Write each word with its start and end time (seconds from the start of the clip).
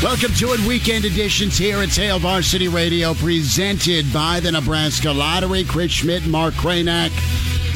Welcome 0.00 0.32
to 0.34 0.52
it, 0.52 0.60
weekend 0.60 1.04
editions 1.04 1.58
here 1.58 1.78
at 1.78 1.88
Hail 1.88 2.20
Varsity 2.20 2.68
Radio, 2.68 3.14
presented 3.14 4.10
by 4.12 4.38
the 4.38 4.52
Nebraska 4.52 5.10
Lottery. 5.10 5.64
Chris 5.64 5.90
Schmidt, 5.90 6.24
Mark 6.24 6.54
Kranak, 6.54 7.10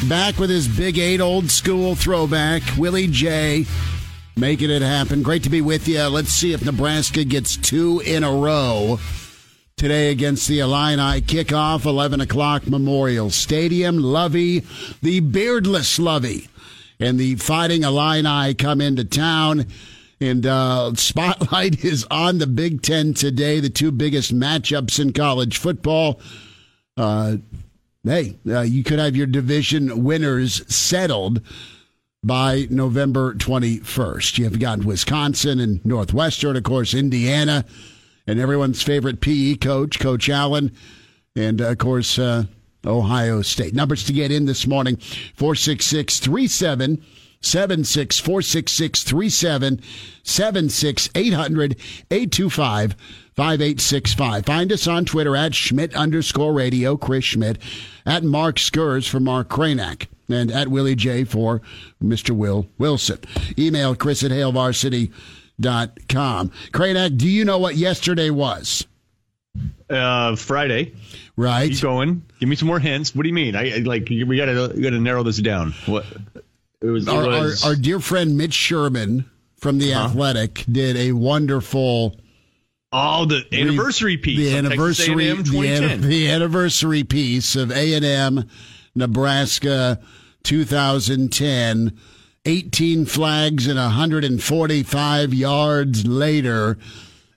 back 0.09 0.39
with 0.39 0.49
his 0.49 0.69
big 0.69 0.99
eight 0.99 1.21
old 1.21 1.51
school 1.51 1.97
throwback. 1.97 2.63
Willie 2.79 3.09
J, 3.09 3.67
making 4.37 4.71
it 4.71 4.83
happen. 4.83 5.25
Great 5.25 5.43
to 5.43 5.51
be 5.51 5.61
with 5.61 5.89
you. 5.89 6.01
Let's 6.05 6.29
see 6.29 6.53
if 6.53 6.65
Nebraska 6.65 7.25
gets 7.25 7.57
two 7.57 8.01
in 8.07 8.23
a 8.23 8.31
row 8.31 9.01
today 9.77 10.13
against 10.13 10.47
the 10.47 10.61
Illini. 10.61 11.23
Kickoff 11.23 11.87
11 11.87 12.21
o'clock 12.21 12.69
Memorial 12.69 13.31
Stadium. 13.31 13.99
Lovie, 13.99 14.65
the 15.03 15.19
beardless 15.19 15.99
Lovie, 15.99 16.49
and 17.01 17.19
the 17.19 17.35
Fighting 17.35 17.83
Illini 17.83 18.55
come 18.55 18.81
into 18.81 19.05
town. 19.05 19.67
And 20.23 20.47
uh, 20.47 20.95
spotlight 20.95 21.85
is 21.85 22.07
on 22.09 22.39
the 22.39 22.47
Big 22.47 22.83
Ten 22.83 23.13
today, 23.13 23.59
the 23.59 23.69
two 23.69 23.91
biggest 23.91 24.33
matchups 24.33 25.01
in 25.01 25.13
college 25.13 25.59
football. 25.59 26.21
Uh, 26.97 27.39
hey, 28.05 28.37
uh, 28.47 28.61
you 28.61 28.85
could 28.85 29.01
have 29.01 29.17
your 29.17 29.27
division 29.27 30.05
winners 30.05 30.65
settled 30.73 31.43
by 32.23 32.69
November 32.71 33.35
21st. 33.35 34.39
You've 34.39 34.61
got 34.61 34.85
Wisconsin 34.85 35.59
and 35.59 35.85
Northwestern, 35.85 36.57
of 36.57 36.63
course, 36.63 36.95
Indiana, 36.95 37.65
and 38.25 38.39
everyone's 38.39 38.81
favorite 38.81 39.21
PE 39.21 39.57
coach, 39.57 39.99
Coach 39.99 40.29
Allen, 40.29 40.71
and 41.35 41.61
of 41.61 41.79
course, 41.79 42.17
uh, 42.17 42.45
Ohio 42.87 43.43
State. 43.43 43.75
Numbers 43.75 44.05
to 44.05 44.13
get 44.13 44.31
in 44.31 44.47
this 44.47 44.69
morning 44.69 44.99
466 45.35 46.21
37 46.21 47.03
76 47.43 48.19
466 48.19 49.03
37 49.05 49.81
76 50.23 51.11
800 51.15 51.77
825 52.11 52.97
5865. 53.35 54.45
Find 54.47 54.73
us 54.73 54.87
on 54.87 55.05
Twitter 55.05 55.35
at 55.37 55.55
Schmidt 55.55 55.95
underscore 55.95 56.53
radio, 56.53 56.97
Chris 56.97 57.25
Schmidt, 57.25 57.59
at 58.05 58.23
Mark 58.25 58.57
Skurs 58.57 59.09
for 59.09 59.21
Mark 59.21 59.49
Kranak, 59.49 60.07
and 60.29 60.51
at 60.51 60.69
Willie 60.69 60.95
J 60.95 61.25
for 61.25 61.63
Mr. 62.03 62.31
Will 62.31 62.67
Wilson. 62.79 63.19
Email 63.59 63.95
Chris 63.95 64.23
at 64.23 64.31
HailVarsity.com. 64.31 65.13
Kranak, 66.73 67.17
do 67.17 67.29
you 67.29 67.45
know 67.45 67.59
what 67.59 67.77
yesterday 67.77 68.31
was? 68.31 68.87
Uh, 69.89 70.37
Friday. 70.37 70.95
Right. 71.37 71.71
Keep 71.71 71.83
going. 71.83 72.23
Give 72.41 72.49
me 72.49 72.57
some 72.57 72.69
more 72.69 72.79
hints. 72.79 73.15
What 73.15 73.23
do 73.23 73.29
you 73.29 73.35
mean? 73.35 73.57
I, 73.57 73.77
I 73.77 73.79
like 73.79 74.09
we 74.09 74.37
gotta 74.37 74.73
we 74.75 74.83
gotta 74.83 74.99
narrow 74.99 75.23
this 75.23 75.39
down. 75.39 75.73
What? 75.87 76.05
It 76.83 76.89
was, 76.89 77.09
our, 77.09 77.25
it 77.25 77.29
was... 77.29 77.65
Our, 77.65 77.71
our, 77.71 77.77
dear 77.77 78.01
friend 78.01 78.37
Mitch 78.37 78.55
Sherman 78.55 79.31
from 79.57 79.79
the 79.79 79.95
uh-huh. 79.95 80.07
Athletic 80.07 80.65
did 80.71 80.97
a 80.97 81.13
wonderful. 81.13 82.17
Oh, 82.93 83.25
the 83.25 83.47
anniversary 83.53 84.17
piece. 84.19 84.39
The 84.39 84.57
anniversary, 84.57 85.33
the, 85.33 85.97
the, 85.97 86.29
anniversary 86.31 87.05
piece 87.05 87.57
of 87.57 87.71
A 87.71 87.95
and 87.95 88.05
M, 88.05 88.49
Nebraska, 88.95 90.01
2010. 90.43 91.99
18 92.45 93.07
flags 93.07 93.69
and 93.69 93.79
145 93.79 95.33
yards 95.33 96.05
later, 96.05 96.77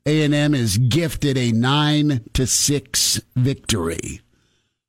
A&M 0.06 0.56
is 0.56 0.78
gifted 0.78 1.38
a 1.38 1.52
9 1.52 2.26
to 2.34 2.48
6 2.48 3.22
victory. 3.36 4.22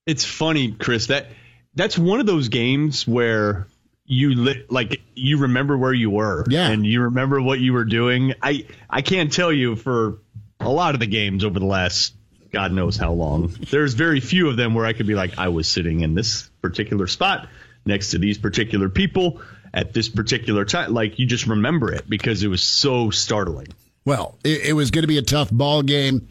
It's 0.07 0.25
funny, 0.25 0.73
Chris, 0.73 1.09
that 1.09 1.27
that's 1.75 1.99
one 1.99 2.21
of 2.21 2.27
those 2.27 2.49
games 2.49 3.07
where 3.07 3.67
you 4.07 4.35
li- 4.35 4.65
like 4.71 5.01
you 5.15 5.39
remember 5.39 5.77
where 5.77 5.93
you 5.93 6.11
were 6.11 6.45
yeah. 6.49 6.69
and 6.69 6.87
you 6.87 7.03
remember 7.03 7.41
what 7.41 7.61
you 7.61 7.73
were 7.73 7.85
doing. 7.85 8.35
I 8.43 8.67
i 8.89 9.03
can't 9.03 9.33
tell 9.33 9.53
you 9.53 9.77
for 9.77 10.19
a 10.61 10.71
lot 10.71 10.95
of 10.95 11.01
the 11.01 11.07
games 11.07 11.45
over 11.45 11.59
the 11.59 11.67
last 11.67 12.15
god 12.53 12.73
knows 12.73 12.97
how 12.97 13.13
long. 13.13 13.49
There's 13.71 13.95
very 13.95 14.21
few 14.21 14.49
of 14.49 14.57
them 14.57 14.75
where 14.75 14.87
i 14.87 14.93
could 14.93 15.07
be 15.07 15.15
like 15.15 15.39
i 15.39 15.49
was 15.49 15.69
sitting 15.69 16.01
in 16.01 16.15
this 16.15 16.49
particular 16.63 17.07
spot 17.07 17.49
next 17.85 18.11
to 18.11 18.19
these 18.19 18.39
particular 18.39 18.89
people 18.89 19.41
at 19.75 19.93
this 19.93 20.09
particular 20.09 20.65
time. 20.65 20.95
Like 20.95 21.19
you 21.19 21.27
just 21.27 21.47
remember 21.47 21.93
it 21.93 22.09
because 22.09 22.43
it 22.43 22.49
was 22.49 22.63
so 22.63 23.11
startling. 23.11 23.69
Well 24.05 24.39
it, 24.45 24.67
it 24.67 24.73
was 24.73 24.91
going 24.91 25.03
to 25.03 25.09
be 25.09 25.19
a 25.19 25.23
tough 25.23 25.51
ball 25.51 25.83
game. 25.83 26.29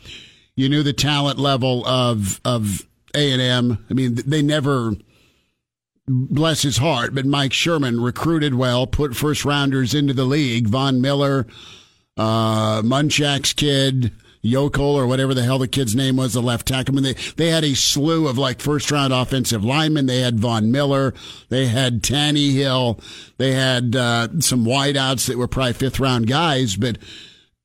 You 0.56 0.70
knew 0.70 0.84
the 0.84 0.94
talent 0.94 1.40
level 1.40 1.86
of 1.86 2.40
of 2.46 2.88
a&m 3.14 3.86
i 3.90 3.94
mean 3.94 4.14
they 4.14 4.42
never 4.42 4.94
bless 6.08 6.62
his 6.62 6.78
heart, 6.78 7.16
but 7.16 7.26
Mike 7.26 7.54
Sherman 7.54 8.02
recruited 8.02 8.56
well, 8.56 8.86
put 8.88 9.16
first 9.16 9.46
rounders 9.46 9.94
into 9.94 10.14
the 10.14 10.26
league. 10.26 10.68
Von 10.68 11.02
Miller, 11.02 11.48
uh, 12.18 12.82
Munchak's 12.84 13.54
kid, 13.54 14.12
Yokel 14.42 14.96
or 14.96 15.08
whatever 15.08 15.34
the 15.34 15.44
hell 15.44 15.58
the 15.58 15.68
kid's 15.68 15.96
name 15.96 16.18
was, 16.18 16.34
the 16.34 16.42
left 16.42 16.68
tackle. 16.68 16.94
I 16.94 17.02
mean, 17.02 17.04
they, 17.04 17.22
they 17.36 17.50
had 17.50 17.64
a 17.64 17.74
slew 17.74 18.28
of 18.28 18.38
like 18.38 18.62
first 18.62 18.92
round 18.92 19.12
offensive 19.12 19.66
linemen. 19.66 20.06
They 20.06 20.22
had 20.22 20.40
Von 20.40 20.72
Miller. 20.72 21.16
They 21.50 21.66
had 21.66 22.04
Tannehill. 22.04 23.02
They 23.38 23.54
had, 23.54 23.96
uh, 23.96 24.40
some 24.40 24.66
wideouts 24.66 25.28
that 25.28 25.38
were 25.38 25.48
probably 25.48 25.74
fifth 25.74 26.00
round 26.00 26.28
guys. 26.28 26.76
But 26.76 27.00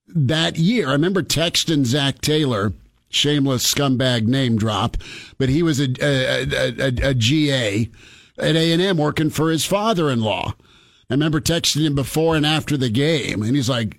that 0.09 0.57
year, 0.57 0.89
I 0.89 0.93
remember 0.93 1.23
texting 1.23 1.85
Zac 1.85 2.23
Taylor, 2.23 2.73
shameless 3.11 3.71
scumbag 3.71 4.27
name 4.27 4.57
drop, 4.57 4.97
but 5.37 5.51
he 5.51 5.63
was 5.63 5.81
a, 5.81 5.89
a, 6.01 6.45
a, 6.45 6.75
a, 6.79 7.11
a 7.11 7.15
GA 7.15 7.91
at 8.41 8.57
A&M 8.57 8.97
working 8.97 9.31
for 9.31 9.51
his 9.51 9.65
father-in-law. 9.65 10.55
I 11.11 11.15
remember 11.15 11.41
texting 11.41 11.85
him 11.85 11.95
before 11.95 12.37
and 12.37 12.47
after 12.47 12.77
the 12.77 12.91
game, 12.91 13.43
and 13.43 13.57
he's 13.57 13.69
like, 13.69 13.99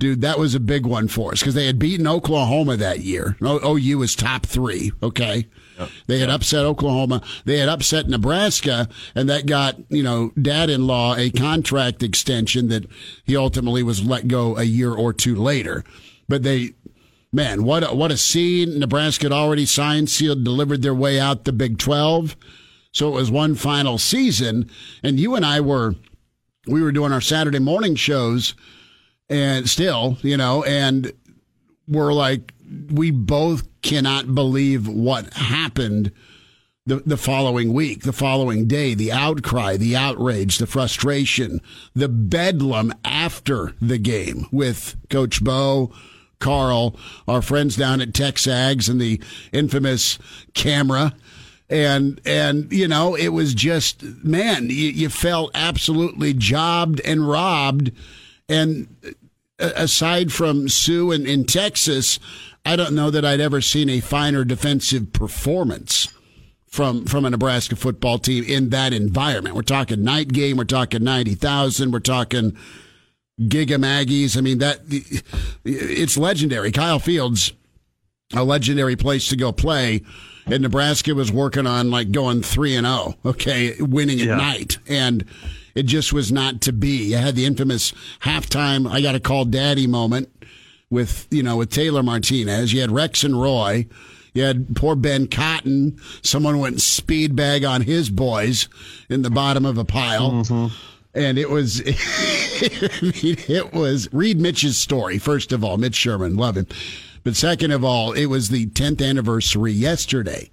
dude, 0.00 0.22
that 0.22 0.38
was 0.38 0.54
a 0.54 0.60
big 0.60 0.84
one 0.84 1.06
for 1.06 1.32
us 1.32 1.40
because 1.40 1.54
they 1.54 1.66
had 1.66 1.78
beaten 1.78 2.08
Oklahoma 2.08 2.76
that 2.76 3.00
year. 3.00 3.36
OU 3.40 3.98
was 3.98 4.16
top 4.16 4.46
three, 4.46 4.90
okay? 5.02 5.46
Yep. 5.78 5.88
They 6.06 6.18
had 6.18 6.30
upset 6.30 6.64
Oklahoma. 6.64 7.22
They 7.44 7.58
had 7.58 7.68
upset 7.68 8.08
Nebraska, 8.08 8.88
and 9.14 9.28
that 9.28 9.46
got, 9.46 9.76
you 9.88 10.02
know, 10.02 10.32
dad 10.40 10.70
in 10.70 10.86
law 10.86 11.14
a 11.16 11.30
contract 11.30 12.02
extension 12.02 12.68
that 12.68 12.86
he 13.24 13.36
ultimately 13.36 13.82
was 13.82 14.04
let 14.04 14.26
go 14.26 14.56
a 14.56 14.64
year 14.64 14.92
or 14.92 15.12
two 15.12 15.36
later. 15.36 15.84
But 16.28 16.42
they, 16.42 16.70
man, 17.32 17.62
what 17.62 17.84
a, 17.84 17.94
what 17.94 18.10
a 18.10 18.16
scene. 18.16 18.78
Nebraska 18.78 19.26
had 19.26 19.32
already 19.32 19.66
signed, 19.66 20.10
sealed, 20.10 20.42
delivered 20.44 20.82
their 20.82 20.94
way 20.94 21.20
out 21.20 21.44
the 21.44 21.52
Big 21.52 21.78
12. 21.78 22.36
So 22.92 23.08
it 23.08 23.14
was 23.14 23.30
one 23.30 23.54
final 23.54 23.98
season. 23.98 24.70
And 25.02 25.18
you 25.18 25.34
and 25.34 25.44
I 25.44 25.60
were, 25.60 25.94
we 26.66 26.82
were 26.82 26.92
doing 26.92 27.12
our 27.12 27.20
Saturday 27.20 27.58
morning 27.58 27.94
shows 27.94 28.54
and 29.28 29.68
still, 29.68 30.18
you 30.22 30.36
know, 30.36 30.64
and 30.64 31.12
we're 31.86 32.12
like, 32.12 32.52
we 32.90 33.10
both 33.10 33.66
cannot 33.82 34.34
believe 34.34 34.86
what 34.86 35.32
happened 35.34 36.12
the, 36.86 36.96
the 36.96 37.16
following 37.16 37.72
week, 37.72 38.02
the 38.02 38.12
following 38.12 38.66
day, 38.66 38.94
the 38.94 39.12
outcry, 39.12 39.76
the 39.76 39.94
outrage, 39.94 40.58
the 40.58 40.66
frustration, 40.66 41.60
the 41.94 42.08
bedlam 42.08 42.92
after 43.04 43.74
the 43.80 43.98
game 43.98 44.46
with 44.50 44.96
Coach 45.08 45.42
Bo, 45.42 45.92
Carl, 46.40 46.96
our 47.28 47.42
friends 47.42 47.76
down 47.76 48.00
at 48.00 48.12
Texags, 48.12 48.88
and 48.88 49.00
the 49.00 49.22
infamous 49.52 50.18
camera 50.54 51.14
and 51.70 52.20
and 52.26 52.70
you 52.72 52.88
know 52.88 53.14
it 53.14 53.28
was 53.28 53.54
just 53.54 54.02
man 54.24 54.68
you, 54.68 54.90
you 54.90 55.08
felt 55.08 55.50
absolutely 55.54 56.34
jobbed 56.34 57.00
and 57.00 57.28
robbed 57.28 57.92
and 58.48 58.88
uh, 59.58 59.70
aside 59.76 60.32
from 60.32 60.68
Suh 60.68 61.10
in, 61.12 61.26
in 61.26 61.44
Texas 61.44 62.18
I 62.64 62.76
don't 62.76 62.94
know 62.94 63.10
that 63.10 63.24
I'd 63.24 63.40
ever 63.40 63.60
seen 63.60 63.88
a 63.88 64.00
finer 64.00 64.44
defensive 64.44 65.12
performance 65.12 66.08
from 66.66 67.04
from 67.04 67.24
a 67.24 67.30
Nebraska 67.30 67.76
football 67.76 68.18
team 68.18 68.44
in 68.44 68.70
that 68.70 68.92
environment. 68.92 69.56
We're 69.56 69.62
talking 69.62 70.04
night 70.04 70.28
game. 70.28 70.56
We're 70.56 70.64
talking 70.64 71.02
ninety 71.02 71.34
thousand. 71.34 71.90
We're 71.90 72.00
talking 72.00 72.56
Giga 73.40 73.78
Maggies. 73.78 74.36
I 74.36 74.40
mean 74.40 74.58
that 74.58 74.80
it's 75.64 76.16
legendary. 76.16 76.70
Kyle 76.70 76.98
Fields, 76.98 77.52
a 78.34 78.44
legendary 78.44 78.96
place 78.96 79.28
to 79.28 79.36
go 79.36 79.52
play. 79.52 80.02
And 80.50 80.62
Nebraska 80.62 81.14
was 81.14 81.30
working 81.32 81.66
on 81.66 81.90
like 81.90 82.10
going 82.12 82.42
three 82.42 82.74
and 82.76 82.86
zero. 82.86 83.14
Okay, 83.24 83.74
winning 83.80 84.20
at 84.20 84.26
Yeah. 84.26 84.36
night, 84.36 84.78
and 84.88 85.24
it 85.74 85.84
just 85.84 86.12
was 86.12 86.32
not 86.32 86.60
to 86.62 86.72
be. 86.72 87.14
I 87.14 87.20
had 87.20 87.36
the 87.36 87.46
infamous 87.46 87.92
halftime. 88.22 88.90
I 88.90 89.00
got 89.00 89.14
a 89.14 89.20
call 89.20 89.44
daddy 89.44 89.86
moment 89.86 90.28
with 90.90 91.26
you 91.30 91.42
know 91.42 91.56
with 91.56 91.70
Taylor 91.70 92.02
Martinez. 92.02 92.72
You 92.72 92.80
had 92.80 92.90
Rex 92.90 93.22
and 93.24 93.40
Roy. 93.40 93.86
You 94.34 94.44
had 94.44 94.76
poor 94.76 94.94
Ben 94.94 95.26
Cotton. 95.26 95.98
Someone 96.22 96.58
went 96.60 96.80
speed 96.80 97.34
bag 97.34 97.64
on 97.64 97.82
his 97.82 98.10
boys 98.10 98.68
in 99.08 99.22
the 99.22 99.30
bottom 99.30 99.64
of 99.66 99.76
a 99.76 99.84
pile. 99.84 100.30
Mm-hmm. 100.30 100.74
And 101.12 101.36
it 101.38 101.50
was, 101.50 101.80
I 101.86 102.90
mean, 103.02 103.36
it 103.48 103.72
was 103.72 104.08
read 104.12 104.38
Mitch's 104.38 104.76
story. 104.76 105.18
First 105.18 105.50
of 105.50 105.64
all, 105.64 105.76
Mitch 105.78 105.96
Sherman, 105.96 106.36
love 106.36 106.56
him. 106.56 106.68
But 107.22 107.36
second 107.36 107.70
of 107.72 107.84
all, 107.84 108.12
it 108.12 108.26
was 108.26 108.48
the 108.48 108.66
10th 108.66 109.06
anniversary 109.06 109.72
yesterday. 109.72 110.50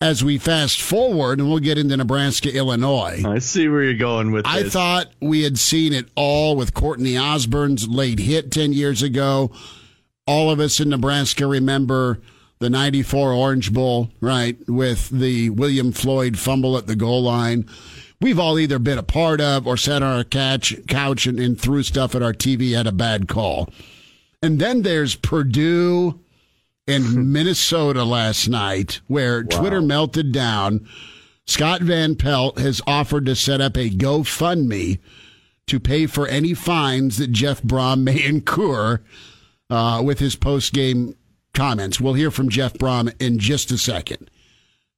As 0.00 0.22
we 0.22 0.36
fast 0.38 0.82
forward, 0.82 1.38
and 1.38 1.48
we'll 1.48 1.60
get 1.60 1.78
into 1.78 1.96
Nebraska, 1.96 2.54
Illinois. 2.54 3.22
I 3.24 3.38
see 3.38 3.68
where 3.68 3.84
you're 3.84 3.94
going 3.94 4.32
with 4.32 4.46
I 4.46 4.64
this. 4.64 4.72
thought 4.72 5.06
we 5.20 5.42
had 5.44 5.58
seen 5.58 5.94
it 5.94 6.08
all 6.14 6.56
with 6.56 6.74
Courtney 6.74 7.16
Osborne's 7.16 7.88
late 7.88 8.18
hit 8.18 8.50
10 8.50 8.74
years 8.74 9.02
ago. 9.02 9.50
All 10.26 10.50
of 10.50 10.60
us 10.60 10.78
in 10.78 10.90
Nebraska 10.90 11.46
remember 11.46 12.20
the 12.58 12.68
94 12.68 13.32
Orange 13.32 13.72
Bowl, 13.72 14.10
right, 14.20 14.58
with 14.68 15.08
the 15.08 15.48
William 15.50 15.90
Floyd 15.92 16.38
fumble 16.38 16.76
at 16.76 16.86
the 16.86 16.96
goal 16.96 17.22
line. 17.22 17.66
We've 18.20 18.38
all 18.38 18.58
either 18.58 18.78
been 18.78 18.98
a 18.98 19.02
part 19.02 19.40
of 19.40 19.66
or 19.66 19.76
sat 19.76 20.02
on 20.02 20.16
our 20.16 20.24
couch, 20.24 20.74
couch 20.86 21.26
and, 21.26 21.38
and 21.40 21.58
threw 21.58 21.82
stuff 21.82 22.14
at 22.14 22.22
our 22.22 22.32
TV, 22.34 22.78
at 22.78 22.86
a 22.86 22.92
bad 22.92 23.26
call. 23.28 23.70
And 24.44 24.60
then 24.60 24.82
there's 24.82 25.14
Purdue 25.14 26.20
and 26.86 27.32
Minnesota 27.32 28.04
last 28.04 28.46
night, 28.46 29.00
where 29.06 29.42
Twitter 29.42 29.80
melted 29.80 30.32
down. 30.32 30.86
Scott 31.46 31.80
Van 31.80 32.14
Pelt 32.14 32.58
has 32.58 32.82
offered 32.86 33.24
to 33.26 33.36
set 33.36 33.62
up 33.62 33.76
a 33.76 33.88
GoFundMe 33.88 34.98
to 35.66 35.80
pay 35.80 36.06
for 36.06 36.26
any 36.28 36.52
fines 36.52 37.16
that 37.16 37.32
Jeff 37.32 37.62
Brohm 37.62 38.02
may 38.02 38.22
incur 38.26 39.00
uh, 39.70 40.02
with 40.04 40.18
his 40.18 40.36
post 40.36 40.74
game 40.74 41.16
comments. 41.54 41.98
We'll 41.98 42.14
hear 42.14 42.30
from 42.30 42.50
Jeff 42.50 42.74
Brohm 42.74 43.14
in 43.18 43.38
just 43.38 43.70
a 43.70 43.78
second. 43.78 44.30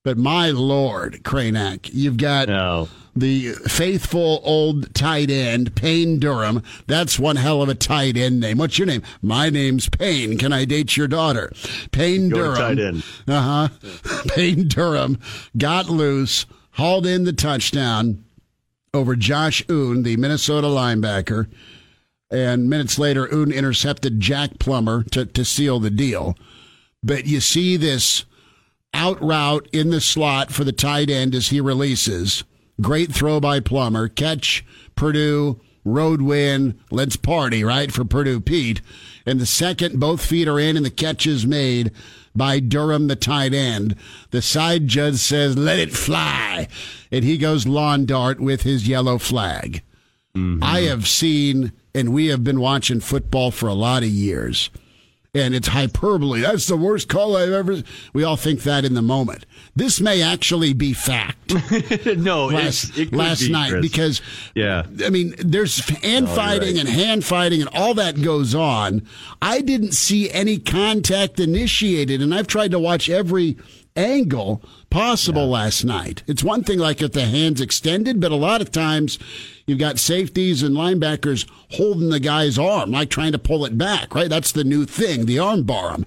But 0.02 0.18
my 0.18 0.50
lord, 0.50 1.22
Kranak, 1.22 1.90
you've 1.92 2.16
got 2.16 2.48
No. 2.48 2.88
The 3.16 3.52
faithful 3.66 4.40
old 4.44 4.94
tight 4.94 5.30
end, 5.30 5.74
Payne 5.74 6.18
Durham. 6.18 6.62
That's 6.86 7.18
one 7.18 7.36
hell 7.36 7.62
of 7.62 7.68
a 7.68 7.74
tight 7.74 8.16
end 8.16 8.40
name. 8.40 8.58
What's 8.58 8.78
your 8.78 8.86
name? 8.86 9.02
My 9.22 9.48
name's 9.50 9.88
Payne. 9.88 10.36
Can 10.38 10.52
I 10.52 10.64
date 10.66 10.96
your 10.96 11.08
daughter? 11.08 11.50
Payne 11.92 12.28
Go 12.28 12.36
Durham. 12.36 12.56
tight 12.56 12.78
end. 12.78 13.04
Uh 13.26 13.68
huh. 13.72 14.22
Payne 14.28 14.68
Durham 14.68 15.18
got 15.56 15.88
loose, 15.88 16.46
hauled 16.72 17.06
in 17.06 17.24
the 17.24 17.32
touchdown 17.32 18.22
over 18.92 19.16
Josh 19.16 19.64
Oon, 19.70 20.02
the 20.02 20.16
Minnesota 20.16 20.66
linebacker. 20.66 21.50
And 22.30 22.68
minutes 22.68 22.98
later, 22.98 23.32
Oon 23.32 23.52
intercepted 23.52 24.20
Jack 24.20 24.58
Plummer 24.58 25.04
to, 25.12 25.24
to 25.26 25.44
seal 25.44 25.78
the 25.80 25.90
deal. 25.90 26.36
But 27.02 27.26
you 27.26 27.40
see 27.40 27.76
this 27.76 28.24
out 28.92 29.20
route 29.22 29.68
in 29.72 29.90
the 29.90 30.00
slot 30.00 30.50
for 30.50 30.64
the 30.64 30.72
tight 30.72 31.08
end 31.08 31.34
as 31.34 31.48
he 31.48 31.60
releases. 31.60 32.42
Great 32.80 33.12
throw 33.12 33.40
by 33.40 33.60
Plummer. 33.60 34.08
Catch 34.08 34.64
Purdue, 34.94 35.60
road 35.84 36.22
win. 36.22 36.78
Let's 36.90 37.16
party, 37.16 37.64
right? 37.64 37.92
For 37.92 38.04
Purdue 38.04 38.40
Pete. 38.40 38.80
And 39.24 39.40
the 39.40 39.46
second, 39.46 39.98
both 39.98 40.24
feet 40.24 40.48
are 40.48 40.58
in 40.58 40.76
and 40.76 40.84
the 40.84 40.90
catch 40.90 41.26
is 41.26 41.46
made 41.46 41.90
by 42.34 42.60
Durham, 42.60 43.08
the 43.08 43.16
tight 43.16 43.54
end. 43.54 43.96
The 44.30 44.42
side 44.42 44.88
judge 44.88 45.16
says, 45.16 45.56
let 45.56 45.78
it 45.78 45.92
fly. 45.92 46.68
And 47.10 47.24
he 47.24 47.38
goes 47.38 47.66
lawn 47.66 48.04
dart 48.04 48.40
with 48.40 48.62
his 48.62 48.86
yellow 48.86 49.18
flag. 49.18 49.82
Mm-hmm. 50.36 50.62
I 50.62 50.80
have 50.82 51.08
seen, 51.08 51.72
and 51.94 52.12
we 52.12 52.26
have 52.26 52.44
been 52.44 52.60
watching 52.60 53.00
football 53.00 53.50
for 53.50 53.68
a 53.68 53.74
lot 53.74 54.02
of 54.02 54.10
years 54.10 54.70
and 55.36 55.54
it's 55.54 55.68
hyperbole. 55.68 56.40
That's 56.40 56.66
the 56.66 56.76
worst 56.76 57.08
call 57.08 57.36
I've 57.36 57.52
ever. 57.52 57.82
We 58.12 58.24
all 58.24 58.36
think 58.36 58.62
that 58.62 58.84
in 58.84 58.94
the 58.94 59.02
moment. 59.02 59.46
This 59.74 60.00
may 60.00 60.22
actually 60.22 60.72
be 60.72 60.92
fact. 60.92 61.52
no, 62.16 62.46
last 62.46 62.96
it 62.96 63.12
last 63.12 63.42
be, 63.42 63.52
night 63.52 63.70
Chris. 63.70 63.82
because 63.82 64.22
Yeah. 64.54 64.86
I 65.04 65.10
mean 65.10 65.34
there's 65.38 65.86
hand 66.00 66.28
fighting 66.28 66.76
right. 66.76 66.86
and 66.86 66.88
hand 66.88 67.24
fighting 67.24 67.60
and 67.60 67.70
all 67.74 67.94
that 67.94 68.22
goes 68.22 68.54
on. 68.54 69.06
I 69.42 69.60
didn't 69.60 69.92
see 69.92 70.30
any 70.30 70.58
contact 70.58 71.38
initiated, 71.38 72.22
and 72.22 72.34
I've 72.34 72.46
tried 72.46 72.70
to 72.70 72.78
watch 72.78 73.08
every 73.08 73.56
angle 73.94 74.62
possible 74.90 75.48
last 75.48 75.84
night. 75.84 76.22
It's 76.26 76.44
one 76.44 76.62
thing 76.64 76.78
like 76.78 77.02
if 77.02 77.12
the 77.12 77.24
hands 77.24 77.60
extended, 77.60 78.20
but 78.20 78.32
a 78.32 78.36
lot 78.36 78.60
of 78.60 78.70
times 78.70 79.18
you've 79.66 79.78
got 79.78 79.98
safeties 79.98 80.62
and 80.62 80.76
linebackers 80.76 81.48
holding 81.72 82.10
the 82.10 82.20
guy's 82.20 82.58
arm, 82.58 82.90
like 82.90 83.10
trying 83.10 83.32
to 83.32 83.38
pull 83.38 83.64
it 83.64 83.76
back. 83.76 84.14
Right, 84.14 84.28
that's 84.28 84.52
the 84.52 84.64
new 84.64 84.84
thing, 84.84 85.26
the 85.26 85.38
arm 85.38 85.62
bar 85.64 85.94
'em. 85.94 86.06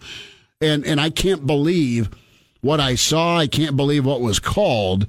and 0.61 0.85
and 0.85 0.99
I 0.99 1.09
can't 1.09 1.45
believe 1.45 2.09
what 2.61 2.79
I 2.79 2.95
saw. 2.95 3.37
I 3.37 3.47
can't 3.47 3.77
believe 3.77 4.05
what 4.05 4.21
was 4.21 4.39
called, 4.39 5.07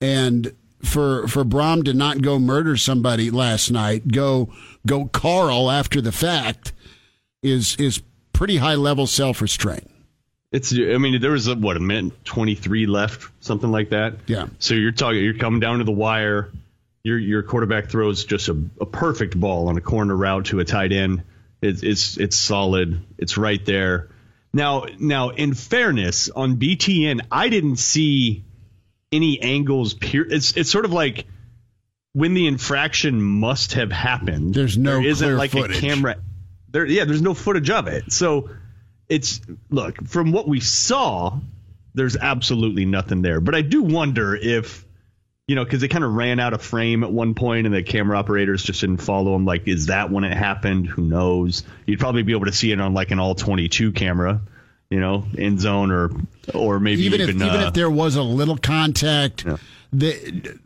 and 0.00 0.52
for 0.82 1.26
for 1.28 1.44
Brohm 1.44 1.84
to 1.84 1.94
not 1.94 2.22
go 2.22 2.38
murder 2.38 2.76
somebody 2.76 3.30
last 3.30 3.70
night, 3.70 4.08
go 4.08 4.48
go 4.86 5.06
Carl 5.06 5.70
after 5.70 6.00
the 6.00 6.12
fact, 6.12 6.72
is 7.42 7.76
is 7.76 8.02
pretty 8.32 8.58
high 8.58 8.74
level 8.74 9.06
self 9.06 9.40
restraint. 9.40 9.90
It's. 10.52 10.72
I 10.72 10.96
mean, 10.98 11.20
there 11.20 11.32
was 11.32 11.48
a, 11.48 11.56
what 11.56 11.76
a 11.76 11.80
minute 11.80 12.24
twenty 12.24 12.54
three 12.54 12.86
left, 12.86 13.30
something 13.40 13.70
like 13.72 13.90
that. 13.90 14.14
Yeah. 14.26 14.46
So 14.60 14.74
you're 14.74 14.92
talking. 14.92 15.22
You're 15.22 15.34
coming 15.34 15.58
down 15.60 15.78
to 15.78 15.84
the 15.84 15.92
wire. 15.92 16.50
Your 17.06 17.20
your 17.20 17.44
quarterback 17.44 17.88
throws 17.88 18.24
just 18.24 18.48
a, 18.48 18.60
a 18.80 18.84
perfect 18.84 19.38
ball 19.38 19.68
on 19.68 19.76
a 19.76 19.80
corner 19.80 20.16
route 20.16 20.46
to 20.46 20.58
a 20.58 20.64
tight 20.64 20.90
end. 20.90 21.22
It's 21.62 21.84
it's 21.84 22.16
it's 22.16 22.34
solid. 22.34 23.00
It's 23.16 23.38
right 23.38 23.64
there. 23.64 24.08
Now 24.52 24.86
now 24.98 25.28
in 25.28 25.54
fairness 25.54 26.30
on 26.30 26.56
BTN, 26.56 27.20
I 27.30 27.48
didn't 27.48 27.76
see 27.76 28.44
any 29.12 29.40
angles. 29.40 29.94
It's 30.02 30.56
it's 30.56 30.68
sort 30.68 30.84
of 30.84 30.92
like 30.92 31.26
when 32.12 32.34
the 32.34 32.48
infraction 32.48 33.22
must 33.22 33.74
have 33.74 33.92
happened. 33.92 34.52
There's 34.52 34.76
no 34.76 35.00
there 35.00 35.06
isn't 35.06 35.24
clear 35.24 35.38
like 35.38 35.50
footage. 35.52 35.78
a 35.78 35.80
camera. 35.80 36.16
There, 36.70 36.86
yeah, 36.86 37.04
there's 37.04 37.22
no 37.22 37.34
footage 37.34 37.70
of 37.70 37.86
it. 37.86 38.10
So 38.10 38.50
it's 39.08 39.40
look 39.70 40.08
from 40.08 40.32
what 40.32 40.48
we 40.48 40.58
saw. 40.58 41.38
There's 41.94 42.16
absolutely 42.16 42.84
nothing 42.84 43.22
there. 43.22 43.40
But 43.40 43.54
I 43.54 43.62
do 43.62 43.84
wonder 43.84 44.34
if 44.34 44.85
you 45.46 45.54
know 45.54 45.64
because 45.64 45.80
they 45.80 45.88
kind 45.88 46.04
of 46.04 46.12
ran 46.12 46.40
out 46.40 46.52
of 46.54 46.62
frame 46.62 47.04
at 47.04 47.12
one 47.12 47.34
point 47.34 47.66
and 47.66 47.74
the 47.74 47.82
camera 47.82 48.18
operators 48.18 48.62
just 48.62 48.80
didn't 48.80 48.98
follow 48.98 49.32
them. 49.32 49.44
Like, 49.44 49.68
is 49.68 49.86
that 49.86 50.10
when 50.10 50.24
it 50.24 50.36
happened? 50.36 50.86
Who 50.88 51.02
knows? 51.02 51.62
You'd 51.86 52.00
probably 52.00 52.22
be 52.22 52.32
able 52.32 52.46
to 52.46 52.52
see 52.52 52.72
it 52.72 52.80
on 52.80 52.94
like 52.94 53.10
an 53.10 53.18
all 53.18 53.34
22 53.34 53.92
camera. 53.92 54.40
You 54.90 55.00
know, 55.00 55.24
end 55.36 55.60
zone 55.60 55.90
or 55.90 56.10
or 56.54 56.78
maybe 56.78 57.02
Even 57.02 57.20
even, 57.20 57.36
if 57.42 57.48
even 57.48 57.60
uh, 57.62 57.66
if 57.68 57.74
there 57.74 57.90
was 57.90 58.14
a 58.14 58.22
little 58.22 58.56
contact, 58.56 59.44
the 59.92 60.58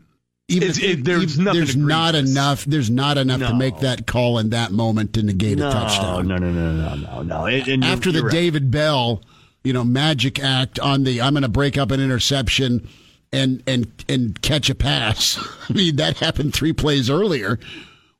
even 0.47 0.69
if- 0.69 0.83
it- 0.83 1.03
there's 1.03 1.33
even- 1.33 1.43
nothing 1.45 1.59
there's 1.59 1.75
not 1.75 2.13
enough. 2.13 2.65
There's 2.65 2.89
not 2.91 3.17
enough 3.17 3.39
to 3.39 3.55
make 3.55 3.79
that 3.79 4.05
call 4.05 4.37
in 4.37 4.51
that 4.51 4.71
moment 4.71 5.13
to 5.13 5.23
negate 5.23 5.57
a 5.57 5.61
no, 5.61 5.71
touchdown. 5.71 6.27
no, 6.27 6.37
no, 6.37 6.51
no, 6.51 6.73
no, 6.73 6.95
no, 6.95 7.21
no. 7.23 7.45
And- 7.45 7.67
and 7.67 7.83
after 7.83 8.11
the 8.11 8.23
right. 8.23 8.31
David 8.31 8.69
Bell, 8.69 9.23
you 9.63 9.73
know, 9.73 9.83
magic 9.83 10.39
act 10.39 10.79
on 10.79 11.03
the 11.03 11.19
I'm 11.21 11.33
going 11.33 11.41
to 11.43 11.49
break 11.49 11.75
up 11.77 11.89
an 11.89 11.99
interception 11.99 12.87
and 13.33 13.63
and 13.67 13.91
and 14.09 14.41
catch 14.41 14.69
a 14.69 14.75
pass. 14.75 15.37
I 15.69 15.73
mean, 15.73 15.95
that 15.97 16.17
happened 16.17 16.53
three 16.53 16.73
plays 16.73 17.09
earlier, 17.09 17.59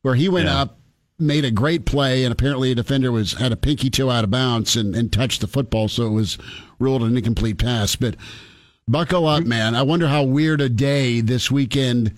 where 0.02 0.16
he 0.16 0.30
went 0.30 0.46
Yeah. 0.48 0.62
up, 0.62 0.80
made 1.20 1.46
a 1.46 1.52
great 1.52 1.86
play, 1.86 2.24
and 2.24 2.32
apparently 2.32 2.72
a 2.72 2.76
defender 2.76 3.12
was 3.12 3.34
had 3.34 3.52
a 3.52 3.58
pinky 3.58 3.90
toe 3.90 4.10
out 4.10 4.24
of 4.24 4.32
bounds 4.32 4.76
and, 4.76 4.96
and 4.96 5.12
touched 5.12 5.42
the 5.42 5.48
football, 5.48 5.88
so 5.88 6.06
it 6.08 6.12
was 6.12 6.38
ruled 6.80 7.04
an 7.04 7.16
incomplete 7.18 7.58
pass. 7.58 7.96
But 7.96 8.16
buckle 8.88 9.28
up, 9.28 9.44
man. 9.44 9.76
I 9.76 9.84
wonder 9.84 10.08
how 10.08 10.24
weird 10.24 10.62
a 10.62 10.70
day 10.70 11.22
this 11.22 11.52
weekend 11.52 12.16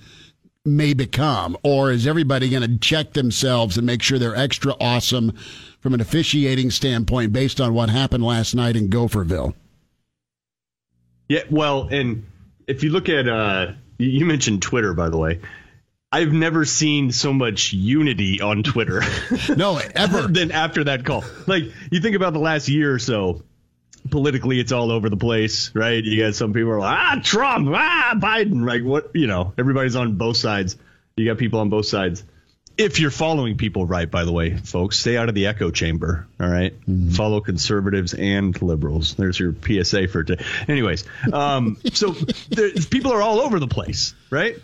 may 0.65 0.93
become, 0.93 1.57
or 1.63 1.91
is 1.91 2.07
everybody 2.07 2.50
going 2.50 2.63
to 2.63 2.77
check 2.77 3.13
themselves 3.13 3.77
and 3.77 3.85
make 3.85 4.01
sure 4.01 4.17
they're 4.17 4.35
extra 4.35 4.73
awesome 4.79 5.33
from 5.81 5.93
an 5.93 6.00
officiating 6.00 6.71
standpoint 6.71 7.33
based 7.33 7.59
on 7.59 7.73
what 7.73 7.89
happened 7.89 8.23
last 8.23 8.55
night 8.55 8.77
in 8.77 8.88
Gopherville? 8.89 9.53
Yeah, 11.27 11.41
well, 11.50 11.89
and 11.91 12.25
if 12.67 12.84
you 12.84 12.91
look 12.91 13.10
at, 13.10 13.27
uh, 13.27 13.74
you 13.98 14.10
you 14.10 14.25
mentioned 14.25 14.62
Twitter, 14.62 14.93
by 14.93 15.10
the 15.10 15.17
way. 15.17 15.41
I've 16.12 16.32
never 16.32 16.63
seen 16.63 17.12
so 17.12 17.34
much 17.34 17.74
unity 17.74 18.39
on 18.39 18.62
Twitter. 18.62 19.01
No, 19.58 19.79
ever. 19.96 20.27
than 20.27 20.51
after 20.51 20.84
that 20.84 21.05
call. 21.05 21.24
Like 21.48 21.63
you 21.91 22.00
think 22.01 22.15
about 22.15 22.34
the 22.34 22.39
last 22.39 22.70
year 22.70 22.93
or 22.93 23.00
so, 23.00 23.41
politically 24.12 24.60
it's 24.60 24.72
all 24.72 24.91
over 24.91 25.10
the 25.10 25.17
place, 25.17 25.72
right? 25.74 26.03
You 26.03 26.24
got 26.24 26.36
some 26.36 26.53
people 26.53 26.70
are 26.72 26.79
like, 26.79 26.98
ah, 26.98 27.22
Trump, 27.24 27.67
ah, 27.74 28.13
Biden, 28.15 28.65
like 28.67 28.84
what 28.84 29.12
you 29.15 29.25
know, 29.25 29.53
everybody's 29.58 29.96
on 29.96 30.15
both 30.17 30.38
sides. 30.38 30.77
You 31.17 31.25
got 31.25 31.39
people 31.39 31.60
on 31.60 31.70
both 31.70 31.88
sides. 31.88 32.24
If 32.77 32.99
you're 32.99 33.11
following 33.11 33.57
people 33.57 33.85
right, 33.85 34.09
by 34.09 34.23
the 34.23 34.31
way, 34.31 34.57
folks, 34.57 34.97
stay 34.97 35.15
out 35.15 35.29
of 35.29 35.35
the 35.35 35.47
echo 35.47 35.71
chamber. 35.71 36.27
All 36.39 36.49
right? 36.49 36.73
follow 37.11 37.39
conservatives 37.41 38.13
and 38.13 38.59
liberals. 38.61 39.15
There's 39.15 39.39
your 39.39 39.53
PSA 39.53 40.07
for 40.07 40.23
today. 40.23 40.43
Anyways, 40.67 41.05
um, 41.31 41.77
so 41.93 42.11
there, 42.49 42.71
people 42.89 43.13
are 43.13 43.21
all 43.21 43.39
over 43.41 43.59
the 43.59 43.67
place, 43.67 44.15
right? 44.29 44.57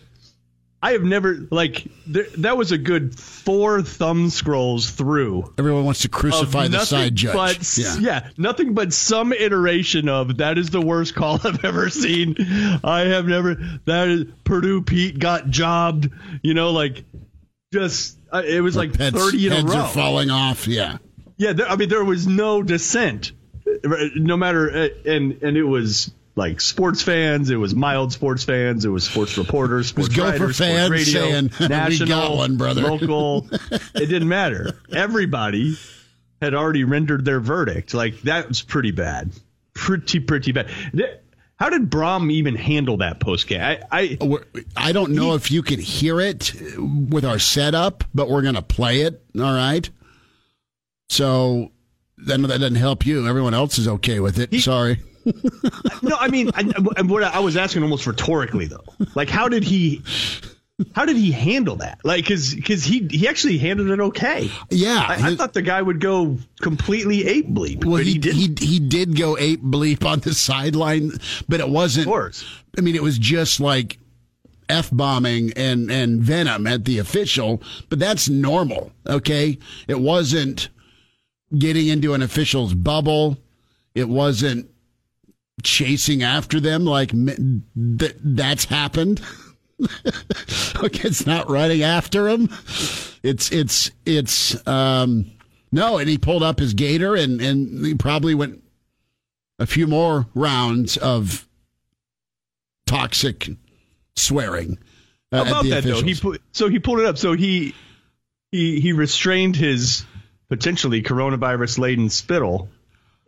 I 0.82 0.94
have 0.94 1.04
never 1.04 1.46
like 1.52 1.88
there, 2.08 2.28
that 2.38 2.56
was 2.56 2.72
a 2.72 2.78
good 2.78 3.20
four 3.20 3.82
thumb 3.82 4.30
scrolls 4.30 4.90
through 4.90 5.54
Everyone 5.58 5.84
wants 5.84 6.04
to 6.04 6.10
crucify 6.10 6.70
the 6.70 6.86
side 6.86 7.16
judge. 7.16 7.34
But 7.34 7.78
yeah. 7.78 7.98
yeah. 8.00 8.30
nothing 8.38 8.74
but 8.74 8.94
some 8.94 9.34
iteration 9.34 10.08
of 10.08 10.38
that 10.38 10.58
is 10.58 10.70
the 10.70 10.80
worst 10.80 11.16
call 11.16 11.40
I've 11.44 11.66
ever 11.66 11.90
seen. 11.90 12.36
I 12.82 13.02
have 13.10 13.26
never 13.26 13.56
that 13.86 14.08
is 14.08 14.26
Purdue 14.46 14.82
Pete 14.82 15.20
got 15.20 15.50
jobbed. 15.50 16.10
You 16.42 16.54
know, 16.54 16.72
like 16.72 17.04
just 17.72 18.18
uh, 18.32 18.42
it 18.46 18.62
was 18.62 18.76
like 18.76 18.96
Heads- 18.96 19.18
thirty 19.18 19.48
in 19.48 19.54
a 19.54 19.64
row. 19.64 19.82
are 19.82 19.88
falling 19.90 20.30
off. 20.30 20.68
Yeah. 20.68 20.98
Yeah, 21.38 21.54
there, 21.54 21.70
I 21.70 21.76
mean 21.78 21.90
there 21.90 22.04
was 22.04 22.28
no 22.28 22.62
dissent, 22.64 23.32
no 23.84 24.36
matter, 24.36 24.70
uh, 24.70 24.88
and 25.06 25.42
and 25.42 25.56
it 25.56 25.64
was 25.64 26.12
like 26.36 26.60
sports 26.60 27.02
fans, 27.02 27.50
it 27.50 27.56
was 27.56 27.74
mild 27.74 28.12
sports 28.12 28.44
fans, 28.44 28.84
it 28.84 28.90
was 28.90 29.06
sports 29.06 29.38
reporters, 29.38 29.88
sports 29.88 30.10
Gopher 30.16 30.32
writers, 30.32 30.58
fans 30.58 30.86
sports 30.88 31.14
radio, 31.14 31.22
saying, 31.30 31.52
"We 31.60 31.68
national, 31.70 32.08
got 32.08 32.36
one, 32.38 32.58
brother." 32.58 32.82
local. 32.82 33.48
it 33.72 34.08
didn't 34.08 34.28
matter. 34.28 34.78
Everybody 34.94 35.78
had 36.42 36.54
already 36.54 36.84
rendered 36.84 37.24
their 37.24 37.40
verdict. 37.40 37.94
Like 37.94 38.22
that 38.24 38.50
was 38.50 38.62
pretty 38.62 38.92
bad, 38.92 39.32
pretty 39.74 40.20
pretty 40.20 40.52
bad. 40.52 40.70
How 41.60 41.70
did 41.70 41.90
Brohm 41.90 42.32
even 42.32 42.56
handle 42.56 42.98
that 42.98 43.20
post 43.20 43.48
game? 43.48 43.60
I, 43.60 43.82
I 43.92 44.18
I 44.78 44.92
don't 44.94 45.12
know 45.12 45.36
if 45.36 45.52
you 45.52 45.62
can 45.62 45.80
hear 45.80 46.22
it 46.22 46.54
with 46.78 47.26
our 47.26 47.38
setup, 47.38 48.06
but 48.16 48.30
we're 48.30 48.42
going 48.42 48.56
to 48.56 48.62
play 48.62 49.02
it. 49.02 49.22
All 49.36 49.54
right. 49.54 49.90
So 51.10 51.72
then 52.18 52.44
that 52.44 52.60
doesn't 52.60 52.76
help 52.76 53.06
you. 53.06 53.28
Everyone 53.28 53.54
else 53.54 53.78
is 53.78 53.88
okay 53.90 54.22
with 54.22 54.40
it. 54.40 54.54
Sorry. 54.62 55.02
no, 56.02 56.16
I 56.18 56.30
mean, 56.30 56.50
I- 56.56 57.02
what 57.02 57.24
I 57.24 57.40
was 57.40 57.58
asking 57.58 57.84
almost 57.84 58.08
rhetorically 58.08 58.68
though, 58.68 58.84
like 59.16 59.30
how 59.30 59.50
did 59.50 59.64
he, 59.64 60.02
how 60.94 61.06
did 61.06 61.18
he 61.18 61.32
handle 61.32 61.78
that? 61.78 62.00
Like, 62.04 62.26
cause, 62.26 62.56
cause 62.66 62.84
he 62.84 63.08
he 63.10 63.28
actually 63.28 63.58
handled 63.58 63.90
it 63.90 64.00
okay. 64.00 64.50
Yeah. 64.70 65.06
I, 65.08 65.32
I 65.32 65.36
thought 65.36 65.54
the 65.54 65.62
guy 65.62 65.82
would 65.82 66.00
go 66.00 66.38
completely 66.62 67.28
ape 67.28 67.50
bleep, 67.50 67.84
well, 67.84 67.98
but 67.98 68.06
he, 68.06 68.14
he, 68.14 68.18
didn't. 68.18 68.60
he 68.60 68.66
he 68.66 68.80
did 68.80 69.18
go 69.18 69.38
ape 69.38 69.62
bleep 69.62 70.06
on 70.06 70.20
the 70.20 70.34
sideline, 70.34 71.12
but 71.48 71.60
it 71.60 71.70
wasn't. 71.70 72.08
Of 72.08 72.12
course. 72.12 72.46
I 72.78 72.82
mean, 72.82 72.96
it 72.96 73.04
was 73.04 73.18
just 73.18 73.60
like 73.60 74.00
f 74.70 74.90
bombing 74.92 75.52
and 75.56 75.92
and 75.92 76.22
venom 76.22 76.68
at 76.68 76.86
the 76.86 77.00
official, 77.00 77.62
but 77.90 78.00
that's 78.00 78.30
normal. 78.30 78.92
Okay, 79.08 79.58
it 79.88 80.00
wasn't 80.00 80.70
getting 81.58 81.88
into 81.88 82.14
an 82.14 82.22
official's 82.22 82.74
bubble. 82.74 83.38
It 83.96 84.08
wasn't 84.08 84.70
chasing 85.64 86.24
after 86.24 86.60
them 86.60 86.86
like 86.86 87.12
that. 87.12 88.16
That's 88.24 88.66
happened. 88.66 89.22
okay, 90.84 91.08
it's 91.08 91.26
not 91.26 91.50
running 91.50 91.84
after 91.84 92.28
him. 92.28 92.50
It's 93.24 93.52
it's 93.52 93.92
it's 94.06 94.68
um 94.68 95.32
no, 95.72 95.98
and 95.98 96.10
he 96.10 96.18
pulled 96.18 96.44
up 96.44 96.60
his 96.60 96.74
gator 96.74 97.16
and 97.16 97.42
and 97.42 97.86
he 97.86 97.96
probably 97.96 98.36
went 98.36 98.64
a 99.60 99.66
few 99.66 99.88
more 99.88 100.28
rounds 100.34 100.98
of 100.98 101.48
toxic 102.86 103.50
swearing. 104.16 104.78
Uh, 105.32 105.44
about 105.48 105.64
that 105.66 105.84
though? 105.84 106.02
He 106.02 106.12
officials. 106.12 106.20
put 106.20 106.42
so 106.52 106.70
he 106.70 106.80
pulled 106.80 107.00
it 107.00 107.06
up. 107.06 107.18
So 107.18 107.34
he 107.34 107.76
he 108.52 108.80
he 108.80 108.94
restrained 108.94 109.56
his 109.56 110.06
potentially 110.50 111.04
coronavirus 111.04 111.78
laden 111.78 112.10
spittle 112.10 112.70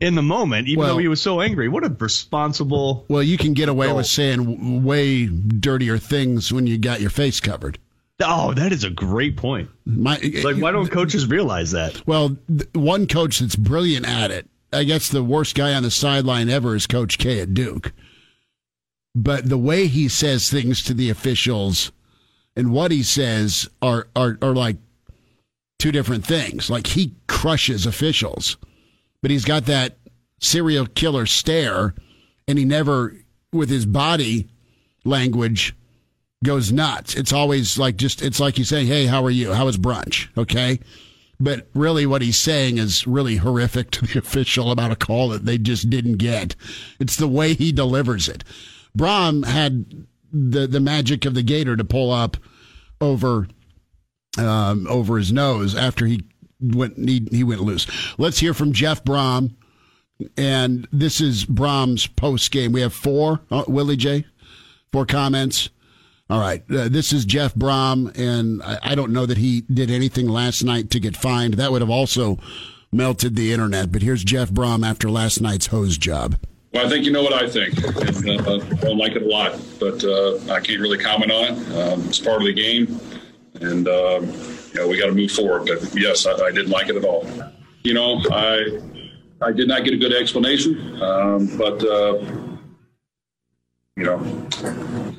in 0.02 0.16
the 0.16 0.22
moment, 0.22 0.68
even 0.68 0.80
Well- 0.80 0.96
though 0.96 0.98
he 1.00 1.08
was 1.08 1.22
so 1.22 1.40
angry. 1.42 1.70
What 1.70 1.86
a 1.86 1.90
responsible. 1.90 3.06
well, 3.08 3.24
you 3.24 3.38
can 3.38 3.54
get 3.54 3.70
away 3.70 3.88
No. 3.88 3.96
with 3.96 4.08
saying 4.08 4.84
way 4.84 5.28
dirtier 5.28 5.98
things 5.98 6.52
when 6.52 6.68
you 6.68 6.78
got 6.78 7.00
your 7.02 7.10
face 7.12 7.40
covered. 7.40 7.78
Oh, 8.24 8.54
that 8.54 8.72
is 8.72 8.84
a 8.84 8.90
great 8.90 9.36
point. 9.38 9.70
My, 9.86 10.20
Like, 10.44 10.58
why 10.58 10.72
don't 10.72 10.86
eh, 10.88 10.90
coaches 10.90 11.28
realize 11.28 11.72
that? 11.72 12.06
Well, 12.06 12.38
one 12.74 13.08
coach 13.08 13.40
that's 13.40 13.56
brilliant 13.56 14.08
at 14.08 14.30
it. 14.32 14.48
I 14.74 14.84
guess 14.84 15.10
the 15.10 15.24
worst 15.24 15.56
guy 15.56 15.74
on 15.74 15.84
the 15.84 15.92
sideline 15.92 16.48
ever 16.50 16.76
is 16.76 16.86
Coach 16.88 17.18
K 17.18 17.40
at 17.40 17.54
Duke. 17.54 17.94
But 19.16 19.50
the 19.50 19.58
way 19.58 19.88
he 19.88 20.08
says 20.08 20.50
things 20.50 20.84
to 20.84 20.94
the 20.94 21.10
officials 21.10 21.92
and 22.56 22.72
what 22.72 22.92
he 22.92 23.04
says 23.04 23.68
are 23.82 24.08
are, 24.16 24.38
are 24.42 24.54
like 24.56 24.78
two 25.80 25.92
different 25.92 26.26
things. 26.26 26.70
Like 26.70 26.88
he 26.88 27.16
crushes 27.28 27.86
officials, 27.86 28.56
but 29.22 29.32
he's 29.32 29.46
got 29.46 29.66
that 29.66 29.98
serial 30.40 30.86
killer 30.86 31.26
stare, 31.26 31.94
and 32.48 32.58
he 32.58 32.66
never, 32.66 33.16
with 33.54 33.70
his 33.70 33.86
body 33.86 34.50
language, 35.06 35.76
goes 36.44 36.72
nuts. 36.72 37.16
It's 37.16 37.34
always 37.34 37.78
like 37.78 37.98
just 37.98 38.22
it's 38.22 38.40
like 38.40 38.58
he's 38.58 38.70
saying, 38.70 38.88
"Hey, 38.88 39.06
how 39.06 39.24
are 39.24 39.32
you? 39.32 39.54
How 39.54 39.66
was 39.66 39.78
brunch?" 39.78 40.28
Okay, 40.38 40.80
but 41.40 41.68
really, 41.74 42.06
what 42.06 42.22
he's 42.22 42.38
saying 42.38 42.78
is 42.78 43.08
really 43.08 43.38
horrific 43.38 43.92
to 43.92 44.06
the 44.06 44.20
official 44.20 44.72
about 44.72 44.92
a 44.92 44.96
call 44.96 45.30
that 45.30 45.46
they 45.46 45.58
just 45.58 45.90
didn't 45.90 46.18
get. 46.18 46.56
It's 47.00 47.16
the 47.16 47.28
way 47.28 47.54
he 47.54 47.72
delivers 47.72 48.28
it. 48.28 48.44
Brohm 48.98 49.46
had 49.46 50.06
the 50.32 50.68
the 50.68 50.80
magic 50.80 51.26
of 51.26 51.34
the 51.34 51.44
gator 51.44 51.76
to 51.76 51.84
pull 51.84 52.12
up 52.12 52.38
over 53.00 53.48
um, 54.38 54.88
over 54.88 55.18
his 55.18 55.32
nose 55.32 55.76
after 55.76 56.06
he 56.06 56.24
went 56.62 56.98
he, 56.98 57.28
he 57.32 57.44
went 57.44 57.62
loose. 57.62 57.88
Let's 58.18 58.40
hear 58.40 58.54
from 58.54 58.74
Jeff 58.74 59.04
Brohm. 59.04 59.56
And 60.38 60.88
this 60.92 61.20
is 61.20 61.46
Brohm's 61.46 62.06
post 62.06 62.52
game. 62.52 62.72
We 62.72 62.82
have 62.82 62.94
four, 62.94 63.42
uh, 63.50 63.64
Willie 63.68 63.98
J, 63.98 64.26
four 64.92 65.06
comments. 65.08 65.70
All 66.30 66.40
right. 66.40 66.64
Uh, 66.72 66.88
this 66.88 67.12
is 67.12 67.26
Jeff 67.26 67.56
Brohm, 67.56 68.16
and 68.18 68.62
I, 68.64 68.78
I 68.84 68.96
don't 68.96 69.12
know 69.12 69.26
that 69.26 69.38
he 69.38 69.62
did 69.62 69.90
anything 69.92 70.30
last 70.30 70.64
night 70.64 70.90
to 70.92 71.00
get 71.00 71.18
fined. 71.18 71.56
That 71.56 71.72
would 71.72 71.82
have 71.82 71.90
also 71.90 72.38
melted 72.92 73.36
the 73.36 73.52
internet. 73.52 73.92
But 73.92 74.02
here's 74.02 74.24
Jeff 74.24 74.50
Brohm 74.50 74.88
after 74.88 75.10
last 75.10 75.42
night's 75.42 75.68
hose 75.68 75.98
job. 75.98 76.38
Well, 76.74 76.86
I 76.86 76.90
think 76.90 77.04
you 77.04 77.12
know 77.12 77.24
what 77.24 77.34
I 77.34 77.50
think. 77.50 77.78
And, 77.78 78.48
uh, 78.48 78.64
I 78.64 78.76
don't 78.76 78.98
like 78.98 79.14
it 79.14 79.24
a 79.24 79.26
lot, 79.26 79.60
but 79.80 80.04
uh, 80.06 80.38
I 80.54 80.62
can't 80.62 80.80
really 80.80 80.98
comment 80.98 81.32
on 81.32 81.44
it. 81.46 81.76
Um, 81.76 82.08
it's 82.08 82.20
part 82.20 82.42
of 82.42 82.48
the 82.48 82.54
game, 82.54 82.98
and 83.60 83.88
um, 83.90 84.32
you 84.74 84.80
know 84.80 84.88
we 84.88 85.00
got 85.00 85.08
to 85.08 85.14
move 85.14 85.32
forward. 85.32 85.68
But 85.68 85.94
yes, 85.96 86.26
I, 86.26 86.34
I 86.34 86.52
didn't 86.52 86.70
like 86.70 86.90
it 86.90 86.96
at 86.96 87.04
all. 87.04 87.28
You 87.84 87.94
know, 87.94 88.22
I 88.32 88.80
I 89.42 89.52
did 89.52 89.68
not 89.68 89.84
get 89.84 89.94
a 89.94 89.98
good 89.98 90.14
explanation, 90.14 91.02
um, 91.02 91.58
but 91.58 91.84
uh, 91.84 92.20
you 93.98 94.04
know, 94.04 94.20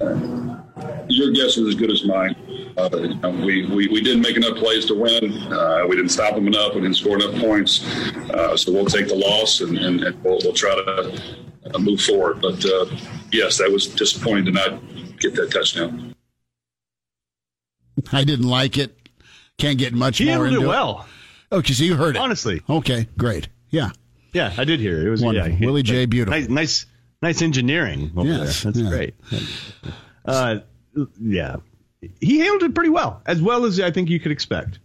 uh, 0.00 1.04
your 1.08 1.32
guess 1.32 1.56
is 1.56 1.68
as 1.68 1.74
good 1.74 1.90
as 1.90 2.04
mine. 2.04 2.34
Uh, 2.76 2.88
you 2.92 3.14
know, 3.16 3.30
we, 3.30 3.66
we, 3.66 3.86
we 3.88 4.00
didn't 4.00 4.22
make 4.22 4.36
enough 4.36 4.56
plays 4.56 4.86
to 4.86 4.94
win. 4.94 5.52
Uh, 5.52 5.84
we 5.86 5.94
didn't 5.94 6.10
stop 6.10 6.34
them 6.34 6.46
enough. 6.46 6.74
We 6.74 6.80
didn't 6.80 6.96
score 6.96 7.16
enough 7.16 7.38
points. 7.38 7.84
Uh, 8.30 8.56
so 8.56 8.72
we'll 8.72 8.86
take 8.86 9.08
the 9.08 9.14
loss 9.14 9.60
and, 9.60 9.76
and, 9.76 10.02
and 10.02 10.24
we'll, 10.24 10.38
we'll 10.42 10.54
try 10.54 10.74
to 10.74 11.22
uh, 11.74 11.78
move 11.78 12.00
forward. 12.00 12.40
But 12.40 12.64
uh, 12.64 12.86
yes, 13.30 13.58
that 13.58 13.70
was 13.70 13.88
disappointing 13.88 14.46
to 14.46 14.52
not 14.52 14.80
get 15.18 15.34
that 15.34 15.50
touchdown. 15.50 16.14
I 18.10 18.24
didn't 18.24 18.48
like 18.48 18.78
it. 18.78 18.96
Can't 19.58 19.78
get 19.78 19.92
much 19.92 20.18
He 20.18 20.24
more 20.26 20.34
handled 20.34 20.54
into 20.54 20.64
it 20.66 20.68
well. 20.68 21.06
Okay, 21.50 21.72
so 21.74 21.84
you 21.84 21.94
heard 21.96 22.16
it. 22.16 22.18
Honestly. 22.20 22.62
Okay, 22.68 23.06
great. 23.16 23.48
Yeah. 23.70 23.90
Yeah, 24.32 24.52
I 24.56 24.64
did 24.64 24.80
hear 24.80 24.98
it. 25.00 25.06
It 25.06 25.10
was 25.10 25.22
Wonderful. 25.22 25.50
yeah, 25.52 25.66
Willie 25.66 25.82
J, 25.82 26.06
beautiful. 26.06 26.38
Nice, 26.40 26.48
nice, 26.48 26.86
nice 27.20 27.42
engineering 27.42 28.10
over 28.16 28.26
Yes, 28.28 28.62
there. 28.62 28.72
That's 28.72 28.82
yeah. 28.84 28.90
great. 28.90 29.14
Uh, 30.24 30.56
yeah, 31.20 31.56
he 32.20 32.38
handled 32.38 32.62
it 32.62 32.74
pretty 32.74 32.90
well, 32.90 33.20
as 33.26 33.42
well 33.42 33.64
as 33.66 33.78
I 33.78 33.90
think 33.90 34.08
you 34.08 34.18
could 34.20 34.32
expect. 34.32 34.78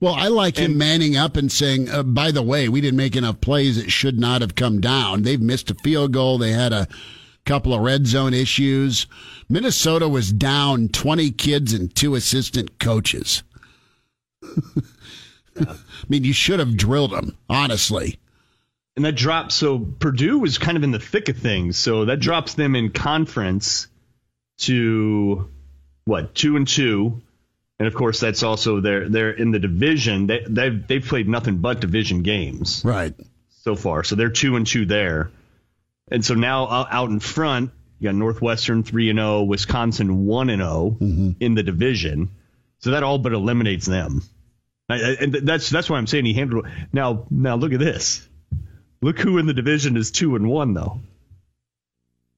Well, 0.00 0.14
I 0.14 0.28
like 0.28 0.56
him 0.56 0.78
manning 0.78 1.16
up 1.16 1.36
and 1.36 1.50
saying, 1.50 1.88
uh, 1.90 2.02
by 2.04 2.30
the 2.30 2.42
way, 2.42 2.68
we 2.68 2.80
didn't 2.80 2.96
make 2.96 3.16
enough 3.16 3.40
plays. 3.40 3.78
It 3.78 3.90
should 3.90 4.18
not 4.18 4.40
have 4.42 4.54
come 4.54 4.80
down. 4.80 5.22
They've 5.22 5.40
missed 5.40 5.70
a 5.70 5.74
field 5.74 6.12
goal. 6.12 6.38
They 6.38 6.52
had 6.52 6.72
a 6.72 6.86
couple 7.44 7.74
of 7.74 7.80
red 7.80 8.06
zone 8.06 8.32
issues. 8.32 9.06
Minnesota 9.48 10.08
was 10.08 10.32
down 10.32 10.88
20 10.88 11.32
kids 11.32 11.72
and 11.72 11.92
two 11.94 12.14
assistant 12.14 12.78
coaches. 12.78 13.42
I 15.60 15.76
mean, 16.08 16.24
you 16.24 16.32
should 16.32 16.60
have 16.60 16.76
drilled 16.76 17.10
them, 17.12 17.36
honestly. 17.48 18.18
And 18.96 19.04
that 19.04 19.12
drops. 19.16 19.54
So 19.54 19.78
Purdue 19.78 20.38
was 20.40 20.58
kind 20.58 20.76
of 20.76 20.82
in 20.84 20.90
the 20.90 20.98
thick 21.00 21.28
of 21.28 21.36
things. 21.38 21.76
So 21.76 22.06
that 22.06 22.18
drops 22.20 22.54
them 22.54 22.74
in 22.76 22.90
conference 22.90 23.86
to 24.58 25.48
what 26.04 26.34
two 26.34 26.56
and 26.56 26.66
two. 26.66 27.20
and 27.78 27.86
of 27.86 27.94
course 27.94 28.18
that's 28.18 28.42
also 28.42 28.80
they're 28.80 29.08
they're 29.08 29.30
in 29.30 29.50
the 29.52 29.58
division. 29.58 30.26
They 30.26 30.42
they've 30.48 30.84
they've 30.86 31.04
played 31.04 31.28
nothing 31.28 31.58
but 31.58 31.80
division 31.80 32.22
games 32.22 32.82
Right. 32.84 33.14
so 33.62 33.76
far, 33.76 34.02
so 34.04 34.16
they're 34.16 34.30
two 34.30 34.56
and 34.56 34.66
two 34.66 34.84
there. 34.86 35.30
And 36.10 36.24
so 36.24 36.34
now 36.34 36.66
out 36.68 36.88
out 36.90 37.10
in 37.10 37.20
front, 37.20 37.70
you 38.00 38.08
got 38.08 38.14
Northwestern 38.16 38.82
three 38.82 39.10
and 39.10 39.18
zero, 39.18 39.42
Wisconsin 39.44 40.26
one 40.26 40.50
and 40.50 40.62
0 40.62 40.96
in 41.40 41.54
the 41.54 41.62
division. 41.62 42.30
So 42.80 42.92
that 42.92 43.02
all 43.02 43.18
but 43.18 43.32
eliminates 43.32 43.86
them. 43.86 44.22
I- 44.88 44.94
I- 44.94 45.16
And 45.20 45.34
that's 45.34 45.68
that's 45.70 45.88
why 45.90 45.98
I'm 45.98 46.06
saying 46.06 46.24
he 46.24 46.32
handled. 46.34 46.66
it. 46.66 46.72
Now 46.92 47.26
now 47.30 47.56
look 47.56 47.72
at 47.72 47.78
this. 47.80 48.26
Look 49.02 49.18
who 49.18 49.38
in 49.38 49.46
the 49.46 49.54
division 49.54 49.96
is 49.96 50.10
two 50.10 50.34
and 50.36 50.48
one 50.48 50.74
though. 50.74 51.00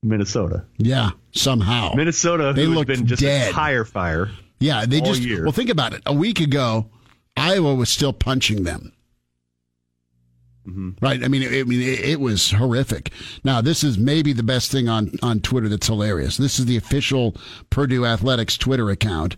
Minnesota. 0.02 0.64
Yeah. 0.78 1.10
Somehow. 1.32 1.92
Minnesota, 1.94 2.52
They 2.54 2.66
looked 2.66 2.88
been 2.88 3.06
just 3.06 3.20
dead. 3.22 3.50
a 3.50 3.52
tire 3.52 3.84
fire. 3.84 4.30
Yeah, 4.58 4.84
they 4.86 5.00
all 5.00 5.06
just 5.06 5.22
year. 5.22 5.42
well 5.44 5.52
think 5.52 5.70
about 5.70 5.92
it. 5.94 6.02
A 6.06 6.12
week 6.14 6.40
ago, 6.40 6.90
Iowa 7.36 7.74
was 7.74 7.88
still 7.88 8.12
punching 8.12 8.64
them. 8.64 8.92
Mm-hmm. 10.66 10.90
Right. 11.04 11.24
I 11.24 11.28
mean, 11.28 11.42
it, 11.42 11.52
I 11.60 11.62
mean, 11.64 11.80
it, 11.80 12.00
it 12.00 12.20
was 12.20 12.50
horrific. 12.50 13.10
Now, 13.44 13.60
this 13.62 13.82
is 13.82 13.96
maybe 13.96 14.32
the 14.34 14.42
best 14.42 14.70
thing 14.70 14.88
on 14.88 15.12
on 15.22 15.40
Twitter 15.40 15.68
that's 15.68 15.86
hilarious. 15.86 16.36
This 16.36 16.58
is 16.58 16.66
the 16.66 16.76
official 16.76 17.34
Purdue 17.70 18.04
Athletics 18.04 18.58
Twitter 18.58 18.90
account, 18.90 19.36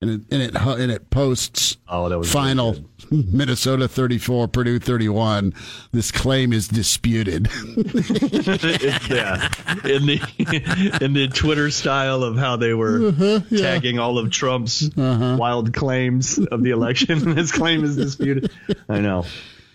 and 0.00 0.10
it 0.10 0.20
and 0.30 0.42
it 0.42 0.54
and 0.54 0.92
it 0.92 1.10
posts 1.10 1.76
Oh, 1.88 2.08
that 2.08 2.18
was 2.18 2.30
final 2.30 2.72
really 2.72 2.84
Minnesota 3.32 3.88
thirty 3.88 4.18
four, 4.18 4.46
Purdue 4.48 4.78
thirty 4.78 5.08
one. 5.08 5.54
This 5.92 6.12
claim 6.12 6.52
is 6.52 6.68
disputed. 6.68 7.48
yeah, 7.76 9.48
in 9.84 10.06
the 10.06 10.98
in 11.00 11.12
the 11.14 11.28
Twitter 11.32 11.70
style 11.70 12.22
of 12.22 12.36
how 12.36 12.56
they 12.56 12.74
were 12.74 13.08
Uh-huh, 13.08 13.40
tagging 13.56 13.98
all 13.98 14.18
of 14.18 14.30
Trump's 14.30 14.90
wild 14.96 15.72
claims 15.72 16.38
of 16.38 16.62
the 16.62 16.70
election. 16.70 17.36
His 17.36 17.50
claim 17.52 17.84
is 17.84 17.96
disputed. 17.96 18.50
I 18.88 19.00
know. 19.00 19.24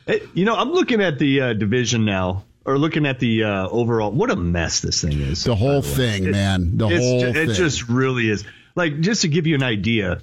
It- 0.07 0.27
you 0.33 0.45
know, 0.45 0.55
I'm 0.55 0.71
looking 0.71 1.01
at 1.01 1.17
the 1.17 1.41
uh, 1.41 1.53
division 1.53 2.03
now, 2.05 2.43
or 2.65 2.77
looking 2.77 3.05
at 3.05 3.19
the 3.19 3.45
uh, 3.45 3.67
overall. 3.69 4.11
What 4.11 4.29
a 4.31 4.35
mess 4.35 4.81
this 4.81 5.01
thing 5.01 5.19
is. 5.21 5.43
the 5.45 5.55
whole 5.55 5.81
thing, 5.81 6.29
man. 6.31 6.77
The 6.77 6.87
whole. 6.89 7.23
It 7.23 7.53
just 7.53 7.87
really 7.89 8.29
is. 8.29 8.43
Like, 8.75 8.99
just 9.01 9.21
to 9.21 9.27
give 9.27 9.47
you 9.47 9.55
an 9.55 9.63
idea, 9.63 10.21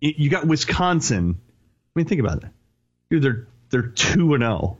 you 0.00 0.30
got 0.30 0.46
Wisconsin. 0.46 1.40
I 1.40 1.98
mean, 1.98 2.06
think 2.06 2.20
about 2.20 2.44
it. 2.44 2.50
Dude, 3.10 3.22
they're 3.22 3.46
they're 3.70 3.88
two 3.88 4.34
and 4.34 4.42
zero. 4.42 4.78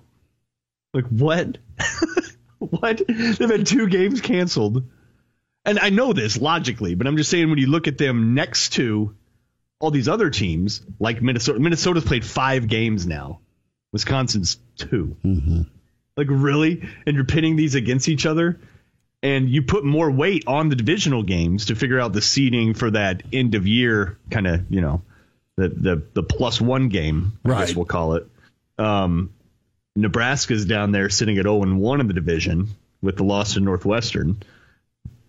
Like 0.95 1.07
what? 1.07 1.59
what? 2.59 3.03
They've 3.07 3.51
had 3.51 3.67
two 3.67 3.89
games 3.89 4.21
canceled, 4.21 4.85
and 5.65 5.79
I 5.79 5.91
know 5.91 6.13
this 6.13 6.39
logically, 6.41 6.95
but 6.95 7.07
I'm 7.07 7.17
just 7.17 7.31
saying 7.31 7.51
when 7.51 7.59
you 7.59 7.69
look 7.69 7.89
at 7.89 7.99
them 7.99 8.35
next 8.35 8.75
to 8.75 9.15
all 9.79 9.91
these 9.91 10.09
other 10.09 10.31
teams, 10.31 10.83
like 10.99 11.21
Minnesota. 11.21 11.61
Minnesota's 11.61 12.05
played 12.05 12.25
five 12.25 12.69
games 12.69 13.07
now. 13.07 13.41
Wisconsin's 13.93 14.59
2 14.77 15.17
mm-hmm. 15.25 15.63
Like 16.17 16.27
really? 16.31 16.89
And 17.07 17.15
you're 17.15 17.25
pitting 17.25 17.57
these 17.57 17.75
against 17.75 18.09
each 18.09 18.27
other? 18.27 18.59
And 19.23 19.49
you 19.49 19.63
put 19.63 19.85
more 19.85 20.11
weight 20.11 20.45
on 20.47 20.69
the 20.69 20.77
divisional 20.77 21.23
games 21.23 21.67
to 21.67 21.75
figure 21.75 21.99
out 22.01 22.13
the 22.13 22.21
seeding 22.23 22.75
for 22.75 22.91
that 22.91 23.23
end 23.33 23.55
of 23.55 23.67
year 23.67 24.19
kind 24.31 24.47
of 24.47 24.65
you 24.71 24.81
know 24.81 25.03
the 25.57 25.69
the 25.69 26.03
the 26.15 26.23
plus 26.23 26.61
one 26.61 26.89
game 26.89 27.39
I 27.45 27.49
Right. 27.49 27.67
guess 27.67 27.75
we'll 27.77 27.87
call 27.87 28.15
it. 28.15 28.27
Um 28.79 29.33
Nebraska's 29.97 30.67
down 30.67 30.93
there 30.93 31.09
sitting 31.09 31.39
at 31.39 31.45
0 31.45 31.63
and 31.63 31.81
1 31.81 32.01
in 32.01 32.07
the 32.07 32.13
division 32.13 32.69
with 33.01 33.17
the 33.17 33.25
loss 33.25 33.55
to 33.55 33.61
Northwestern 33.61 34.37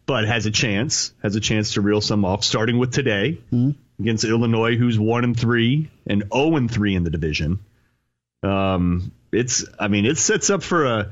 but 0.06 0.25
has 0.25 0.46
a 0.46 0.51
chance 0.51 1.13
has 1.24 1.36
a 1.36 1.39
chance 1.39 1.74
to 1.74 1.82
reel 1.82 2.01
some 2.01 2.25
off 2.25 2.44
starting 2.44 2.77
with 2.77 2.91
today 2.94 3.38
against 4.00 4.25
Illinois 4.25 4.75
who's 4.75 5.00
1 5.00 5.24
and 5.24 5.39
3 5.39 5.89
and 6.08 6.24
0 6.34 6.56
and 6.58 6.70
3 6.70 6.96
in 6.96 7.03
the 7.03 7.10
division. 7.10 7.60
Um 8.44 9.12
it's 9.32 9.65
I 9.79 9.88
mean 9.88 10.06
it 10.06 10.17
sets 10.17 10.50
up 10.50 10.62
for 10.63 10.86
a 10.86 11.12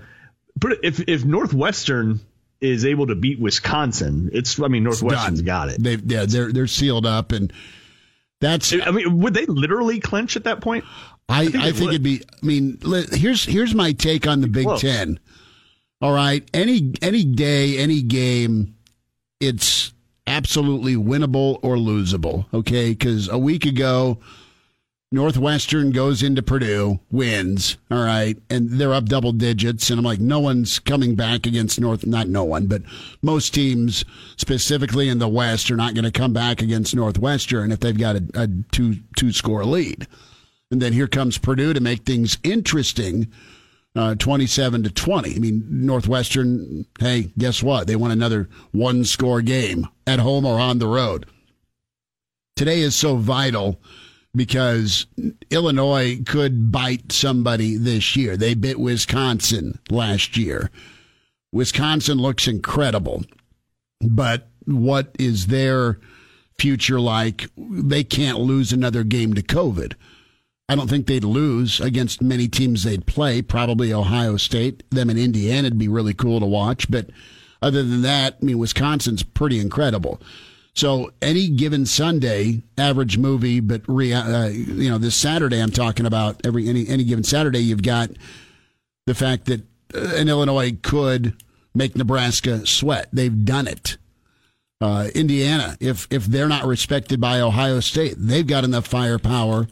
but 0.58 0.79
if 0.84 1.00
if 1.08 1.24
Northwestern 1.25 2.20
is 2.65 2.86
able 2.86 3.07
to 3.07 3.15
beat 3.15 3.39
Wisconsin, 3.39 4.29
it's 4.34 4.60
I 4.60 4.67
mean 4.67 4.84
Northwestern's 4.84 5.41
got 5.41 5.69
it. 5.69 5.82
They've 5.82 6.01
yeah, 6.10 6.25
they're 6.25 6.51
they're 6.51 6.67
sealed 6.67 7.06
up, 7.06 7.32
and 7.32 7.51
that's 8.41 8.73
I 8.73 8.91
mean, 8.91 9.19
would 9.19 9.34
they 9.34 9.45
literally 9.45 9.99
clinch 9.99 10.36
at 10.36 10.43
that 10.43 10.62
point? 10.62 10.84
I, 11.28 11.41
I 11.41 11.45
think 11.45 11.54
think, 11.54 11.80
it 11.80 11.91
would. 11.91 12.04
be. 12.04 12.21
I 12.41 12.45
mean, 12.45 12.80
here's 13.12 13.45
here's 13.45 13.73
my 13.73 13.93
take 13.93 14.28
on 14.28 14.41
the 14.41 14.47
Big 14.47 14.65
close. 14.65 14.82
Ten. 14.82 15.19
All 16.01 16.13
right, 16.13 16.47
any 16.54 16.93
any 17.01 17.23
day, 17.23 17.78
any 17.78 18.01
game, 18.01 18.75
it's 19.39 19.93
absolutely 20.28 20.95
winnable 20.95 21.60
or 21.63 21.75
losable. 21.78 22.45
Okay, 22.54 22.89
because 22.91 23.30
a 23.30 23.38
week 23.38 23.65
ago, 23.65 24.19
Northwestern 25.15 25.91
goes 25.91 26.21
into 26.21 26.43
Purdue, 26.43 26.99
wins. 27.10 27.78
All 27.89 28.04
right, 28.04 28.38
and 28.49 28.69
they're 28.69 28.93
up 28.93 29.06
double 29.06 29.32
digits, 29.32 29.89
and 29.89 29.97
I'm 29.97 30.04
like, 30.04 30.19
no 30.19 30.41
one's 30.41 30.78
coming 30.78 31.15
back 31.15 31.45
against 31.45 31.80
North. 31.80 32.06
Not 32.06 32.28
no 32.28 32.43
one, 32.43 32.67
but 32.67 32.82
most 33.21 33.54
teams, 33.54 34.04
specifically 34.36 35.08
in 35.08 35.19
the 35.19 35.30
West, 35.30 35.71
are 35.71 35.78
not 35.78 35.93
going 35.93 36.04
to 36.04 36.12
come 36.12 36.34
back 36.34 36.62
against 36.62 36.93
Northwestern 36.93 37.71
if 37.71 37.80
they've 37.80 37.97
got 37.97 38.17
a, 38.17 38.23
a 38.34 38.49
two 38.73 38.97
two 39.15 39.32
score 39.32 39.63
lead. 39.63 40.06
And 40.69 40.82
then 40.82 40.91
here 40.91 41.08
comes 41.08 41.38
Purdue 41.38 41.71
to 41.71 41.80
make 41.80 42.04
things 42.04 42.38
interesting, 42.43 43.32
uh, 43.95 44.15
27 44.15 44.84
to 44.84 44.89
20. 44.89 45.34
I 45.34 45.39
mean, 45.39 45.65
Northwestern, 45.69 46.88
hey, 46.99 47.32
guess 47.38 47.63
what? 47.63 47.88
They 47.88 47.95
won 47.95 48.12
another 48.12 48.49
one 48.73 49.06
score 49.06 49.41
game 49.41 49.88
at 50.06 50.19
home 50.19 50.45
or 50.45 50.60
on 50.60 50.80
the 50.80 50.88
road. 50.88 51.25
Today 52.58 52.82
is 52.82 52.97
so 52.97 53.15
vital 53.15 53.80
because 54.36 55.08
Illinois 55.50 56.21
could 56.26 56.71
bite 56.71 57.12
somebody 57.12 57.78
this 57.78 58.15
year. 58.15 58.38
They 58.38 58.54
bit 58.54 58.80
Wisconsin 58.80 59.80
last 59.89 60.38
year. 60.38 60.69
Wisconsin 61.52 62.17
looks 62.17 62.48
incredible, 62.48 63.24
but 64.02 64.50
what 64.65 65.15
is 65.17 65.48
their 65.48 66.00
future 66.58 67.00
like? 67.00 67.50
They 67.58 68.04
can't 68.04 68.39
lose 68.39 68.74
another 68.74 69.04
game 69.04 69.34
to 69.36 69.41
COVID. 69.41 69.93
I 70.67 70.76
don't 70.76 70.89
think 70.89 71.06
they'd 71.06 71.24
lose 71.24 71.80
against 71.80 72.21
many 72.21 72.48
teams 72.48 72.84
they'd 72.84 73.06
play. 73.06 73.41
Probably 73.41 73.93
Ohio 73.93 74.36
State, 74.38 74.84
them 74.89 75.10
in 75.10 75.17
Indiana 75.17 75.67
would 75.67 75.78
be 75.78 75.88
really 75.88 76.13
cool 76.13 76.39
to 76.39 76.45
watch. 76.45 76.89
But 76.89 77.12
other 77.62 77.84
than 77.84 78.02
that, 78.02 78.38
I 78.41 78.45
mean, 78.45 78.58
Wisconsin's 78.58 79.21
pretty 79.21 79.60
incredible. 79.60 80.19
So 80.75 81.11
any 81.21 81.47
given 81.47 81.85
Sunday, 81.85 82.61
average 82.77 83.17
movie, 83.17 83.61
but 83.61 83.81
re, 83.88 84.11
uh, 84.13 84.47
you 84.47 84.89
know, 84.89 84.97
this 84.97 85.15
Saturday 85.15 85.59
I'm 85.59 85.71
talking 85.71 86.05
about 86.05 86.45
every 86.45 86.67
any 86.67 86.88
any 86.88 87.05
given 87.05 87.23
Saturday, 87.23 87.59
you've 87.59 87.81
got 87.81 88.09
the 89.05 89.15
fact 89.15 89.45
that 89.45 89.61
uh, 89.93 90.15
an 90.15 90.27
Illinois 90.27 90.77
could 90.81 91.33
make 91.73 91.95
Nebraska 91.95 92.65
sweat. 92.67 93.07
They've 93.13 93.45
done 93.45 93.67
it. 93.67 93.97
Uh, 94.81 95.07
Indiana, 95.15 95.77
if 95.79 96.07
if 96.11 96.25
they're 96.25 96.49
not 96.49 96.65
respected 96.65 97.21
by 97.21 97.39
Ohio 97.39 97.79
State, 97.79 98.15
they've 98.17 98.45
got 98.45 98.65
enough 98.65 98.85
firepower 98.85 99.67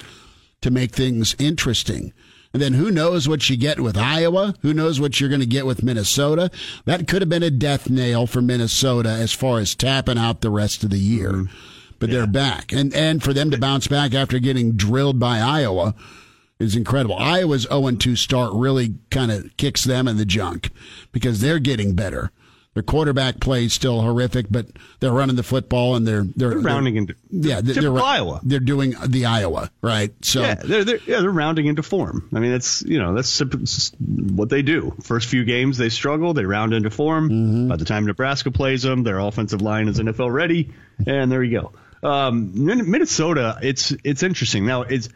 to 0.61 0.71
make 0.71 0.93
things 0.93 1.35
interesting. 1.37 2.13
And 2.53 2.61
then 2.61 2.73
who 2.73 2.91
knows 2.91 3.27
what 3.27 3.49
you 3.49 3.57
get 3.57 3.79
with 3.79 3.97
Iowa? 3.97 4.53
Who 4.61 4.75
knows 4.75 4.99
what 4.99 5.19
you're 5.19 5.29
going 5.29 5.41
to 5.41 5.47
get 5.47 5.65
with 5.65 5.81
Minnesota? 5.81 6.51
That 6.85 7.07
could 7.07 7.23
have 7.23 7.29
been 7.29 7.41
a 7.41 7.49
death 7.49 7.89
nail 7.89 8.27
for 8.27 8.43
Minnesota 8.43 9.09
as 9.09 9.33
far 9.33 9.57
as 9.57 9.73
tapping 9.73 10.19
out 10.19 10.41
the 10.41 10.51
rest 10.51 10.83
of 10.83 10.91
the 10.91 10.99
year. 10.99 11.31
Mm-hmm. 11.31 11.55
But 11.97 12.09
they're 12.11 12.27
back. 12.27 12.73
And 12.73 12.93
and 12.93 13.23
for 13.23 13.33
them 13.33 13.49
to 13.51 13.57
bounce 13.57 13.87
back 13.87 14.13
after 14.13 14.37
getting 14.37 14.73
drilled 14.73 15.19
by 15.19 15.39
Iowa 15.39 15.95
is 16.59 16.75
incredible. 16.75 17.15
Iowa's 17.17 17.63
0 17.63 17.91
2 17.91 18.15
start 18.17 18.51
really 18.53 18.95
kind 19.09 19.31
of 19.31 19.55
kicks 19.55 19.85
them 19.85 20.07
in 20.07 20.17
the 20.17 20.25
junk 20.25 20.71
because 21.11 21.39
they're 21.39 21.59
getting 21.59 21.95
better. 21.95 22.31
Their 22.73 22.83
quarterback 22.83 23.39
play 23.39 23.65
is 23.65 23.73
still 23.73 24.01
horrific, 24.01 24.47
but 24.49 24.65
they're 24.99 25.11
running 25.11 25.35
the 25.35 25.43
football 25.43 25.95
and 25.95 26.07
they're 26.07 26.23
they're, 26.23 26.49
They're 26.49 26.59
rounding 26.59 26.95
into 26.95 27.15
yeah, 27.29 27.61
they're, 27.61 27.75
they're 27.75 27.97
Iowa. 27.99 28.41
They're 28.43 28.59
doing 28.59 28.95
the 29.05 29.27
Iowa, 29.27 29.69
right? 29.81 30.11
So 30.25 30.41
Yeah, 30.41 30.55
they're, 30.55 30.83
they're 30.83 30.99
yeah 31.05 31.21
they're 31.21 31.29
rounding 31.29 31.67
into 31.67 31.83
form. 31.83 32.29
I 32.33 32.39
mean, 32.39 32.51
that's 32.51 32.81
you 32.81 32.97
know 32.97 33.13
that's 33.13 33.39
what 33.99 34.49
they 34.49 34.63
do. 34.63 34.95
First 35.03 35.29
few 35.29 35.45
games 35.45 35.77
they 35.77 35.89
struggle, 35.89 36.33
they 36.33 36.45
round 36.45 36.73
into 36.73 36.89
form. 36.89 37.29
Mm-hmm. 37.29 37.67
By 37.67 37.75
the 37.75 37.85
time 37.85 38.05
Nebraska 38.05 38.49
plays 38.49 38.81
them, 38.81 39.03
their 39.03 39.19
offensive 39.19 39.61
line 39.61 39.87
is 39.87 39.99
NFL 39.99 40.33
ready, 40.33 40.73
and 41.05 41.31
there 41.31 41.43
you 41.43 41.59
go. 41.61 41.73
Um, 42.07 42.65
Minnesota, 42.65 43.59
it's 43.61 43.93
it's 44.03 44.23
interesting. 44.23 44.65
Now 44.65 44.81
it's 44.81 45.09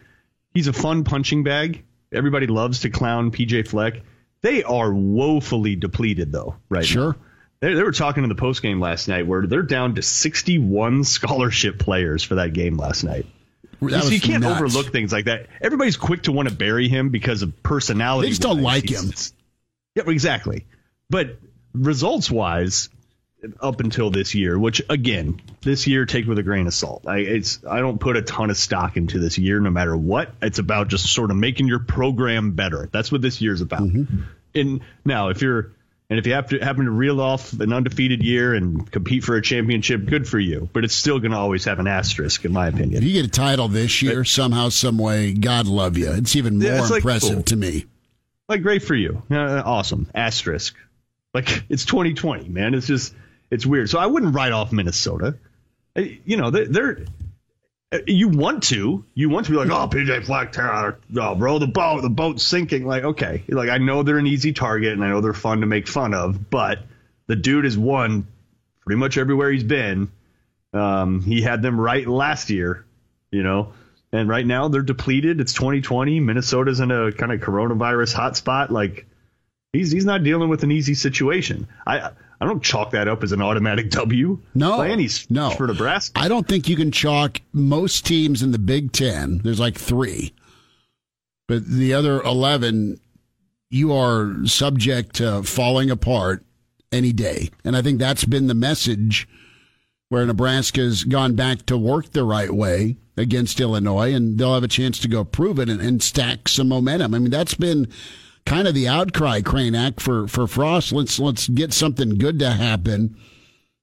he's 0.54 0.68
a 0.68 0.72
fun 0.72 1.02
punching 1.02 1.42
bag. 1.42 1.84
Everybody 2.12 2.46
loves 2.46 2.80
to 2.80 2.90
clown 2.90 3.32
PJ 3.32 3.66
Fleck. 3.66 4.02
They 4.40 4.62
are 4.62 4.92
woefully 4.92 5.74
depleted 5.74 6.30
though, 6.30 6.56
right? 6.68 6.84
now. 6.84 7.16
They, 7.60 7.74
they 7.74 7.82
were 7.82 7.92
talking 7.92 8.22
in 8.22 8.28
the 8.28 8.34
post 8.34 8.62
game 8.62 8.80
last 8.80 9.08
night 9.08 9.26
where 9.26 9.46
they're 9.46 9.62
down 9.62 9.96
to 9.96 10.02
61 10.02 11.04
scholarship 11.04 11.78
players 11.78 12.22
for 12.22 12.36
that 12.36 12.52
game 12.52 12.76
last 12.76 13.04
night. 13.04 13.26
That 13.80 14.04
so 14.04 14.10
you 14.10 14.20
can't 14.20 14.42
nuts. 14.42 14.60
overlook 14.60 14.92
things 14.92 15.12
like 15.12 15.26
that. 15.26 15.46
Everybody's 15.60 15.96
quick 15.96 16.24
to 16.24 16.32
want 16.32 16.48
to 16.48 16.54
bury 16.54 16.88
him 16.88 17.10
because 17.10 17.42
of 17.42 17.62
personality. 17.62 18.26
They 18.26 18.30
just 18.30 18.42
don't 18.42 18.60
like 18.60 18.90
him. 18.90 19.12
Yeah, 19.94 20.02
exactly. 20.06 20.66
But 21.08 21.36
results 21.72 22.28
wise, 22.28 22.88
up 23.60 23.80
until 23.80 24.10
this 24.10 24.34
year, 24.34 24.58
which 24.58 24.82
again, 24.88 25.40
this 25.62 25.86
year 25.86 26.06
take 26.06 26.26
with 26.26 26.38
a 26.38 26.42
grain 26.42 26.66
of 26.66 26.74
salt. 26.74 27.06
I 27.06 27.18
it's 27.18 27.64
I 27.64 27.80
don't 27.80 27.98
put 27.98 28.16
a 28.16 28.22
ton 28.22 28.50
of 28.50 28.56
stock 28.56 28.96
into 28.96 29.18
this 29.18 29.38
year, 29.38 29.60
no 29.60 29.70
matter 29.70 29.96
what. 29.96 30.32
It's 30.42 30.58
about 30.58 30.88
just 30.88 31.06
sort 31.06 31.30
of 31.30 31.36
making 31.36 31.68
your 31.68 31.78
program 31.78 32.52
better. 32.52 32.88
That's 32.92 33.12
what 33.12 33.22
this 33.22 33.40
year's 33.40 33.60
about. 33.60 33.82
Mm-hmm. 33.82 34.22
And 34.54 34.80
now, 35.04 35.28
if 35.28 35.42
you're 35.42 35.72
and 36.10 36.18
if 36.18 36.26
you 36.26 36.32
have 36.32 36.48
to 36.48 36.58
happen 36.58 36.86
to 36.86 36.90
reel 36.90 37.20
off 37.20 37.52
an 37.60 37.72
undefeated 37.72 38.22
year 38.22 38.54
and 38.54 38.90
compete 38.90 39.24
for 39.24 39.36
a 39.36 39.42
championship, 39.42 40.06
good 40.06 40.26
for 40.26 40.38
you. 40.38 40.68
But 40.72 40.84
it's 40.84 40.94
still 40.94 41.18
going 41.18 41.32
to 41.32 41.36
always 41.36 41.64
have 41.66 41.78
an 41.80 41.86
asterisk, 41.86 42.46
in 42.46 42.52
my 42.52 42.68
opinion. 42.68 43.02
If 43.02 43.04
you 43.04 43.12
get 43.12 43.26
a 43.26 43.30
title 43.30 43.68
this 43.68 44.00
year, 44.00 44.24
somehow, 44.24 44.70
some 44.70 44.96
way, 44.96 45.34
God 45.34 45.66
love 45.66 45.98
you. 45.98 46.10
It's 46.12 46.34
even 46.34 46.58
more 46.58 46.68
Yeah, 46.68 46.80
it's 46.80 46.90
like, 46.90 47.02
impressive 47.02 47.34
cool. 47.34 47.42
to 47.42 47.56
me. 47.56 47.84
Like, 48.48 48.62
great 48.62 48.82
for 48.82 48.94
you. 48.94 49.22
Uh, 49.30 49.62
awesome. 49.62 50.08
Asterisk. 50.14 50.74
Like, 51.34 51.64
it's 51.68 51.84
2020, 51.84 52.48
man. 52.48 52.72
It's 52.72 52.86
just, 52.86 53.14
it's 53.50 53.66
weird. 53.66 53.90
So 53.90 53.98
I 53.98 54.06
wouldn't 54.06 54.34
write 54.34 54.52
off 54.52 54.72
Minnesota. 54.72 55.36
You 55.94 56.36
know, 56.38 56.50
they're, 56.50 56.66
they're 56.66 56.98
you 58.06 58.28
want 58.28 58.64
to, 58.64 59.04
you 59.14 59.30
want 59.30 59.46
to 59.46 59.52
be 59.52 59.58
like, 59.58 59.70
oh, 59.70 59.88
PJ 59.88 60.26
Fleck, 60.26 60.52
Taylor, 60.52 60.98
oh, 61.16 61.36
row 61.36 61.58
the 61.58 61.66
boat, 61.66 62.02
the 62.02 62.10
boat's 62.10 62.42
sinking. 62.42 62.86
Like, 62.86 63.04
okay, 63.04 63.42
like 63.48 63.70
I 63.70 63.78
know 63.78 64.02
they're 64.02 64.18
an 64.18 64.26
easy 64.26 64.52
target 64.52 64.92
and 64.92 65.02
I 65.02 65.08
know 65.08 65.20
they're 65.20 65.32
fun 65.32 65.62
to 65.62 65.66
make 65.66 65.88
fun 65.88 66.12
of, 66.12 66.50
but 66.50 66.80
the 67.26 67.36
dude 67.36 67.64
has 67.64 67.78
won 67.78 68.26
pretty 68.80 68.98
much 68.98 69.16
everywhere 69.16 69.50
he's 69.50 69.64
been. 69.64 70.10
Um, 70.74 71.22
he 71.22 71.40
had 71.40 71.62
them 71.62 71.80
right 71.80 72.06
last 72.06 72.50
year, 72.50 72.84
you 73.30 73.42
know, 73.42 73.72
and 74.12 74.28
right 74.28 74.46
now 74.46 74.68
they're 74.68 74.82
depleted. 74.82 75.40
It's 75.40 75.54
2020. 75.54 76.20
Minnesota's 76.20 76.80
in 76.80 76.90
a 76.90 77.12
kind 77.12 77.32
of 77.32 77.40
coronavirus 77.40 78.14
hotspot. 78.14 78.70
Like, 78.70 79.06
he's 79.72 79.90
he's 79.90 80.04
not 80.04 80.24
dealing 80.24 80.50
with 80.50 80.62
an 80.62 80.70
easy 80.70 80.94
situation. 80.94 81.68
I 81.86 82.10
I 82.40 82.46
don't 82.46 82.62
chalk 82.62 82.92
that 82.92 83.08
up 83.08 83.22
as 83.22 83.32
an 83.32 83.42
automatic 83.42 83.90
W. 83.90 84.40
No, 84.54 84.76
by 84.78 84.90
any 84.90 85.08
no. 85.28 85.50
for 85.50 85.66
Nebraska. 85.66 86.20
I 86.20 86.28
don't 86.28 86.46
think 86.46 86.68
you 86.68 86.76
can 86.76 86.92
chalk 86.92 87.40
most 87.52 88.06
teams 88.06 88.42
in 88.42 88.52
the 88.52 88.58
Big 88.58 88.92
Ten. 88.92 89.38
There's 89.42 89.60
like 89.60 89.76
three, 89.76 90.34
but 91.46 91.66
the 91.66 91.94
other 91.94 92.22
eleven, 92.22 93.00
you 93.70 93.92
are 93.92 94.34
subject 94.44 95.16
to 95.16 95.42
falling 95.42 95.90
apart 95.90 96.44
any 96.92 97.12
day. 97.12 97.50
And 97.64 97.76
I 97.76 97.82
think 97.82 97.98
that's 97.98 98.24
been 98.24 98.46
the 98.46 98.54
message 98.54 99.28
where 100.08 100.24
Nebraska's 100.24 101.04
gone 101.04 101.34
back 101.34 101.66
to 101.66 101.76
work 101.76 102.12
the 102.12 102.24
right 102.24 102.50
way 102.50 102.96
against 103.16 103.60
Illinois, 103.60 104.14
and 104.14 104.38
they'll 104.38 104.54
have 104.54 104.62
a 104.62 104.68
chance 104.68 104.98
to 105.00 105.08
go 105.08 105.24
prove 105.24 105.58
it 105.58 105.68
and, 105.68 105.80
and 105.80 106.02
stack 106.02 106.48
some 106.48 106.68
momentum. 106.68 107.14
I 107.14 107.18
mean, 107.18 107.30
that's 107.30 107.54
been 107.54 107.88
kind 108.48 108.66
of 108.66 108.74
the 108.74 108.88
outcry, 108.88 109.40
Kranak, 109.40 110.00
for 110.00 110.26
for 110.26 110.46
Frost. 110.46 110.92
Let's 110.92 111.18
let's 111.18 111.48
get 111.48 111.72
something 111.72 112.16
good 112.18 112.38
to 112.38 112.50
happen. 112.50 113.16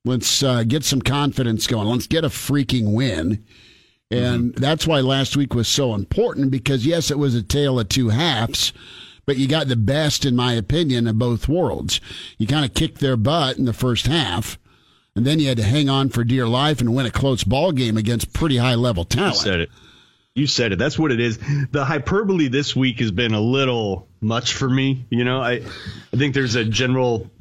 Let's 0.04 0.44
uh, 0.44 0.64
get 0.64 0.84
some 0.84 1.02
confidence 1.02 1.68
going. 1.68 1.88
Let's 1.88 2.08
get 2.08 2.24
a 2.26 2.30
freaking 2.30 2.94
win. 2.94 3.44
And 4.12 4.54
that's 4.56 4.86
why 4.86 5.00
last 5.02 5.36
week 5.36 5.56
was 5.56 5.68
so 5.68 5.96
important 5.96 6.52
because, 6.52 6.86
yes, 6.86 7.10
it 7.10 7.18
was 7.18 7.34
a 7.34 7.42
tale 7.42 7.80
of 7.80 7.90
two 7.90 8.10
halves, 8.10 8.72
but 9.26 9.38
you 9.38 9.48
got 9.48 9.68
the 9.68 9.76
best, 9.76 10.26
in 10.26 10.36
my 10.36 10.54
opinion, 10.54 11.08
of 11.08 11.18
both 11.18 11.50
worlds. 11.50 12.00
You 12.38 12.46
kind 12.46 12.64
of 12.64 12.76
kicked 12.76 13.00
their 13.00 13.18
butt 13.18 13.58
in 13.58 13.66
the 13.66 13.74
first 13.74 14.06
half, 14.06 14.60
and 15.16 15.26
then 15.26 15.40
you 15.40 15.48
had 15.48 15.58
to 15.58 15.64
hang 15.64 15.90
on 15.90 16.10
for 16.10 16.24
dear 16.24 16.48
life 16.48 16.80
and 16.82 16.94
win 16.96 17.08
a 17.08 17.12
close 17.12 17.44
ball 17.44 17.72
game 17.72 17.98
against 17.98 18.32
pretty 18.32 18.58
high 18.58 18.76
level 18.76 19.02
You 19.10 19.16
talent. 19.18 19.38
said 19.38 19.60
it. 19.62 19.70
You 20.36 20.48
said 20.48 20.74
it. 20.74 20.80
That's 20.80 21.00
what 21.00 21.14
it 21.14 21.22
is. 21.22 21.40
The 21.72 21.86
hyperbole 21.86 22.50
this 22.50 22.76
week 22.76 23.00
has 23.00 23.10
been 23.12 23.34
a 23.34 23.40
little 23.40 24.10
much 24.20 24.54
for 24.54 24.70
me. 24.70 25.06
You 25.10 25.24
know, 25.24 25.42
I 25.42 25.54
I 26.14 26.18
think 26.18 26.34
there's 26.34 26.56
a 26.56 26.66
general, 26.66 27.32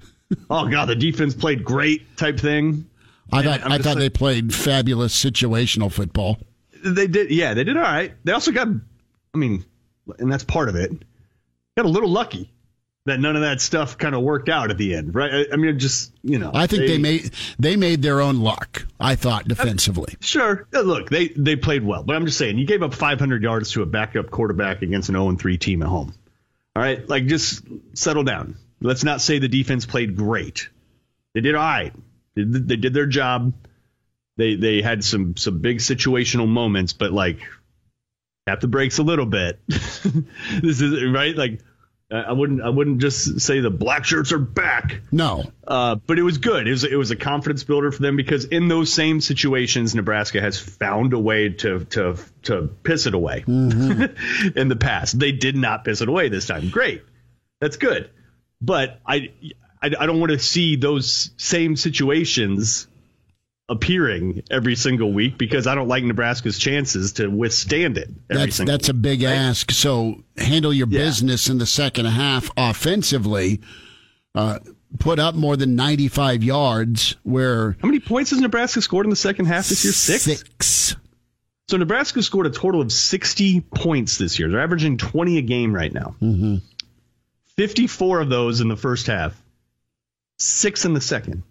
oh 0.48 0.68
god, 0.68 0.86
the 0.86 0.94
defense 0.94 1.34
played 1.34 1.64
great 1.64 2.16
type 2.16 2.38
thing. 2.38 2.88
I 3.32 3.38
And 3.40 3.46
thought 3.46 3.60
I 3.72 3.78
thought 3.78 3.84
like- 3.86 3.98
they 3.98 4.10
played 4.10 4.54
fabulous 4.54 5.12
situational 5.22 5.90
football. 5.90 6.38
They 6.84 7.06
did, 7.08 7.30
yeah, 7.30 7.54
they 7.54 7.64
did 7.64 7.76
all 7.78 7.82
right. 7.82 8.12
They 8.24 8.32
also 8.32 8.52
got, 8.52 8.68
I 8.68 9.38
mean, 9.38 9.64
and 10.18 10.30
that's 10.30 10.44
part 10.44 10.68
of 10.68 10.76
it. 10.76 10.92
Got 11.78 11.86
a 11.86 11.88
little 11.88 12.10
lucky 12.10 12.52
that 13.06 13.20
none 13.20 13.36
of 13.36 13.42
that 13.42 13.60
stuff 13.60 13.98
kind 13.98 14.14
of 14.14 14.22
worked 14.22 14.48
out 14.48 14.70
at 14.70 14.78
the 14.78 14.94
end, 14.94 15.14
right? 15.14 15.46
I, 15.52 15.56
mean, 15.56 15.78
just 15.78 16.12
you 16.22 16.38
know, 16.38 16.50
I 16.54 16.66
think 16.66 16.86
they, 16.86 16.98
made 16.98 17.30
they 17.58 17.76
made 17.76 18.00
their 18.02 18.20
own 18.20 18.40
luck. 18.40 18.86
I 18.98 19.14
thought 19.14 19.46
defensively. 19.46 20.16
Sure. 20.20 20.66
Look, 20.72 21.10
they 21.10 21.28
they 21.28 21.56
played 21.56 21.84
well, 21.84 22.02
but 22.02 22.16
I'm 22.16 22.24
just 22.24 22.38
saying 22.38 22.58
you 22.58 22.66
gave 22.66 22.82
up 22.82 22.94
500 22.94 23.42
yards 23.42 23.72
to 23.72 23.82
a 23.82 23.86
backup 23.86 24.30
quarterback 24.30 24.82
against 24.82 25.10
an 25.10 25.16
0 25.16 25.36
3 25.36 25.58
team 25.58 25.82
at 25.82 25.88
home. 25.88 26.14
All 26.76 26.82
right, 26.82 27.06
like 27.08 27.26
just 27.26 27.62
settle 27.92 28.24
down. 28.24 28.56
Let's 28.80 29.04
not 29.04 29.20
say 29.20 29.38
the 29.38 29.48
defense 29.48 29.86
played 29.86 30.16
great. 30.16 30.68
They 31.34 31.40
did 31.40 31.54
all 31.54 31.62
right. 31.62 31.92
They, 32.34 32.44
did- 32.44 32.68
they 32.68 32.76
did 32.76 32.94
their 32.94 33.06
job. 33.06 33.52
They 34.36 34.56
they 34.56 34.80
had 34.82 35.04
some 35.04 35.36
some 35.36 35.60
big 35.60 35.78
situational 35.78 36.48
moments, 36.48 36.94
but 36.94 37.12
like 37.12 37.38
tap 38.48 38.60
the 38.60 38.66
brakes 38.66 38.98
a 38.98 39.02
little 39.02 39.26
bit. 39.26 39.60
this 39.68 40.80
is 40.80 41.04
right. 41.04 41.36
Like 41.36 41.60
I 42.16 42.32
wouldn't 42.32 42.62
I 42.62 42.68
wouldn't 42.68 42.98
just 43.00 43.40
say 43.40 43.60
the 43.60 43.70
black 43.70 44.04
shirts 44.04 44.32
are 44.32 44.38
back. 44.38 45.00
No, 45.10 45.50
Uh, 45.66 45.96
but 45.96 46.18
it 46.18 46.22
was 46.22 46.38
good. 46.38 46.66
It 46.68 46.70
was 46.70 46.84
it 46.84 46.96
was 46.96 47.10
a 47.10 47.16
confidence 47.16 47.64
builder 47.64 47.90
for 47.90 48.02
them 48.02 48.16
because 48.16 48.44
in 48.44 48.68
those 48.68 48.92
same 48.92 49.20
situations, 49.20 49.94
Nebraska 49.94 50.40
has 50.40 50.58
found 50.58 51.12
a 51.12 51.18
way 51.18 51.48
to 51.50 51.84
to 51.86 52.16
to 52.42 52.68
piss 52.82 53.06
it 53.06 53.14
away 53.14 53.44
in 53.48 54.68
the 54.68 54.76
past. 54.78 55.18
They 55.18 55.32
did 55.32 55.56
not 55.56 55.84
piss 55.84 56.00
it 56.00 56.08
away 56.08 56.28
this 56.28 56.46
time. 56.46 56.70
Great, 56.70 57.02
that's 57.60 57.76
good. 57.76 58.10
But 58.60 59.00
I 59.06 59.32
I, 59.82 59.90
I 59.98 60.06
don't 60.06 60.20
want 60.20 60.32
to 60.32 60.38
see 60.38 60.76
those 60.76 61.30
same 61.36 61.76
situations 61.76 62.86
appearing 63.68 64.42
every 64.50 64.76
single 64.76 65.12
week 65.12 65.38
because 65.38 65.66
I 65.66 65.74
don't 65.74 65.88
like 65.88 66.04
Nebraska's 66.04 66.58
chances 66.58 67.14
to 67.14 67.28
withstand 67.28 67.96
it. 67.98 68.10
Every 68.30 68.46
that's 68.46 68.58
that's 68.58 68.88
a 68.90 68.94
big 68.94 69.22
ask. 69.22 69.70
So 69.70 70.22
handle 70.36 70.72
your 70.72 70.86
Yeah. 70.88 70.98
business 71.00 71.48
in 71.48 71.58
the 71.58 71.66
second 71.66 72.06
half 72.06 72.50
offensively. 72.56 73.60
Uh, 74.34 74.58
put 74.98 75.18
up 75.18 75.34
more 75.34 75.56
than 75.56 75.76
ninety 75.76 76.08
five 76.08 76.42
yards. 76.44 77.16
Where 77.22 77.76
How 77.80 77.88
many 77.88 78.00
points 78.00 78.30
has 78.30 78.40
Nebraska 78.40 78.82
scored 78.82 79.06
in 79.06 79.10
the 79.10 79.16
second 79.16 79.46
half 79.46 79.68
this 79.68 79.82
year? 79.84 79.92
Six. 79.92 80.22
Six. 80.24 80.96
So 81.68 81.78
Nebraska 81.78 82.22
scored 82.22 82.44
a 82.46 82.50
total 82.50 82.82
of 82.82 82.92
60 82.92 83.62
points 83.74 84.18
this 84.18 84.38
year. 84.38 84.50
They're 84.50 84.60
averaging 84.60 84.98
20 84.98 85.38
a 85.38 85.42
game 85.42 85.74
right 85.74 85.90
now. 85.92 86.14
Mm-hmm. 86.20 86.56
54 87.56 88.20
of 88.20 88.28
those 88.28 88.60
in 88.60 88.68
the 88.68 88.76
first 88.76 89.06
half, 89.06 89.40
six 90.38 90.84
in 90.84 90.92
the 90.92 91.00
second. 91.00 91.42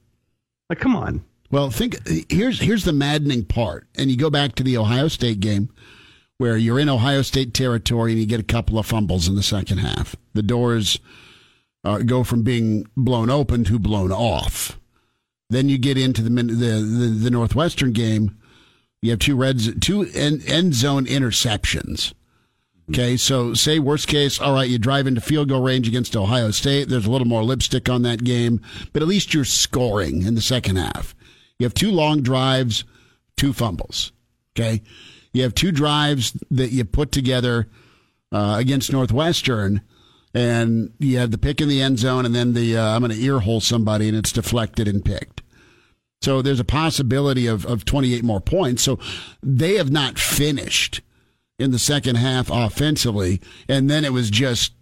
Like, 0.70 0.80
come 0.80 0.96
on. 0.96 1.24
Well, 1.54 1.70
think 1.70 2.00
here's 2.32 2.62
here's 2.62 2.84
the 2.84 2.92
maddening 2.92 3.46
part, 3.46 3.88
and 3.96 4.10
you 4.10 4.18
go 4.18 4.32
back 4.32 4.56
to 4.56 4.64
the 4.64 4.76
Ohio 4.76 5.08
State 5.08 5.40
game 5.40 5.70
where 6.40 6.58
you're 6.58 6.80
in 6.80 6.90
Ohio 6.90 7.22
State 7.22 7.54
territory 7.54 8.12
and 8.12 8.20
you 8.20 8.26
get 8.26 8.40
a 8.40 8.44
couple 8.44 8.80
of 8.80 8.88
fumbles 8.88 9.28
in 9.28 9.36
the 9.36 9.44
second 9.44 9.78
half. 9.78 10.16
The 10.34 10.42
doors 10.42 10.98
uh, 11.84 12.00
go 12.00 12.24
from 12.24 12.42
being 12.42 12.88
blown 12.98 13.30
open 13.30 13.64
to 13.66 13.78
blown 13.78 14.12
off. 14.12 14.80
Then 15.48 15.70
you 15.70 15.78
get 15.78 15.96
into 15.96 16.24
the 16.24 16.32
the 16.32 16.42
the, 16.42 17.20
the 17.26 17.30
Northwestern 17.30 17.92
game. 17.92 18.36
You 19.04 19.12
have 19.12 19.20
two 19.20 19.36
reds, 19.36 19.70
two 19.80 20.10
end, 20.12 20.44
end 20.48 20.74
zone 20.74 21.06
interceptions. 21.06 22.16
Okay, 22.90 23.16
so 23.16 23.54
say 23.54 23.78
worst 23.78 24.08
case, 24.08 24.42
all 24.42 24.56
right, 24.56 24.68
you 24.68 24.80
drive 24.80 25.06
into 25.06 25.22
field 25.22 25.50
goal 25.50 25.62
range 25.62 25.88
against 25.88 26.16
Ohio 26.16 26.50
State. 26.50 26.90
There's 26.90 27.06
a 27.06 27.12
little 27.12 27.28
more 27.28 27.44
lipstick 27.44 27.90
on 27.90 28.02
that 28.02 28.24
game, 28.24 28.60
but 28.92 29.04
at 29.04 29.08
least 29.08 29.36
you're 29.36 29.46
scoring 29.46 30.24
in 30.24 30.34
the 30.34 30.42
second 30.42 30.78
half. 30.78 31.14
You 31.64 31.68
have 31.68 31.74
two 31.74 31.92
long 31.92 32.22
drives, 32.22 32.84
two 33.38 33.54
fumbles. 33.54 34.12
Okay, 34.54 34.82
you 35.32 35.44
have 35.44 35.56
two 35.56 35.72
drives 35.72 36.38
that 36.52 36.74
you 36.74 36.84
put 36.84 37.14
together 37.14 37.70
uh, 38.34 38.58
against 38.60 38.92
Northwestern, 38.92 39.80
and 40.34 40.92
you 41.00 41.20
have 41.20 41.32
the 41.32 41.38
pick 41.38 41.62
in 41.62 41.70
the 41.70 41.82
end 41.82 42.00
zone, 42.00 42.26
and 42.26 42.36
then 42.36 42.52
the 42.52 42.76
uh, 42.76 42.94
I'm 42.94 43.00
going 43.00 43.14
to 43.14 43.18
earhole 43.18 43.62
somebody, 43.62 44.10
and 44.10 44.18
it's 44.18 44.34
deflected 44.34 44.90
and 44.90 45.06
picked. 45.06 45.42
So 46.22 46.42
there's 46.42 46.60
a 46.60 46.66
possibility 46.66 47.48
of, 47.48 47.66
of 47.66 47.86
28 47.86 48.26
more 48.26 48.42
points. 48.42 48.84
So 48.84 49.00
they 49.42 49.76
have 49.76 49.90
not 49.90 50.20
finished 50.20 51.00
in 51.58 51.72
the 51.72 51.80
second 51.80 52.18
half 52.18 52.50
offensively, 52.52 53.40
and 53.70 53.90
then 53.90 54.04
it 54.04 54.12
was 54.12 54.30
just 54.30 54.74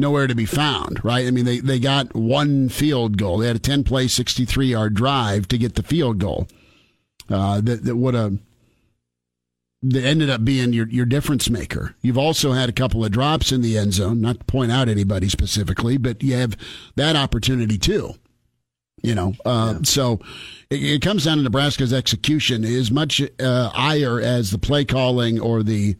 nowhere 0.00 0.26
to 0.26 0.34
be 0.34 0.46
found, 0.46 1.04
right? 1.04 1.26
I 1.26 1.30
mean, 1.30 1.44
they, 1.44 1.60
they 1.60 1.78
got 1.78 2.14
one 2.14 2.68
field 2.68 3.18
goal. 3.18 3.38
They 3.38 3.46
had 3.46 3.56
a 3.56 3.60
10 3.60 3.84
play, 3.84 4.08
63 4.08 4.66
yard 4.66 4.94
drive 4.94 5.46
to 5.48 5.58
get 5.58 5.74
the 5.74 5.82
field 5.82 6.18
goal. 6.18 6.48
Uh, 7.28 7.60
that, 7.60 7.84
that 7.84 7.96
would 7.96 8.14
have 8.14 8.38
that 9.82 10.04
ended 10.04 10.28
up 10.28 10.44
being 10.44 10.72
your, 10.72 10.86
your 10.88 11.06
difference 11.06 11.48
maker. 11.48 11.94
You've 12.02 12.18
also 12.18 12.52
had 12.52 12.68
a 12.68 12.72
couple 12.72 13.04
of 13.04 13.12
drops 13.12 13.50
in 13.50 13.62
the 13.62 13.78
end 13.78 13.94
zone, 13.94 14.20
not 14.20 14.38
to 14.40 14.44
point 14.44 14.70
out 14.70 14.88
anybody 14.88 15.28
specifically, 15.28 15.96
but 15.96 16.22
you 16.22 16.34
have 16.34 16.56
that 16.96 17.16
opportunity 17.16 17.78
too. 17.78 18.14
You 19.02 19.14
know, 19.14 19.32
uh, 19.46 19.78
so 19.82 20.20
it, 20.68 20.82
it 20.82 21.02
comes 21.02 21.24
down 21.24 21.38
to 21.38 21.42
Nebraska's 21.42 21.94
execution. 21.94 22.64
As 22.64 22.90
much 22.90 23.22
uh, 23.40 23.70
ire 23.74 24.20
as 24.20 24.50
the 24.50 24.58
play 24.58 24.84
calling 24.84 25.40
or 25.40 25.62
the 25.62 25.96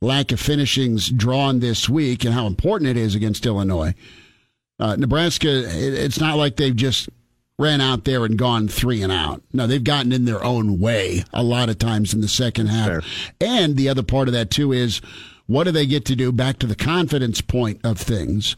lack 0.00 0.32
of 0.32 0.40
finishings 0.40 1.08
drawn 1.08 1.60
this 1.60 1.88
week 1.88 2.24
and 2.24 2.34
how 2.34 2.46
important 2.46 2.90
it 2.90 2.96
is 2.96 3.14
against 3.14 3.46
Illinois. 3.46 3.94
Uh, 4.78 4.96
Nebraska, 4.96 5.48
it, 5.48 5.94
it's 5.94 6.20
not 6.20 6.36
like 6.36 6.56
they've 6.56 6.76
just 6.76 7.08
ran 7.58 7.80
out 7.80 8.04
there 8.04 8.24
and 8.24 8.38
gone 8.38 8.68
three 8.68 9.02
and 9.02 9.12
out. 9.12 9.42
No, 9.52 9.66
they've 9.66 9.82
gotten 9.82 10.12
in 10.12 10.24
their 10.24 10.42
own 10.44 10.78
way 10.78 11.24
a 11.32 11.42
lot 11.42 11.68
of 11.68 11.78
times 11.78 12.14
in 12.14 12.20
the 12.20 12.28
second 12.28 12.68
half. 12.68 12.86
Fair. 12.86 13.02
And 13.40 13.76
the 13.76 13.88
other 13.88 14.04
part 14.04 14.28
of 14.28 14.34
that 14.34 14.50
too 14.50 14.72
is 14.72 15.00
what 15.46 15.64
do 15.64 15.72
they 15.72 15.86
get 15.86 16.04
to 16.06 16.16
do 16.16 16.30
back 16.30 16.58
to 16.60 16.66
the 16.66 16.76
confidence 16.76 17.40
point 17.40 17.80
of 17.82 17.98
things? 17.98 18.54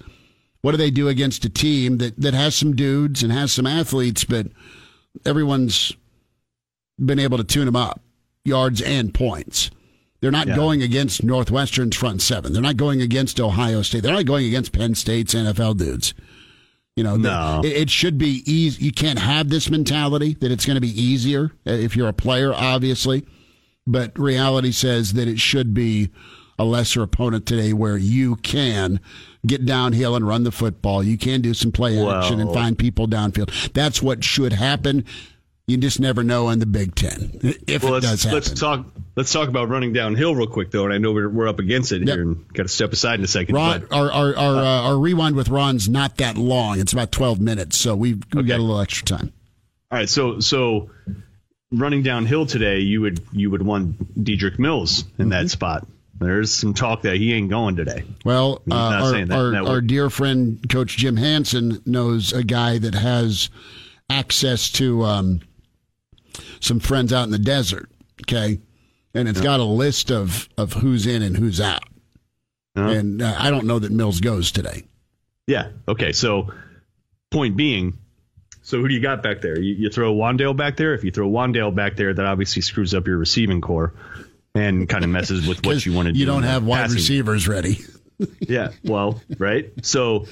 What 0.60 0.72
do 0.72 0.76
they 0.76 0.90
do 0.90 1.08
against 1.08 1.46
a 1.46 1.48
team 1.48 1.98
that, 1.98 2.20
that 2.20 2.34
has 2.34 2.54
some 2.54 2.76
dudes 2.76 3.22
and 3.22 3.32
has 3.32 3.52
some 3.52 3.66
athletes, 3.66 4.24
but 4.24 4.48
everyone's 5.24 5.94
been 7.02 7.18
able 7.18 7.38
to 7.38 7.44
tune 7.44 7.64
them 7.64 7.76
up, 7.76 8.02
yards 8.44 8.82
and 8.82 9.14
points. 9.14 9.70
They're 10.20 10.30
not 10.30 10.48
Yeah. 10.48 10.56
going 10.56 10.82
against 10.82 11.22
Northwestern's 11.24 11.96
front 11.96 12.20
seven. 12.22 12.52
They're 12.52 12.62
not 12.62 12.76
going 12.76 13.00
against 13.00 13.40
Ohio 13.40 13.82
State. 13.82 14.02
They're 14.02 14.12
not 14.12 14.26
going 14.26 14.46
against 14.46 14.72
Penn 14.72 14.94
State's 14.94 15.34
NFL 15.34 15.74
dudes. 15.76 16.12
You 16.96 17.04
know, 17.04 17.16
No. 17.16 17.62
it, 17.64 17.72
it 17.72 17.90
should 17.90 18.18
be 18.18 18.42
easy. 18.44 18.84
You 18.84 18.92
can't 18.92 19.18
have 19.18 19.48
this 19.48 19.70
mentality 19.70 20.36
that 20.40 20.50
it's 20.52 20.66
going 20.66 20.74
to 20.74 20.80
be 20.80 21.00
easier 21.02 21.52
uh, 21.66 21.70
if 21.72 21.96
you're 21.96 22.08
a 22.08 22.12
player, 22.12 22.52
obviously. 22.52 23.24
But 23.86 24.18
reality 24.18 24.72
says 24.72 25.14
that 25.14 25.26
it 25.26 25.40
should 25.40 25.72
be 25.72 26.10
a 26.58 26.64
lesser 26.64 27.02
opponent 27.02 27.46
today 27.46 27.72
where 27.72 27.96
you 27.96 28.36
can 28.36 29.00
get 29.46 29.64
downhill 29.64 30.14
and 30.14 30.26
run 30.28 30.44
the 30.44 30.52
football. 30.52 31.02
You 31.02 31.16
can 31.16 31.40
do 31.40 31.54
some 31.54 31.72
play 31.72 31.98
action 32.06 32.38
and 32.40 32.52
find 32.52 32.76
people 32.78 33.08
downfield. 33.08 33.72
That's 33.72 34.02
what 34.02 34.22
should 34.22 34.52
happen. 34.52 35.06
You 35.70 35.76
just 35.76 36.00
never 36.00 36.22
know 36.24 36.48
in 36.50 36.58
the 36.58 36.66
Big 36.66 36.94
Ten 36.94 37.38
if 37.66 37.82
Well, 37.84 37.94
it 37.96 38.00
does 38.02 38.10
let's 38.10 38.22
happen. 38.24 38.34
let's 38.34 38.50
talk 38.60 38.86
let's 39.16 39.32
talk 39.32 39.48
about 39.48 39.68
running 39.68 39.92
downhill 39.92 40.34
real 40.34 40.46
quick 40.46 40.70
though, 40.70 40.84
and 40.84 40.92
I 40.92 40.98
know 40.98 41.12
we're, 41.12 41.28
we're 41.28 41.48
up 41.48 41.58
against 41.60 41.92
it 41.92 42.00
Yep. 42.00 42.08
here 42.08 42.22
and 42.22 42.48
got 42.52 42.64
to 42.64 42.68
step 42.68 42.92
aside 42.92 43.18
in 43.20 43.24
a 43.24 43.28
second. 43.28 43.54
Ron, 43.54 43.80
but 43.88 43.92
our 43.96 44.10
our 44.12 44.36
our, 44.36 44.56
uh, 44.56 44.64
our 44.88 44.98
rewind 44.98 45.36
with 45.36 45.48
Ron's 45.48 45.88
not 45.88 46.16
that 46.18 46.36
long. 46.36 46.80
It's 46.80 46.92
about 46.92 47.12
twelve 47.12 47.40
minutes, 47.40 47.76
so 47.78 47.94
we've 47.94 48.22
we 48.34 48.42
got 48.42 48.54
Okay. 48.54 48.58
a 48.58 48.58
little 48.58 48.80
extra 48.80 49.06
time. 49.06 49.32
all 49.90 49.98
right, 49.98 50.08
so 50.08 50.40
so 50.40 50.90
running 51.72 52.02
downhill 52.02 52.46
today, 52.46 52.80
you 52.80 53.00
would 53.02 53.20
you 53.32 53.50
would 53.50 53.62
want 53.62 54.22
Dedrick 54.24 54.58
Mills 54.58 55.02
in 55.18 55.26
Mm-hmm. 55.26 55.28
that 55.30 55.50
spot. 55.50 55.86
There's 56.18 56.52
some 56.52 56.74
talk 56.74 57.02
that 57.02 57.16
he 57.16 57.32
ain't 57.32 57.48
going 57.48 57.76
today. 57.76 58.02
Well, 58.26 58.56
uh, 58.70 58.74
not 58.74 59.02
our, 59.02 59.10
saying 59.12 59.28
that- 59.28 59.38
our, 59.38 59.50
that 59.52 59.64
our 59.66 59.80
dear 59.80 60.10
friend 60.10 60.58
Coach 60.68 60.96
Jim 60.98 61.16
Hansen 61.16 61.80
knows 61.86 62.32
a 62.34 62.42
guy 62.44 62.76
that 62.78 62.94
has 62.94 63.48
access 64.10 64.68
to 64.70 65.02
um, 65.04 65.40
some 66.60 66.80
friends 66.80 67.12
out 67.12 67.24
in 67.24 67.30
the 67.30 67.38
desert. 67.38 67.90
Okay, 68.22 68.60
and 69.14 69.28
it's 69.28 69.40
got 69.40 69.60
a 69.60 69.64
list 69.64 70.10
of 70.10 70.48
of 70.56 70.74
who's 70.74 71.06
in 71.06 71.22
and 71.22 71.36
who's 71.36 71.60
out. 71.60 71.84
And 72.74 73.20
uh, 73.20 73.34
I 73.38 73.50
don't 73.50 73.66
know 73.66 73.78
that 73.78 73.90
Mills 73.90 74.20
goes 74.20 74.52
today. 74.52 74.84
Yeah. 75.46 75.70
Okay. 75.88 76.12
So, 76.12 76.52
point 77.30 77.56
being, 77.56 77.98
so 78.62 78.78
who 78.78 78.88
do 78.88 78.94
you 78.94 79.00
got 79.00 79.22
back 79.22 79.40
there? 79.40 79.58
You, 79.58 79.74
you 79.74 79.90
throw 79.90 80.14
Wan'Dale 80.14 80.56
back 80.56 80.76
there. 80.76 80.94
If 80.94 81.04
you 81.04 81.10
throw 81.10 81.28
Wan'Dale 81.28 81.74
back 81.74 81.96
there, 81.96 82.14
that 82.14 82.24
obviously 82.24 82.62
screws 82.62 82.94
up 82.94 83.06
your 83.06 83.18
receiving 83.18 83.60
core 83.60 83.94
and 84.54 84.88
kind 84.88 85.04
of 85.04 85.10
messes 85.10 85.46
with 85.46 85.64
what 85.66 85.84
you 85.86 85.92
want 85.92 86.06
to 86.06 86.12
do. 86.12 86.18
You 86.20 86.26
don't 86.26 86.44
have 86.44 86.64
wide 86.64 86.82
passing 86.82 86.96
receivers 86.96 87.48
ready. 87.48 87.80
Yeah. 88.38 88.72
Well, 88.84 89.20
right. 89.38 89.72
So, 89.82 90.26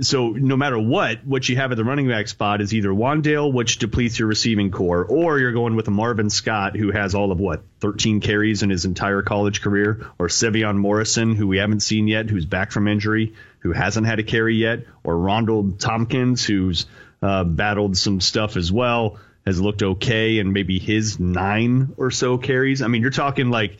so 0.00 0.30
no 0.30 0.56
matter 0.56 0.78
what, 0.78 1.24
what 1.26 1.48
you 1.48 1.56
have 1.56 1.72
at 1.72 1.76
the 1.76 1.84
running 1.84 2.08
back 2.08 2.28
spot 2.28 2.60
is 2.60 2.72
either 2.72 2.90
Wan'Dale, 2.90 3.52
which 3.52 3.78
depletes 3.78 4.18
your 4.18 4.28
receiving 4.28 4.70
core, 4.70 5.04
or 5.04 5.38
you're 5.38 5.52
going 5.52 5.76
with 5.76 5.88
a 5.88 5.90
Marvin 5.90 6.30
Scott 6.30 6.76
who 6.76 6.90
has 6.90 7.14
all 7.14 7.32
of 7.32 7.38
what 7.38 7.62
13 7.80 8.20
carries 8.20 8.62
in 8.62 8.70
his 8.70 8.84
entire 8.84 9.22
college 9.22 9.60
career, 9.60 10.06
or 10.18 10.28
Sevion 10.28 10.78
Morrison, 10.78 11.34
who 11.34 11.46
we 11.46 11.58
haven't 11.58 11.80
seen 11.80 12.08
yet, 12.08 12.30
who's 12.30 12.46
back 12.46 12.72
from 12.72 12.88
injury, 12.88 13.34
who 13.60 13.72
hasn't 13.72 14.06
had 14.06 14.18
a 14.18 14.22
carry 14.22 14.56
yet, 14.56 14.80
or 15.04 15.16
Ronald 15.16 15.78
Thompkins, 15.78 16.44
who's 16.44 16.86
uh, 17.22 17.44
battled 17.44 17.96
some 17.96 18.20
stuff 18.20 18.56
as 18.56 18.72
well, 18.72 19.18
has 19.44 19.60
looked 19.60 19.82
okay, 19.82 20.38
and 20.38 20.52
maybe 20.52 20.78
his 20.78 21.20
nine 21.20 21.94
or 21.96 22.10
so 22.10 22.38
carries. 22.38 22.82
I 22.82 22.88
mean, 22.88 23.02
you're 23.02 23.10
talking 23.10 23.50
like 23.50 23.78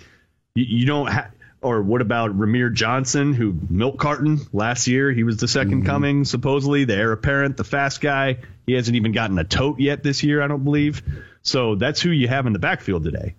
you, 0.55 0.65
you 0.65 0.87
don't 0.87 1.07
have. 1.07 1.31
Or 1.63 1.83
what 1.83 2.01
about 2.01 2.37
Rahmir 2.37 2.73
Johnson, 2.73 3.35
who 3.35 3.55
milk 3.69 3.99
carton 3.99 4.41
last 4.53 4.87
year? 4.87 5.13
He 5.13 5.25
was 5.25 5.37
the 5.37 5.47
2nd 5.47 5.67
mm-hmm. 5.67 5.87
coming, 5.87 6.25
supposedly 6.25 6.85
the 6.85 6.95
heir 6.95 7.13
apparent, 7.13 7.59
the 7.59 7.65
fast 7.65 8.01
guy. 8.01 8.39
He 8.67 8.73
hasn't 8.73 8.97
even 8.97 9.13
gotten 9.13 9.39
a 9.39 9.45
tote 9.45 9.79
yet 9.79 10.03
this 10.03 10.23
year, 10.23 10.41
I 10.41 10.47
don't 10.47 10.65
believe. 10.65 11.03
So 11.43 11.75
that's 11.75 12.01
who 12.01 12.11
you 12.11 12.29
have 12.29 12.47
in 12.47 12.55
the 12.55 12.59
backfield 12.59 13.05
today. 13.05 13.35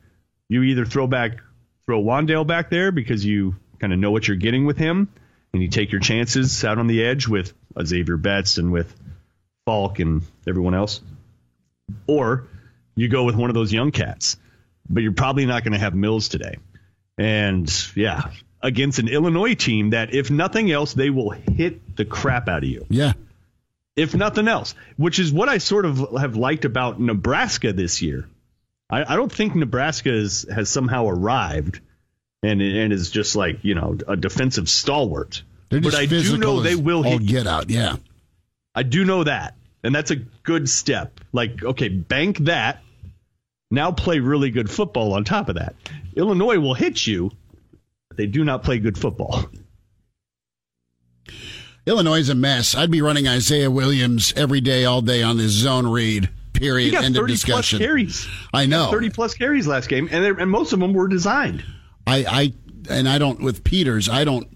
You 0.49 0.62
either 0.63 0.86
throw 0.86 1.07
back, 1.07 1.39
throw 1.86 2.03
Wan'Dale 2.03 2.45
back 2.45 2.69
there 2.69 2.91
because 2.91 3.25
you 3.25 3.55
kind 3.79 3.91
of 3.91 3.97
know 3.97 4.12
what 4.12 4.27
you're 4.27 4.38
getting 4.38 4.65
with 4.65 4.77
him, 4.77 5.10
and 5.53 5.62
you 5.63 5.67
take 5.67 5.91
your 5.91 6.01
chances 6.01 6.63
out 6.63 6.77
on 6.77 6.88
the 6.88 7.03
edge 7.03 7.27
with 7.27 7.53
Zavier 7.75 8.21
Betts 8.21 8.60
and 8.60 8.71
with 8.71 8.93
Falck 9.65 9.99
and 9.99 10.21
everyone 10.47 10.75
else, 10.75 11.01
or 12.05 12.47
you 12.95 13.07
go 13.07 13.23
with 13.23 13.36
one 13.36 13.49
of 13.49 13.53
those 13.55 13.73
young 13.73 13.91
cats. 13.91 14.38
But 14.89 15.03
you're 15.03 15.13
probably 15.13 15.45
not 15.45 15.63
going 15.63 15.73
to 15.73 15.79
have 15.79 15.95
Mills 15.95 16.27
today. 16.27 16.57
And 17.17 17.71
yeah, 17.95 18.32
against 18.62 19.00
an 19.00 19.08
Illinois 19.08 19.54
team 19.54 19.91
that, 19.91 20.13
if 20.13 20.32
nothing 20.32 20.71
else, 20.71 20.93
they 20.93 21.10
will 21.10 21.30
hit 21.32 21.95
the 21.95 22.06
crap 22.06 22.47
out 22.47 22.63
of 22.63 22.69
you. 22.69 22.86
Yeah. 22.89 23.13
If 23.95 24.15
nothing 24.15 24.47
else, 24.47 24.74
which 24.97 25.19
is 25.19 25.34
what 25.34 25.50
I 25.50 25.58
sort 25.58 25.86
of 25.86 26.17
have 26.17 26.36
liked 26.36 26.65
about 26.65 27.00
Nebraska 27.00 27.74
this 27.74 28.02
year. 28.02 28.28
I, 28.89 29.13
I 29.13 29.15
don't 29.15 29.32
think 29.32 29.54
Nebraska 29.54 30.13
is, 30.13 30.45
has 30.50 30.69
somehow 30.69 31.08
arrived 31.08 31.82
and 32.43 32.62
and 32.62 32.91
is 32.93 33.10
just 33.12 33.36
like 33.36 33.60
you 33.63 33.76
know 33.76 33.97
a 34.08 34.15
defensive 34.15 34.69
stalwart. 34.69 35.43
But 35.69 35.95
I 35.95 36.06
do 36.06 36.38
know 36.38 36.62
they 36.62 36.76
will 36.76 37.04
hit. 37.04 37.26
get 37.26 37.47
out. 37.47 37.69
Yeah. 37.69 37.95
I 38.76 38.84
do 38.84 39.06
know 39.06 39.24
that, 39.24 39.56
and 39.84 39.95
that's 39.95 40.12
a 40.12 40.15
good 40.15 40.69
step. 40.69 41.19
Like 41.32 41.63
okay, 41.63 41.89
bank 41.89 42.39
that. 42.39 42.82
Now 43.74 43.91
play 43.91 44.19
really 44.19 44.52
good 44.52 44.69
football 44.69 45.13
on 45.13 45.24
top 45.24 45.47
of 45.47 45.56
that. 45.56 45.76
Illinois 46.15 46.60
will 46.60 46.74
hit 46.74 47.06
you. 47.08 47.32
But 48.10 48.17
they 48.17 48.28
do 48.28 48.43
not 48.43 48.63
play 48.63 48.80
good 48.80 48.97
football. 48.97 49.45
Illinois 51.86 52.19
is 52.19 52.30
a 52.30 52.36
mess. 52.36 52.76
I'd 52.76 52.91
be 52.91 53.02
running 53.02 53.28
Isaiah 53.28 53.71
Williams 53.71 54.34
every 54.36 54.62
day, 54.62 54.86
all 54.86 55.02
day 55.02 55.24
on 55.24 55.38
this 55.38 55.52
zone 55.52 55.88
read. 55.88 56.30
Period. 56.54 56.86
He 56.86 56.91
got 56.91 57.06
End 57.06 57.15
of 57.15 57.21
30 57.21 57.32
plus 57.34 57.41
discussion. 57.41 57.80
carries. 57.80 58.28
I 58.54 58.65
know. 58.65 58.91
30 58.91 59.10
plus 59.10 59.34
carries 59.34 59.65
last 59.65 59.89
game, 59.89 60.08
and 60.12 60.24
and 60.24 60.52
most 60.52 60.74
of 60.74 60.80
them 60.80 60.93
were 60.93 61.08
designed. 61.08 61.63
I, 62.06 62.26
I 62.28 62.54
and 62.89 63.10
I 63.10 63.17
don't 63.17 63.41
with 63.41 63.63
Peters. 63.63 64.10
I 64.10 64.26
don't. 64.26 64.47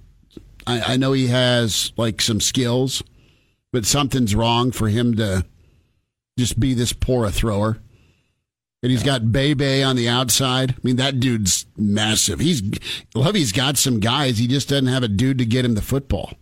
I, 0.68 0.94
I 0.94 0.98
know 0.98 1.14
he 1.14 1.28
has 1.28 1.94
like 1.98 2.22
some 2.22 2.42
skills, 2.42 3.02
but 3.72 3.86
something's 3.86 4.36
wrong 4.36 4.72
for 4.72 4.88
him 4.90 5.16
to 5.16 5.46
just 6.38 6.60
be 6.60 6.74
this 6.74 6.94
poor 6.94 7.26
a 7.26 7.32
thrower. 7.32 7.80
And 8.86 8.92
he's 8.92 9.02
got 9.02 9.32
Bebe 9.32 9.82
on 9.82 9.96
the 9.96 10.08
outside. 10.08 10.74
I 10.74 10.76
mean, 10.84 10.98
that 10.98 11.20
dude's 11.20 11.66
massive. 11.76 12.40
He's 12.40 12.62
Lovie's 13.16 13.52
got 13.52 13.78
some 13.80 14.00
guys. 14.00 14.38
He 14.38 14.46
just 14.46 14.70
doesn't 14.70 14.86
have 14.86 15.02
a 15.02 15.08
dude 15.08 15.40
to 15.40 15.46
get 15.46 15.66
him 15.66 15.74
the 15.74 15.82
football. 15.82 16.34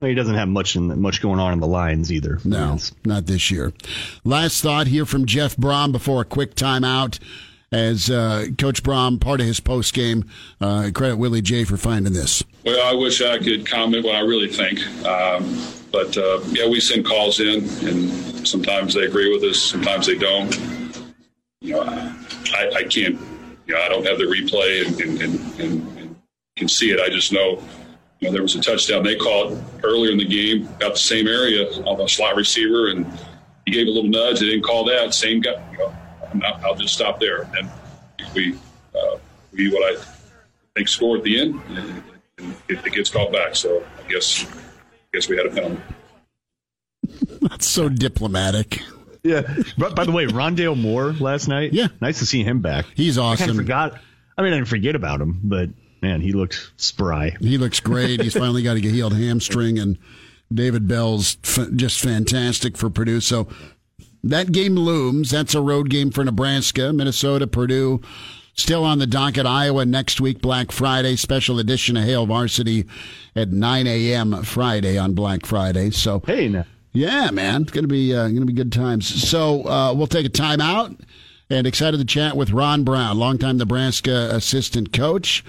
He 0.00 0.14
doesn't 0.14 0.36
have 0.36 0.48
much 0.48 0.74
in, 0.74 0.98
much 1.02 1.20
going 1.20 1.38
on 1.38 1.52
in 1.52 1.60
the 1.60 1.66
lines 1.66 2.10
either. 2.10 2.38
No, 2.46 2.72
Yes. 2.72 2.92
not 3.04 3.26
this 3.26 3.50
year. 3.50 3.74
Last 4.24 4.62
thought 4.62 4.86
here 4.86 5.04
from 5.04 5.26
Jeff 5.26 5.54
Brohm 5.58 5.92
before 5.92 6.22
a 6.22 6.24
quick 6.24 6.54
timeout. 6.54 7.18
As 7.70 8.08
uh, 8.08 8.46
Coach 8.56 8.82
Brohm, 8.82 9.20
part 9.20 9.40
of 9.40 9.46
his 9.46 9.60
post 9.60 9.92
game, 9.92 10.24
uh, 10.62 10.90
credit 10.94 11.16
Willie 11.16 11.42
J 11.42 11.64
for 11.64 11.76
finding 11.76 12.14
this. 12.14 12.42
Well, 12.64 12.80
I 12.86 12.94
wish 12.98 13.20
I 13.20 13.36
could 13.36 13.66
comment 13.66 14.02
what 14.02 14.14
I 14.14 14.20
really 14.20 14.48
think. 14.48 14.80
Um, 15.04 15.62
but 15.92 16.16
uh, 16.16 16.40
yeah, 16.52 16.66
we 16.68 16.80
send 16.80 17.04
calls 17.04 17.38
in, 17.38 17.64
and 17.86 18.48
sometimes 18.48 18.94
they 18.94 19.02
agree 19.02 19.30
with 19.30 19.42
us, 19.42 19.60
sometimes 19.60 20.06
they 20.06 20.16
don't. 20.16 20.54
You 21.66 21.74
know, 21.74 21.82
I, 21.82 22.70
I 22.76 22.82
can't. 22.84 23.18
You 23.66 23.74
know, 23.74 23.82
I 23.82 23.88
don't 23.88 24.06
have 24.06 24.18
the 24.18 24.24
replay 24.24 24.86
and, 24.86 25.00
and, 25.00 25.20
and, 25.20 25.60
and, 25.60 25.98
and 25.98 26.16
can 26.56 26.68
see 26.68 26.92
it. 26.92 27.00
I 27.00 27.08
just 27.08 27.32
know. 27.32 27.60
You 28.20 28.28
know, 28.28 28.32
there 28.32 28.42
was 28.42 28.54
a 28.54 28.60
touchdown 28.60 29.02
they 29.02 29.16
called 29.16 29.62
earlier 29.82 30.12
in 30.12 30.16
the 30.16 30.24
game, 30.24 30.68
about 30.68 30.92
the 30.92 31.00
same 31.00 31.26
area 31.26 31.68
on 31.82 32.00
a 32.00 32.08
slot 32.08 32.36
receiver, 32.36 32.88
and 32.88 33.04
he 33.66 33.72
gave 33.72 33.88
a 33.88 33.90
little 33.90 34.08
nudge. 34.08 34.38
They 34.38 34.46
didn't 34.46 34.62
call 34.62 34.84
that. 34.84 35.12
Same 35.12 35.40
guy. 35.40 35.60
You 35.72 35.78
know, 35.78 35.94
I'll 36.64 36.76
just 36.76 36.94
stop 36.94 37.18
there. 37.18 37.42
And 37.58 37.68
we 38.32 38.56
uh, 38.94 39.18
we 39.52 39.70
what 39.72 39.92
I 39.92 40.02
think 40.76 40.86
score 40.86 41.16
at 41.16 41.24
the 41.24 41.40
end. 41.40 41.60
And 41.68 42.02
it, 42.68 42.86
it 42.86 42.92
gets 42.92 43.10
called 43.10 43.32
back. 43.32 43.56
So 43.56 43.84
I 43.98 44.08
guess 44.08 44.46
I 44.46 44.56
guess 45.12 45.28
we 45.28 45.36
had 45.36 45.46
a 45.46 45.50
penalty. 45.50 45.82
That's 47.42 47.68
so 47.68 47.88
diplomatic. 47.88 48.82
Yeah. 49.26 49.42
But 49.76 49.94
by 49.96 50.04
the 50.04 50.12
way, 50.12 50.26
Rondale 50.26 50.76
Moore 50.80 51.12
last 51.12 51.48
night. 51.48 51.72
Yeah. 51.72 51.88
Nice 52.00 52.18
to 52.20 52.26
see 52.26 52.42
him 52.44 52.60
back. 52.60 52.86
He's 52.94 53.18
I 53.18 53.22
kind 53.22 53.32
awesome. 53.40 53.50
of 53.50 53.56
forgot. 53.56 53.98
I 54.38 54.42
mean, 54.42 54.52
I 54.52 54.56
didn't 54.56 54.68
forget 54.68 54.94
about 54.94 55.20
him, 55.20 55.40
but 55.42 55.70
man, 56.02 56.20
he 56.20 56.32
looks 56.32 56.70
spry. 56.76 57.36
He 57.40 57.58
looks 57.58 57.80
great. 57.80 58.20
He's 58.22 58.34
finally 58.36 58.62
got 58.62 58.76
a 58.76 58.80
healed 58.80 59.16
hamstring, 59.16 59.78
and 59.78 59.98
David 60.52 60.86
Bell's 60.86 61.38
f- 61.44 61.70
just 61.74 62.00
fantastic 62.00 62.76
for 62.76 62.90
Purdue. 62.90 63.20
So 63.20 63.48
that 64.22 64.52
game 64.52 64.74
looms. 64.74 65.30
That's 65.30 65.54
a 65.54 65.60
road 65.60 65.88
game 65.90 66.10
for 66.10 66.24
Nebraska, 66.24 66.92
Minnesota, 66.92 67.46
Purdue. 67.46 68.00
Still 68.54 68.84
on 68.84 68.98
the 68.98 69.06
docket, 69.06 69.44
Iowa 69.44 69.84
next 69.84 70.18
week, 70.20 70.40
Black 70.40 70.72
Friday, 70.72 71.16
special 71.16 71.58
edition 71.58 71.94
of 71.96 72.04
Hail 72.04 72.24
Varsity 72.24 72.86
at 73.34 73.50
9 73.50 73.86
a.m. 73.86 74.42
Friday 74.44 74.96
on 74.96 75.12
Black 75.12 75.44
Friday. 75.44 75.90
So 75.90 76.22
Hey, 76.26 76.48
now. 76.48 76.64
Yeah, 76.96 77.30
man, 77.30 77.60
it's 77.62 77.72
gonna 77.72 77.88
be 77.88 78.14
uh, 78.14 78.28
gonna 78.28 78.46
be 78.46 78.54
good 78.54 78.72
times. 78.72 79.06
So 79.06 79.68
uh, 79.68 79.92
we'll 79.92 80.06
take 80.06 80.24
a 80.24 80.30
time 80.30 80.62
out 80.62 80.92
and 81.50 81.66
excited 81.66 81.98
to 81.98 82.06
chat 82.06 82.38
with 82.38 82.52
Ron 82.52 82.84
Brown, 82.84 83.18
longtime 83.18 83.58
Nebraska 83.58 84.30
assistant 84.32 84.94
coach 84.94 85.44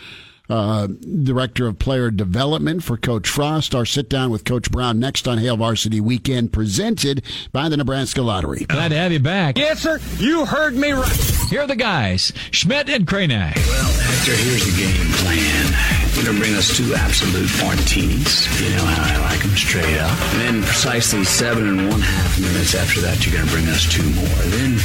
uh, 0.50 0.88
director 0.88 1.68
of 1.68 1.80
player 1.80 2.12
development 2.12 2.84
for 2.84 2.98
Coach 2.98 3.28
Frost. 3.28 3.76
Our 3.76 3.86
sit 3.86 4.10
down 4.10 4.30
with 4.30 4.46
Coach 4.46 4.72
Brown 4.72 5.00
next 5.00 5.28
on 5.28 5.38
Hail 5.38 5.58
Varsity 5.58 6.00
Weekend, 6.00 6.54
presented 6.54 7.24
by 7.52 7.70
the 7.70 7.78
Nebraska 7.78 8.22
Lottery. 8.22 8.66
Glad 8.66 8.90
to 8.90 8.96
have 8.98 9.12
you 9.12 9.20
back. 9.20 9.58
Yes, 9.58 9.80
sir. 9.82 10.00
You 10.18 10.46
heard 10.46 10.76
me 10.76 10.92
right. 10.92 11.12
Here 11.50 11.62
are 11.62 11.68
the 11.68 11.76
guys, 11.76 12.34
Schmidt 12.52 12.90
and 12.90 13.06
Kranak. 13.08 13.56
Well, 13.56 13.92
Hector, 14.00 14.36
here's 14.36 14.66
the 14.66 14.82
game 14.82 15.12
plan. 15.24 16.08
You're 16.16 16.26
going 16.26 16.36
to 16.38 16.42
bring 16.42 16.56
us 16.56 16.76
two 16.76 16.94
absolute 16.96 17.50
martinis. 17.62 18.48
You 18.60 18.76
know 18.76 18.86
how 18.86 19.16
I 19.16 19.30
like 19.30 19.42
them 19.42 19.56
straight 19.56 19.98
up. 20.00 20.18
And 20.34 20.42
then 20.42 20.64
precisely 20.64 21.24
seven 21.24 21.68
and 21.68 21.90
one 21.90 22.02
half 22.02 22.40
minutes 22.42 22.74
after 22.74 23.02
that, 23.02 23.24
you're 23.26 23.36
going 23.36 23.46
to 23.46 23.54
bring 23.54 23.68
us 23.68 23.86
two 23.86 24.04
more. 24.18 24.26
Then 24.50 24.80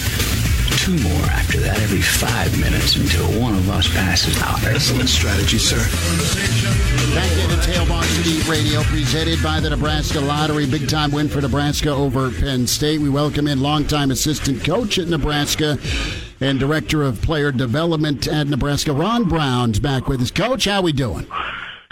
two 0.78 0.98
more 0.98 1.24
after 1.26 1.58
that 1.61 1.78
every 1.80 2.00
five 2.00 2.58
minutes 2.58 2.96
until 2.96 3.26
one 3.40 3.54
of 3.54 3.68
us 3.70 3.88
passes 3.88 4.40
out. 4.42 4.62
Excellent 4.64 5.08
strategy, 5.08 5.58
sir. 5.58 5.78
Back 7.14 7.30
in 7.32 7.50
into 7.50 7.70
Hail 7.70 7.85
Varsity 7.85 8.50
Radio, 8.50 8.82
presented 8.82 9.42
by 9.42 9.61
the 9.61 9.70
Nebraska 9.70 10.20
Lottery. 10.20 10.66
Big 10.66 10.88
time 10.88 11.12
win 11.12 11.28
for 11.28 11.40
Nebraska 11.40 11.90
over 11.90 12.30
Penn 12.30 12.66
State. 12.66 13.00
We 13.00 13.08
welcome 13.08 13.46
in 13.46 13.61
longtime 13.61 14.11
assistant 14.11 14.64
coach 14.64 14.98
at 14.98 15.08
Nebraska 15.08 15.78
and 16.40 16.58
director 16.58 17.02
of 17.02 17.20
player 17.22 17.52
development 17.52 18.26
at 18.26 18.48
Nebraska, 18.48 18.92
Ron 18.92 19.28
Brown's 19.28 19.78
back 19.78 20.08
with 20.08 20.20
us. 20.20 20.30
Coach, 20.30 20.64
how 20.64 20.82
we 20.82 20.92
doing? 20.92 21.26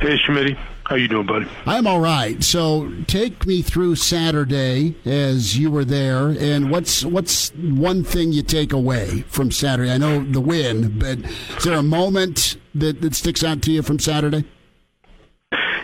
Hey, 0.01 0.17
Schmitty. 0.19 0.59
How 0.91 0.97
you 0.97 1.07
doing, 1.07 1.27
buddy? 1.27 1.47
I'm 1.67 1.87
all 1.87 2.01
right. 2.01 2.43
So 2.43 2.93
take 3.07 3.47
me 3.47 3.63
through 3.63 3.95
Saturday 3.95 4.97
as 5.05 5.57
you 5.57 5.71
were 5.71 5.85
there, 5.85 6.31
and 6.31 6.69
what's 6.69 7.05
what's 7.05 7.51
one 7.55 8.03
thing 8.03 8.33
you 8.33 8.43
take 8.43 8.73
away 8.73 9.21
from 9.29 9.53
Saturday? 9.53 9.93
I 9.93 9.99
know 9.99 10.25
the 10.25 10.41
win, 10.41 10.99
but 10.99 11.21
is 11.21 11.63
there 11.63 11.79
a 11.79 11.83
moment 11.85 12.57
that, 12.75 13.03
that 13.03 13.15
sticks 13.15 13.45
out 13.45 13.63
to 13.63 13.71
you 13.71 13.83
from 13.83 14.01
Saturday? 14.01 14.45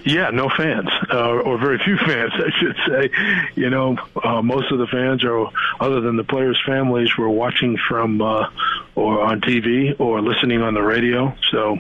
Yeah, 0.07 0.31
no 0.31 0.49
fans, 0.49 0.89
uh, 1.13 1.31
or 1.31 1.59
very 1.59 1.79
few 1.79 1.97
fans, 2.07 2.33
I 2.35 2.51
should 2.61 2.77
say. 2.87 3.11
You 3.57 3.71
know, 3.71 3.97
uh, 4.23 4.41
most 4.41 4.71
of 4.71 4.79
the 4.79 4.87
fans 4.87 5.25
are, 5.25 5.49
other 5.81 6.01
than 6.01 6.17
the 6.17 6.23
players' 6.23 6.61
families, 6.65 7.17
were 7.17 7.29
watching 7.29 7.77
from 7.89 8.23
uh, 8.23 8.49
or 8.95 9.21
on 9.23 9.41
TV 9.41 9.99
or 9.99 10.23
listening 10.23 10.63
on 10.63 10.75
the 10.75 10.83
radio. 10.83 11.37
So 11.51 11.79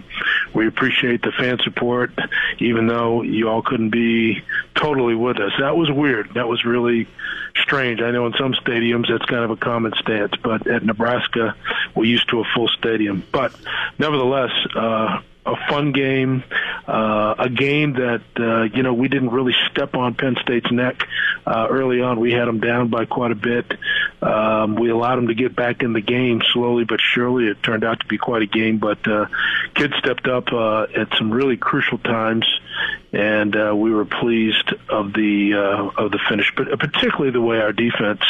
we 0.54 0.66
appreciate 0.66 1.22
the 1.22 1.30
fan 1.38 1.58
support, 1.62 2.10
even 2.58 2.88
though 2.88 3.22
you 3.22 3.48
all 3.48 3.62
couldn't 3.62 3.90
be 3.90 4.42
totally 4.74 5.14
with 5.14 5.38
us. 5.38 5.52
That 5.60 5.76
was 5.76 5.88
weird. 5.88 6.34
That 6.34 6.48
was 6.48 6.64
really 6.64 7.06
strange. 7.62 8.00
I 8.00 8.10
know 8.10 8.26
in 8.26 8.32
some 8.32 8.54
stadiums 8.54 9.08
that's 9.08 9.24
kind 9.26 9.44
of 9.44 9.52
a 9.52 9.56
common 9.56 9.92
stance, 10.00 10.32
but 10.42 10.66
at 10.66 10.84
Nebraska, 10.84 11.54
we're 11.94 12.06
used 12.06 12.28
to 12.30 12.40
a 12.40 12.44
full 12.56 12.68
stadium. 12.68 13.22
But 13.30 13.54
nevertheless, 14.00 14.50
uh, 14.74 15.20
a 15.46 15.54
fun 15.68 15.92
game, 15.92 16.42
uh, 16.86 17.34
a 17.38 17.48
game 17.48 17.94
that 17.94 18.22
uh, 18.38 18.62
you 18.76 18.82
know 18.82 18.92
we 18.92 19.08
didn't 19.08 19.30
really 19.30 19.54
step 19.70 19.94
on 19.94 20.14
Penn 20.14 20.36
State's 20.42 20.70
neck 20.72 21.06
uh, 21.46 21.68
early 21.70 22.00
on. 22.00 22.20
We 22.20 22.32
had 22.32 22.46
them 22.46 22.60
down 22.60 22.88
by 22.88 23.04
quite 23.04 23.30
a 23.30 23.36
bit. 23.36 23.72
Um, 24.20 24.74
we 24.74 24.90
allowed 24.90 25.16
them 25.16 25.28
to 25.28 25.34
get 25.34 25.54
back 25.54 25.82
in 25.82 25.92
the 25.92 26.00
game 26.00 26.42
slowly 26.52 26.84
but 26.84 27.00
surely. 27.00 27.46
It 27.46 27.62
turned 27.62 27.84
out 27.84 28.00
to 28.00 28.06
be 28.06 28.18
quite 28.18 28.42
a 28.42 28.46
game, 28.46 28.78
but 28.78 29.06
uh, 29.06 29.26
kids 29.74 29.94
stepped 29.98 30.26
up 30.26 30.52
uh, 30.52 30.86
at 30.94 31.08
some 31.16 31.30
really 31.30 31.56
crucial 31.56 31.98
times 31.98 32.44
and 33.12 33.56
uh, 33.56 33.74
we 33.74 33.90
were 33.92 34.04
pleased 34.04 34.72
of 34.88 35.12
the 35.12 35.54
uh, 35.54 36.02
of 36.02 36.10
the 36.10 36.18
finish, 36.28 36.52
but 36.56 36.68
particularly 36.78 37.30
the 37.30 37.40
way 37.40 37.58
our 37.58 37.72
defense, 37.72 38.20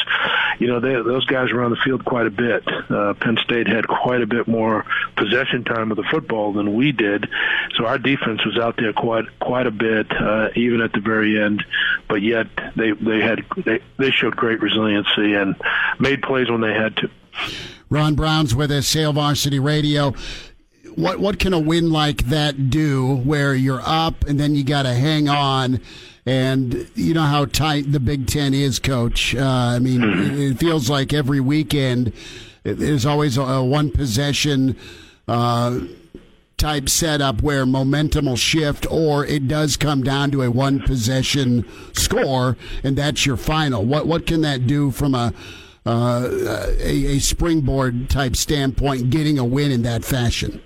you 0.59 0.67
know, 0.67 0.81
they, 0.81 0.95
those 0.95 1.25
guys 1.27 1.53
were 1.53 1.62
on 1.62 1.71
the 1.71 1.77
field 1.85 2.05
quite 2.05 2.27
a 2.27 2.31
bit. 2.31 2.62
Uh, 2.91 3.15
Penn 3.15 3.39
State 3.43 3.67
had 3.67 3.89
quite 3.89 4.23
a 4.23 4.27
bit 4.27 4.47
more 4.47 4.85
possession 5.17 5.65
time 5.65 5.91
of 5.91 5.97
the 5.97 6.05
football 6.11 6.53
than 6.53 6.75
we 6.75 6.93
did, 6.93 7.29
so 7.77 7.87
our 7.87 7.99
defense 7.99 8.45
was 8.45 8.59
out 8.59 8.77
there 8.77 8.93
quite 8.93 9.25
quite 9.41 9.67
a 9.67 9.71
bit, 9.71 10.11
uh, 10.12 10.49
even 10.55 10.81
at 10.81 10.93
the 10.93 11.01
very 11.01 11.43
end. 11.43 11.65
But 12.09 12.23
yet 12.23 12.47
they 12.77 12.93
they 12.93 13.21
had 13.21 13.45
they, 13.65 13.81
they 13.99 14.11
showed 14.11 14.37
great 14.37 14.61
resiliency 14.61 15.35
and 15.35 15.57
made 15.99 16.23
plays 16.23 16.51
when 16.51 16.61
they 16.61 16.75
had 16.75 16.97
to. 16.99 17.11
Ron 17.89 18.15
Brown's 18.15 18.55
with 18.55 18.71
us, 18.73 18.93
Hail 18.93 19.12
Varsity 19.12 19.59
Radio 19.59 20.15
what 20.97 21.21
what 21.21 21.39
can 21.39 21.53
a 21.53 21.59
win 21.59 21.91
like 21.91 22.25
that 22.25 22.71
do 22.71 23.17
where 23.19 23.55
you're 23.55 23.83
up 23.85 24.25
and 24.25 24.41
then 24.41 24.55
you 24.55 24.65
got 24.65 24.83
to 24.83 24.95
hang 24.95 25.29
on 25.29 25.81
and 26.27 26.91
you 26.95 27.15
know 27.15 27.23
how 27.23 27.45
tight 27.45 27.93
the 27.93 28.01
Big 28.01 28.27
Ten 28.27 28.53
is, 28.53 28.81
Coach. 28.81 29.35
Uh, 29.35 29.45
I 29.45 29.79
mean, 29.79 30.01
mm-hmm. 30.01 30.41
it 30.41 30.59
feels 30.59 30.91
like 30.91 31.13
every 31.13 31.39
weekend 31.39 32.13
there's 32.65 33.07
always 33.07 33.39
a, 33.39 33.43
a 33.43 33.65
one 33.65 33.91
possession. 33.91 34.77
Uh, 35.29 35.81
type 36.57 36.89
setup 36.89 37.43
where 37.43 37.67
momentum 37.67 38.25
will 38.25 38.37
shift, 38.37 38.91
or 38.91 39.27
it 39.27 39.47
does 39.47 39.77
come 39.77 40.03
down 40.03 40.31
to 40.31 40.43
a 40.43 40.51
one 40.51 40.81
possession 40.81 41.69
score, 41.93 42.57
and 42.83 42.97
that's 42.97 43.27
your 43.27 43.37
final. 43.37 43.85
What 43.85 44.07
what 44.07 44.27
can 44.27 44.41
that 44.41 44.67
do 44.67 44.91
from 44.91 45.15
a 45.15 45.35
uh, 45.85 46.29
a, 46.81 47.17
a 47.17 47.19
springboard 47.19 48.09
type 48.09 48.37
standpoint, 48.37 49.11
getting 49.11 49.39
a 49.39 49.45
win 49.45 49.71
in 49.71 49.83
that 49.83 50.05
fashion? 50.05 50.63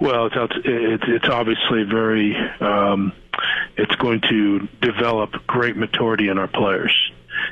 Well, 0.00 0.26
it's 0.26 0.54
it's, 0.64 1.04
it's 1.06 1.28
obviously 1.28 1.84
very. 1.84 2.36
Um, 2.60 3.12
it's 3.76 3.94
going 3.96 4.20
to 4.22 4.68
develop 4.80 5.30
great 5.46 5.76
maturity 5.76 6.28
in 6.28 6.38
our 6.38 6.48
players. 6.48 6.92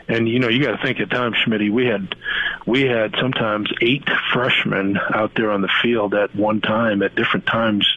And 0.09 0.29
you 0.29 0.39
know, 0.39 0.49
you 0.49 0.63
got 0.63 0.77
to 0.77 0.83
think 0.83 1.01
at 1.01 1.11
times, 1.11 1.37
Schmidt. 1.45 1.73
We 1.73 1.87
had 1.87 2.15
we 2.67 2.83
had 2.83 3.15
sometimes 3.21 3.71
eight 3.81 4.09
freshmen 4.33 4.99
out 5.15 5.33
there 5.35 5.51
on 5.51 5.63
the 5.63 5.71
field 5.83 6.15
at 6.15 6.35
one 6.35 6.61
time 6.61 7.03
at 7.03 7.15
different 7.15 7.47
times 7.47 7.89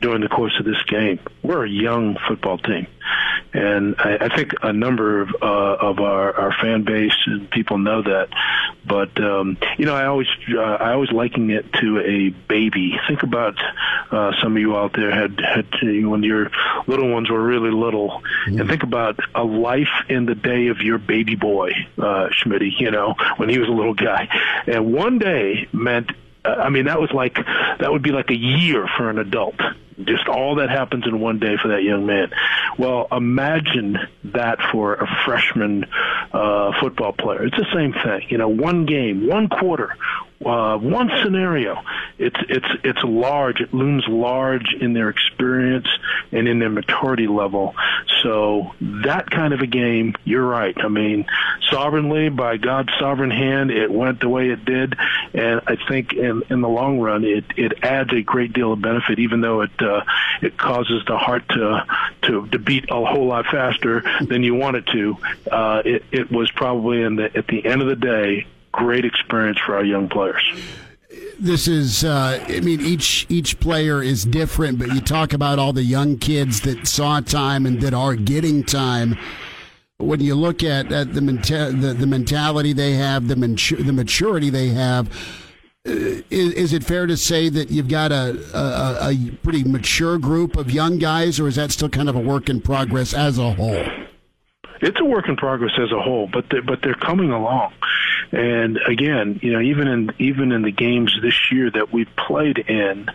during 0.00 0.22
the 0.22 0.28
course 0.28 0.54
of 0.58 0.64
this 0.64 0.82
game. 0.88 1.20
We're 1.42 1.64
a 1.64 1.70
young 1.70 2.16
football 2.28 2.58
team, 2.58 2.86
and 3.52 3.96
I, 3.98 4.18
I 4.22 4.36
think 4.36 4.52
a 4.62 4.72
number 4.72 5.22
of 5.22 5.30
uh, 5.40 5.76
of 5.80 6.00
our, 6.00 6.34
our 6.36 6.52
fan 6.60 6.82
base 6.84 7.16
and 7.26 7.50
people 7.50 7.78
know 7.78 8.02
that. 8.02 8.28
But 8.84 9.20
um, 9.22 9.56
you 9.78 9.86
know, 9.86 9.94
I 9.94 10.06
always 10.06 10.28
uh, 10.52 10.60
I 10.60 10.92
always 10.92 11.12
liken 11.12 11.50
it 11.50 11.72
to 11.74 12.00
a 12.00 12.30
baby. 12.48 12.98
Think 13.06 13.22
about 13.22 13.56
uh, 14.10 14.32
some 14.42 14.56
of 14.56 14.60
you 14.60 14.76
out 14.76 14.94
there 14.94 15.10
had 15.10 15.40
had 15.40 15.66
to, 15.80 16.06
when 16.06 16.22
your 16.22 16.50
little 16.86 17.10
ones 17.10 17.30
were 17.30 17.42
really 17.42 17.70
little, 17.70 18.22
mm-hmm. 18.46 18.60
and 18.60 18.68
think 18.68 18.82
about 18.82 19.20
a 19.34 19.44
life 19.44 19.92
in 20.08 20.26
the 20.26 20.34
day 20.34 20.68
of 20.68 20.78
your 20.80 20.98
baby 20.98 21.36
boy, 21.36 21.51
uh, 21.60 22.28
Schmidt. 22.30 22.62
You 22.78 22.90
know, 22.90 23.14
when 23.36 23.48
he 23.48 23.58
was 23.58 23.68
a 23.68 23.72
little 23.72 23.94
guy, 23.94 24.28
and 24.66 24.92
one 24.92 25.18
day 25.18 25.68
meant 25.72 26.10
I 26.44 26.70
mean, 26.70 26.86
that 26.86 27.00
was 27.00 27.10
like 27.12 27.36
that 27.36 27.92
would 27.92 28.02
be 28.02 28.10
like 28.10 28.30
a 28.30 28.36
year 28.36 28.88
for 28.96 29.10
an 29.10 29.18
adult. 29.18 29.60
Just 30.04 30.26
all 30.26 30.56
that 30.56 30.70
happens 30.70 31.06
in 31.06 31.20
one 31.20 31.38
day 31.38 31.56
for 31.60 31.68
that 31.68 31.82
young 31.82 32.06
man. 32.06 32.30
Well, 32.78 33.06
imagine 33.12 33.98
that 34.24 34.58
for 34.72 34.94
a 34.94 35.06
freshman 35.24 35.84
uh, 36.32 36.72
football 36.80 37.12
player. 37.12 37.44
It's 37.44 37.56
the 37.56 37.66
same 37.72 37.92
thing. 37.92 38.26
You 38.28 38.38
know, 38.38 38.48
one 38.48 38.86
game, 38.86 39.28
one 39.28 39.48
quarter, 39.48 39.94
uh, 40.44 40.78
one 40.78 41.10
scenario. 41.22 41.82
It's 42.18 42.36
it's 42.48 42.66
it's 42.84 43.02
large. 43.02 43.60
It 43.60 43.72
looms 43.72 44.04
large 44.08 44.74
in 44.80 44.92
their 44.92 45.08
experience 45.08 45.88
and 46.30 46.48
in 46.48 46.58
their 46.58 46.70
maturity 46.70 47.26
level. 47.26 47.74
So 48.22 48.74
that 48.80 49.30
kind 49.30 49.52
of 49.52 49.60
a 49.60 49.66
game, 49.66 50.14
you're 50.24 50.46
right. 50.46 50.76
I 50.78 50.88
mean, 50.88 51.26
sovereignly 51.70 52.28
by 52.28 52.56
God's 52.56 52.90
sovereign 52.98 53.30
hand, 53.30 53.70
it 53.70 53.90
went 53.90 54.20
the 54.20 54.28
way 54.28 54.50
it 54.50 54.64
did, 54.64 54.94
and 55.34 55.60
I 55.66 55.76
think 55.88 56.12
in 56.12 56.42
in 56.50 56.60
the 56.60 56.68
long 56.68 57.00
run, 57.00 57.24
it 57.24 57.44
it 57.56 57.82
adds 57.82 58.12
a 58.12 58.22
great 58.22 58.52
deal 58.52 58.72
of 58.72 58.80
benefit, 58.80 59.18
even 59.18 59.40
though 59.40 59.62
it 59.62 59.82
uh, 59.82 60.02
it 60.40 60.56
causes 60.56 61.02
the 61.06 61.18
heart 61.18 61.48
to 61.50 61.86
to 62.22 62.46
to 62.48 62.58
beat 62.58 62.86
a 62.90 63.04
whole 63.04 63.26
lot 63.26 63.46
faster 63.46 64.02
than 64.26 64.42
you 64.42 64.54
want 64.54 64.76
it 64.76 64.86
to. 64.86 65.16
Uh, 65.50 65.82
it 65.84 66.04
it 66.12 66.30
was 66.30 66.50
probably 66.52 67.02
in 67.02 67.16
the 67.16 67.36
at 67.36 67.46
the 67.46 67.64
end 67.64 67.82
of 67.82 67.88
the 67.88 67.96
day 67.96 68.46
great 68.72 69.04
experience 69.04 69.58
for 69.64 69.76
our 69.76 69.84
young 69.84 70.08
players 70.08 70.42
this 71.38 71.66
is 71.66 72.04
uh, 72.04 72.44
I 72.48 72.60
mean 72.60 72.80
each 72.80 73.26
each 73.28 73.58
player 73.60 74.02
is 74.02 74.24
different, 74.24 74.78
but 74.78 74.94
you 74.94 75.00
talk 75.00 75.32
about 75.32 75.58
all 75.58 75.72
the 75.72 75.82
young 75.82 76.16
kids 76.16 76.60
that 76.62 76.86
saw 76.86 77.20
time 77.20 77.66
and 77.66 77.80
that 77.80 77.94
are 77.94 78.14
getting 78.14 78.62
time. 78.62 79.18
When 79.98 80.20
you 80.20 80.34
look 80.34 80.64
at, 80.64 80.90
at 80.90 81.14
the, 81.14 81.20
menta- 81.20 81.80
the 81.80 81.92
the 81.94 82.06
mentality 82.06 82.72
they 82.72 82.94
have, 82.94 83.28
the 83.28 83.36
mature, 83.36 83.78
the 83.78 83.92
maturity 83.92 84.50
they 84.50 84.68
have, 84.68 85.08
uh, 85.86 85.92
is, 86.30 86.52
is, 86.54 86.72
it 86.72 86.82
fair 86.82 87.06
to 87.06 87.16
say 87.16 87.48
that 87.48 87.70
you've 87.70 87.88
got 87.88 88.10
a, 88.10 88.36
a, 88.52 89.10
a 89.10 89.30
pretty 89.42 89.62
mature 89.62 90.18
group 90.18 90.56
of 90.56 90.70
young 90.70 90.98
guys, 90.98 91.38
or 91.38 91.46
is 91.46 91.56
that 91.56 91.70
still 91.70 91.88
kind 91.88 92.08
of 92.08 92.16
a 92.16 92.20
work 92.20 92.48
in 92.48 92.60
progress 92.60 93.14
as 93.14 93.38
a 93.38 93.52
whole? 93.52 93.84
it's 94.82 95.00
a 95.00 95.04
work 95.04 95.28
in 95.28 95.36
progress 95.36 95.72
as 95.78 95.92
a 95.92 96.00
whole, 96.00 96.28
but 96.32 96.44
they're, 96.50 96.62
but 96.62 96.82
they're 96.82 96.94
coming 96.94 97.30
along. 97.30 97.72
And 98.32 98.78
again, 98.86 99.38
you 99.42 99.52
know, 99.52 99.60
even 99.60 99.88
in 99.88 100.10
even 100.18 100.52
in 100.52 100.62
the 100.62 100.72
games 100.72 101.14
this 101.20 101.52
year 101.52 101.70
that 101.70 101.92
we've 101.92 102.14
played 102.16 102.58
in, 102.58 103.10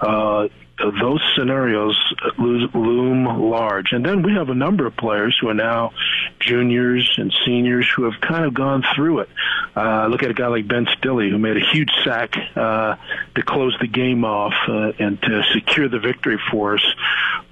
uh, 0.00 0.48
those 0.90 1.20
scenarios 1.36 1.96
loom 2.38 3.24
large. 3.24 3.92
And 3.92 4.04
then 4.04 4.22
we 4.22 4.32
have 4.32 4.48
a 4.48 4.54
number 4.54 4.86
of 4.86 4.96
players 4.96 5.36
who 5.40 5.48
are 5.48 5.54
now 5.54 5.92
juniors 6.40 7.10
and 7.18 7.32
seniors 7.44 7.88
who 7.94 8.04
have 8.10 8.20
kind 8.20 8.44
of 8.44 8.54
gone 8.54 8.82
through 8.94 9.20
it. 9.20 9.28
Uh, 9.76 10.06
look 10.08 10.22
at 10.22 10.30
a 10.30 10.34
guy 10.34 10.48
like 10.48 10.66
Ben 10.66 10.86
Stille, 10.96 11.30
who 11.30 11.38
made 11.38 11.56
a 11.56 11.72
huge 11.72 11.90
sack 12.04 12.36
uh, 12.56 12.96
to 13.34 13.42
close 13.42 13.76
the 13.80 13.86
game 13.86 14.24
off 14.24 14.54
uh, 14.68 14.92
and 14.98 15.20
to 15.22 15.42
secure 15.52 15.88
the 15.88 15.98
victory 15.98 16.38
for 16.50 16.74
us. 16.74 16.84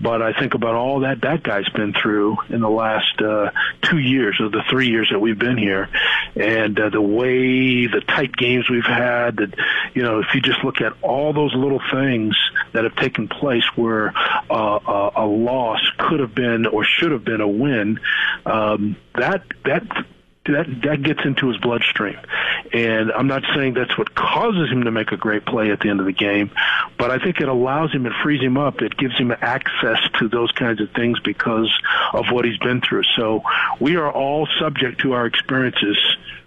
But 0.00 0.22
I 0.22 0.32
think 0.32 0.54
about 0.54 0.74
all 0.74 1.00
that 1.00 1.20
that 1.22 1.42
guy's 1.42 1.68
been 1.70 1.92
through 1.92 2.38
in 2.48 2.60
the 2.60 2.70
last 2.70 3.20
uh, 3.20 3.50
two 3.82 3.98
years, 3.98 4.38
or 4.40 4.48
the 4.48 4.62
three 4.70 4.88
years 4.88 5.08
that 5.12 5.18
we've 5.18 5.38
been 5.38 5.58
here, 5.58 5.88
and 6.34 6.78
uh, 6.78 6.88
the 6.88 7.02
way 7.02 7.86
the 7.86 8.00
tight 8.06 8.34
games 8.34 8.68
we've 8.70 8.84
had. 8.84 9.36
That 9.36 9.54
you 9.94 10.02
know, 10.02 10.20
if 10.20 10.26
you 10.34 10.40
just 10.40 10.64
look 10.64 10.80
at 10.80 10.94
all 11.02 11.32
those 11.32 11.54
little 11.54 11.80
things 11.92 12.34
that 12.72 12.84
have 12.84 12.96
taken 12.96 13.19
place 13.28 13.64
where 13.76 14.12
uh, 14.50 14.78
a, 14.86 15.10
a 15.16 15.26
loss 15.26 15.80
could 15.98 16.20
have 16.20 16.34
been 16.34 16.66
or 16.66 16.84
should 16.84 17.12
have 17.12 17.24
been 17.24 17.40
a 17.40 17.48
win, 17.48 18.00
um, 18.46 18.96
that 19.14 19.42
that 19.64 19.82
that 20.46 20.66
that 20.84 21.02
gets 21.02 21.20
into 21.24 21.48
his 21.48 21.58
bloodstream. 21.58 22.18
And 22.72 23.10
I'm 23.12 23.26
not 23.26 23.42
saying 23.54 23.74
that's 23.74 23.96
what 23.98 24.14
causes 24.14 24.70
him 24.70 24.84
to 24.84 24.90
make 24.90 25.12
a 25.12 25.16
great 25.16 25.44
play 25.44 25.70
at 25.70 25.80
the 25.80 25.88
end 25.88 26.00
of 26.00 26.06
the 26.06 26.12
game, 26.12 26.50
but 26.98 27.10
I 27.10 27.18
think 27.18 27.40
it 27.40 27.48
allows 27.48 27.92
him, 27.92 28.06
it 28.06 28.12
frees 28.22 28.40
him 28.40 28.56
up, 28.56 28.80
it 28.80 28.96
gives 28.96 29.16
him 29.18 29.32
access 29.32 29.98
to 30.18 30.28
those 30.28 30.52
kinds 30.52 30.80
of 30.80 30.90
things 30.92 31.18
because 31.20 31.70
of 32.12 32.26
what 32.30 32.44
he's 32.44 32.58
been 32.58 32.80
through. 32.80 33.02
So 33.16 33.42
we 33.80 33.96
are 33.96 34.10
all 34.10 34.46
subject 34.60 35.00
to 35.02 35.12
our 35.12 35.26
experiences 35.26 35.96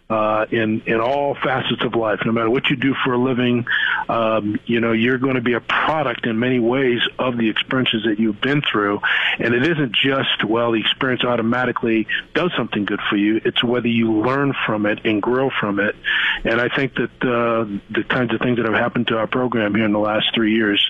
uh, 0.09 0.45
in 0.51 0.81
in 0.85 0.99
all 0.99 1.35
facets 1.35 1.83
of 1.83 1.95
life. 1.95 2.19
No 2.25 2.31
matter 2.31 2.49
what 2.49 2.69
you 2.69 2.75
do 2.75 2.93
for 3.03 3.13
a 3.13 3.17
living, 3.17 3.65
um, 4.09 4.59
you 4.65 4.79
know 4.79 4.91
you're 4.91 5.17
going 5.17 5.35
to 5.35 5.41
be 5.41 5.53
a 5.53 5.61
product 5.61 6.25
in 6.25 6.39
many 6.39 6.59
ways 6.59 6.99
of 7.17 7.37
the 7.37 7.49
experiences 7.49 8.03
that 8.05 8.19
you've 8.19 8.41
been 8.41 8.61
through. 8.61 9.01
And 9.39 9.53
it 9.53 9.63
isn't 9.63 9.93
just 9.93 10.43
well 10.43 10.71
the 10.71 10.81
experience 10.81 11.23
automatically 11.23 12.07
does 12.33 12.51
something 12.57 12.85
good 12.85 12.99
for 13.09 13.15
you. 13.15 13.41
It's 13.43 13.63
whether 13.63 13.87
you 13.87 14.11
learn 14.11 14.53
from 14.65 14.85
it 14.85 15.05
and 15.05 15.21
grow 15.21 15.49
from 15.59 15.79
it. 15.79 15.95
And 16.43 16.59
I 16.59 16.69
think 16.75 16.95
that 16.95 17.21
uh, 17.21 17.65
the 17.89 18.03
kinds 18.03 18.33
of 18.33 18.41
things 18.41 18.57
that 18.57 18.65
have 18.65 18.75
happened 18.75 19.07
to 19.07 19.17
our 19.17 19.27
program 19.27 19.73
here 19.73 19.85
in 19.85 19.93
the 19.93 19.99
last 19.99 20.33
three 20.35 20.53
years 20.53 20.85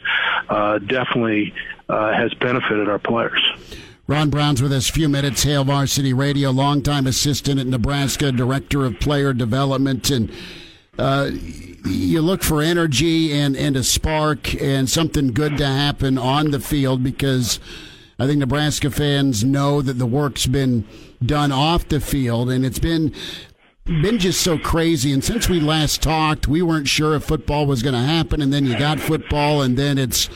uh, 0.49 0.79
definitely 0.79 1.53
uh, 1.87 2.13
has 2.13 2.33
benefited 2.33 2.89
our 2.89 2.99
players. 2.99 3.41
Ron 4.05 4.29
Brown's 4.29 4.61
with 4.61 4.73
us 4.73 4.89
few 4.89 5.07
minutes. 5.07 5.43
Hail 5.43 5.63
Varsity 5.63 6.11
Radio, 6.11 6.51
longtime 6.51 7.07
assistant 7.07 7.57
at 7.57 7.67
Nebraska, 7.67 8.33
director 8.33 8.83
of 8.83 8.99
player 8.99 9.31
development, 9.31 10.09
and 10.09 10.29
uh, 10.99 11.29
you 11.85 12.21
look 12.21 12.43
for 12.43 12.61
energy 12.61 13.31
and, 13.31 13.55
and 13.55 13.77
a 13.77 13.83
spark 13.83 14.61
and 14.61 14.89
something 14.89 15.31
good 15.31 15.57
to 15.57 15.65
happen 15.65 16.17
on 16.17 16.51
the 16.51 16.59
field 16.59 17.01
because 17.01 17.61
I 18.19 18.27
think 18.27 18.39
Nebraska 18.39 18.91
fans 18.91 19.45
know 19.45 19.81
that 19.81 19.93
the 19.93 20.05
work's 20.05 20.47
been 20.47 20.85
done 21.25 21.53
off 21.53 21.87
the 21.87 22.01
field, 22.01 22.49
and 22.49 22.65
it's 22.65 22.79
been 22.79 23.13
been 23.85 24.19
just 24.19 24.41
so 24.41 24.57
crazy. 24.57 25.13
And 25.13 25.23
since 25.23 25.47
we 25.47 25.61
last 25.61 26.01
talked, 26.01 26.45
we 26.45 26.61
weren't 26.61 26.89
sure 26.89 27.15
if 27.15 27.23
football 27.23 27.65
was 27.65 27.81
going 27.81 27.95
to 27.95 28.01
happen, 28.01 28.41
and 28.41 28.51
then 28.51 28.65
you 28.65 28.77
got 28.77 28.99
football, 28.99 29.61
and 29.61 29.77
then 29.77 29.97
it's 29.97 30.29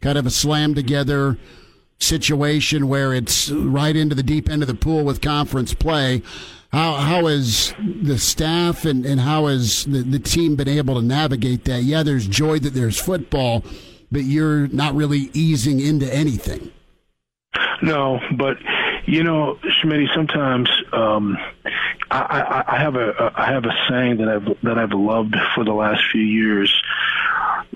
kind 0.00 0.16
of 0.16 0.24
a 0.24 0.30
slam 0.30 0.76
together 0.76 1.36
situation 1.98 2.88
where 2.88 3.12
it's 3.12 3.50
right 3.50 3.94
into 3.94 4.14
the 4.14 4.22
deep 4.22 4.48
end 4.48 4.62
of 4.62 4.68
the 4.68 4.74
pool 4.74 5.04
with 5.04 5.20
conference 5.20 5.74
play. 5.74 6.22
How 6.72 6.94
how 6.94 7.26
has 7.26 7.74
the 7.78 8.18
staff 8.18 8.84
and, 8.84 9.06
and 9.06 9.20
how 9.20 9.46
has 9.46 9.84
the, 9.84 10.02
the 10.02 10.18
team 10.18 10.54
been 10.54 10.68
able 10.68 10.96
to 10.96 11.02
navigate 11.02 11.64
that? 11.64 11.82
Yeah, 11.82 12.02
there's 12.02 12.26
joy 12.26 12.58
that 12.60 12.74
there's 12.74 13.00
football, 13.00 13.64
but 14.12 14.24
you're 14.24 14.68
not 14.68 14.94
really 14.94 15.30
easing 15.32 15.80
into 15.80 16.12
anything. 16.12 16.70
No, 17.80 18.20
but 18.36 18.58
you 19.06 19.24
know, 19.24 19.58
Schmidt, 19.80 20.10
sometimes 20.14 20.68
um, 20.92 21.38
I, 22.10 22.64
I, 22.66 22.76
I 22.76 22.78
have 22.78 22.96
a 22.96 23.32
I 23.34 23.46
have 23.46 23.64
a 23.64 23.74
saying 23.88 24.18
that 24.18 24.28
I've 24.28 24.62
that 24.62 24.78
I've 24.78 24.92
loved 24.92 25.36
for 25.54 25.64
the 25.64 25.72
last 25.72 26.02
few 26.12 26.22
years. 26.22 26.82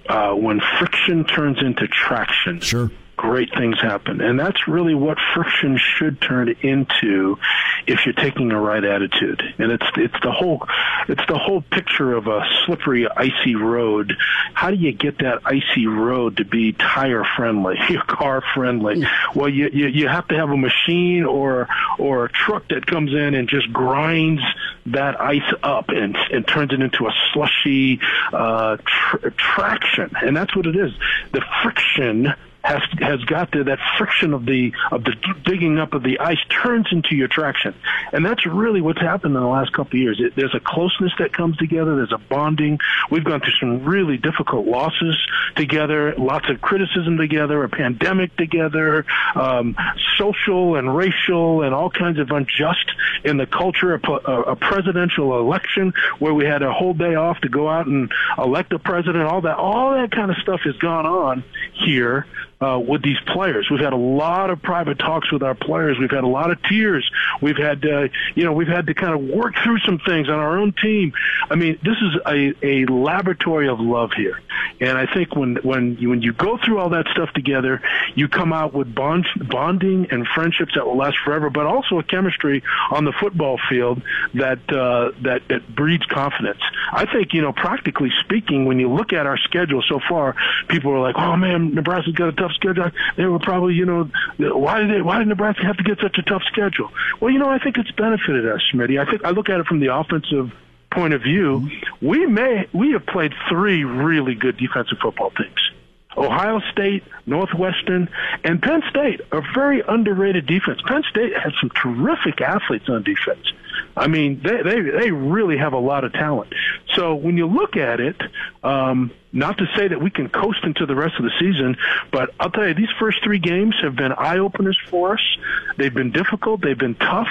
Uh, 0.08 0.32
when 0.32 0.60
friction 0.78 1.24
turns 1.24 1.58
into 1.62 1.86
traction, 1.86 2.60
sure 2.60 2.90
great 3.22 3.50
things 3.56 3.80
happen. 3.80 4.20
And 4.20 4.38
that's 4.38 4.66
really 4.66 4.96
what 4.96 5.16
friction 5.32 5.78
should 5.78 6.20
turn 6.20 6.48
into 6.60 7.38
if 7.86 8.04
you're 8.04 8.14
taking 8.14 8.48
the 8.48 8.56
right 8.56 8.84
attitude. 8.84 9.40
And 9.58 9.70
it's 9.70 9.86
it's 9.96 10.16
the 10.24 10.32
whole 10.32 10.66
it's 11.08 11.22
the 11.28 11.38
whole 11.38 11.62
picture 11.62 12.14
of 12.14 12.26
a 12.26 12.40
slippery, 12.66 13.06
icy 13.08 13.54
road. 13.54 14.12
How 14.54 14.70
do 14.70 14.76
you 14.76 14.92
get 14.92 15.18
that 15.18 15.42
icy 15.44 15.86
road 15.86 16.38
to 16.38 16.44
be 16.44 16.72
tire 16.72 17.24
friendly, 17.36 17.76
car 18.08 18.42
friendly? 18.54 19.06
Well, 19.36 19.48
you, 19.48 19.70
you 19.72 19.86
you 19.86 20.08
have 20.08 20.26
to 20.28 20.34
have 20.34 20.50
a 20.50 20.56
machine 20.56 21.24
or 21.24 21.68
or 22.00 22.24
a 22.24 22.28
truck 22.28 22.68
that 22.70 22.86
comes 22.86 23.12
in 23.12 23.34
and 23.34 23.48
just 23.48 23.72
grinds 23.72 24.42
that 24.86 25.20
ice 25.20 25.40
up 25.62 25.90
and 25.90 26.16
and 26.32 26.46
turns 26.46 26.72
it 26.72 26.80
into 26.80 27.06
a 27.06 27.12
slushy 27.32 28.00
uh, 28.32 28.78
tr- 28.78 29.28
traction. 29.36 30.10
And 30.20 30.36
that's 30.36 30.56
what 30.56 30.66
it 30.66 30.74
is. 30.74 30.90
The 31.30 31.42
friction 31.62 32.34
has 32.62 32.80
has 33.00 33.20
got 33.24 33.50
there, 33.52 33.64
that 33.64 33.78
friction 33.98 34.32
of 34.32 34.46
the 34.46 34.72
of 34.90 35.04
the 35.04 35.14
digging 35.44 35.78
up 35.78 35.94
of 35.94 36.02
the 36.02 36.18
ice 36.20 36.38
turns 36.48 36.86
into 36.92 37.16
your 37.16 37.28
traction, 37.28 37.74
and 38.12 38.24
that's 38.24 38.46
really 38.46 38.80
what's 38.80 39.00
happened 39.00 39.34
in 39.34 39.42
the 39.42 39.48
last 39.48 39.72
couple 39.72 39.98
of 39.98 40.02
years. 40.02 40.20
It, 40.20 40.36
there's 40.36 40.54
a 40.54 40.60
closeness 40.60 41.12
that 41.18 41.32
comes 41.32 41.56
together. 41.56 41.96
There's 41.96 42.12
a 42.12 42.18
bonding. 42.18 42.78
We've 43.10 43.24
gone 43.24 43.40
through 43.40 43.58
some 43.58 43.84
really 43.84 44.16
difficult 44.16 44.66
losses 44.66 45.16
together, 45.56 46.14
lots 46.16 46.48
of 46.48 46.60
criticism 46.60 47.16
together, 47.16 47.64
a 47.64 47.68
pandemic 47.68 48.36
together, 48.36 49.04
um, 49.34 49.76
social 50.16 50.76
and 50.76 50.96
racial 50.96 51.62
and 51.62 51.74
all 51.74 51.90
kinds 51.90 52.18
of 52.18 52.30
unjust 52.30 52.92
in 53.24 53.36
the 53.36 53.46
culture. 53.46 53.94
A, 53.94 54.32
a, 54.52 54.56
presidential 54.56 55.38
election 55.38 55.92
where 56.18 56.32
we 56.32 56.44
had 56.44 56.62
a 56.62 56.72
whole 56.72 56.94
day 56.94 57.14
off 57.14 57.40
to 57.40 57.48
go 57.48 57.68
out 57.68 57.86
and 57.86 58.12
elect 58.38 58.72
a 58.72 58.78
president. 58.78 59.24
All 59.24 59.40
that, 59.40 59.56
all 59.56 59.92
that 59.92 60.12
kind 60.12 60.30
of 60.30 60.36
stuff 60.38 60.60
has 60.64 60.76
gone 60.76 61.04
on 61.04 61.44
here 61.84 62.26
uh, 62.62 62.78
with 62.78 63.02
these 63.02 63.18
players. 63.26 63.68
We've 63.70 63.80
had 63.80 63.92
a 63.92 63.96
lot 63.96 64.50
of 64.50 64.62
private 64.62 64.98
talks 64.98 65.32
with 65.32 65.42
our 65.42 65.54
players. 65.54 65.98
We've 65.98 66.10
had 66.10 66.24
a 66.24 66.28
lot 66.28 66.50
of 66.50 66.62
tears. 66.62 67.10
We've 67.40 67.56
had, 67.56 67.84
uh, 67.84 68.08
you 68.34 68.44
know, 68.44 68.52
we've 68.52 68.68
had 68.68 68.86
to 68.86 68.94
kind 68.94 69.14
of 69.14 69.36
work 69.36 69.54
through 69.64 69.80
some 69.80 69.98
things 69.98 70.28
on 70.28 70.38
our 70.38 70.58
own 70.58 70.72
team. 70.80 71.12
I 71.50 71.56
mean, 71.56 71.78
this 71.82 71.96
is 71.96 72.20
a, 72.26 72.54
a 72.64 72.86
laboratory 72.86 73.68
of 73.68 73.80
love 73.80 74.10
here. 74.16 74.40
And 74.80 74.96
I 74.96 75.12
think 75.12 75.34
when, 75.34 75.56
when 75.56 75.96
you, 75.98 76.10
when 76.10 76.22
you 76.22 76.32
go 76.32 76.58
through 76.58 76.78
all 76.78 76.90
that 76.90 77.06
stuff 77.12 77.30
together, 77.32 77.82
you 78.14 78.28
come 78.28 78.52
out 78.52 78.72
with 78.72 78.94
bond, 78.94 79.26
bonding 79.48 80.08
and 80.10 80.26
friendships 80.26 80.74
that 80.74 80.86
will 80.86 80.96
last 80.96 81.16
forever, 81.24 81.50
but 81.50 81.66
also 81.66 81.98
a 81.98 82.02
chemistry 82.02 82.62
on 82.90 83.04
the 83.04 83.12
football 83.12 83.58
field 83.68 84.02
that, 84.34 84.58
uh, 84.72 85.10
that, 85.22 85.42
that 85.48 85.74
breeds 85.74 86.04
confidence. 86.06 86.60
I 86.92 87.06
think, 87.06 87.32
you 87.32 87.42
know, 87.42 87.52
practically 87.52 88.10
speaking, 88.24 88.66
when 88.66 88.78
you 88.78 88.92
look 88.92 89.12
at 89.12 89.26
our 89.26 89.38
schedule 89.38 89.82
so 89.88 90.00
far, 90.08 90.36
people 90.68 90.92
are 90.92 91.00
like, 91.00 91.16
oh 91.16 91.36
man, 91.36 91.74
Nebraska's 91.74 92.14
got 92.14 92.28
a 92.28 92.32
tough 92.32 92.51
schedule. 92.54 92.90
They 93.16 93.26
were 93.26 93.38
probably, 93.38 93.74
you 93.74 93.86
know, 93.86 94.10
why 94.38 94.80
did 94.80 94.90
they, 94.90 95.02
why 95.02 95.18
did 95.18 95.28
Nebraska 95.28 95.64
have 95.64 95.76
to 95.76 95.82
get 95.82 95.98
such 96.00 96.18
a 96.18 96.22
tough 96.22 96.42
schedule? 96.44 96.90
Well, 97.20 97.30
you 97.30 97.38
know, 97.38 97.48
I 97.48 97.58
think 97.58 97.76
it's 97.78 97.90
benefited 97.92 98.46
us, 98.46 98.60
Smitty. 98.72 99.00
I 99.00 99.10
think 99.10 99.24
I 99.24 99.30
look 99.30 99.48
at 99.48 99.60
it 99.60 99.66
from 99.66 99.80
the 99.80 99.94
offensive 99.94 100.52
point 100.90 101.14
of 101.14 101.22
view. 101.22 101.70
We 102.00 102.26
may 102.26 102.68
we 102.72 102.92
have 102.92 103.06
played 103.06 103.32
three 103.48 103.84
really 103.84 104.34
good 104.34 104.56
defensive 104.56 104.98
football 105.02 105.30
teams. 105.30 105.70
Ohio 106.16 106.60
State, 106.70 107.04
Northwestern, 107.24 108.08
and 108.44 108.60
Penn 108.60 108.82
State 108.90 109.22
are 109.32 109.42
very 109.54 109.82
underrated 109.86 110.46
defense. 110.46 110.80
Penn 110.86 111.02
State 111.08 111.34
has 111.36 111.52
some 111.60 111.70
terrific 111.70 112.40
athletes 112.40 112.88
on 112.88 113.02
defense. 113.02 113.50
I 113.96 114.06
mean, 114.06 114.40
they 114.42 114.62
they 114.62 114.80
they 114.80 115.10
really 115.10 115.58
have 115.58 115.72
a 115.72 115.78
lot 115.78 116.04
of 116.04 116.12
talent. 116.12 116.52
So 116.94 117.14
when 117.14 117.36
you 117.36 117.46
look 117.46 117.76
at 117.76 118.00
it, 118.00 118.16
um, 118.62 119.10
not 119.32 119.58
to 119.58 119.66
say 119.76 119.88
that 119.88 120.00
we 120.00 120.10
can 120.10 120.28
coast 120.28 120.64
into 120.64 120.86
the 120.86 120.94
rest 120.94 121.16
of 121.18 121.24
the 121.24 121.32
season, 121.38 121.76
but 122.10 122.30
I'll 122.40 122.50
tell 122.50 122.66
you, 122.66 122.74
these 122.74 122.90
first 122.98 123.22
three 123.22 123.38
games 123.38 123.74
have 123.82 123.96
been 123.96 124.12
eye 124.12 124.38
openers 124.38 124.78
for 124.88 125.14
us. 125.14 125.36
They've 125.76 125.92
been 125.92 126.12
difficult. 126.12 126.62
They've 126.62 126.78
been 126.78 126.94
tough, 126.94 127.28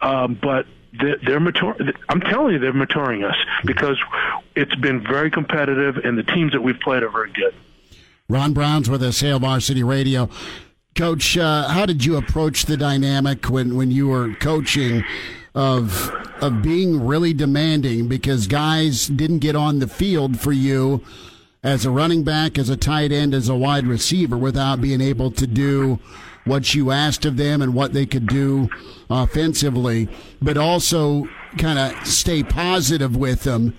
um, 0.00 0.38
but 0.40 0.66
they're, 0.98 1.16
they're 1.22 1.40
mature. 1.40 1.76
I'm 2.08 2.20
telling 2.20 2.54
you, 2.54 2.58
they're 2.58 2.72
maturing 2.72 3.24
us 3.24 3.36
because 3.64 3.98
it's 4.54 4.74
been 4.76 5.02
very 5.02 5.30
competitive, 5.30 5.98
and 5.98 6.16
the 6.16 6.22
teams 6.22 6.52
that 6.52 6.62
we've 6.62 6.80
played 6.80 7.02
are 7.02 7.10
very 7.10 7.32
good. 7.32 7.54
Ron 8.28 8.52
Brown's 8.52 8.90
with 8.90 9.02
us, 9.02 9.20
Hail 9.20 9.38
Varsity 9.38 9.82
Radio. 9.82 10.28
Coach, 10.94 11.38
uh, 11.38 11.68
how 11.68 11.86
did 11.86 12.04
you 12.04 12.16
approach 12.16 12.64
the 12.64 12.76
dynamic 12.76 13.48
when, 13.48 13.76
when 13.76 13.90
you 13.90 14.08
were 14.08 14.34
coaching 14.34 15.04
of 15.58 16.08
of 16.40 16.62
being 16.62 17.04
really 17.04 17.34
demanding 17.34 18.06
because 18.06 18.46
guys 18.46 19.08
didn't 19.08 19.40
get 19.40 19.56
on 19.56 19.80
the 19.80 19.88
field 19.88 20.38
for 20.38 20.52
you 20.52 21.02
as 21.64 21.84
a 21.84 21.90
running 21.90 22.22
back, 22.22 22.56
as 22.56 22.68
a 22.68 22.76
tight 22.76 23.10
end, 23.10 23.34
as 23.34 23.48
a 23.48 23.56
wide 23.56 23.84
receiver 23.84 24.38
without 24.38 24.80
being 24.80 25.00
able 25.00 25.32
to 25.32 25.48
do 25.48 25.98
what 26.44 26.76
you 26.76 26.92
asked 26.92 27.24
of 27.24 27.36
them 27.36 27.60
and 27.60 27.74
what 27.74 27.92
they 27.92 28.06
could 28.06 28.28
do 28.28 28.68
offensively, 29.10 30.08
but 30.40 30.56
also 30.56 31.28
kind 31.58 31.76
of 31.76 32.06
stay 32.06 32.44
positive 32.44 33.16
with 33.16 33.42
them 33.42 33.74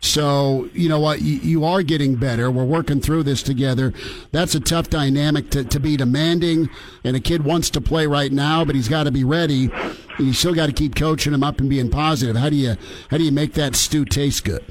So, 0.00 0.70
you 0.72 0.88
know 0.88 1.00
what? 1.00 1.22
You, 1.22 1.34
you, 1.40 1.64
are 1.64 1.82
getting 1.82 2.14
better. 2.14 2.50
We're 2.50 2.64
working 2.64 3.00
through 3.00 3.24
this 3.24 3.42
together. 3.42 3.92
That's 4.30 4.54
a 4.54 4.60
tough 4.60 4.88
dynamic 4.88 5.50
to, 5.50 5.64
to 5.64 5.80
be 5.80 5.96
demanding. 5.96 6.68
And 7.02 7.16
a 7.16 7.20
kid 7.20 7.44
wants 7.44 7.68
to 7.70 7.80
play 7.80 8.06
right 8.06 8.30
now, 8.30 8.64
but 8.64 8.76
he's 8.76 8.88
got 8.88 9.04
to 9.04 9.10
be 9.10 9.24
ready. 9.24 9.70
You 10.18 10.32
still 10.32 10.54
got 10.54 10.66
to 10.66 10.72
keep 10.72 10.94
coaching 10.94 11.32
him 11.32 11.44
up 11.44 11.60
and 11.60 11.70
being 11.70 11.90
positive. 11.90 12.36
How 12.36 12.50
do 12.50 12.56
you, 12.56 12.76
how 13.10 13.18
do 13.18 13.24
you 13.24 13.32
make 13.32 13.54
that 13.54 13.76
stew 13.76 14.04
taste 14.04 14.44
good? 14.44 14.64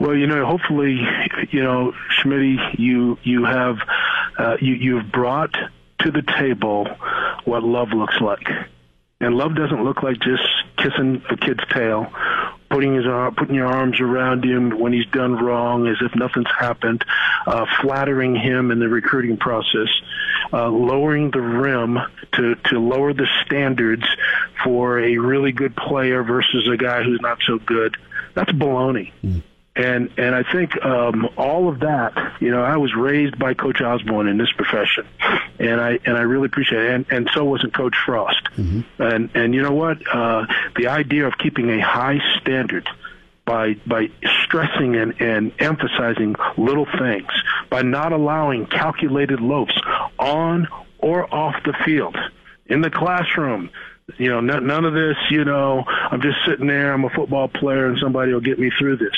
Well, 0.00 0.14
you 0.14 0.26
know, 0.26 0.46
hopefully, 0.46 1.00
you 1.50 1.62
know, 1.62 1.92
Schmidt, 2.10 2.78
you, 2.78 3.18
you 3.24 3.44
have, 3.44 3.78
uh, 4.38 4.56
you, 4.60 4.74
you've 4.74 5.10
brought 5.10 5.52
to 6.00 6.10
the 6.12 6.22
table 6.38 6.86
what 7.44 7.64
love 7.64 7.88
looks 7.92 8.20
like. 8.20 8.46
And 9.20 9.34
love 9.34 9.56
doesn't 9.56 9.82
look 9.82 10.04
like 10.04 10.20
just 10.20 10.44
kissing 10.76 11.20
a 11.28 11.36
kid's 11.36 11.64
tail 11.74 12.12
putting 12.70 12.94
his 12.94 13.06
arm, 13.06 13.34
putting 13.34 13.54
your 13.54 13.66
arms 13.66 14.00
around 14.00 14.44
him 14.44 14.78
when 14.78 14.92
he's 14.92 15.06
done 15.06 15.34
wrong, 15.34 15.86
as 15.86 15.96
if 16.00 16.14
nothing's 16.14 16.50
happened, 16.58 17.04
uh, 17.46 17.64
flattering 17.80 18.34
him 18.34 18.70
in 18.70 18.78
the 18.78 18.88
recruiting 18.88 19.36
process, 19.36 19.88
uh, 20.52 20.68
lowering 20.68 21.30
the 21.30 21.40
rim 21.40 21.98
to 22.32 22.54
to 22.66 22.78
lower 22.78 23.12
the 23.12 23.26
standards 23.44 24.04
for 24.68 25.00
a 25.00 25.16
really 25.16 25.52
good 25.52 25.74
player 25.74 26.22
versus 26.22 26.68
a 26.68 26.76
guy 26.76 27.02
who's 27.02 27.20
not 27.22 27.38
so 27.46 27.58
good. 27.58 27.96
That's 28.34 28.52
baloney. 28.52 29.12
Mm 29.24 29.42
and 29.78 30.10
and 30.18 30.34
I 30.34 30.42
think 30.42 30.84
um, 30.84 31.28
all 31.36 31.68
of 31.68 31.80
that, 31.80 32.12
you 32.40 32.50
know, 32.50 32.62
I 32.62 32.76
was 32.76 32.94
raised 32.94 33.38
by 33.38 33.54
Coach 33.54 33.80
Osborne 33.80 34.26
in 34.26 34.36
this 34.36 34.50
profession, 34.52 35.06
and 35.60 35.80
I 35.80 36.00
and 36.04 36.16
I 36.16 36.22
really 36.22 36.46
appreciate 36.46 36.84
it, 36.84 36.90
and, 36.90 37.06
and 37.10 37.30
so 37.32 37.44
wasn't 37.44 37.74
Coach 37.74 37.94
Frost, 38.04 38.42
mm-hmm. 38.56 39.00
and 39.00 39.30
and 39.34 39.54
you 39.54 39.62
know 39.62 39.72
what, 39.72 39.98
uh, 40.12 40.46
the 40.76 40.88
idea 40.88 41.28
of 41.28 41.38
keeping 41.38 41.70
a 41.70 41.80
high 41.80 42.18
standard 42.40 42.88
by 43.44 43.74
by 43.86 44.10
stressing 44.44 44.96
and, 44.96 45.20
and 45.20 45.52
emphasizing 45.60 46.34
little 46.56 46.86
things, 46.98 47.30
by 47.70 47.82
not 47.82 48.12
allowing 48.12 48.66
calculated 48.66 49.40
loafs 49.40 49.80
on 50.18 50.66
or 50.98 51.32
off 51.32 51.54
the 51.64 51.74
field, 51.84 52.16
in 52.66 52.80
the 52.80 52.90
classroom, 52.90 53.70
you 54.16 54.28
know, 54.28 54.40
none 54.40 54.84
of 54.84 54.94
this, 54.94 55.16
you 55.30 55.44
know, 55.44 55.84
I'm 55.86 56.22
just 56.22 56.38
sitting 56.46 56.66
there, 56.66 56.92
I'm 56.92 57.04
a 57.04 57.10
football 57.10 57.48
player 57.48 57.86
and 57.86 57.98
somebody 58.00 58.32
will 58.32 58.40
get 58.40 58.58
me 58.58 58.70
through 58.78 58.96
this. 58.96 59.16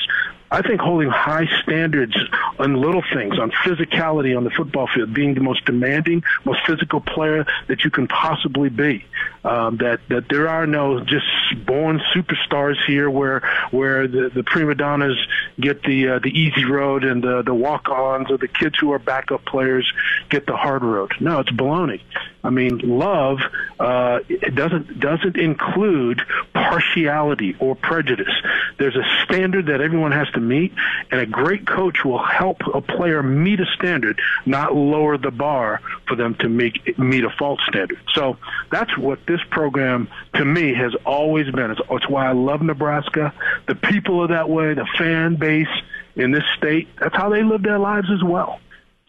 I 0.51 0.63
think 0.63 0.81
holding 0.81 1.09
high 1.09 1.47
standards 1.63 2.17
on 2.59 2.75
little 2.75 3.03
things, 3.15 3.39
on 3.39 3.53
physicality 3.65 4.37
on 4.37 4.45
the 4.45 4.51
football 4.51 4.89
field, 4.93 5.15
being 5.15 5.35
the 5.35 5.41
most 5.41 5.65
demanding, 5.65 6.25
most 6.45 6.61
physical 6.67 7.01
player 7.01 7.47
that 7.69 7.85
you 7.85 7.91
can 7.91 8.09
possibly 8.09 8.69
be. 8.69 9.05
Um, 9.45 9.79
that 9.79 10.01
that 10.09 10.29
there 10.29 10.49
are 10.49 10.67
no 10.67 11.01
just 11.01 11.27
born 11.65 12.01
superstars 12.15 12.77
here, 12.87 13.09
where 13.09 13.41
where 13.71 14.07
the, 14.07 14.31
the 14.35 14.43
prima 14.43 14.75
donnas 14.75 15.17
get 15.59 15.83
the 15.83 16.09
uh, 16.09 16.19
the 16.19 16.29
easy 16.29 16.65
road 16.65 17.05
and 17.05 17.23
the 17.23 17.43
the 17.43 17.55
walk-ons 17.55 18.31
or 18.31 18.37
the 18.37 18.49
kids 18.49 18.77
who 18.79 18.93
are 18.93 18.99
backup 18.99 19.45
players 19.45 19.91
get 20.29 20.47
the 20.47 20.57
hard 20.57 20.83
road. 20.83 21.13
No, 21.21 21.41
it's 21.41 21.51
baloney. 21.51 22.01
I 22.43 22.51
mean, 22.51 22.79
love 22.79 23.39
uh, 23.79 24.21
it 24.29 24.55
doesn't 24.55 24.99
doesn't 24.99 25.37
include 25.37 26.23
partiality 26.53 27.57
or 27.61 27.75
prejudice. 27.75 28.33
There's 28.79 28.97
a 28.97 29.25
standard 29.25 29.67
that 29.67 29.81
everyone 29.81 30.13
has 30.13 30.29
to 30.33 30.40
meet, 30.41 30.73
and 31.11 31.21
a 31.21 31.27
great 31.27 31.67
coach 31.67 32.05
will 32.05 32.23
help 32.23 32.59
a 32.73 32.81
player 32.81 33.23
meet 33.23 33.61
a 33.61 33.67
standard, 33.77 34.21
not 34.47 34.75
lower 34.75 35.17
the 35.19 35.31
bar 35.31 35.81
for 36.07 36.17
them 36.17 36.35
to 36.37 36.49
make 36.49 36.99
meet 36.99 37.25
a 37.25 37.31
false 37.31 37.61
standard. 37.69 37.99
So 38.15 38.37
that's 38.71 38.97
what 38.97 39.21
this 39.27 39.41
program, 39.51 40.09
to 40.35 40.45
me, 40.45 40.75
has 40.75 40.95
always 41.05 41.51
been. 41.51 41.71
It's, 41.71 41.81
it's 41.91 42.09
why 42.09 42.29
I 42.29 42.33
love 42.33 42.63
Nebraska. 42.63 43.33
The 43.67 43.75
people 43.75 44.21
are 44.21 44.29
that 44.29 44.49
way. 44.49 44.75
The 44.75 44.87
fan 44.99 45.37
base 45.37 45.69
in 46.17 46.31
this 46.31 46.45
state. 46.57 46.89
That's 46.99 47.15
how 47.15 47.29
they 47.29 47.43
live 47.43 47.63
their 47.63 47.79
lives 47.79 48.09
as 48.13 48.23
well. 48.23 48.61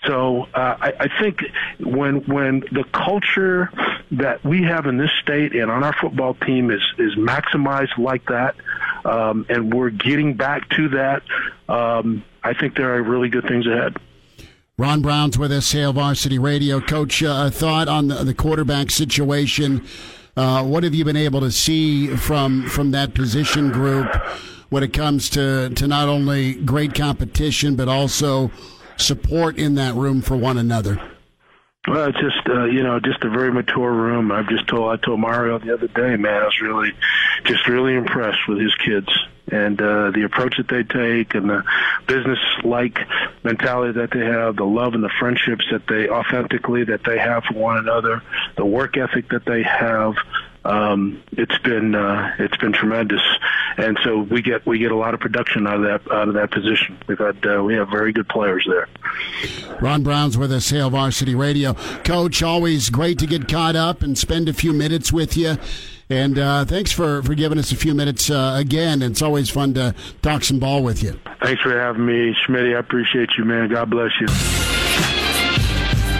So 0.06 0.48
uh, 0.54 0.78
I, 0.82 0.94
I 1.02 1.22
think 1.22 1.44
when 1.80 2.22
when 2.22 2.62
the 2.72 2.84
culture 2.92 3.70
that 4.12 4.44
we 4.44 4.64
have 4.64 4.88
in 4.88 4.98
this 4.98 5.12
state 5.22 5.54
and 5.56 5.70
on 5.70 5.84
our 5.84 5.94
football 5.94 6.34
team 6.34 6.72
is 6.72 6.82
is 6.98 7.16
maximized 7.16 7.98
like 7.98 8.26
that, 8.26 8.56
um, 9.06 9.46
and 9.48 9.74
we're 9.74 9.92
getting 9.92 10.34
back 10.34 10.68
to 10.70 10.90
that, 10.90 11.22
um, 11.70 12.24
I 12.44 12.54
think 12.54 12.76
there 12.76 12.96
are 12.96 13.04
really 13.04 13.30
good 13.30 13.48
things 13.48 13.68
ahead. 13.68 13.98
Ron 14.78 15.04
Brown's 15.04 15.38
with 15.38 15.52
us, 15.52 15.72
Hail 15.72 15.94
Varsity 15.94 16.40
Radio. 16.40 16.82
Coach, 16.82 17.22
uh, 17.22 17.46
a 17.48 17.52
thought 17.52 17.88
on 17.88 18.08
the, 18.08 18.24
the 18.24 18.34
quarterback 18.34 18.90
situation. 18.90 19.86
Uh, 20.36 20.64
what 20.64 20.84
have 20.84 20.96
you 20.96 21.06
been 21.06 21.18
able 21.18 21.42
to 21.42 21.52
see 21.52 22.08
from 22.16 22.68
from 22.68 22.90
that 22.92 23.14
position 23.14 23.70
group 23.72 24.08
when 24.70 24.82
it 24.82 24.94
comes 24.94 25.30
to, 25.30 25.70
to 25.76 25.86
not 25.86 26.08
only 26.08 26.54
great 26.54 26.96
competition 26.96 27.76
but 27.76 27.90
also 27.90 28.50
support 29.02 29.58
in 29.58 29.76
that 29.76 29.96
room 29.96 30.22
for 30.22 30.38
one 30.38 30.58
another? 30.58 31.02
Well, 31.88 32.10
it's 32.10 32.20
just 32.20 32.48
uh, 32.48 32.66
you 32.66 32.84
know 32.84 33.00
just 33.00 33.24
a 33.24 33.30
very 33.30 33.52
mature 33.52 33.92
room. 33.92 34.32
I've 34.32 34.48
just 34.48 34.68
told 34.68 34.92
I 34.92 35.04
told 35.04 35.20
Mario 35.20 35.58
the 35.58 35.74
other 35.74 35.88
day, 35.88 36.16
man, 36.16 36.42
I 36.42 36.46
was 36.46 36.62
really 36.62 36.92
just 37.46 37.68
really 37.68 37.96
impressed 37.96 38.48
with 38.48 38.60
his 38.60 38.76
kids 38.76 39.10
and 39.52 39.82
uh, 39.82 40.12
the 40.12 40.24
approach 40.24 40.58
that 40.58 40.68
they 40.68 40.84
take 40.84 41.36
and 41.36 41.50
the 41.50 41.64
business-like 42.08 43.00
mentality 43.44 44.00
that 44.00 44.12
they 44.12 44.24
have, 44.26 44.56
the 44.56 44.64
love 44.64 44.94
and 44.94 45.04
the 45.04 45.12
friendships 45.20 45.66
that 45.72 45.88
they 45.88 46.08
authentically 46.08 46.86
that 46.86 47.04
they 47.04 47.18
have 47.18 47.44
for 47.44 47.56
one 47.56 47.78
another, 47.78 48.22
the 48.56 48.66
work 48.66 48.96
ethic 48.96 49.30
that 49.30 49.46
they 49.46 49.64
have 49.64 50.16
um, 50.64 51.24
it's 51.32 51.58
been 51.60 51.96
uh, 51.96 52.36
it's 52.38 52.56
been 52.58 52.74
tremendous, 52.74 53.22
and 53.78 53.98
so 54.04 54.20
we 54.20 54.42
get 54.42 54.66
we 54.66 54.78
get 54.78 54.92
a 54.92 54.96
lot 54.96 55.14
of 55.14 55.20
production 55.20 55.66
out 55.66 55.78
of 55.78 55.82
that 55.84 56.12
out 56.12 56.28
of 56.28 56.36
that 56.36 56.52
position. 56.52 56.98
We've 57.08 57.18
had 57.18 57.46
uh, 57.46 57.64
we 57.64 57.76
have 57.76 57.90
very 57.90 58.14
good 58.14 58.30
players 58.30 58.68
there. 58.70 58.88
Ron 59.82 60.04
Brown's 60.04 60.38
with 60.38 60.52
us, 60.52 60.70
Hail 60.70 60.90
Varsity 60.92 61.34
Radio, 61.34 61.74
Coach. 62.04 62.44
Always 62.44 62.90
great 62.90 63.18
to 63.20 63.26
get 63.26 63.48
caught 63.48 63.76
up 63.76 64.04
and 64.04 64.18
spend 64.18 64.50
a 64.50 64.54
few 64.54 64.74
minutes 64.74 65.12
with 65.12 65.36
you. 65.36 65.58
And 66.10 66.38
uh, 66.38 66.66
thanks 66.66 66.92
for, 66.92 67.24
for 67.24 67.36
giving 67.36 67.58
us 67.58 67.72
a 67.72 67.78
few 67.78 67.96
minutes 67.96 68.30
uh, 68.30 68.56
again. 68.60 69.02
It's 69.02 69.22
always 69.22 69.50
fun 69.50 69.74
to 69.76 69.96
talk 70.22 70.44
some 70.44 70.60
ball 70.60 70.84
with 70.84 71.02
you. 71.02 71.18
Thanks 71.42 71.62
for 71.62 71.78
having 71.80 72.06
me, 72.06 72.36
Schmidt. 72.46 72.76
I 72.76 72.80
appreciate 72.80 73.30
you, 73.38 73.46
man. 73.46 73.70
God 73.70 73.90
bless 73.90 74.12
you. 74.20 74.71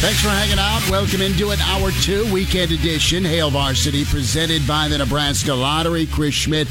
Thanks 0.00 0.22
for 0.22 0.30
hanging 0.30 0.58
out. 0.58 0.80
Welcome 0.90 1.20
into 1.20 1.50
it, 1.50 1.60
hour 1.68 1.90
two, 1.90 2.32
weekend 2.32 2.72
edition. 2.72 3.22
Hail 3.22 3.50
Varsity, 3.50 4.06
presented 4.06 4.66
by 4.66 4.88
the 4.88 4.96
Nebraska 4.96 5.52
Lottery. 5.52 6.06
Chris 6.06 6.32
Schmidt, 6.32 6.68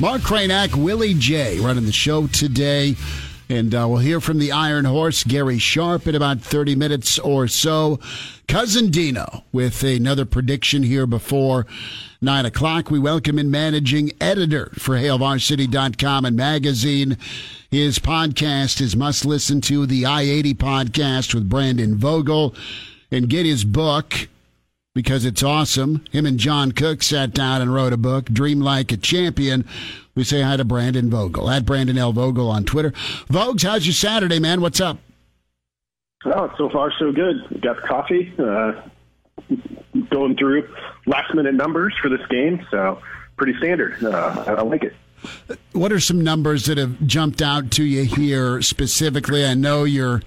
Mark 0.00 0.22
Kranak, 0.22 0.76
Willie 0.76 1.14
J. 1.14 1.58
running 1.58 1.86
the 1.86 1.92
show 1.92 2.28
today. 2.28 2.94
And 3.48 3.74
uh, 3.74 3.88
we'll 3.88 3.98
hear 3.98 4.20
from 4.20 4.38
the 4.38 4.52
Iron 4.52 4.84
Horse, 4.84 5.24
Gary 5.24 5.58
Sharp, 5.58 6.06
in 6.06 6.14
about 6.14 6.40
30 6.40 6.76
minutes 6.76 7.18
or 7.18 7.48
so. 7.48 7.98
Cousin 8.46 8.90
Dino 8.92 9.42
with 9.50 9.82
another 9.82 10.24
prediction 10.24 10.84
here 10.84 11.08
before 11.08 11.66
9 12.20 12.46
o'clock. 12.46 12.90
We 12.90 12.98
welcome 12.98 13.38
in 13.38 13.50
managing 13.50 14.10
editor 14.20 14.70
for 14.74 14.96
HailVarsity.com 14.96 16.24
and 16.24 16.36
magazine. 16.36 17.16
His 17.70 17.98
podcast 18.00 18.80
is 18.80 18.96
must 18.96 19.24
listen 19.24 19.60
to 19.62 19.86
the 19.86 20.04
I 20.04 20.22
80 20.22 20.54
podcast 20.54 21.32
with 21.32 21.48
Brandon 21.48 21.96
Vogel 21.96 22.54
and 23.12 23.28
get 23.28 23.46
his 23.46 23.62
book 23.62 24.28
because 24.94 25.24
it's 25.24 25.44
awesome. 25.44 26.04
Him 26.10 26.26
and 26.26 26.38
John 26.38 26.72
Cook 26.72 27.04
sat 27.04 27.32
down 27.32 27.62
and 27.62 27.72
wrote 27.72 27.92
a 27.92 27.96
book, 27.96 28.24
Dream 28.24 28.60
Like 28.60 28.90
a 28.90 28.96
Champion. 28.96 29.64
We 30.16 30.24
say 30.24 30.42
hi 30.42 30.56
to 30.56 30.64
Brandon 30.64 31.08
Vogel 31.08 31.48
at 31.48 31.64
Brandon 31.64 31.98
L. 31.98 32.12
Vogel 32.12 32.50
on 32.50 32.64
Twitter. 32.64 32.90
Vogues, 33.30 33.62
how's 33.62 33.86
your 33.86 33.94
Saturday, 33.94 34.40
man? 34.40 34.60
What's 34.60 34.80
up? 34.80 34.98
Oh, 36.24 36.52
so 36.58 36.68
far 36.68 36.92
so 36.98 37.12
good. 37.12 37.62
Got 37.62 37.76
the 37.80 37.86
coffee. 37.86 38.34
Uh, 38.36 38.72
going 40.10 40.36
through 40.36 40.68
last 41.06 41.34
minute 41.34 41.54
numbers 41.54 41.94
for 42.00 42.08
this 42.08 42.24
game, 42.28 42.66
so 42.70 43.00
pretty 43.36 43.56
standard. 43.58 44.02
Uh, 44.02 44.44
I, 44.46 44.62
like 44.62 44.84
it. 44.84 44.94
What 45.72 45.92
are 45.92 46.00
some 46.00 46.22
numbers 46.22 46.66
that 46.66 46.78
have 46.78 47.00
jumped 47.06 47.42
out 47.42 47.70
to 47.72 47.84
you 47.84 48.04
here 48.04 48.62
specifically? 48.62 49.44
I 49.44 49.54
know 49.54 49.84
you're 49.84 50.22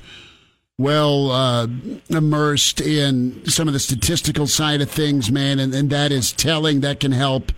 well 0.77 1.31
uh, 1.31 1.67
immersed 2.09 2.81
in 2.81 3.45
some 3.45 3.67
of 3.67 3.73
the 3.73 3.79
statistical 3.79 4.47
side 4.47 4.81
of 4.81 4.89
things, 4.89 5.31
man, 5.31 5.59
and, 5.59 5.73
and 5.73 5.89
that 5.91 6.11
is 6.11 6.31
telling. 6.31 6.81
That 6.81 6.99
can 6.99 7.11
help 7.11 7.51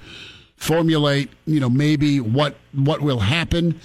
formulate, 0.55 1.29
you 1.45 1.59
know, 1.59 1.69
maybe 1.69 2.19
what 2.19 2.55
what 2.73 3.01
will 3.01 3.19
happen. 3.19 3.79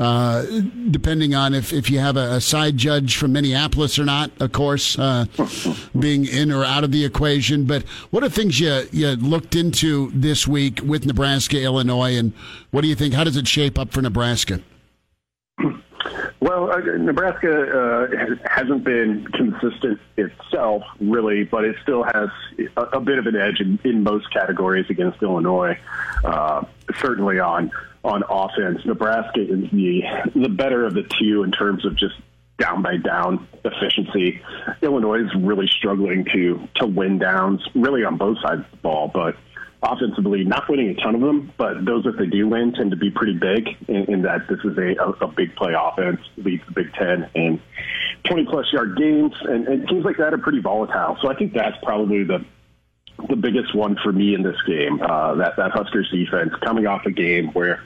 Uh, 0.00 0.46
depending 0.90 1.34
on 1.34 1.52
if, 1.52 1.74
if 1.74 1.90
you 1.90 1.98
have 1.98 2.16
a, 2.16 2.36
a, 2.36 2.40
side 2.40 2.78
judge 2.78 3.18
from 3.18 3.34
Minneapolis 3.34 3.98
or 3.98 4.06
not, 4.06 4.30
of 4.40 4.50
course, 4.50 4.98
uh, 4.98 5.26
being 5.98 6.24
in 6.24 6.50
or 6.50 6.64
out 6.64 6.84
of 6.84 6.90
the 6.90 7.04
equation. 7.04 7.64
But 7.64 7.82
what 8.10 8.24
are 8.24 8.30
things 8.30 8.58
you, 8.58 8.88
you 8.92 9.08
looked 9.16 9.54
into 9.54 10.10
this 10.14 10.48
week 10.48 10.80
with 10.82 11.04
Nebraska, 11.04 11.60
Illinois, 11.60 12.16
and 12.16 12.32
what 12.70 12.80
do 12.80 12.88
you 12.88 12.94
think? 12.94 13.12
How 13.12 13.24
does 13.24 13.36
it 13.36 13.46
shape 13.46 13.78
up 13.78 13.92
for 13.92 14.00
Nebraska? 14.00 14.60
Well, 16.42 16.72
uh, 16.72 16.78
Nebraska 16.96 17.50
uh, 17.52 18.36
hasn't 18.48 18.82
been 18.82 19.26
consistent 19.26 20.00
itself, 20.16 20.82
really, 20.98 21.44
but 21.44 21.64
it 21.64 21.76
still 21.82 22.02
has 22.02 22.30
a, 22.78 22.82
a 22.94 23.00
bit 23.00 23.18
of 23.18 23.26
an 23.26 23.36
edge 23.36 23.60
in, 23.60 23.78
in 23.84 24.02
most 24.02 24.32
categories 24.32 24.86
against 24.88 25.22
Illinois. 25.22 25.78
Uh, 26.24 26.64
certainly 26.98 27.38
on 27.40 27.70
on 28.02 28.22
offense, 28.28 28.84
Nebraska 28.84 29.40
is 29.40 29.70
the 29.70 30.02
the 30.34 30.48
better 30.48 30.86
of 30.86 30.94
the 30.94 31.02
two 31.18 31.42
in 31.42 31.52
terms 31.52 31.84
of 31.84 31.96
just 31.96 32.14
down 32.58 32.82
by 32.82 32.96
down 32.96 33.46
efficiency. 33.64 34.40
Illinois 34.82 35.24
is 35.24 35.34
really 35.36 35.66
struggling 35.66 36.24
to 36.32 36.68
to 36.76 36.86
win 36.86 37.18
downs, 37.18 37.60
really 37.74 38.04
on 38.04 38.16
both 38.16 38.38
sides 38.42 38.60
of 38.60 38.70
the 38.70 38.76
ball, 38.78 39.10
but 39.12 39.36
offensively, 39.82 40.44
not 40.44 40.68
winning 40.68 40.90
a 40.90 40.94
ton 40.94 41.14
of 41.14 41.20
them, 41.20 41.52
but 41.56 41.84
those 41.84 42.04
that 42.04 42.16
they 42.18 42.26
do 42.26 42.48
win 42.48 42.72
tend 42.72 42.90
to 42.90 42.96
be 42.96 43.10
pretty 43.10 43.34
big 43.34 43.68
in, 43.88 44.12
in 44.12 44.22
that 44.22 44.46
this 44.48 44.58
is 44.64 44.76
a, 44.76 44.94
a, 45.02 45.26
a 45.26 45.28
big 45.28 45.54
play 45.56 45.72
offense, 45.78 46.20
leads 46.36 46.62
the 46.66 46.72
Big 46.72 46.92
Ten, 46.94 47.28
and 47.34 47.60
20 48.24 48.46
plus 48.46 48.66
yard 48.72 48.96
games, 48.96 49.32
and, 49.42 49.66
and 49.66 49.88
teams 49.88 50.04
like 50.04 50.18
that 50.18 50.34
are 50.34 50.38
pretty 50.38 50.60
volatile. 50.60 51.16
So 51.22 51.28
I 51.28 51.34
think 51.34 51.54
that's 51.54 51.76
probably 51.82 52.24
the 52.24 52.44
the 53.28 53.36
biggest 53.36 53.74
one 53.74 53.96
for 54.02 54.12
me 54.12 54.34
in 54.34 54.42
this 54.42 54.60
game. 54.66 55.00
Uh, 55.00 55.34
that 55.36 55.56
that 55.56 55.70
Huskers 55.72 56.10
defense 56.10 56.52
coming 56.64 56.86
off 56.86 57.06
a 57.06 57.10
game 57.10 57.48
where 57.52 57.82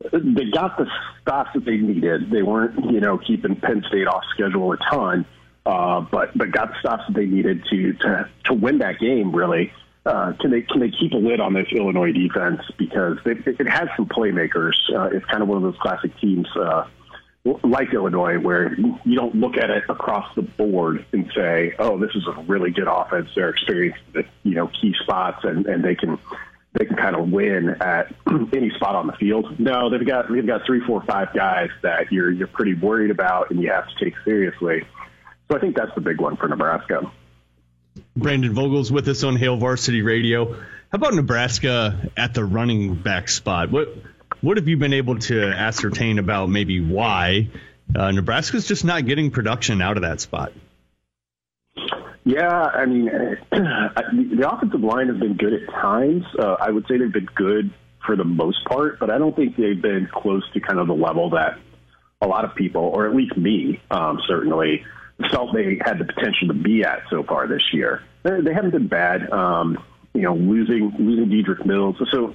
they 0.00 0.50
got 0.50 0.76
the 0.76 0.86
stops 1.22 1.50
that 1.54 1.64
they 1.64 1.76
needed. 1.76 2.30
They 2.30 2.42
weren't, 2.42 2.92
you 2.92 3.00
know, 3.00 3.18
keeping 3.18 3.56
Penn 3.56 3.84
State 3.88 4.06
off 4.06 4.22
schedule 4.34 4.72
a 4.72 4.76
ton, 4.90 5.26
uh, 5.64 6.00
but 6.00 6.36
but 6.36 6.50
got 6.50 6.68
the 6.68 6.78
stops 6.80 7.04
that 7.08 7.14
they 7.14 7.26
needed 7.26 7.64
to 7.70 7.92
to 7.94 8.28
to 8.44 8.54
win 8.54 8.78
that 8.78 8.98
game 8.98 9.34
really 9.34 9.72
uh, 10.06 10.32
can 10.40 10.50
they 10.50 10.62
can 10.62 10.80
they 10.80 10.90
keep 10.90 11.12
a 11.12 11.16
lid 11.16 11.40
on 11.40 11.52
this 11.52 11.66
Illinois 11.72 12.12
defense 12.12 12.60
because 12.78 13.18
they, 13.24 13.32
it 13.32 13.68
has 13.68 13.88
some 13.96 14.06
playmakers. 14.06 14.74
Uh, 14.94 15.10
it's 15.12 15.26
kind 15.26 15.42
of 15.42 15.48
one 15.48 15.58
of 15.58 15.64
those 15.64 15.80
classic 15.80 16.16
teams 16.20 16.46
uh, 16.56 16.86
like 17.62 17.92
Illinois 17.92 18.38
where 18.38 18.74
you 18.74 19.14
don't 19.14 19.34
look 19.34 19.56
at 19.56 19.70
it 19.70 19.84
across 19.88 20.34
the 20.34 20.42
board 20.42 21.04
and 21.12 21.30
say, 21.34 21.74
"Oh, 21.78 21.98
this 21.98 22.10
is 22.14 22.26
a 22.26 22.42
really 22.42 22.70
good 22.70 22.88
offense. 22.88 23.30
They're 23.34 23.50
experienced 23.50 24.00
at 24.16 24.26
you 24.42 24.54
know 24.54 24.68
key 24.68 24.94
spots 25.02 25.44
and 25.44 25.66
and 25.66 25.84
they 25.84 25.94
can." 25.94 26.18
They 26.78 26.84
can 26.84 26.96
kind 26.96 27.16
of 27.16 27.30
win 27.30 27.70
at 27.80 28.14
any 28.52 28.68
spot 28.68 28.96
on 28.96 29.06
the 29.06 29.14
field. 29.14 29.58
No, 29.58 29.88
they've 29.88 30.06
got 30.06 30.30
they've 30.30 30.46
got 30.46 30.66
three, 30.66 30.80
four, 30.80 31.02
five 31.04 31.32
guys 31.32 31.70
that 31.80 32.12
you're 32.12 32.30
you're 32.30 32.48
pretty 32.48 32.74
worried 32.74 33.10
about 33.10 33.50
and 33.50 33.62
you 33.62 33.70
have 33.70 33.88
to 33.88 34.04
take 34.04 34.12
seriously. 34.26 34.86
So 35.48 35.56
I 35.56 35.58
think 35.58 35.74
that's 35.74 35.94
the 35.94 36.02
big 36.02 36.20
one 36.20 36.36
for 36.36 36.48
Nebraska. 36.48 37.10
Brandon 38.14 38.52
Vogel's 38.52 38.92
with 38.92 39.08
us 39.08 39.22
on 39.22 39.36
Hail 39.36 39.56
Varsity 39.56 40.02
Radio. 40.02 40.52
How 40.52 40.96
about 40.96 41.14
Nebraska 41.14 42.10
at 42.16 42.34
the 42.34 42.44
running 42.44 42.94
back 42.94 43.28
spot? 43.28 43.70
What 43.70 43.88
what 44.40 44.56
have 44.56 44.68
you 44.68 44.76
been 44.76 44.92
able 44.92 45.18
to 45.18 45.42
ascertain 45.42 46.18
about 46.18 46.48
maybe 46.48 46.80
why 46.80 47.48
uh, 47.94 48.10
Nebraska's 48.10 48.66
just 48.66 48.84
not 48.84 49.06
getting 49.06 49.30
production 49.30 49.80
out 49.80 49.96
of 49.96 50.02
that 50.02 50.20
spot? 50.20 50.52
Yeah, 52.24 52.48
I 52.50 52.86
mean, 52.86 53.06
the 53.50 54.50
offensive 54.50 54.80
line 54.80 55.08
has 55.08 55.16
been 55.18 55.36
good 55.36 55.52
at 55.52 55.68
times. 55.68 56.24
Uh, 56.36 56.56
I 56.60 56.70
would 56.70 56.86
say 56.88 56.98
they've 56.98 57.12
been 57.12 57.28
good 57.34 57.72
for 58.04 58.16
the 58.16 58.24
most 58.24 58.64
part, 58.64 58.98
but 58.98 59.10
I 59.10 59.18
don't 59.18 59.34
think 59.34 59.56
they've 59.56 59.80
been 59.80 60.08
close 60.12 60.42
to 60.54 60.60
kind 60.60 60.80
of 60.80 60.88
the 60.88 60.94
level 60.94 61.30
that 61.30 61.58
a 62.20 62.26
lot 62.26 62.44
of 62.44 62.54
people, 62.54 62.82
or 62.82 63.06
at 63.06 63.14
least 63.14 63.36
me, 63.36 63.80
um, 63.90 64.20
certainly 64.26 64.84
felt 65.30 65.54
they 65.54 65.78
had 65.84 65.98
the 65.98 66.04
potential 66.04 66.48
to 66.48 66.54
be 66.54 66.82
at 66.82 67.02
so 67.10 67.22
far 67.22 67.46
this 67.46 67.62
year. 67.72 68.02
They 68.22 68.52
haven't 68.52 68.72
been 68.72 68.88
bad. 68.88 69.30
Um, 69.30 69.78
you 70.12 70.22
know, 70.22 70.34
losing 70.34 70.94
losing 70.98 71.26
Dedrick 71.26 71.64
Mills. 71.64 71.96
So 72.10 72.32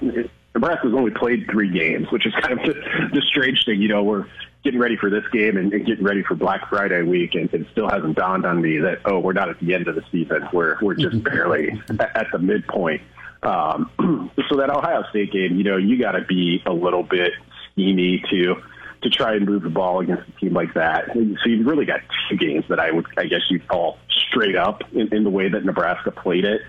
Nebraska's 0.54 0.92
only 0.94 1.10
played 1.10 1.46
three 1.50 1.70
games, 1.70 2.10
which 2.10 2.26
is 2.26 2.34
kind 2.40 2.52
of 2.52 2.66
the, 2.66 2.74
the 3.12 3.22
strange 3.30 3.64
thing. 3.64 3.80
You 3.80 3.88
know, 3.88 4.02
we're 4.02 4.26
getting 4.64 4.80
ready 4.80 4.96
for 4.96 5.08
this 5.08 5.24
game 5.32 5.56
and, 5.56 5.72
and 5.72 5.86
getting 5.86 6.04
ready 6.04 6.22
for 6.22 6.34
Black 6.34 6.68
Friday 6.68 7.02
week, 7.02 7.34
and 7.34 7.52
it 7.52 7.66
still 7.72 7.88
hasn't 7.88 8.16
dawned 8.16 8.44
on 8.44 8.60
me 8.60 8.78
that 8.78 9.00
oh, 9.04 9.18
we're 9.18 9.32
not 9.32 9.48
at 9.48 9.58
the 9.60 9.74
end 9.74 9.88
of 9.88 9.94
the 9.94 10.04
season. 10.12 10.48
We're 10.52 10.78
we're 10.82 10.94
just 10.94 11.22
barely 11.24 11.80
at 12.00 12.26
the 12.32 12.38
midpoint. 12.38 13.02
Um, 13.42 13.90
so 14.48 14.56
that 14.58 14.70
Ohio 14.70 15.04
State 15.10 15.32
game, 15.32 15.56
you 15.56 15.64
know, 15.64 15.76
you 15.76 15.98
got 15.98 16.12
to 16.12 16.24
be 16.24 16.62
a 16.66 16.72
little 16.72 17.02
bit 17.02 17.32
schemy 17.76 18.22
to 18.30 18.56
to 19.02 19.10
try 19.10 19.34
and 19.34 19.46
move 19.46 19.62
the 19.62 19.70
ball 19.70 20.00
against 20.00 20.28
a 20.28 20.40
team 20.40 20.54
like 20.54 20.74
that. 20.74 21.06
So 21.12 21.48
you've 21.48 21.66
really 21.66 21.86
got 21.86 22.00
two 22.30 22.36
games 22.36 22.64
that 22.68 22.78
I 22.78 22.92
would, 22.92 23.06
I 23.16 23.24
guess 23.24 23.40
you'd 23.50 23.66
call 23.66 23.98
straight 24.28 24.54
up 24.54 24.82
in, 24.92 25.12
in 25.12 25.24
the 25.24 25.30
way 25.30 25.48
that 25.48 25.64
Nebraska 25.64 26.12
played 26.12 26.44
it. 26.44 26.60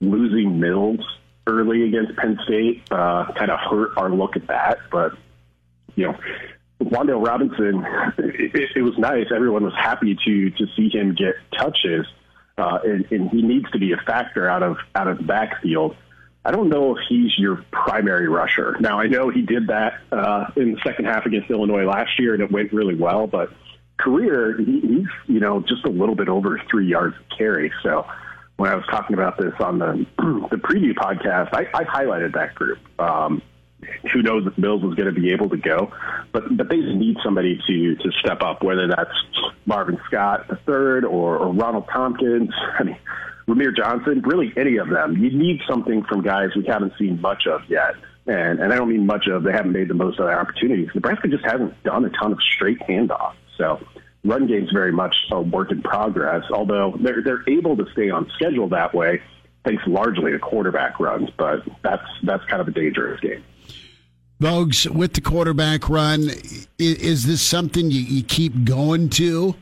Losing 0.00 0.58
Mills 0.58 1.04
early 1.48 1.84
against 1.84 2.16
Penn 2.16 2.38
State 2.44 2.82
uh, 2.90 3.32
kind 3.36 3.50
of 3.50 3.58
hurt 3.58 3.96
our 3.96 4.10
look 4.10 4.36
at 4.36 4.46
that, 4.48 4.78
but 4.90 5.12
you 5.96 6.06
know. 6.06 6.18
Wan'Dale 6.80 7.26
Robinson, 7.26 7.84
it, 8.18 8.70
it 8.76 8.82
was 8.82 8.96
nice. 8.98 9.26
Everyone 9.34 9.64
was 9.64 9.74
happy 9.74 10.16
to 10.24 10.50
to 10.50 10.66
see 10.76 10.88
him 10.88 11.12
get 11.12 11.34
touches, 11.58 12.06
uh, 12.56 12.78
and, 12.84 13.04
and 13.10 13.30
he 13.30 13.42
needs 13.42 13.68
to 13.72 13.80
be 13.80 13.90
a 13.90 13.96
factor 13.96 14.48
out 14.48 14.62
of 14.62 14.76
out 14.94 15.08
of 15.08 15.18
the 15.18 15.24
backfield. 15.24 15.96
I 16.44 16.52
don't 16.52 16.68
know 16.68 16.96
if 16.96 17.02
he's 17.08 17.36
your 17.36 17.64
primary 17.72 18.28
rusher. 18.28 18.76
Now, 18.80 19.00
I 19.00 19.06
know 19.06 19.28
he 19.28 19.42
did 19.42 19.66
that 19.66 20.00
uh, 20.12 20.46
in 20.56 20.72
the 20.72 20.80
second 20.86 21.06
half 21.06 21.26
against 21.26 21.50
Illinois 21.50 21.84
last 21.84 22.18
year, 22.18 22.32
and 22.32 22.42
it 22.42 22.50
went 22.50 22.72
really 22.72 22.94
well. 22.94 23.26
But 23.26 23.50
career, 23.98 24.56
he, 24.56 24.80
he's 24.80 25.06
you 25.26 25.40
know 25.40 25.60
just 25.60 25.84
a 25.84 25.90
little 25.90 26.14
bit 26.14 26.28
over 26.28 26.60
three 26.70 26.86
yards 26.86 27.16
of 27.16 27.36
carry. 27.36 27.72
So 27.82 28.06
when 28.58 28.70
I 28.70 28.74
was 28.74 28.84
talking 28.90 29.14
about 29.14 29.38
this 29.38 29.54
on 29.60 29.78
the 29.78 30.06
the 30.50 30.56
preview 30.56 30.92
podcast, 30.92 31.50
I, 31.54 31.66
I 31.72 31.84
highlighted 31.84 32.34
that 32.34 32.54
group. 32.54 32.78
Um, 33.00 33.40
who 34.12 34.22
knows 34.22 34.44
if 34.44 34.58
Mills 34.58 34.82
is 34.82 34.94
going 34.94 35.12
to 35.12 35.18
be 35.18 35.32
able 35.32 35.48
to 35.50 35.56
go, 35.56 35.92
but 36.32 36.44
but 36.56 36.68
they 36.68 36.76
need 36.76 37.16
somebody 37.24 37.60
to 37.66 37.94
to 37.94 38.12
step 38.20 38.42
up, 38.42 38.62
whether 38.62 38.88
that's 38.88 39.14
Marvin 39.64 39.98
Scott 40.08 40.48
the 40.48 40.56
third 40.66 41.04
or, 41.04 41.38
or 41.38 41.52
Ronald 41.52 41.88
Thompkins. 41.88 42.50
I 42.78 42.82
mean 42.82 42.98
Rahmir 43.48 43.74
Johnson, 43.74 44.20
really 44.22 44.52
any 44.56 44.76
of 44.76 44.90
them. 44.90 45.16
You 45.16 45.30
need 45.30 45.60
something 45.68 46.04
from 46.04 46.22
guys 46.22 46.50
we 46.54 46.66
haven't 46.66 46.92
seen 46.98 47.20
much 47.20 47.46
of 47.46 47.62
yet. 47.68 47.94
And, 48.26 48.60
and 48.60 48.72
I 48.72 48.76
don't 48.76 48.90
mean 48.90 49.06
much 49.06 49.26
of, 49.26 49.42
they 49.42 49.52
haven't 49.52 49.72
made 49.72 49.88
the 49.88 49.94
most 49.94 50.20
of 50.20 50.26
their 50.26 50.38
opportunities. 50.38 50.88
Nebraska 50.94 51.28
just 51.28 51.44
hasn't 51.46 51.82
done 51.82 52.04
a 52.04 52.10
ton 52.10 52.32
of 52.32 52.38
straight 52.54 52.78
handoffs. 52.80 53.36
So 53.56 53.80
run 54.24 54.46
game's 54.46 54.70
very 54.72 54.92
much 54.92 55.14
a 55.30 55.40
work 55.40 55.70
in 55.70 55.82
progress, 55.82 56.44
although 56.52 56.96
they're, 57.00 57.22
they're 57.22 57.48
able 57.48 57.76
to 57.76 57.86
stay 57.92 58.10
on 58.10 58.30
schedule 58.36 58.68
that 58.68 58.94
way 58.94 59.20
thanks 59.64 59.82
largely 59.86 60.32
to 60.32 60.38
quarterback 60.38 60.98
runs, 60.98 61.28
but 61.36 61.62
that's, 61.82 62.06
that's 62.22 62.44
kind 62.46 62.60
of 62.60 62.68
a 62.68 62.70
dangerous 62.70 63.20
game. 63.20 63.44
Vogues, 64.40 64.88
with 64.88 65.14
the 65.14 65.20
quarterback 65.20 65.88
run, 65.88 66.30
is 66.78 67.26
this 67.26 67.42
something 67.42 67.90
you, 67.90 68.00
you 68.00 68.22
keep 68.22 68.64
going 68.64 69.08
to? 69.10 69.54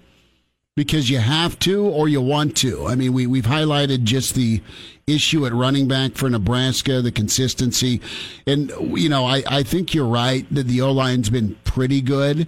because 0.76 1.08
you 1.08 1.18
have 1.18 1.58
to 1.58 1.86
or 1.86 2.06
you 2.06 2.20
want 2.20 2.54
to. 2.54 2.86
I 2.86 2.96
mean, 2.96 3.14
we, 3.14 3.26
we've 3.26 3.46
highlighted 3.46 4.04
just 4.04 4.34
the 4.34 4.60
issue 5.06 5.46
at 5.46 5.54
running 5.54 5.88
back 5.88 6.16
for 6.16 6.28
Nebraska, 6.28 7.00
the 7.00 7.10
consistency. 7.10 8.02
And, 8.46 8.70
you 8.92 9.08
know, 9.08 9.24
I, 9.24 9.42
I 9.48 9.62
think 9.62 9.94
you're 9.94 10.04
right 10.04 10.46
that 10.54 10.66
the 10.66 10.82
O 10.82 10.92
line's 10.92 11.30
been 11.30 11.56
pretty 11.64 12.02
good 12.02 12.46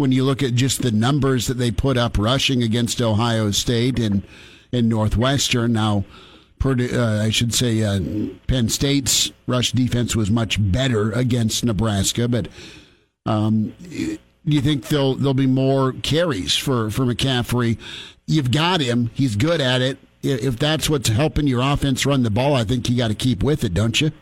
when 0.00 0.12
you 0.12 0.24
look 0.24 0.42
at 0.42 0.54
just 0.54 0.82
the 0.82 0.90
numbers 0.90 1.46
that 1.46 1.54
they 1.54 1.70
put 1.70 1.96
up 1.96 2.18
rushing 2.18 2.62
against 2.62 3.00
Ohio 3.00 3.50
State 3.50 3.98
and, 3.98 4.22
and 4.72 4.88
Northwestern. 4.88 5.74
Now, 5.74 6.04
uh, 6.64 7.20
I 7.22 7.30
should 7.30 7.54
say 7.54 7.82
uh, 7.82 8.00
Penn 8.46 8.68
State's 8.68 9.30
rush 9.46 9.72
defense 9.72 10.16
was 10.16 10.30
much 10.30 10.56
better 10.60 11.12
against 11.12 11.64
Nebraska, 11.64 12.28
but 12.28 12.48
um, 13.26 13.74
do 13.80 14.18
you 14.44 14.60
think 14.60 14.88
there'll 14.88 15.14
there'll 15.14 15.34
be 15.34 15.46
more 15.46 15.92
carries 15.92 16.56
for 16.56 16.90
for 16.90 17.04
McCaffrey? 17.04 17.78
You've 18.26 18.50
got 18.50 18.80
him; 18.80 19.10
he's 19.14 19.36
good 19.36 19.60
at 19.60 19.80
it. 19.80 19.98
If 20.22 20.58
that's 20.58 20.90
what's 20.90 21.08
helping 21.08 21.46
your 21.46 21.60
offense 21.60 22.04
run 22.04 22.22
the 22.24 22.30
ball, 22.30 22.54
I 22.54 22.64
think 22.64 22.88
you 22.88 22.96
got 22.96 23.08
to 23.08 23.14
keep 23.14 23.42
with 23.42 23.64
it, 23.64 23.72
don't 23.72 23.98
you? 24.00 24.12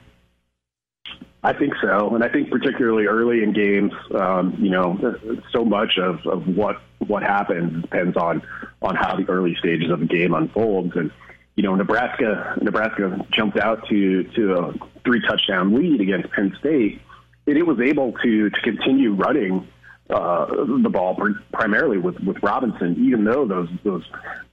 I 1.48 1.54
think 1.54 1.72
so, 1.80 2.14
and 2.14 2.22
I 2.22 2.28
think 2.28 2.50
particularly 2.50 3.06
early 3.06 3.42
in 3.42 3.54
games, 3.54 3.94
um, 4.14 4.54
you 4.60 4.68
know, 4.68 5.16
so 5.50 5.64
much 5.64 5.96
of, 5.96 6.26
of 6.26 6.46
what 6.46 6.82
what 6.98 7.22
happens 7.22 7.80
depends 7.80 8.18
on 8.18 8.42
on 8.82 8.94
how 8.94 9.16
the 9.16 9.26
early 9.30 9.56
stages 9.58 9.90
of 9.90 10.00
the 10.00 10.04
game 10.04 10.34
unfolds. 10.34 10.94
And 10.94 11.10
you 11.56 11.62
know, 11.62 11.74
Nebraska 11.74 12.54
Nebraska 12.60 13.24
jumped 13.30 13.56
out 13.56 13.88
to 13.88 14.24
to 14.24 14.52
a 14.56 14.74
three 15.04 15.22
touchdown 15.26 15.74
lead 15.74 16.02
against 16.02 16.30
Penn 16.32 16.54
State, 16.60 17.00
and 17.46 17.56
it 17.56 17.66
was 17.66 17.80
able 17.80 18.12
to 18.22 18.50
to 18.50 18.60
continue 18.60 19.14
running 19.14 19.66
uh, 20.10 20.46
the 20.82 20.90
ball 20.90 21.16
primarily 21.50 21.96
with, 21.96 22.20
with 22.20 22.42
Robinson, 22.42 22.94
even 22.98 23.24
though 23.24 23.46
those 23.46 23.70
those 23.84 24.04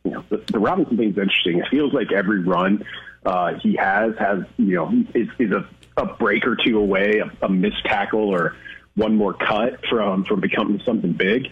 you 0.06 0.12
know 0.12 0.24
the, 0.30 0.38
the 0.48 0.60
Robinson 0.60 0.96
thing's 0.96 1.18
interesting. 1.18 1.60
It 1.60 1.68
feels 1.70 1.91
like 1.91 2.14
every 2.14 2.39
run 2.39 2.86
uh, 3.26 3.56
he 3.56 3.76
has 3.76 4.14
has 4.18 4.46
you 4.56 4.76
know 4.76 5.04
is, 5.14 5.28
is 5.39 5.52
a, 5.52 5.68
a 5.98 6.06
break 6.06 6.46
or 6.46 6.56
two 6.56 6.78
away, 6.78 7.20
a, 7.20 7.46
a 7.46 7.50
missed 7.50 7.84
tackle 7.86 8.30
or 8.30 8.56
one 8.96 9.16
more 9.16 9.34
cut 9.34 9.86
from 9.89 10.26
from 10.26 10.39
becoming 10.39 10.82
something 10.86 11.14
big. 11.14 11.48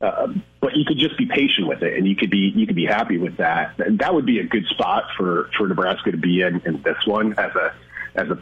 Uh, 0.00 0.28
but 0.60 0.76
you 0.76 0.84
could 0.86 0.98
just 0.98 1.16
be 1.16 1.26
patient 1.26 1.66
with 1.66 1.82
it, 1.82 1.96
and 1.96 2.06
you 2.06 2.14
could 2.16 2.30
be 2.30 2.52
you 2.54 2.66
could 2.66 2.76
be 2.76 2.86
happy 2.86 3.18
with 3.18 3.38
that. 3.38 3.78
And 3.78 3.98
that 4.00 4.14
would 4.14 4.26
be 4.26 4.40
a 4.40 4.44
good 4.44 4.66
spot 4.66 5.04
for 5.16 5.50
for 5.56 5.68
Nebraska 5.68 6.10
to 6.10 6.18
be 6.18 6.42
in 6.42 6.60
in 6.66 6.82
this 6.82 6.98
one 7.06 7.32
as 7.38 7.54
a 7.54 7.74
as 8.14 8.28
a 8.28 8.38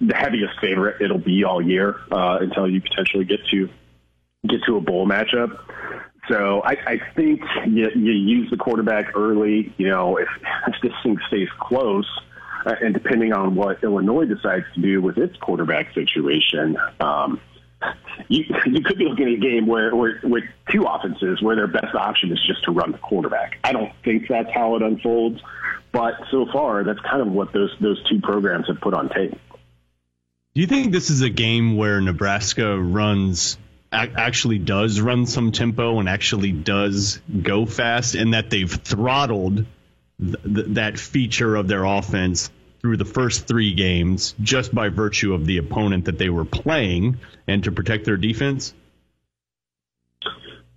the 0.00 0.14
heaviest 0.14 0.58
favorite 0.60 1.00
it'll 1.02 1.18
be 1.18 1.44
all 1.44 1.60
year 1.62 1.96
uh, 2.10 2.38
until 2.40 2.68
you 2.68 2.80
potentially 2.80 3.24
get 3.24 3.40
to 3.50 3.68
get 4.48 4.62
to 4.64 4.76
a 4.76 4.80
bowl 4.80 5.06
matchup. 5.06 5.58
So 6.28 6.60
I, 6.64 6.76
I 6.86 7.00
think 7.14 7.42
you, 7.66 7.88
you 7.94 8.12
use 8.12 8.50
the 8.50 8.56
quarterback 8.56 9.16
early. 9.16 9.72
You 9.76 9.88
know, 9.88 10.16
if, 10.16 10.28
if 10.66 10.74
this 10.82 10.92
thing 11.02 11.18
stays 11.28 11.48
close, 11.60 12.08
uh, 12.66 12.74
and 12.82 12.92
depending 12.92 13.32
on 13.32 13.54
what 13.54 13.82
Illinois 13.84 14.24
decides 14.24 14.64
to 14.74 14.80
do 14.80 15.00
with 15.00 15.16
its 15.18 15.36
quarterback 15.36 15.94
situation, 15.94 16.76
um, 17.00 17.40
you 18.28 18.44
you 18.66 18.82
could 18.82 18.98
be 18.98 19.04
looking 19.04 19.26
at 19.28 19.34
a 19.34 19.36
game 19.36 19.66
where, 19.66 19.94
where 19.94 20.20
with 20.24 20.44
two 20.72 20.82
offenses 20.82 21.40
where 21.40 21.54
their 21.54 21.68
best 21.68 21.94
option 21.94 22.32
is 22.32 22.44
just 22.44 22.64
to 22.64 22.72
run 22.72 22.90
the 22.90 22.98
quarterback. 22.98 23.58
I 23.62 23.72
don't 23.72 23.92
think 24.04 24.26
that's 24.28 24.50
how 24.52 24.74
it 24.76 24.82
unfolds, 24.82 25.40
but 25.92 26.14
so 26.30 26.46
far 26.52 26.82
that's 26.82 27.00
kind 27.00 27.22
of 27.22 27.28
what 27.28 27.52
those 27.52 27.74
those 27.80 28.02
two 28.08 28.20
programs 28.20 28.66
have 28.66 28.80
put 28.80 28.94
on 28.94 29.10
tape. 29.10 29.38
Do 30.54 30.60
you 30.60 30.66
think 30.66 30.90
this 30.90 31.10
is 31.10 31.22
a 31.22 31.30
game 31.30 31.76
where 31.76 32.00
Nebraska 32.00 32.76
runs 32.76 33.58
actually 33.92 34.58
does 34.58 35.00
run 35.00 35.26
some 35.26 35.52
tempo 35.52 36.00
and 36.00 36.08
actually 36.08 36.50
does 36.50 37.20
go 37.42 37.64
fast, 37.64 38.16
and 38.16 38.34
that 38.34 38.50
they've 38.50 38.72
throttled 38.72 39.66
th- 40.18 40.42
th- 40.42 40.66
that 40.70 40.98
feature 40.98 41.54
of 41.54 41.68
their 41.68 41.84
offense 41.84 42.50
through 42.86 42.96
the 42.96 43.04
first 43.04 43.48
three 43.48 43.74
games 43.74 44.36
just 44.40 44.72
by 44.72 44.88
virtue 44.90 45.34
of 45.34 45.44
the 45.44 45.58
opponent 45.58 46.04
that 46.04 46.18
they 46.18 46.28
were 46.28 46.44
playing 46.44 47.18
and 47.48 47.64
to 47.64 47.72
protect 47.72 48.04
their 48.04 48.16
defense? 48.16 48.72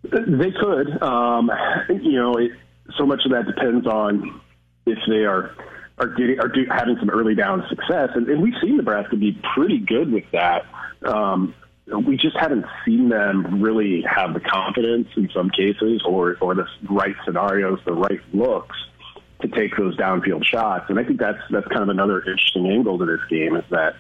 They 0.02 0.50
could. 0.50 1.04
Um, 1.04 1.52
you 1.88 2.14
know, 2.14 2.38
it, 2.38 2.54
so 2.98 3.06
much 3.06 3.22
of 3.26 3.32
that 3.34 3.46
depends 3.46 3.86
on 3.86 4.42
if 4.88 4.98
they 5.08 5.26
are 5.26 5.52
are 6.00 6.08
getting 6.08 6.40
are 6.40 6.48
do, 6.48 6.66
having 6.68 6.98
some 6.98 7.12
early 7.12 7.36
down 7.36 7.64
success, 7.70 8.10
and, 8.16 8.28
and 8.28 8.42
we've 8.42 8.56
seen 8.60 8.78
Nebraska 8.78 9.16
be 9.16 9.40
pretty 9.54 9.78
good 9.78 10.12
with 10.12 10.26
that. 10.32 10.66
Um, 11.06 11.54
we 12.08 12.18
just 12.18 12.38
haven't 12.38 12.66
seen 12.86 13.10
them 13.10 13.62
really 13.62 14.02
have 14.02 14.34
the 14.34 14.40
confidence 14.40 15.10
in 15.16 15.30
some 15.32 15.52
cases 15.52 16.02
or, 16.04 16.38
or 16.42 16.56
the 16.56 16.66
right 16.90 17.16
scenarios, 17.24 17.80
the 17.86 17.94
right 17.94 18.22
looks 18.34 18.78
to 19.42 19.48
take 19.48 19.76
those 19.78 19.96
downfield 19.98 20.46
shots. 20.46 20.86
And 20.90 21.00
I 21.00 21.04
think 21.04 21.20
that's, 21.20 21.40
that's 21.50 21.68
kind 21.68 21.84
of 21.84 21.90
another 21.90 22.20
interesting 22.20 22.68
angle 22.68 22.98
to 23.00 23.06
this 23.06 23.22
game 23.30 23.56
is 23.56 23.64
that 23.70 23.96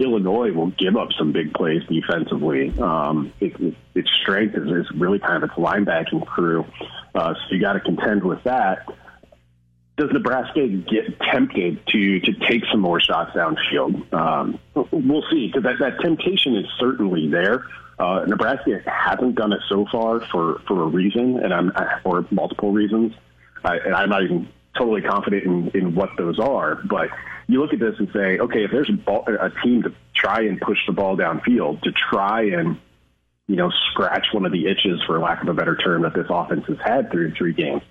Illinois 0.00 0.52
will 0.52 0.70
give 0.70 0.96
up 0.96 1.08
some 1.16 1.32
big 1.32 1.54
plays 1.54 1.82
defensively. 1.88 2.76
Um, 2.80 3.32
it, 3.40 3.58
it, 3.60 3.74
its 3.94 4.10
strength 4.22 4.56
is, 4.56 4.66
is 4.68 4.90
really 4.96 5.20
kind 5.20 5.42
of 5.42 5.50
its 5.50 5.58
linebacking 5.58 6.26
crew. 6.26 6.66
Uh, 7.14 7.34
so 7.34 7.54
you 7.54 7.60
got 7.60 7.74
to 7.74 7.80
contend 7.80 8.24
with 8.24 8.42
that 8.44 8.86
does 9.96 10.10
Nebraska 10.12 10.66
get 10.66 11.20
tempted 11.20 11.86
to 11.86 12.20
to 12.20 12.32
take 12.48 12.62
some 12.70 12.80
more 12.80 13.00
shots 13.00 13.30
downfield? 13.32 14.12
Um, 14.12 14.58
we'll 14.74 15.24
see 15.30 15.46
because 15.46 15.62
that, 15.62 15.78
that 15.78 16.00
temptation 16.00 16.56
is 16.56 16.66
certainly 16.78 17.28
there. 17.28 17.64
Uh, 17.98 18.24
Nebraska 18.26 18.80
hasn't 18.86 19.36
done 19.36 19.52
it 19.52 19.60
so 19.68 19.86
far 19.92 20.20
for 20.32 20.60
for 20.66 20.82
a 20.82 20.86
reason, 20.86 21.38
and 21.38 21.54
I'm 21.54 21.72
for 22.02 22.26
multiple 22.30 22.72
reasons, 22.72 23.14
I, 23.64 23.76
and 23.78 23.94
I'm 23.94 24.08
not 24.08 24.24
even 24.24 24.48
totally 24.76 25.02
confident 25.02 25.44
in, 25.44 25.70
in 25.74 25.94
what 25.94 26.10
those 26.16 26.38
are. 26.38 26.76
But 26.84 27.08
you 27.46 27.60
look 27.60 27.72
at 27.72 27.80
this 27.80 27.94
and 27.98 28.08
say, 28.12 28.38
okay, 28.38 28.64
if 28.64 28.70
there's 28.70 28.88
a, 28.88 28.92
ball, 28.92 29.24
a 29.26 29.50
team 29.62 29.82
to 29.82 29.92
try 30.14 30.42
and 30.42 30.60
push 30.60 30.78
the 30.86 30.92
ball 30.92 31.16
downfield, 31.16 31.82
to 31.82 31.92
try 31.92 32.42
and 32.42 32.78
you 33.46 33.56
know 33.56 33.70
scratch 33.90 34.26
one 34.32 34.46
of 34.46 34.52
the 34.52 34.66
itches, 34.66 35.02
for 35.06 35.18
lack 35.18 35.42
of 35.42 35.48
a 35.48 35.54
better 35.54 35.76
term, 35.76 36.02
that 36.02 36.14
this 36.14 36.26
offense 36.30 36.64
has 36.66 36.78
had 36.84 37.10
through 37.10 37.34
three 37.34 37.52
games 37.52 37.82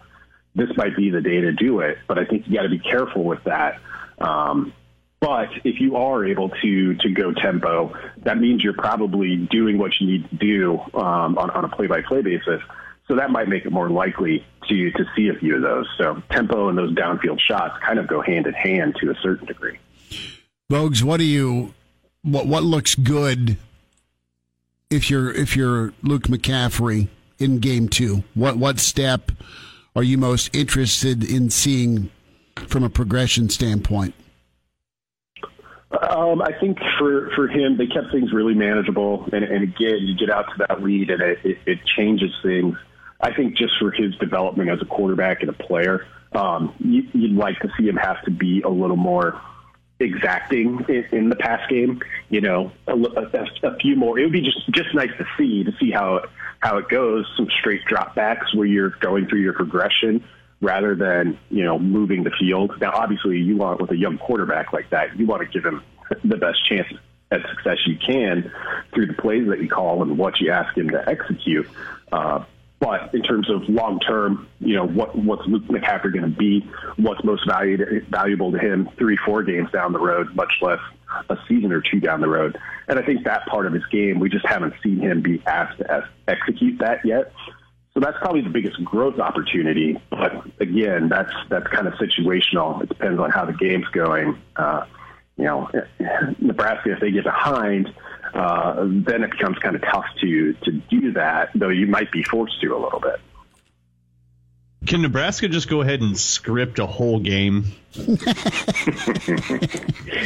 this 0.56 0.70
might 0.78 0.96
be 0.96 1.10
the 1.10 1.22
day 1.22 1.42
to 1.42 1.52
do 1.52 1.80
it. 1.80 1.98
But 2.08 2.20
I 2.20 2.26
think 2.26 2.48
you 2.48 2.56
got 2.56 2.64
to 2.64 2.70
be 2.70 2.80
careful 2.80 3.24
with 3.24 3.44
that. 3.46 3.80
Um, 4.20 4.74
but 5.20 5.50
if 5.64 5.80
you 5.80 5.96
are 5.96 6.26
able 6.26 6.50
to 6.50 6.96
to 6.96 7.10
go 7.10 7.34
tempo, 7.34 7.96
that 8.18 8.38
means 8.38 8.64
you're 8.64 8.74
probably 8.74 9.38
doing 9.38 9.78
what 9.78 9.92
you 10.00 10.08
need 10.08 10.30
to 10.30 10.36
do 10.36 10.80
um, 10.94 11.38
on, 11.38 11.50
on 11.50 11.66
a 11.66 11.70
play 11.70 11.88
by 11.88 12.02
play 12.02 12.22
basis. 12.22 12.62
So 13.08 13.16
that 13.16 13.32
might 13.32 13.50
make 13.50 13.66
it 13.66 13.72
more 13.72 13.90
likely 13.90 14.46
to 14.70 14.92
to 14.92 15.06
see 15.16 15.28
a 15.28 15.34
few 15.34 15.56
of 15.56 15.62
those. 15.62 15.88
So 15.98 16.22
tempo 16.30 16.70
and 16.70 16.78
those 16.78 16.94
downfield 16.94 17.40
shots 17.40 17.76
kind 17.86 18.00
of 18.00 18.08
go 18.08 18.22
hand 18.22 18.48
in 18.48 18.54
hand 18.54 18.96
to 19.02 19.12
a 19.12 19.16
certain 19.22 19.46
degree. 19.46 19.78
Vogues, 20.72 21.04
what 21.04 21.18
do 21.18 21.26
you 21.26 21.74
what 22.22 22.48
what 22.48 22.64
looks 22.64 22.96
good 22.96 23.58
if 24.90 25.10
you're 25.10 25.32
if 25.32 25.56
you're 25.56 25.94
Luke 26.02 26.24
McCaffrey 26.24 27.10
in 27.40 27.60
game 27.60 27.90
two? 27.90 28.24
What 28.34 28.58
what 28.58 28.80
step 28.80 29.32
are 29.96 30.04
you 30.04 30.18
most 30.18 30.56
interested 30.56 31.24
in 31.24 31.50
seeing 31.50 32.10
from 32.68 32.84
a 32.84 32.90
progression 32.90 33.50
standpoint? 33.50 34.16
Um, 36.10 36.42
I 36.42 36.52
think 36.60 36.80
for, 36.98 37.30
for 37.36 37.48
him, 37.48 37.78
they 37.78 37.86
kept 37.86 38.12
things 38.12 38.34
really 38.34 38.56
manageable. 38.56 39.30
And, 39.32 39.44
and 39.44 39.64
again, 39.64 40.00
you 40.02 40.16
get 40.18 40.32
out 40.32 40.46
to 40.48 40.66
that 40.68 40.82
lead 40.82 41.12
and 41.12 41.22
it, 41.22 41.40
it, 41.44 41.58
it, 41.68 41.80
changes 41.86 42.32
things. 42.42 42.76
I 43.24 43.34
think 43.34 43.56
just 43.56 43.74
for 43.80 43.90
his 43.90 44.14
development 44.18 44.70
as 44.70 44.82
a 44.82 44.86
quarterback 44.86 45.42
and 45.42 45.50
a 45.50 45.54
player, 45.54 46.06
um, 46.34 46.76
you, 46.80 47.04
would 47.14 47.32
like 47.32 47.58
to 47.62 47.70
see 47.78 47.88
him 47.88 47.96
have 47.96 48.22
to 48.26 48.32
be 48.32 48.62
a 48.62 48.70
little 48.70 48.98
more 48.98 49.42
exacting 49.98 50.86
in, 50.90 51.06
in 51.14 51.30
the 51.30 51.38
pass 51.38 51.62
game. 51.70 52.02
You 52.30 52.42
know, 52.42 52.72
a, 52.86 52.92
a, 52.94 53.70
a, 53.72 53.78
few 53.78 53.96
more. 53.96 54.20
It 54.20 54.24
would 54.24 54.34
be 54.34 54.42
just 54.42 54.70
just 54.72 54.94
nice 54.94 55.12
to 55.18 55.26
see 55.38 55.64
to 55.64 55.72
see 55.80 55.90
how 55.90 56.26
how 56.60 56.78
it 56.80 56.90
goes. 56.90 57.26
Some 57.38 57.48
straight 57.60 57.82
dropbacks 57.90 58.54
where 58.54 58.68
you're 58.68 58.90
going 59.00 59.28
through 59.28 59.42
your 59.42 59.54
progression 59.54 60.26
rather 60.60 60.94
than 60.94 61.40
you 61.50 61.64
know 61.64 61.80
moving 61.80 62.26
the 62.26 62.32
field. 62.38 62.74
Now, 62.82 62.92
obviously, 62.94 63.38
you 63.38 63.56
want 63.56 63.80
with 63.80 63.92
a 63.92 63.98
young 63.98 64.18
quarterback 64.18 64.74
like 64.74 64.90
that, 64.90 65.18
you 65.18 65.26
want 65.26 65.44
to 65.44 65.48
give 65.48 65.64
him 65.64 65.82
the 66.26 66.36
best 66.36 66.60
chance 66.68 66.88
at 67.32 67.40
success 67.50 67.78
you 67.88 67.98
can 67.98 68.52
through 68.94 69.08
the 69.08 69.14
plays 69.14 69.48
that 69.48 69.62
you 69.62 69.70
call 69.70 70.02
and 70.02 70.18
what 70.18 70.42
you 70.42 70.52
ask 70.52 70.78
him 70.78 70.90
to 70.90 71.10
execute. 71.10 71.70
Uh, 72.12 72.44
but 72.84 73.16
in 73.16 73.22
terms 73.22 73.50
of 73.50 73.62
long 73.70 73.98
term, 74.02 74.46
you 74.60 74.76
know, 74.76 74.86
what 74.86 75.16
what's 75.16 75.48
Luke 75.48 75.64
McCaffrey 75.64 76.12
going 76.12 76.24
to 76.24 76.38
be? 76.38 76.70
What's 76.98 77.24
most 77.24 77.48
valued, 77.48 78.06
valuable 78.10 78.52
to 78.52 78.60
him 78.60 78.90
three, 78.98 79.18
four 79.26 79.42
games 79.42 79.72
down 79.72 79.94
the 79.94 80.00
road, 80.00 80.36
much 80.36 80.52
less 80.62 80.80
a 81.30 81.38
season 81.48 81.72
or 81.72 81.80
two 81.80 82.02
down 82.02 82.20
the 82.20 82.28
road. 82.28 82.58
And 82.90 83.00
I 83.00 83.02
think 83.04 83.24
that 83.24 83.46
part 83.46 83.68
of 83.68 83.74
his 83.74 83.86
game, 83.86 84.20
we 84.20 84.28
just 84.28 84.46
haven't 84.46 84.74
seen 84.84 85.00
him 85.00 85.22
be 85.22 85.42
asked 85.46 85.78
to 85.78 86.10
execute 86.28 86.80
that 86.80 87.06
yet. 87.06 87.32
So 87.94 88.02
that's 88.02 88.18
probably 88.18 88.42
the 88.42 88.50
biggest 88.50 88.84
growth 88.84 89.18
opportunity. 89.18 89.98
But 90.10 90.44
again, 90.60 91.08
that's 91.08 91.32
that's 91.48 91.68
kind 91.68 91.88
of 91.88 91.94
situational. 91.94 92.84
It 92.84 92.90
depends 92.90 93.18
on 93.18 93.32
how 93.32 93.46
the 93.46 93.54
game's 93.54 93.88
going. 93.94 94.38
Uh, 94.58 94.86
you 95.38 95.46
know, 95.46 95.70
Nebraska, 96.40 96.92
if 96.92 97.00
they 97.00 97.12
get 97.12 97.24
behind, 97.24 97.94
uh, 98.34 98.86
then 98.88 99.24
it 99.24 99.32
becomes 99.32 99.58
kind 99.60 99.76
of 99.76 99.82
tough 99.82 100.06
to 100.22 100.54
to 100.54 100.72
do 100.72 101.14
that. 101.14 101.52
Though 101.56 101.70
you 101.70 101.88
might 101.88 102.12
be 102.12 102.24
forced 102.24 102.60
to 102.62 102.76
a 102.76 102.80
little 102.80 103.00
bit. 103.00 103.20
Can 104.86 105.02
Nebraska 105.02 105.48
just 105.48 105.70
go 105.70 105.82
ahead 105.82 106.02
and 106.02 106.18
script 106.18 106.80
a 106.80 106.86
whole 106.86 107.20
game? 107.20 107.72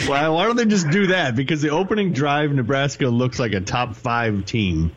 well, 0.10 0.36
why 0.36 0.45
don't 0.45 0.55
they 0.55 0.66
just 0.66 0.89
do 0.89 1.08
that? 1.08 1.36
Because 1.36 1.62
the 1.62 1.70
opening 1.70 2.12
drive, 2.12 2.51
Nebraska 2.51 3.08
looks 3.08 3.38
like 3.38 3.53
a 3.53 3.62
top 3.62 3.95
five 3.95 4.45
team. 4.45 4.93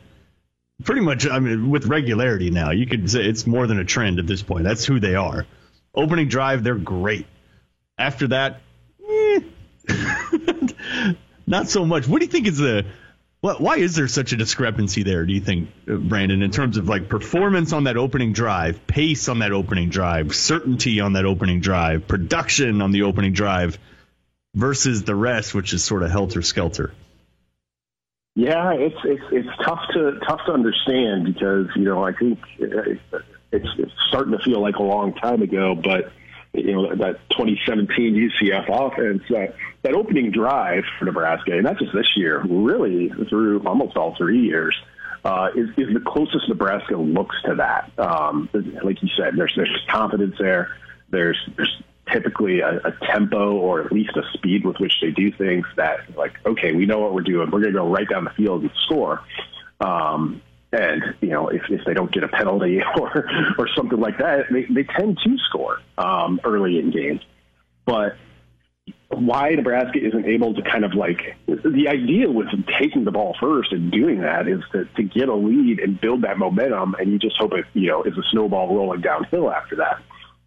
Pretty 0.83 1.03
much, 1.03 1.29
I 1.29 1.41
mean, 1.41 1.69
with 1.69 1.85
regularity 1.87 2.51
now. 2.51 2.71
You 2.71 2.87
could 2.87 3.11
say 3.11 3.27
it's 3.27 3.47
more 3.47 3.67
than 3.67 3.79
a 3.79 3.85
trend 3.85 4.19
at 4.19 4.27
this 4.27 4.43
point. 4.43 4.65
That's 4.65 4.87
who 4.87 4.99
they 4.99 5.15
are. 5.15 5.45
Opening 5.95 6.29
drive, 6.29 6.65
they're 6.65 6.75
great. 6.77 7.27
After 7.99 8.29
that, 8.29 8.63
eh, 9.07 9.41
not 11.51 11.69
so 11.69 11.85
much. 11.85 12.09
What 12.09 12.21
do 12.21 12.25
you 12.25 12.31
think 12.31 12.47
is 12.47 12.59
the 12.59 12.87
what, 13.41 13.61
why 13.61 13.79
is 13.79 13.95
there 13.95 14.07
such 14.07 14.33
a 14.33 14.37
discrepancy 14.37 15.03
there, 15.03 15.25
do 15.25 15.33
you 15.33 15.41
think, 15.41 15.71
uh, 15.91 15.95
Brandon, 15.97 16.43
in 16.43 16.51
terms 16.51 16.77
of 16.77 16.89
like 16.89 17.09
performance 17.09 17.73
on 17.73 17.85
that 17.85 17.97
opening 17.97 18.35
drive, 18.35 18.87
pace 18.87 19.29
on 19.29 19.39
that 19.39 19.53
opening 19.53 19.89
drive, 19.89 20.35
certainty 20.35 21.01
on 21.01 21.15
that 21.15 21.25
opening 21.25 21.61
drive, 21.61 22.07
production 22.07 22.83
on 22.83 22.93
the 22.93 23.03
opening 23.03 23.33
drive 23.33 23.79
versus 24.55 25.05
the 25.05 25.15
rest, 25.15 25.55
which 25.55 25.73
is 25.73 25.83
sort 25.83 26.03
of 26.03 26.11
helter 26.11 26.43
skelter? 26.43 26.93
Yeah, 28.37 28.73
it's 28.75 28.97
it's 29.05 29.25
it's 29.33 29.49
tough 29.65 29.81
to 29.95 30.21
tough 30.27 30.41
to 30.47 30.53
understand 30.53 31.25
because 31.25 31.67
you 31.75 31.85
know 31.85 32.05
I 32.05 32.13
think 32.13 32.39
uh, 32.63 33.17
it's 33.51 33.69
it's 33.77 33.93
starting 34.09 34.33
to 34.33 34.39
feel 34.45 34.61
like 34.61 34.77
a 34.77 34.83
long 34.83 35.15
time 35.15 35.43
ago, 35.43 35.75
but 35.75 36.13
you 36.53 36.73
know 36.73 36.95
that 36.97 37.21
2017 37.31 38.31
UCF 38.43 38.69
offense 38.69 39.23
that 39.31 39.55
that 39.83 39.95
opening 39.95 40.31
drive 40.31 40.85
for 40.99 41.05
Nebraska, 41.05 41.53
and 41.53 41.65
not 41.65 41.79
just 41.79 41.93
this 41.93 42.17
year, 42.17 42.43
really 42.49 43.11
through 43.29 43.63
almost 43.67 43.97
all 43.97 44.15
three 44.17 44.41
years, 44.41 44.75
uh, 45.25 45.49
is, 45.55 45.69
is 45.77 45.95
the 45.95 46.01
closest 46.01 46.49
Nebraska 46.49 46.97
looks 46.97 47.37
to 47.45 47.55
that. 47.57 47.91
Um, 47.99 48.49
like 48.83 49.03
you 49.03 49.09
said, 49.17 49.35
there's 49.37 49.53
there's 49.55 49.85
confidence 49.89 50.35
there. 50.39 50.77
There's 51.11 51.39
there's 51.57 51.83
typically 52.13 52.61
a, 52.61 52.79
a 52.79 52.93
tempo 53.07 53.53
or 53.53 53.83
at 53.83 53.93
least 53.93 54.17
a 54.17 54.23
speed 54.37 54.65
with 54.65 54.79
which 54.79 54.95
they 55.01 55.13
do 55.13 55.31
things 55.33 55.67
that 55.77 56.01
like 56.17 56.35
okay, 56.45 56.73
we 56.73 56.87
know 56.87 56.99
what 56.99 57.15
we're 57.15 57.23
doing. 57.23 57.51
We're 57.51 57.61
going 57.61 57.75
to 57.75 57.79
go 57.79 57.89
right 57.89 58.09
down 58.09 58.25
the 58.25 58.31
field 58.31 58.63
and 58.63 58.73
score. 58.87 59.23
Um, 59.81 60.43
and 60.73 61.03
you 61.21 61.29
know, 61.29 61.49
if, 61.49 61.63
if 61.69 61.85
they 61.85 61.95
don't 61.95 62.13
get 62.13 62.23
a 62.23 62.29
penalty 62.29 62.81
or 62.99 63.29
or 63.59 63.69
something 63.77 63.99
like 63.99 64.19
that, 64.19 64.47
they, 64.51 64.65
they 64.65 64.85
tend 64.85 65.19
to 65.25 65.37
score 65.49 65.81
um, 65.99 66.41
early 66.45 66.79
in 66.79 66.91
games. 66.91 67.21
But 67.85 68.17
why 69.09 69.51
Nebraska 69.51 69.99
isn't 69.99 70.27
able 70.27 70.55
to 70.55 70.63
kind 70.63 70.85
of 70.85 70.95
like 70.95 71.37
the 71.47 71.89
idea 71.89 72.31
with 72.31 72.47
taking 72.81 73.05
the 73.05 73.11
ball 73.11 73.37
first 73.41 73.73
and 73.73 73.91
doing 73.91 74.21
that 74.21 74.47
is 74.47 74.61
to, 74.73 74.85
to 74.97 75.03
get 75.03 75.29
a 75.29 75.35
lead 75.35 75.81
and 75.81 76.01
build 76.01 76.23
that 76.23 76.39
momentum, 76.39 76.95
and 76.99 77.11
you 77.11 77.19
just 77.19 77.37
hope 77.37 77.53
it 77.55 77.65
you 77.75 77.89
know 77.89 78.03
is 78.03 78.17
a 78.17 78.23
snowball 78.31 78.75
rolling 78.75 79.01
downhill 79.01 79.51
after 79.51 79.77
that. 79.77 80.01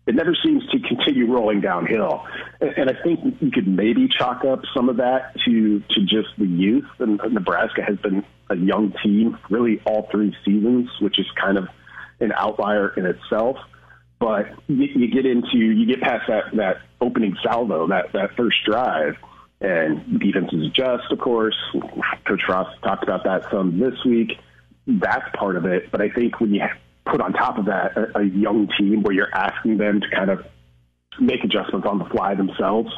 It 0.06 0.16
never 0.16 0.36
seems 0.44 0.64
to 0.72 0.80
continue 0.80 1.32
rolling 1.32 1.62
downhill, 1.62 2.26
and, 2.60 2.90
I 2.90 3.02
think 3.04 3.42
you 3.42 3.52
could 3.52 3.68
maybe 3.68 4.10
chalk 4.10 4.44
up 4.44 4.60
some 4.76 4.90
of 4.90 4.98
that 4.98 5.34
to 5.46 5.80
to 5.80 6.02
just 6.02 6.28
the 6.38 6.46
youth. 6.46 6.86
And 7.00 7.22
Nebraska 7.32 7.82
has 7.88 7.98
been 8.00 8.26
a 8.50 8.56
young 8.56 8.94
team 9.02 9.38
really 9.50 9.82
all 9.86 10.10
three 10.12 10.36
seasons, 10.44 10.90
which 11.00 11.18
is 11.20 11.26
kind 11.42 11.58
of 11.58 11.70
an 12.20 12.34
outlier 12.34 12.90
in 12.98 13.06
itself. 13.06 13.58
But 14.20 14.48
you, 14.68 14.88
you 14.96 15.08
get 15.10 15.26
into 15.26 15.58
you 15.58 15.86
get 15.86 16.02
past 16.02 16.28
that 16.28 16.56
that 16.56 16.78
opening 17.00 17.38
salvo, 17.42 17.88
that 17.88 18.12
that 18.12 18.36
first 18.36 18.58
drive, 18.66 19.16
and 19.62 20.20
defenses 20.20 20.68
adjust. 20.68 21.12
Of 21.12 21.20
course, 21.20 21.56
Coach 22.28 22.42
Ross 22.50 22.68
talked 22.84 23.04
about 23.04 23.24
that 23.24 23.50
some 23.50 23.80
this 23.80 23.96
week. 24.06 24.34
That's 24.86 25.26
part 25.38 25.56
of 25.56 25.66
it. 25.66 25.92
But 25.92 26.02
I 26.02 26.10
think 26.10 26.42
when 26.42 26.54
you 26.54 26.62
put 27.06 27.22
on 27.22 27.34
top 27.34 27.58
of 27.58 27.66
that 27.66 27.98
a, 27.98 28.20
a 28.20 28.24
young 28.24 28.68
team 28.78 29.04
where 29.04 29.14
you're 29.14 29.34
asking 29.36 29.78
them 29.78 30.02
to 30.02 30.10
kind 30.10 30.30
of 30.30 30.46
make 31.20 31.44
adjustments 31.44 31.88
on 31.88 32.00
the 32.00 32.06
fly 32.06 32.36
themselves, 32.36 32.92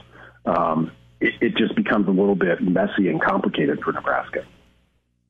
um, 0.46 0.92
it, 1.20 1.34
it 1.42 1.58
just 1.58 1.76
becomes 1.76 2.08
a 2.08 2.12
little 2.12 2.36
bit 2.36 2.62
messy 2.62 3.10
and 3.10 3.22
complicated 3.22 3.80
for 3.82 3.92
Nebraska. 3.92 4.46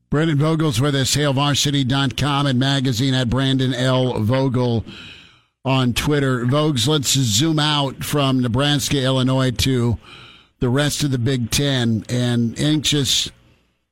Brandon 0.10 0.38
Vogel's 0.38 0.80
with 0.80 0.96
us, 0.96 1.16
hailvarsity.com 1.16 2.46
and 2.46 2.60
magazine 2.60 3.14
at 3.14 3.30
Brandon 3.30 3.74
L. 3.74 4.22
Vogel 4.22 4.86
on 5.64 5.94
Twitter. 5.94 6.46
Vogues, 6.46 6.88
let's 6.88 7.10
zoom 7.10 7.60
out 7.60 8.04
from 8.04 8.40
Nebraska, 8.40 9.02
Illinois 9.02 9.52
to 9.52 9.98
the 10.60 10.70
rest 10.70 11.04
of 11.04 11.12
the 11.12 11.18
Big 11.18 11.50
Ten 11.50 12.06
and 12.08 12.58
anxious 12.60 13.32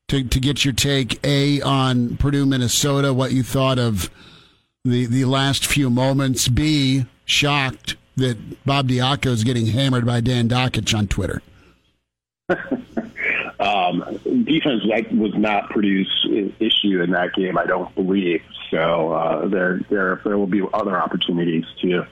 to, 0.08 0.24
to 0.24 0.40
get 0.40 0.64
your 0.64 0.74
take, 0.74 1.20
A, 1.26 1.62
on 1.62 2.18
Purdue, 2.18 2.46
Minnesota, 2.46 3.14
what 3.14 3.32
you 3.32 3.44
thought 3.44 3.80
of 3.80 4.10
the, 4.84 5.06
the 5.06 5.26
last 5.26 5.66
few 5.66 5.90
moments, 5.90 6.48
be 6.48 7.06
shocked 7.26 7.96
that 8.18 8.66
Bob 8.66 8.90
Diaco 8.90 9.28
is 9.28 9.44
getting 9.44 9.68
hammered 9.68 10.06
by 10.06 10.20
Dan 10.20 10.50
Dakich 10.50 10.98
on 10.98 11.08
Twitter. 11.08 11.42
Um, 13.60 14.04
defense 14.46 14.84
was 15.14 15.34
not 15.36 15.70
Purdue's 15.70 16.28
issue 16.60 17.02
in 17.02 17.12
that 17.12 17.34
game, 17.34 17.58
I 17.58 17.66
don't 17.66 17.94
believe. 17.96 18.42
So 18.70 19.14
uh, 19.14 19.48
there, 19.48 19.80
there, 19.90 20.22
there 20.26 20.38
will 20.38 20.48
be 20.48 20.62
other 20.74 21.00
opportunities 21.00 21.64
to 21.82 22.06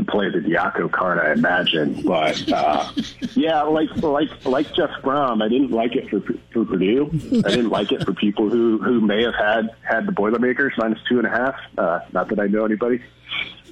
to 0.00 0.10
play 0.10 0.30
the 0.30 0.38
Diaco 0.38 0.90
card, 0.90 1.18
I 1.18 1.32
imagine. 1.32 2.02
But 2.02 2.50
uh, 2.50 2.90
yeah, 3.34 3.62
like 3.62 3.90
like 4.02 4.44
like 4.44 4.74
Jeff 4.74 4.90
Brohm, 5.02 5.42
I 5.42 5.48
didn't 5.48 5.70
like 5.70 5.94
it 5.94 6.08
for 6.08 6.20
for 6.52 6.64
Purdue. 6.64 7.10
I 7.44 7.50
didn't 7.50 7.70
like 7.70 7.92
it 7.92 8.04
for 8.04 8.12
people 8.12 8.48
who 8.48 8.78
who 8.78 9.00
may 9.00 9.22
have 9.22 9.34
had 9.34 9.70
had 9.82 10.06
the 10.06 10.12
Boilermakers 10.12 10.72
minus 10.78 10.98
two 11.08 11.18
and 11.18 11.26
a 11.26 11.30
half. 11.30 11.54
Uh, 11.76 12.00
not 12.12 12.28
that 12.28 12.40
I 12.40 12.46
know 12.46 12.64
anybody 12.64 13.00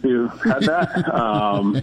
who 0.03 0.29
had 0.29 0.63
that. 0.65 1.15
Um, 1.15 1.81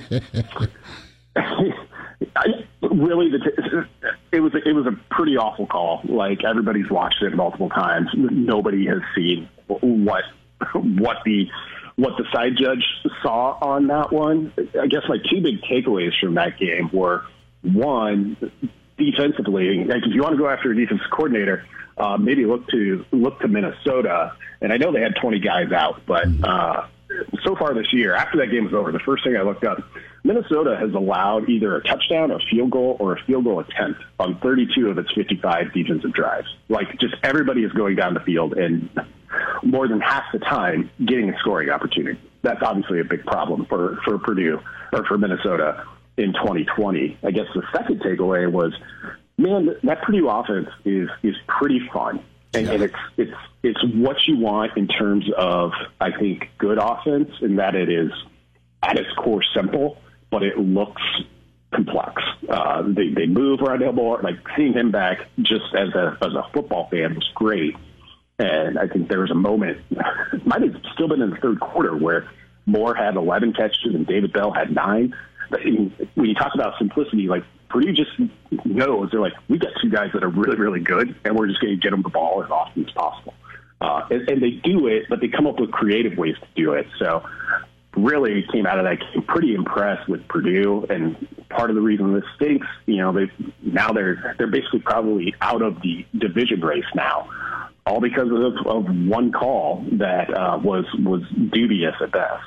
I, 1.35 2.45
really, 2.81 3.29
the, 3.29 3.39
t- 3.39 4.11
it 4.31 4.39
was 4.39 4.53
a, 4.53 4.67
it 4.67 4.73
was 4.73 4.85
a 4.85 4.97
pretty 5.13 5.35
awful 5.37 5.67
call. 5.67 6.01
Like 6.05 6.43
everybody's 6.43 6.89
watched 6.89 7.21
it 7.21 7.35
multiple 7.35 7.69
times. 7.69 8.09
Nobody 8.13 8.85
has 8.85 9.01
seen 9.15 9.49
what 9.67 10.23
what 10.73 11.17
the 11.25 11.47
what 11.95 12.17
the 12.17 12.25
side 12.33 12.53
judge 12.57 12.83
saw 13.21 13.57
on 13.61 13.87
that 13.87 14.11
one. 14.11 14.53
I 14.79 14.87
guess 14.87 15.03
my 15.07 15.17
two 15.29 15.41
big 15.41 15.61
takeaways 15.61 16.11
from 16.19 16.35
that 16.35 16.59
game 16.59 16.89
were 16.91 17.23
one, 17.61 18.37
defensively. 18.97 19.83
Like 19.83 20.03
if 20.05 20.13
you 20.13 20.21
want 20.21 20.33
to 20.33 20.37
go 20.37 20.49
after 20.49 20.71
a 20.71 20.75
defensive 20.75 21.07
coordinator, 21.11 21.65
uh, 21.97 22.17
maybe 22.17 22.45
look 22.45 22.67
to 22.69 23.05
look 23.11 23.39
to 23.39 23.47
Minnesota. 23.47 24.33
And 24.61 24.73
I 24.73 24.77
know 24.77 24.91
they 24.91 25.01
had 25.01 25.15
20 25.21 25.39
guys 25.39 25.71
out, 25.71 26.01
but 26.05 26.27
uh, 26.43 26.87
so 27.43 27.55
far 27.55 27.73
this 27.73 27.91
year, 27.93 28.15
after 28.15 28.39
that 28.39 28.47
game 28.47 28.65
was 28.65 28.73
over, 28.73 28.91
the 28.91 28.99
first 28.99 29.23
thing 29.23 29.37
I 29.37 29.41
looked 29.41 29.63
up, 29.63 29.81
Minnesota 30.25 30.75
has 30.75 30.91
allowed 30.95 31.47
either 31.49 31.75
a 31.75 31.83
touchdown, 31.83 32.31
a 32.31 32.39
field 32.49 32.71
goal, 32.71 32.97
or 32.99 33.13
a 33.13 33.23
field 33.25 33.43
goal 33.43 33.59
attempt 33.59 34.01
on 34.19 34.39
32 34.39 34.89
of 34.89 34.97
its 34.97 35.11
55 35.13 35.71
defensive 35.71 36.13
drives. 36.13 36.47
Like, 36.67 36.99
just 36.99 37.13
everybody 37.23 37.63
is 37.63 37.71
going 37.73 37.95
down 37.95 38.15
the 38.15 38.19
field 38.21 38.57
and 38.57 38.89
more 39.61 39.87
than 39.87 40.01
half 40.01 40.23
the 40.33 40.39
time 40.39 40.89
getting 41.05 41.29
a 41.29 41.37
scoring 41.39 41.69
opportunity. 41.69 42.19
That's 42.41 42.61
obviously 42.63 43.01
a 43.01 43.03
big 43.03 43.23
problem 43.23 43.67
for, 43.67 43.99
for 44.03 44.17
Purdue 44.17 44.59
or 44.91 45.05
for 45.05 45.15
Minnesota 45.19 45.85
in 46.17 46.33
2020. 46.33 47.19
I 47.23 47.29
guess 47.29 47.45
the 47.53 47.61
second 47.71 48.01
takeaway 48.01 48.51
was, 48.51 48.73
man, 49.37 49.75
that 49.83 50.01
Purdue 50.01 50.27
offense 50.27 50.69
is 50.85 51.07
is 51.21 51.35
pretty 51.47 51.81
fun. 51.93 52.23
And, 52.55 52.67
and, 52.67 52.83
it's 52.83 52.95
it's 53.17 53.33
it's 53.61 53.83
what 53.93 54.15
you 54.27 54.37
want 54.37 54.75
in 54.75 54.87
terms 54.87 55.25
of 55.37 55.71
I 55.99 56.17
think 56.17 56.49
good 56.57 56.79
offense, 56.79 57.29
in 57.41 57.57
that 57.57 57.75
it 57.75 57.89
is 57.89 58.11
at 58.81 58.97
its 58.97 59.09
core 59.17 59.43
simple, 59.53 59.97
but 60.31 60.43
it 60.43 60.57
looks 60.57 61.01
complex. 61.73 62.21
Uh, 62.47 62.83
they 62.83 63.09
they 63.09 63.25
move 63.25 63.61
around 63.61 63.81
the 63.81 63.91
ball. 63.91 64.19
Like 64.21 64.35
seeing 64.55 64.73
him 64.73 64.91
back 64.91 65.27
just 65.41 65.73
as 65.75 65.89
a 65.93 66.17
as 66.21 66.33
a 66.33 66.47
football 66.53 66.87
fan 66.89 67.15
was 67.15 67.29
great. 67.33 67.75
And 68.37 68.77
I 68.77 68.87
think 68.87 69.07
there 69.07 69.21
was 69.21 69.31
a 69.31 69.35
moment, 69.35 69.79
might 70.45 70.61
have 70.61 70.75
still 70.93 71.07
been 71.07 71.21
in 71.21 71.29
the 71.29 71.37
third 71.37 71.59
quarter, 71.61 71.95
where 71.95 72.29
Moore 72.65 72.93
had 72.93 73.15
11 73.15 73.53
catches 73.53 73.95
and 73.95 74.05
David 74.05 74.33
Bell 74.33 74.51
had 74.51 74.75
nine. 74.75 75.15
But 75.49 75.61
when 76.15 76.27
you 76.27 76.33
talk 76.33 76.53
about 76.53 76.77
simplicity, 76.77 77.27
like 77.27 77.43
Purdue 77.69 77.93
just 77.93 78.11
knows 78.65 79.09
they're 79.11 79.21
like, 79.21 79.33
we 79.47 79.57
got 79.57 79.71
two 79.81 79.89
guys 79.89 80.09
that 80.13 80.23
are 80.23 80.29
really, 80.29 80.57
really 80.57 80.79
good, 80.79 81.15
and 81.23 81.37
we're 81.37 81.47
just 81.47 81.61
going 81.61 81.75
to 81.75 81.79
get 81.79 81.91
them 81.91 82.01
the 82.01 82.09
ball 82.09 82.43
as 82.43 82.49
often 82.49 82.85
as 82.85 82.91
possible. 82.91 83.33
Uh, 83.79 84.07
and, 84.09 84.29
and 84.29 84.43
they 84.43 84.51
do 84.51 84.87
it, 84.87 85.03
but 85.09 85.21
they 85.21 85.27
come 85.27 85.47
up 85.47 85.59
with 85.59 85.71
creative 85.71 86.17
ways 86.17 86.35
to 86.41 86.47
do 86.55 86.73
it. 86.73 86.87
So 86.97 87.23
really 87.95 88.45
came 88.51 88.65
out 88.65 88.79
of 88.79 88.85
that 88.85 88.99
game 88.99 89.23
pretty 89.23 89.55
impressed 89.55 90.07
with 90.09 90.27
Purdue, 90.27 90.85
and 90.89 91.27
part 91.49 91.69
of 91.69 91.75
the 91.75 91.81
reason 91.81 92.13
this 92.13 92.23
stinks, 92.35 92.67
you 92.85 92.97
know, 92.97 93.13
they 93.13 93.31
now 93.61 93.91
they're 93.91 94.35
they're 94.37 94.47
basically 94.47 94.79
probably 94.79 95.35
out 95.41 95.61
of 95.61 95.81
the 95.81 96.05
division 96.17 96.61
race 96.61 96.85
now, 96.93 97.29
all 97.85 98.01
because 98.01 98.29
of, 98.29 98.67
of 98.67 98.85
one 99.07 99.31
call 99.31 99.85
that 99.93 100.33
uh, 100.33 100.59
was 100.61 100.85
was 100.99 101.21
dubious 101.51 101.95
at 102.01 102.11
best. 102.11 102.43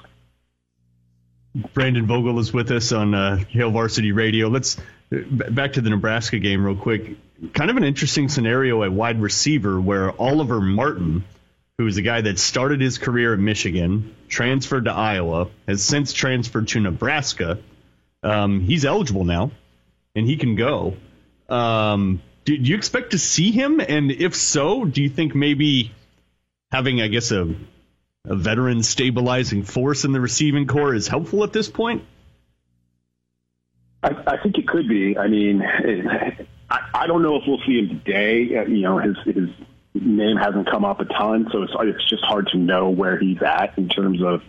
Brandon 1.75 2.07
Vogel 2.07 2.39
is 2.39 2.53
with 2.53 2.71
us 2.71 2.93
on 2.93 3.15
uh, 3.15 3.37
Hail 3.49 3.71
Varsity 3.71 4.13
Radio. 4.13 4.49
Let's 4.49 4.77
back 5.11 5.75
to 5.75 5.81
the 5.81 5.91
Nebraska 5.91 6.39
game 6.39 6.65
real 6.65 6.77
quick. 6.77 7.17
Kind 7.53 7.71
of 7.71 7.77
an 7.77 7.85
interesting 7.85 8.29
scenario 8.29 8.83
at 8.83 8.93
wide 8.93 9.21
receiver 9.21 9.81
where 9.81 10.11
Oliver 10.21 10.61
Martin, 10.61 11.25
who 11.79 11.87
is 11.87 11.97
a 11.97 12.03
guy 12.03 12.21
that 12.21 12.39
started 12.39 12.81
his 12.81 12.99
career 12.99 13.33
at 13.33 13.39
Michigan, 13.39 14.15
transferred 14.29 14.87
to 14.87 14.93
Iowa, 14.93 15.49
has 15.67 15.83
since 15.83 16.13
transferred 16.13 16.69
to 16.69 16.81
Nebraska. 16.81 17.59
Um, 18.23 18.61
he's 18.61 18.85
eligible 18.85 19.25
now, 19.25 19.53
and 20.17 20.27
he 20.27 20.37
can 20.37 20.57
go. 20.57 20.97
Um, 21.49 22.21
do, 22.45 22.59
do 22.59 22.69
you 22.69 22.77
expect 22.77 23.13
to 23.13 23.19
see 23.19 23.53
him? 23.53 23.81
And 23.81 24.11
if 24.11 24.35
so, 24.35 24.85
do 24.85 25.03
you 25.03 25.09
think 25.09 25.37
maybe 25.37 25.93
having, 26.73 27.01
I 27.01 27.07
guess, 27.07 27.31
a 27.31 27.55
a 28.25 28.35
veteran 28.35 28.83
stabilizing 28.83 29.63
force 29.63 30.05
in 30.05 30.13
the 30.13 30.21
receiving 30.21 30.67
corps 30.67 30.95
is 30.95 31.09
helpful 31.09 31.45
at 31.45 31.53
this 31.53 31.69
point? 31.69 32.05
I, 34.03 34.11
I 34.27 34.37
think 34.43 34.59
it 34.59 34.69
could 34.69 34.89
be. 34.89 35.17
I 35.17 35.29
mean, 35.29 35.63
I, 36.71 36.79
I 36.93 37.07
don't 37.07 37.23
know 37.23 37.37
if 37.37 37.45
we'll 37.47 37.61
see 37.67 37.79
him 37.79 37.89
today. 37.89 38.59
Uh, 38.59 38.65
you 38.65 38.83
know, 38.83 38.99
his 38.99 39.17
his 39.25 39.49
name 40.01 40.37
hasn't 40.37 40.71
come 40.71 40.85
up 40.85 41.01
a 41.01 41.05
ton, 41.05 41.49
so 41.53 41.63
it's 41.63 41.73
it's 41.81 42.09
just 42.09 42.25
hard 42.25 42.49
to 42.49 42.59
know 42.59 42.91
where 42.91 43.19
he's 43.19 43.43
at 43.43 43.77
in 43.77 43.89
terms 43.89 44.23
of 44.23 44.43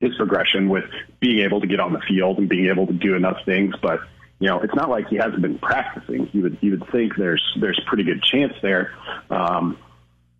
his 0.00 0.14
progression 0.16 0.68
with 0.68 0.84
being 1.20 1.40
able 1.40 1.60
to 1.60 1.66
get 1.66 1.80
on 1.80 1.92
the 1.92 2.00
field 2.00 2.38
and 2.38 2.48
being 2.48 2.66
able 2.66 2.86
to 2.86 2.92
do 2.92 3.14
enough 3.14 3.38
things. 3.44 3.74
But 3.80 4.00
you 4.38 4.48
know, 4.48 4.60
it's 4.60 4.74
not 4.74 4.88
like 4.88 5.08
he 5.08 5.16
hasn't 5.16 5.42
been 5.42 5.58
practicing. 5.58 6.28
You 6.32 6.42
would 6.42 6.58
you 6.60 6.72
would 6.72 6.90
think 6.90 7.16
there's 7.16 7.42
there's 7.60 7.80
pretty 7.86 8.04
good 8.04 8.22
chance 8.22 8.54
there. 8.62 8.92
Um, 9.28 9.78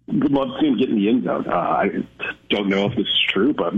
would 0.06 0.32
love 0.32 0.48
to 0.48 0.60
see 0.60 0.66
him 0.66 0.78
get 0.78 0.88
in 0.88 0.96
the 0.96 1.08
end 1.08 1.24
zone. 1.24 1.46
Uh, 1.46 1.54
I 1.54 1.88
don't 2.48 2.68
know 2.68 2.86
if 2.86 2.96
this 2.96 3.06
is 3.06 3.20
true, 3.28 3.52
but 3.52 3.74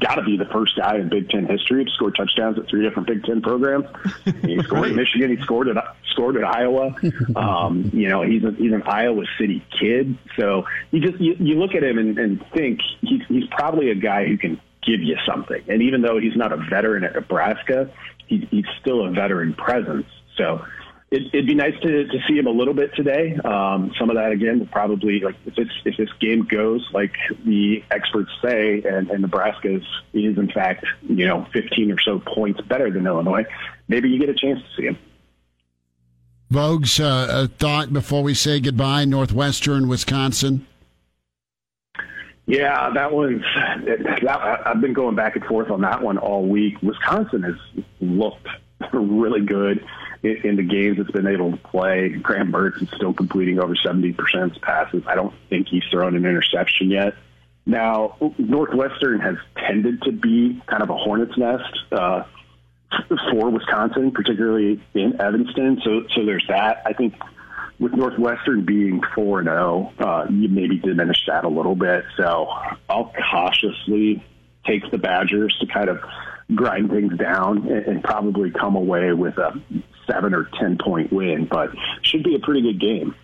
got 0.00 0.16
to 0.16 0.22
be 0.22 0.36
the 0.36 0.46
first 0.46 0.76
guy 0.76 0.96
in 0.96 1.08
Big 1.08 1.28
Ten 1.28 1.46
history 1.46 1.84
to 1.84 1.90
score 1.90 2.10
touchdowns 2.10 2.58
at 2.58 2.68
three 2.68 2.82
different 2.82 3.08
Big 3.08 3.24
Ten 3.24 3.40
programs. 3.40 3.86
He 4.42 4.60
scored 4.62 4.90
at 4.90 4.94
Michigan. 4.94 5.36
He 5.36 5.42
scored 5.42 5.68
at 5.68 5.76
scored 6.10 6.36
at 6.36 6.44
Iowa. 6.44 6.94
Um, 7.36 7.90
you 7.92 8.08
know, 8.08 8.22
he's 8.22 8.44
a, 8.44 8.52
he's 8.52 8.72
an 8.72 8.82
Iowa 8.82 9.24
City 9.38 9.64
kid. 9.78 10.16
So 10.38 10.64
you 10.90 11.00
just 11.00 11.20
you, 11.20 11.36
you 11.38 11.54
look 11.56 11.74
at 11.74 11.82
him 11.82 11.98
and, 11.98 12.18
and 12.18 12.44
think 12.54 12.80
he's 13.00 13.22
he's 13.28 13.46
probably 13.50 13.90
a 13.90 13.94
guy 13.94 14.26
who 14.26 14.38
can 14.38 14.60
give 14.86 15.00
you 15.00 15.16
something. 15.26 15.62
And 15.68 15.82
even 15.82 16.02
though 16.02 16.18
he's 16.18 16.36
not 16.36 16.52
a 16.52 16.56
veteran 16.56 17.04
at 17.04 17.14
Nebraska, 17.14 17.90
he, 18.26 18.46
he's 18.50 18.66
still 18.80 19.04
a 19.06 19.10
veteran 19.10 19.54
presence. 19.54 20.06
So 20.36 20.64
it, 21.10 21.32
would 21.32 21.46
be 21.46 21.54
nice 21.54 21.74
to, 21.82 22.04
to 22.06 22.18
see 22.28 22.36
him 22.36 22.46
a 22.46 22.50
little 22.50 22.74
bit 22.74 22.94
today. 22.94 23.36
Um, 23.44 23.92
some 23.98 24.10
of 24.10 24.16
that 24.16 24.32
again, 24.32 24.68
probably 24.72 25.20
like 25.20 25.36
if 25.46 25.54
it's 25.56 25.70
if 25.84 25.96
this 25.96 26.08
game 26.20 26.44
goes 26.44 26.86
like 26.92 27.12
the 27.44 27.84
experts 27.90 28.30
say, 28.42 28.82
and, 28.82 29.10
and 29.10 29.22
Nebraska 29.22 29.76
is, 29.76 29.84
is 30.12 30.36
in 30.36 30.50
fact 30.50 30.84
you 31.02 31.26
know 31.26 31.46
15 31.52 31.92
or 31.92 32.00
so 32.00 32.18
points 32.18 32.60
better 32.62 32.90
than 32.90 33.06
Illinois, 33.06 33.44
maybe 33.88 34.08
you 34.08 34.18
get 34.18 34.28
a 34.28 34.34
chance 34.34 34.60
to 34.60 34.68
see 34.76 34.86
him. 34.88 34.98
Vogues, 36.52 37.00
uh, 37.00 37.44
a 37.44 37.48
thought 37.48 37.92
before 37.92 38.22
we 38.22 38.34
say 38.34 38.60
goodbye. 38.60 39.04
Northwestern, 39.04 39.88
Wisconsin. 39.88 40.66
Yeah, 42.46 42.90
that 42.94 43.12
one's. 43.12 43.42
That, 43.84 44.62
I've 44.64 44.80
been 44.80 44.92
going 44.92 45.16
back 45.16 45.34
and 45.34 45.44
forth 45.44 45.70
on 45.70 45.80
that 45.80 46.02
one 46.02 46.18
all 46.18 46.46
week. 46.46 46.80
Wisconsin 46.82 47.42
has 47.42 47.84
looked 48.00 48.46
really 48.92 49.40
good 49.40 49.84
in, 50.22 50.36
in 50.44 50.56
the 50.56 50.62
games 50.62 50.98
it's 50.98 51.10
been 51.10 51.26
able 51.26 51.52
to 51.52 51.56
play. 51.58 52.08
Graham 52.08 52.52
Mertz 52.52 52.82
is 52.82 52.88
still 52.94 53.12
completing 53.12 53.58
over 53.58 53.74
70% 53.74 54.16
of 54.42 54.50
his 54.50 54.58
passes. 54.58 55.02
I 55.06 55.14
don't 55.14 55.34
think 55.48 55.68
he's 55.68 55.84
thrown 55.90 56.16
an 56.16 56.24
interception 56.24 56.90
yet. 56.90 57.14
Now, 57.66 58.16
Northwestern 58.38 59.20
has 59.20 59.36
tended 59.56 60.02
to 60.02 60.12
be 60.12 60.62
kind 60.66 60.82
of 60.82 60.90
a 60.90 60.96
hornet's 60.96 61.36
nest 61.36 61.78
uh, 61.90 62.22
for 63.30 63.50
Wisconsin, 63.50 64.12
particularly 64.12 64.80
in 64.94 65.20
Evanston. 65.20 65.80
So, 65.82 66.04
so 66.14 66.24
there's 66.24 66.46
that. 66.48 66.82
I 66.86 66.92
think 66.92 67.14
with 67.80 67.92
Northwestern 67.92 68.64
being 68.64 69.02
four 69.14 69.40
and 69.40 69.48
zero, 69.48 69.92
oh, 69.98 70.04
uh, 70.04 70.26
you 70.30 70.48
maybe 70.48 70.78
diminish 70.78 71.26
that 71.26 71.44
a 71.44 71.48
little 71.48 71.74
bit. 71.74 72.04
So 72.16 72.48
I'll 72.88 73.12
cautiously 73.30 74.24
take 74.64 74.88
the 74.90 74.98
Badgers 74.98 75.56
to 75.60 75.66
kind 75.66 75.88
of 75.88 76.00
grind 76.54 76.90
things 76.90 77.18
down 77.18 77.68
and, 77.68 77.86
and 77.86 78.04
probably 78.04 78.50
come 78.50 78.76
away 78.76 79.12
with 79.12 79.36
a 79.38 79.60
seven 80.06 80.34
or 80.34 80.48
ten 80.58 80.78
point 80.78 81.12
win, 81.12 81.46
but 81.50 81.70
should 82.02 82.22
be 82.22 82.34
a 82.34 82.38
pretty 82.38 82.62
good 82.62 82.80
game. 82.80 83.14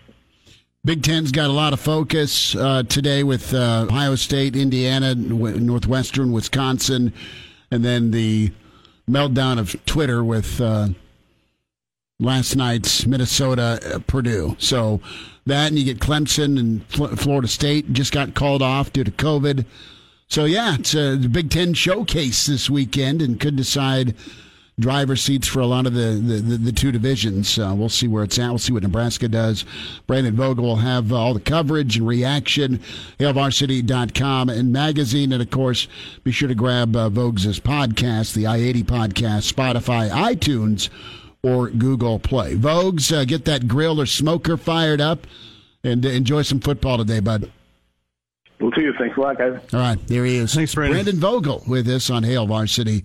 Big 0.85 1.01
Ten's 1.01 1.31
got 1.31 1.49
a 1.49 1.53
lot 1.53 1.71
of 1.71 1.79
focus 1.79 2.55
uh, 2.55 2.83
today 2.83 3.23
with 3.23 3.53
uh, 3.53 3.87
Ohio 3.89 4.15
State, 4.15 4.55
Indiana, 4.55 5.15
Northwestern, 5.15 6.33
Wisconsin, 6.33 7.13
and 7.71 7.85
then 7.85 8.11
the 8.11 8.51
meltdown 9.09 9.59
of 9.59 9.77
Twitter 9.85 10.25
with 10.25 10.59
uh, 10.59 10.89
last 12.19 12.57
night's 12.57 13.05
Minnesota 13.05 13.79
uh, 13.95 13.99
Purdue. 13.99 14.57
So 14.59 14.99
that, 15.45 15.69
and 15.69 15.79
you 15.79 15.85
get 15.85 15.99
Clemson 15.99 16.59
and 16.59 16.85
Florida 17.19 17.47
State 17.47 17.93
just 17.93 18.11
got 18.11 18.33
called 18.33 18.61
off 18.61 18.91
due 18.91 19.05
to 19.05 19.11
COVID. 19.11 19.65
So 20.27 20.43
yeah, 20.45 20.75
it's 20.79 20.95
a 20.95 21.15
Big 21.15 21.49
Ten 21.49 21.73
showcase 21.73 22.45
this 22.45 22.69
weekend, 22.69 23.21
and 23.21 23.39
could 23.39 23.55
decide 23.55 24.15
driver 24.79 25.15
seats 25.15 25.47
for 25.47 25.59
a 25.59 25.65
lot 25.65 25.85
of 25.85 25.93
the, 25.93 26.19
the, 26.23 26.33
the, 26.41 26.57
the 26.57 26.71
two 26.71 26.91
divisions. 26.91 27.59
Uh, 27.59 27.73
we'll 27.75 27.89
see 27.89 28.07
where 28.07 28.23
it's 28.23 28.39
at. 28.39 28.49
We'll 28.49 28.57
see 28.57 28.73
what 28.73 28.83
Nebraska 28.83 29.27
does. 29.27 29.65
Brandon 30.07 30.35
Vogel 30.35 30.63
will 30.63 30.75
have 30.77 31.11
uh, 31.11 31.17
all 31.17 31.33
the 31.33 31.39
coverage 31.39 31.97
and 31.97 32.07
reaction. 32.07 32.79
HailVarsity.com 33.19 34.49
and 34.49 34.73
magazine. 34.73 35.31
And 35.31 35.41
of 35.41 35.51
course, 35.51 35.87
be 36.23 36.31
sure 36.31 36.47
to 36.47 36.55
grab 36.55 36.95
uh, 36.95 37.09
Vogues' 37.09 37.59
podcast, 37.59 38.33
the 38.33 38.47
I 38.47 38.57
80 38.57 38.83
podcast, 38.83 39.53
Spotify, 39.53 40.09
iTunes, 40.09 40.89
or 41.43 41.69
Google 41.69 42.19
Play. 42.19 42.55
Vogues, 42.55 43.15
uh, 43.15 43.25
get 43.25 43.45
that 43.45 43.67
grill 43.67 44.01
or 44.01 44.05
smoker 44.05 44.57
fired 44.57 45.01
up 45.01 45.27
and 45.83 46.03
enjoy 46.05 46.41
some 46.41 46.59
football 46.59 46.97
today, 46.97 47.19
bud. 47.19 47.51
We'll 48.59 48.71
see 48.71 48.81
you. 48.81 48.93
Thanks 48.97 49.17
a 49.17 49.19
lot, 49.19 49.37
guys. 49.37 49.59
All 49.73 49.79
right, 49.79 50.07
there 50.07 50.23
he 50.23 50.37
is. 50.37 50.53
Thanks, 50.55 50.73
Brandon. 50.73 51.03
Brandon 51.03 51.19
Vogel 51.19 51.63
with 51.67 51.87
us 51.89 52.09
on 52.09 52.23
Hail 52.23 52.47
Varsity 52.47 53.03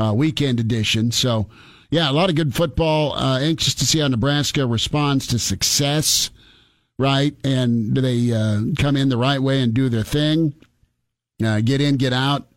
uh, 0.00 0.12
weekend 0.12 0.60
edition. 0.60 1.10
So, 1.12 1.48
yeah, 1.90 2.10
a 2.10 2.12
lot 2.12 2.30
of 2.30 2.36
good 2.36 2.54
football. 2.54 3.12
Uh, 3.12 3.40
anxious 3.40 3.74
to 3.74 3.86
see 3.86 3.98
how 3.98 4.08
Nebraska 4.08 4.66
responds 4.66 5.26
to 5.28 5.38
success, 5.38 6.30
right? 6.98 7.34
And 7.44 7.94
do 7.94 8.00
they 8.00 8.32
uh, 8.32 8.62
come 8.78 8.96
in 8.96 9.08
the 9.08 9.16
right 9.16 9.42
way 9.42 9.60
and 9.60 9.74
do 9.74 9.88
their 9.88 10.04
thing? 10.04 10.54
Uh, 11.44 11.60
get 11.60 11.80
in, 11.80 11.96
get 11.96 12.12
out, 12.12 12.48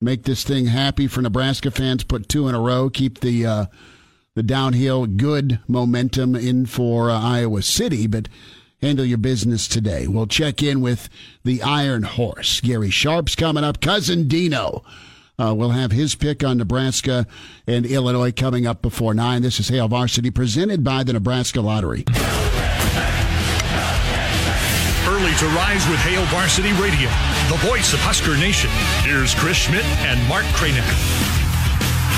make 0.00 0.24
this 0.24 0.44
thing 0.44 0.66
happy 0.66 1.06
for 1.06 1.22
Nebraska 1.22 1.70
fans. 1.70 2.04
Put 2.04 2.28
two 2.28 2.48
in 2.48 2.54
a 2.54 2.60
row, 2.60 2.90
keep 2.90 3.20
the 3.20 3.46
uh, 3.46 3.66
the 4.34 4.42
downhill 4.42 5.06
good 5.06 5.60
momentum 5.68 6.34
in 6.34 6.66
for 6.66 7.08
uh, 7.08 7.20
Iowa 7.20 7.62
City, 7.62 8.06
but 8.08 8.28
handle 8.82 9.04
your 9.04 9.18
business 9.18 9.68
today. 9.68 10.08
We'll 10.08 10.26
check 10.26 10.62
in 10.62 10.80
with 10.80 11.08
the 11.44 11.62
Iron 11.62 12.02
Horse. 12.02 12.60
Gary 12.60 12.90
Sharp's 12.90 13.36
coming 13.36 13.64
up. 13.64 13.80
Cousin 13.80 14.26
Dino. 14.26 14.82
Uh, 15.38 15.52
we'll 15.56 15.70
have 15.70 15.90
his 15.90 16.14
pick 16.14 16.44
on 16.44 16.58
Nebraska 16.58 17.26
and 17.66 17.84
Illinois 17.84 18.30
coming 18.30 18.66
up 18.66 18.82
before 18.82 19.14
9. 19.14 19.42
This 19.42 19.58
is 19.58 19.68
Hail 19.68 19.88
Varsity 19.88 20.30
presented 20.30 20.84
by 20.84 21.02
the 21.02 21.12
Nebraska 21.12 21.60
Lottery. 21.60 22.04
Early 25.06 25.34
to 25.34 25.46
rise 25.56 25.86
with 25.88 25.98
Hail 26.00 26.24
Varsity 26.26 26.72
Radio, 26.80 27.10
the 27.50 27.58
voice 27.66 27.92
of 27.92 27.98
Husker 28.00 28.36
Nation. 28.36 28.70
Here's 29.02 29.34
Chris 29.34 29.56
Schmidt 29.56 29.84
and 30.06 30.28
Mark 30.28 30.44
Kranak. 30.54 30.84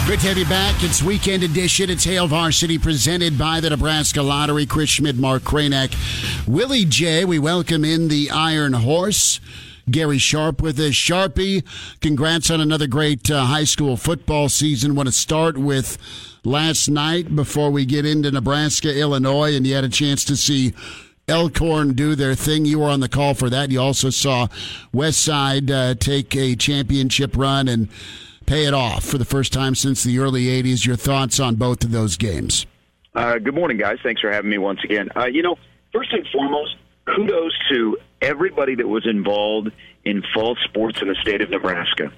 Great 0.07 0.21
to 0.21 0.27
have 0.29 0.39
you 0.39 0.45
back. 0.45 0.85
It's 0.85 1.03
weekend 1.03 1.43
edition. 1.43 1.89
It's 1.91 2.05
Hail 2.05 2.29
Varsity 2.29 2.79
presented 2.79 3.39
by 3.39 3.61
the 3.61 3.71
Nebraska 3.71 4.23
Lottery. 4.23 4.67
Chris 4.67 4.91
Schmidt, 4.91 5.17
Mark 5.17 5.43
Kranak, 5.43 5.97
Willie 6.47 6.85
J. 6.85 7.25
We 7.25 7.39
welcome 7.39 7.85
in 7.85 8.09
the 8.09 8.31
Iron 8.31 8.75
Horse. 8.75 9.41
Gary 9.91 10.19
Sharp 10.19 10.61
with 10.61 10.79
us. 10.79 10.93
Sharpie, 10.93 11.65
congrats 12.01 12.51
on 12.51 12.61
another 12.61 12.87
great 12.87 13.31
uh, 13.31 13.45
high 13.45 13.65
school 13.65 13.97
football 13.97 14.49
season. 14.49 14.95
Want 14.95 15.09
to 15.09 15.13
start 15.13 15.57
with 15.57 15.99
last 16.45 16.89
night 16.89 17.35
before 17.35 17.71
we 17.71 17.85
get 17.85 18.05
into 18.05 18.31
Nebraska, 18.31 18.97
Illinois, 18.99 19.55
and 19.55 19.67
you 19.67 19.75
had 19.75 19.85
a 19.85 19.89
chance 19.89 20.25
to 20.25 20.37
see 20.37 20.75
Elkhorn 21.29 21.95
do 21.95 22.15
their 22.15 22.35
thing. 22.35 22.65
You 22.65 22.81
were 22.81 22.89
on 22.89 23.01
the 23.01 23.09
call 23.09 23.35
for 23.35 23.51
that. 23.51 23.71
You 23.71 23.81
also 23.81 24.11
saw 24.11 24.49
West 24.93 25.23
Side 25.23 25.71
uh, 25.71 25.95
take 25.95 26.35
a 26.37 26.57
championship 26.57 27.37
run 27.37 27.69
and 27.69 27.89
pay 28.47 28.67
it 28.67 28.75
off 28.75 29.05
for 29.05 29.19
the 29.19 29.25
first 29.25 29.53
time 29.53 29.75
since 29.75 30.03
the 30.03 30.19
early 30.19 30.45
80s. 30.45 30.87
Your 30.87 30.97
thoughts 30.97 31.41
on 31.41 31.57
both 31.57 31.85
of 31.85 31.91
those 31.91 32.17
games? 32.17 32.67
Uh, 33.15 33.39
good 33.39 33.55
morning, 33.55 33.77
guys. 33.77 33.99
Thanks 34.03 34.21
for 34.21 34.31
having 34.31 34.51
me 34.51 34.59
once 34.59 34.81
again. 34.85 35.09
Uh, 35.17 35.25
you 35.27 35.43
know, 35.43 35.57
first 35.93 36.13
and 36.13 36.27
foremost, 36.33 36.77
kudos 37.07 37.53
to 37.71 37.97
everybody 38.21 38.75
that 38.77 38.89
was 38.89 39.07
involved 39.07 39.71
in 40.05 40.23
fall 40.35 40.57
sports 40.65 41.01
in 41.03 41.09
the 41.09 41.17
state 41.23 41.41
of 41.41 41.51
Nebraska. 41.51 42.13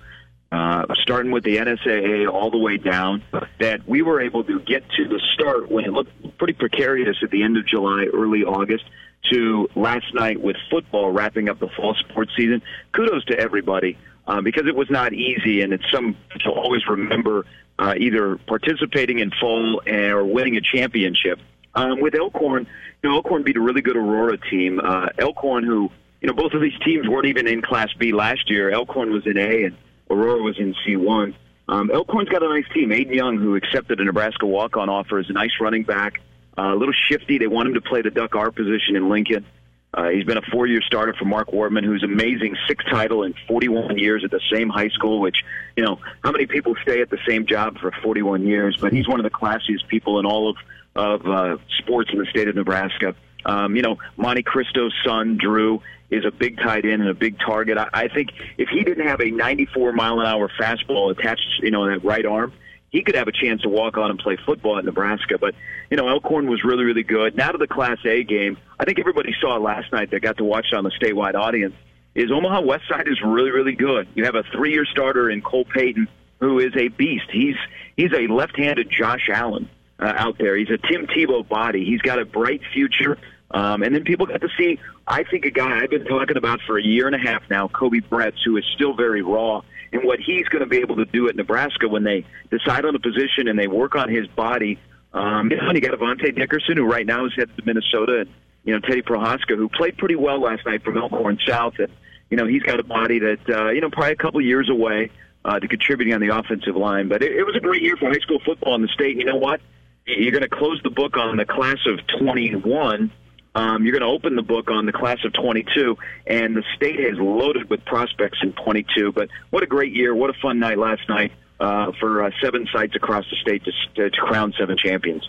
Uh, 0.51 0.87
starting 1.03 1.31
with 1.31 1.45
the 1.45 1.59
NSAA 1.59 2.27
all 2.27 2.51
the 2.51 2.59
way 2.59 2.79
down, 2.79 3.23
that 3.61 3.87
we 3.87 4.01
were 4.01 4.19
able 4.19 4.43
to 4.45 4.61
get 4.61 4.83
to 4.97 5.07
the 5.07 5.21
start 5.35 5.71
when 5.71 5.85
it 5.85 5.93
looked 5.93 6.39
pretty 6.39 6.55
precarious 6.55 7.19
at 7.23 7.31
the 7.31 7.43
end 7.43 7.59
of 7.59 7.67
July, 7.67 8.07
early 8.15 8.45
August, 8.45 8.85
to 9.31 9.69
last 9.75 10.07
night 10.15 10.41
with 10.41 10.57
football 10.71 11.11
wrapping 11.11 11.51
up 11.51 11.59
the 11.59 11.69
fall 11.77 11.95
sports 11.95 12.33
season. 12.35 12.63
Kudos 12.93 13.27
to 13.27 13.39
everybody 13.39 13.99
uh, 14.27 14.41
because 14.41 14.67
it 14.67 14.77
was 14.77 14.89
not 14.91 15.13
easy, 15.13 15.63
and 15.63 15.73
it's 15.73 15.85
some 15.93 16.17
to 16.41 16.51
always 16.51 16.87
remember 16.89 17.45
uh, 17.79 17.95
either 17.99 18.37
participating 18.47 19.19
in 19.19 19.31
fall 19.41 19.81
or 19.87 20.25
winning 20.25 20.57
a 20.57 20.61
championship. 20.61 21.41
Um, 21.75 22.01
with 22.01 22.15
Elkhorn, 22.15 22.67
you 23.03 23.11
know, 23.11 23.17
Elkhorn 23.17 23.43
beat 23.43 23.57
a 23.57 23.61
really 23.61 23.83
good 23.83 23.97
Aurora 23.97 24.39
team. 24.51 24.81
Uh, 24.81 25.09
Elkhorn, 25.19 25.65
who 25.65 25.91
you 26.21 26.27
know, 26.27 26.35
both 26.35 26.53
of 26.53 26.61
these 26.61 26.79
teams 26.85 27.09
weren't 27.09 27.27
even 27.27 27.47
in 27.47 27.63
Class 27.63 27.89
B 27.99 28.13
last 28.13 28.51
year. 28.51 28.71
Elkhorn 28.71 29.13
was 29.13 29.27
in 29.27 29.39
A, 29.39 29.65
and 29.65 29.77
Aurora 30.11 30.43
was 30.43 30.59
in 30.59 30.75
C1. 30.87 31.35
Um, 31.69 31.91
Elkhorn's 31.93 32.29
got 32.29 32.43
a 32.43 32.49
nice 32.49 32.65
team. 32.75 32.91
Aiden 32.91 33.15
Young, 33.15 33.39
who 33.39 33.55
accepted 33.55 34.01
a 34.01 34.05
Nebraska 34.05 34.47
walk-on 34.47 34.89
offer, 34.89 35.19
is 35.21 35.29
a 35.29 35.33
nice 35.33 35.53
running 35.61 35.85
back. 35.85 36.21
Uh, 36.57 36.75
a 36.75 36.77
little 36.77 36.95
shifty. 37.09 37.39
They 37.39 37.47
want 37.47 37.69
him 37.69 37.75
to 37.75 37.81
play 37.81 38.03
the 38.03 38.11
duck 38.11 38.35
R 38.35 38.51
position 38.51 38.97
in 38.97 39.09
Lincoln. 39.09 39.47
Uh, 39.95 40.09
he's 40.09 40.25
been 40.25 40.37
a 40.37 40.43
four-year 40.43 40.83
starter 40.83 41.15
for 41.15 41.25
Mark 41.25 41.49
Wortman, 41.49 41.85
who's 41.85 42.03
amazing, 42.03 42.57
six 42.67 42.85
title 42.91 43.23
in 43.23 43.35
41 43.47 43.99
years 43.99 44.23
at 44.25 44.31
the 44.31 44.41
same 44.53 44.69
high 44.69 44.89
school. 44.89 45.21
Which 45.21 45.45
you 45.77 45.85
know, 45.85 46.01
how 46.25 46.33
many 46.33 46.47
people 46.47 46.75
stay 46.83 47.01
at 47.01 47.11
the 47.11 47.19
same 47.27 47.47
job 47.47 47.79
for 47.79 47.93
41 48.03 48.47
years? 48.47 48.77
But 48.81 48.93
he's 48.93 49.09
one 49.09 49.21
of 49.21 49.25
the 49.25 49.31
classiest 49.31 49.87
people 49.89 50.19
in 50.19 50.27
all 50.27 50.51
of 50.51 50.57
of 50.99 51.27
uh, 51.27 51.57
sports 51.79 52.11
in 52.13 52.19
the 52.19 52.27
state 52.27 52.49
of 52.49 52.57
Nebraska. 52.57 53.15
Um, 53.45 53.77
you 53.77 53.83
know, 53.83 53.99
Monte 54.17 54.43
Cristo's 54.43 54.93
son, 55.07 55.39
Drew, 55.41 55.81
is 56.11 56.25
a 56.25 56.31
big 56.31 56.59
tight 56.59 56.85
end 56.85 57.03
and 57.03 57.09
a 57.09 57.15
big 57.15 57.39
target. 57.39 57.79
I, 57.79 57.89
I 57.93 58.09
think 58.09 58.31
if 58.59 58.69
he 58.69 58.83
didn't 58.83 59.07
have 59.07 59.21
a 59.21 59.31
94 59.31 59.93
mile 59.93 60.21
an 60.21 60.27
hour 60.27 60.51
fastball 60.61 61.13
attached, 61.13 61.61
you 61.63 61.71
know, 61.71 61.85
in 61.85 61.93
that 61.93 62.05
right 62.05 62.27
arm, 62.27 62.53
he 62.91 63.03
could 63.03 63.15
have 63.15 63.29
a 63.29 63.33
chance 63.33 63.63
to 63.63 63.69
walk 63.69 63.97
on 63.97 64.11
and 64.11 64.19
play 64.19 64.37
football 64.45 64.79
at 64.79 64.85
Nebraska. 64.85 65.39
But, 65.39 65.55
you 65.91 65.97
know, 65.97 66.09
Elkhorn 66.09 66.49
was 66.49 66.65
really, 66.65 66.85
really 66.85 67.05
good. 67.05 67.37
Now 67.37 67.53
to 67.53 67.59
the 67.59 67.69
Class 67.69 67.99
A 68.05 68.25
game. 68.25 68.57
I 68.81 68.85
think 68.85 68.99
everybody 68.99 69.35
saw 69.41 69.57
last 69.59 69.93
night 69.93 70.11
that 70.11 70.21
got 70.21 70.39
to 70.39 70.45
watch 70.45 70.67
it 70.73 70.77
on 70.77 70.85
the 70.85 70.91
statewide 70.91 71.35
audience. 71.35 71.75
Is 72.15 72.33
Omaha 72.33 72.63
West 72.63 72.85
Side 72.89 73.07
is 73.07 73.21
really, 73.23 73.51
really 73.51 73.75
good. 73.75 74.09
You 74.15 74.25
have 74.25 74.35
a 74.35 74.43
three 74.53 74.73
year 74.73 74.85
starter 74.85 75.31
in 75.31 75.43
Cole 75.43 75.67
Payton 75.67 76.09
who 76.41 76.59
is 76.59 76.73
a 76.77 76.89
beast. 76.89 77.27
He's 77.31 77.57
he's 77.97 78.13
a 78.13 78.27
left 78.33 78.57
handed 78.57 78.91
Josh 78.91 79.29
Allen 79.33 79.69
uh, 79.99 80.13
out 80.17 80.39
there. 80.39 80.57
He's 80.57 80.71
a 80.71 80.79
Tim 80.79 81.07
Tebow 81.07 81.47
body. 81.49 81.85
He's 81.85 82.01
got 82.03 82.19
a 82.19 82.25
bright 82.25 82.61
future. 82.73 83.19
Um, 83.51 83.83
and 83.83 83.95
then 83.95 84.05
people 84.05 84.27
got 84.27 84.41
to 84.43 84.49
see, 84.59 84.79
I 85.07 85.25
think, 85.25 85.45
a 85.47 85.51
guy 85.51 85.81
I've 85.81 85.91
been 85.91 86.05
talking 86.05 86.37
about 86.37 86.61
for 86.67 86.79
a 86.79 86.83
year 86.83 87.07
and 87.07 87.15
a 87.17 87.19
half 87.19 87.43
now, 87.49 87.69
Koby 87.69 88.03
Bretz, 88.03 88.37
who 88.45 88.57
is 88.59 88.65
still 88.75 88.95
very 88.95 89.23
raw 89.23 89.63
and 89.93 90.05
what 90.05 90.21
he's 90.21 90.47
going 90.49 90.63
to 90.63 90.69
be 90.69 90.79
able 90.79 90.97
to 90.97 91.07
do 91.07 91.29
at 91.29 91.37
Nebraska 91.37 91.89
when 91.89 92.05
they 92.05 92.27
decide 92.51 92.85
on 92.85 92.95
a 92.95 92.99
position 92.99 93.49
and 93.49 93.59
they 93.59 93.67
work 93.67 93.95
on 93.95 94.11
his 94.11 94.27
body 94.29 94.79
Um, 95.13 95.51
you 95.51 95.57
know, 95.57 95.73
you 95.73 95.81
got 95.81 95.99
Avante 95.99 96.35
Dickerson, 96.35 96.77
who 96.77 96.85
right 96.85 97.07
now 97.07 97.25
is 97.27 97.33
headed 97.35 97.57
to 97.57 97.63
Minnesota, 97.65 98.21
and 98.21 98.31
you 98.65 98.75
know 98.75 98.81
Teddy 98.81 99.03
Prochazka, 99.03 99.57
who 99.57 99.69
played 99.69 99.97
pretty 99.97 100.17
well 100.17 100.41
last 100.41 100.67
night 100.67 100.83
for 100.85 100.97
Elkhorn 100.97 101.39
South, 101.47 101.75
and 101.79 101.89
you 102.31 102.37
know 102.37 102.47
he's 102.47 102.63
got 102.63 102.79
a 102.79 102.85
body 102.85 103.19
that 103.19 103.41
uh, 103.49 103.71
you 103.71 103.81
know 103.81 103.91
probably 103.91 104.13
a 104.13 104.17
couple 104.17 104.41
years 104.41 104.69
away 104.69 105.11
uh, 105.45 105.59
to 105.59 105.67
contributing 105.67 106.15
on 106.15 106.21
the 106.21 106.37
offensive 106.37 106.77
line. 106.77 107.09
But 107.09 107.23
it, 107.23 107.33
it 107.33 107.45
was 107.45 107.57
a 107.57 107.61
great 107.61 107.83
year 107.83 107.97
for 107.97 108.11
high 108.11 108.21
school 108.21 108.39
football 108.45 108.75
in 108.75 108.83
the 108.83 108.89
state. 108.89 109.17
You 109.17 109.25
know 109.25 109.37
what? 109.37 109.61
You're 110.09 110.33
going 110.33 110.43
to 110.43 110.49
close 110.49 110.81
the 110.83 110.91
book 110.91 111.19
on 111.19 111.37
the 111.37 111.45
class 111.45 111.79
of 111.87 112.01
21. 112.19 113.13
Um, 113.55 113.85
you're 113.85 113.93
going 113.93 114.09
to 114.09 114.15
open 114.15 114.37
the 114.37 114.43
book 114.43 114.71
on 114.71 114.87
the 114.87 114.93
class 114.93 115.19
of 115.25 115.35
22, 115.35 115.99
and 116.27 116.57
the 116.57 116.63
state 116.77 116.99
is 116.99 117.19
loaded 117.19 117.69
with 117.69 117.85
prospects 117.85 118.39
in 118.43 118.53
22. 118.53 119.13
But 119.13 119.29
what 119.51 119.63
a 119.63 119.67
great 119.67 119.93
year! 119.93 120.15
What 120.15 120.31
a 120.31 120.35
fun 120.41 120.61
night 120.61 120.79
last 120.79 121.03
night 121.09 121.33
uh, 121.61 121.93
for 122.01 122.25
uh, 122.25 122.31
seven 122.43 122.67
sites 122.73 122.95
across 122.97 123.25
the 123.31 123.37
state 123.37 123.65
to, 123.65 124.11
to, 124.11 124.17
crown 124.17 124.55
seven 124.59 124.79
champions. 124.79 125.29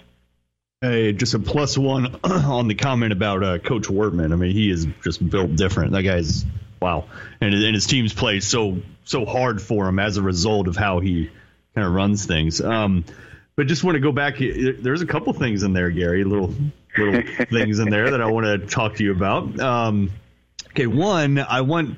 Hey, 0.81 1.11
just 1.11 1.33
a 1.33 1.39
plus 1.39 1.77
one 1.77 2.17
on 2.23 2.67
the 2.69 2.75
comment 2.75 3.11
about 3.11 3.43
uh, 3.43 3.59
Coach 3.59 3.87
Wortman. 3.87 4.31
I 4.31 4.37
mean, 4.37 4.51
he 4.51 4.71
is 4.71 4.87
just 5.03 5.27
built 5.27 5.55
different. 5.55 5.91
That 5.91 6.03
guy's 6.03 6.45
wow, 6.81 7.05
and, 7.41 7.53
and 7.53 7.75
his 7.75 7.85
teams 7.85 8.13
play 8.13 8.39
so 8.39 8.77
so 9.03 9.25
hard 9.25 9.61
for 9.61 9.89
him 9.89 9.99
as 9.99 10.15
a 10.15 10.21
result 10.21 10.69
of 10.69 10.77
how 10.77 10.99
he 10.99 11.29
kind 11.75 11.85
of 11.85 11.93
runs 11.93 12.25
things. 12.25 12.61
Um, 12.61 13.03
but 13.59 13.67
just 13.67 13.83
want 13.83 13.95
to 13.95 13.99
go 13.99 14.13
back. 14.13 14.37
There's 14.37 15.01
a 15.01 15.05
couple 15.05 15.33
things 15.33 15.63
in 15.63 15.73
there, 15.73 15.89
Gary. 15.89 16.23
Little 16.23 16.53
little 16.97 17.21
things 17.51 17.79
in 17.79 17.89
there 17.89 18.11
that 18.11 18.21
I 18.21 18.31
want 18.31 18.45
to 18.45 18.65
talk 18.65 18.95
to 18.95 19.03
you 19.03 19.11
about. 19.11 19.59
Um, 19.59 20.11
okay, 20.69 20.87
one, 20.87 21.39
I 21.39 21.59
want 21.59 21.97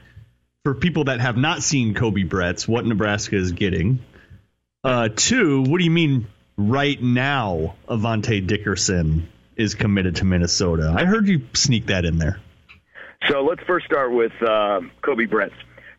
for 0.64 0.74
people 0.74 1.04
that 1.04 1.20
have 1.20 1.38
not 1.38 1.62
seen 1.62 1.94
Koby 1.94 2.28
Bretz, 2.28 2.68
what 2.68 2.84
Nebraska 2.84 3.36
is 3.36 3.52
getting. 3.52 4.00
Uh, 4.84 5.10
two, 5.16 5.62
what 5.62 5.78
do 5.78 5.84
you 5.84 5.92
mean 5.92 6.26
right 6.58 7.00
now 7.00 7.76
Avante 7.88 8.48
Dickerson 8.48 9.30
is 9.56 9.76
committed 9.76 10.16
to 10.16 10.26
Minnesota? 10.26 10.92
I 10.98 11.06
heard 11.06 11.28
you 11.28 11.44
sneak 11.54 11.86
that 11.86 12.06
in 12.06 12.18
there. 12.18 12.40
So 13.30 13.44
let's 13.44 13.62
first 13.68 13.86
start 13.86 14.12
with 14.12 14.32
uh, 14.42 14.82
Koby 15.04 15.30
Bretz. 15.30 15.52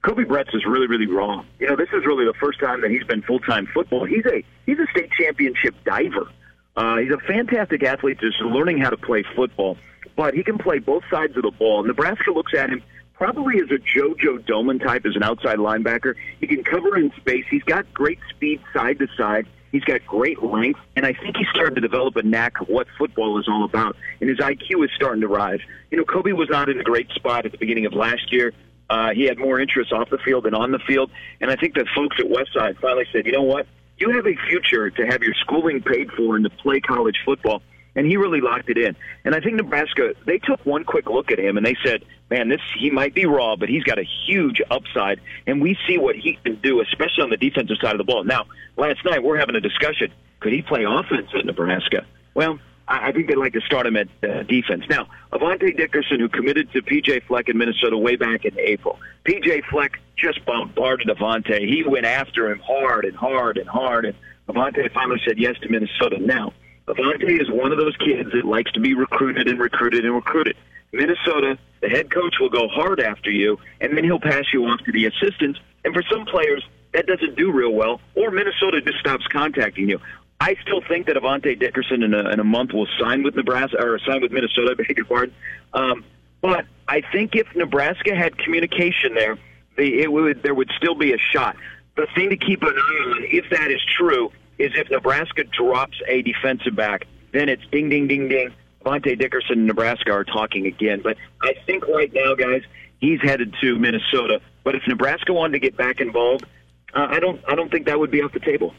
Koby 0.02 0.24
Bretz 0.24 0.54
is 0.54 0.64
really, 0.66 0.88
really 0.88 1.06
wrong. 1.06 1.46
You 1.60 1.68
know, 1.68 1.76
this 1.76 1.88
is 1.92 2.04
really 2.04 2.24
the 2.24 2.34
first 2.34 2.58
time 2.58 2.80
that 2.80 2.90
he's 2.90 3.04
been 3.04 3.22
full 3.22 3.38
time 3.38 3.66
football. 3.72 4.04
He's 4.04 4.26
a 4.26 4.42
he's 4.66 4.78
a 4.78 4.86
state 4.90 5.10
championship 5.12 5.74
diver. 5.84 6.28
Uh, 6.76 6.96
he's 6.96 7.12
a 7.12 7.18
fantastic 7.18 7.82
athlete, 7.84 8.18
just 8.18 8.40
learning 8.40 8.78
how 8.78 8.90
to 8.90 8.96
play 8.96 9.24
football. 9.36 9.76
But 10.16 10.34
he 10.34 10.42
can 10.42 10.58
play 10.58 10.78
both 10.78 11.04
sides 11.10 11.36
of 11.36 11.42
the 11.42 11.50
ball. 11.50 11.84
Nebraska 11.84 12.32
looks 12.32 12.52
at 12.54 12.70
him 12.70 12.82
probably 13.14 13.60
as 13.60 13.70
a 13.70 13.78
JoJo 13.78 14.44
Domann 14.46 14.82
type 14.82 15.06
as 15.06 15.14
an 15.14 15.22
outside 15.22 15.58
linebacker. 15.58 16.14
He 16.40 16.46
can 16.46 16.64
cover 16.64 16.96
in 16.96 17.12
space. 17.18 17.44
He's 17.48 17.62
got 17.62 17.92
great 17.94 18.18
speed 18.30 18.60
side 18.72 18.98
to 18.98 19.06
side. 19.16 19.46
He's 19.70 19.84
got 19.84 20.04
great 20.04 20.42
length, 20.42 20.80
and 20.96 21.06
I 21.06 21.14
think 21.14 21.36
he's 21.36 21.46
starting 21.54 21.76
to 21.76 21.80
develop 21.80 22.16
a 22.16 22.22
knack 22.22 22.60
of 22.60 22.68
what 22.68 22.86
football 22.98 23.38
is 23.38 23.48
all 23.48 23.64
about. 23.64 23.96
And 24.20 24.28
his 24.28 24.38
IQ 24.38 24.84
is 24.84 24.90
starting 24.96 25.22
to 25.22 25.28
rise. 25.28 25.60
You 25.90 25.98
know, 25.98 26.04
Koby 26.04 26.36
was 26.36 26.50
not 26.50 26.68
in 26.68 26.78
a 26.78 26.82
great 26.82 27.08
spot 27.10 27.46
at 27.46 27.52
the 27.52 27.58
beginning 27.58 27.86
of 27.86 27.94
last 27.94 28.32
year. 28.32 28.52
Uh, 28.92 29.14
he 29.14 29.24
had 29.24 29.38
more 29.38 29.58
interest 29.58 29.90
off 29.90 30.10
the 30.10 30.18
field 30.18 30.44
than 30.44 30.54
on 30.54 30.70
the 30.70 30.78
field, 30.80 31.10
and 31.40 31.50
I 31.50 31.56
think 31.56 31.74
that 31.76 31.86
folks 31.96 32.16
at 32.18 32.26
Westside 32.26 32.78
finally 32.78 33.06
said, 33.10 33.24
you 33.24 33.32
know 33.32 33.42
what? 33.42 33.66
You 33.96 34.10
have 34.10 34.26
a 34.26 34.36
future 34.48 34.90
to 34.90 35.06
have 35.06 35.22
your 35.22 35.32
schooling 35.40 35.80
paid 35.80 36.10
for 36.12 36.36
and 36.36 36.44
to 36.44 36.50
play 36.50 36.80
college 36.80 37.16
football 37.24 37.62
and 37.94 38.06
he 38.06 38.16
really 38.16 38.40
locked 38.40 38.68
it 38.70 38.78
in. 38.78 38.96
And 39.24 39.34
I 39.34 39.40
think 39.40 39.56
Nebraska 39.56 40.14
they 40.26 40.38
took 40.38 40.64
one 40.64 40.84
quick 40.84 41.08
look 41.08 41.30
at 41.30 41.38
him 41.38 41.56
and 41.56 41.64
they 41.64 41.76
said, 41.84 42.04
"Man, 42.30 42.48
this 42.48 42.60
he 42.78 42.90
might 42.90 43.14
be 43.14 43.26
raw, 43.26 43.56
but 43.56 43.68
he's 43.68 43.84
got 43.84 43.98
a 43.98 44.04
huge 44.26 44.60
upside, 44.70 45.20
and 45.46 45.60
we 45.60 45.76
see 45.86 45.98
what 45.98 46.16
he 46.16 46.38
can 46.42 46.56
do, 46.56 46.80
especially 46.80 47.22
on 47.22 47.30
the 47.30 47.36
defensive 47.36 47.76
side 47.82 47.92
of 47.92 47.98
the 47.98 48.04
ball." 48.04 48.24
Now, 48.24 48.46
last 48.76 49.04
night 49.04 49.22
we're 49.22 49.38
having 49.38 49.56
a 49.56 49.60
discussion: 49.60 50.10
could 50.40 50.52
he 50.52 50.62
play 50.62 50.84
offense 50.84 51.28
at 51.38 51.44
Nebraska? 51.44 52.04
Well. 52.34 52.58
I 53.00 53.12
think 53.12 53.28
they'd 53.28 53.36
like 53.36 53.54
to 53.54 53.60
start 53.62 53.86
him 53.86 53.96
at 53.96 54.08
uh, 54.22 54.42
defense. 54.42 54.84
Now, 54.90 55.08
Avante 55.32 55.74
Dickerson, 55.76 56.20
who 56.20 56.28
committed 56.28 56.70
to 56.72 56.82
PJ 56.82 57.24
Fleck 57.26 57.48
in 57.48 57.56
Minnesota 57.56 57.96
way 57.96 58.16
back 58.16 58.44
in 58.44 58.58
April. 58.58 58.98
PJ 59.24 59.64
Fleck 59.70 59.98
just 60.16 60.44
bombarded 60.44 61.08
Avante. 61.08 61.60
He 61.66 61.84
went 61.84 62.04
after 62.04 62.50
him 62.50 62.58
hard 62.58 63.04
and 63.04 63.16
hard 63.16 63.56
and 63.56 63.68
hard, 63.68 64.04
and 64.04 64.14
Avante 64.48 64.92
finally 64.92 65.20
said 65.26 65.38
yes 65.38 65.56
to 65.62 65.68
Minnesota. 65.70 66.18
Now, 66.20 66.52
Avante 66.86 67.40
is 67.40 67.50
one 67.50 67.72
of 67.72 67.78
those 67.78 67.96
kids 67.96 68.30
that 68.32 68.44
likes 68.44 68.70
to 68.72 68.80
be 68.80 68.94
recruited 68.94 69.48
and 69.48 69.58
recruited 69.58 70.04
and 70.04 70.14
recruited. 70.14 70.56
Minnesota, 70.92 71.58
the 71.80 71.88
head 71.88 72.10
coach 72.10 72.34
will 72.40 72.50
go 72.50 72.68
hard 72.68 73.00
after 73.00 73.30
you, 73.30 73.58
and 73.80 73.96
then 73.96 74.04
he'll 74.04 74.20
pass 74.20 74.44
you 74.52 74.66
off 74.66 74.80
to 74.84 74.92
the 74.92 75.06
assistants. 75.06 75.58
And 75.84 75.94
for 75.94 76.02
some 76.10 76.26
players, 76.26 76.62
that 76.92 77.06
doesn't 77.06 77.36
do 77.36 77.50
real 77.50 77.72
well, 77.72 78.00
or 78.14 78.30
Minnesota 78.30 78.82
just 78.82 78.98
stops 78.98 79.26
contacting 79.28 79.88
you. 79.88 79.98
I 80.42 80.56
still 80.60 80.80
think 80.80 81.06
that 81.06 81.14
Avante 81.14 81.56
Dickerson 81.56 82.02
in 82.02 82.14
a, 82.14 82.30
in 82.30 82.40
a 82.40 82.44
month 82.44 82.72
will 82.72 82.88
sign 82.98 83.22
with 83.22 83.36
Nebraska 83.36 83.80
or 83.80 84.00
sign 84.00 84.22
with 84.22 84.32
Minnesota. 84.32 84.74
Beg 84.78 84.96
your 84.96 85.06
pardon. 85.06 85.32
Um, 85.72 86.04
but 86.40 86.66
I 86.88 87.00
think 87.12 87.36
if 87.36 87.46
Nebraska 87.54 88.12
had 88.16 88.36
communication 88.36 89.14
there, 89.14 89.38
the, 89.76 90.00
it 90.00 90.10
would 90.10 90.42
there 90.42 90.52
would 90.52 90.68
still 90.76 90.96
be 90.96 91.12
a 91.12 91.18
shot. 91.18 91.54
The 91.94 92.08
thing 92.16 92.30
to 92.30 92.36
keep 92.36 92.62
an 92.62 92.74
eye 92.76 93.04
on, 93.06 93.24
if 93.30 93.50
that 93.50 93.70
is 93.70 93.80
true, 93.96 94.32
is 94.58 94.72
if 94.74 94.90
Nebraska 94.90 95.44
drops 95.44 95.98
a 96.08 96.22
defensive 96.22 96.74
back, 96.74 97.06
then 97.32 97.48
it's 97.48 97.64
ding, 97.70 97.88
ding, 97.88 98.08
ding, 98.08 98.28
ding. 98.28 98.50
Avante 98.84 99.16
Dickerson 99.16 99.58
and 99.58 99.66
Nebraska 99.68 100.10
are 100.10 100.24
talking 100.24 100.66
again. 100.66 101.02
But 101.04 101.18
I 101.40 101.54
think 101.66 101.86
right 101.86 102.12
now, 102.12 102.34
guys, 102.34 102.62
he's 102.98 103.20
headed 103.22 103.54
to 103.60 103.78
Minnesota. 103.78 104.40
But 104.64 104.74
if 104.74 104.82
Nebraska 104.88 105.32
wanted 105.32 105.52
to 105.52 105.58
get 105.60 105.76
back 105.76 106.00
involved, 106.00 106.46
uh, 106.94 107.06
I 107.08 107.20
don't, 107.20 107.40
I 107.46 107.54
don't 107.54 107.70
think 107.70 107.86
that 107.86 108.00
would 108.00 108.10
be 108.10 108.22
off 108.22 108.32
the 108.32 108.40
table. 108.40 108.74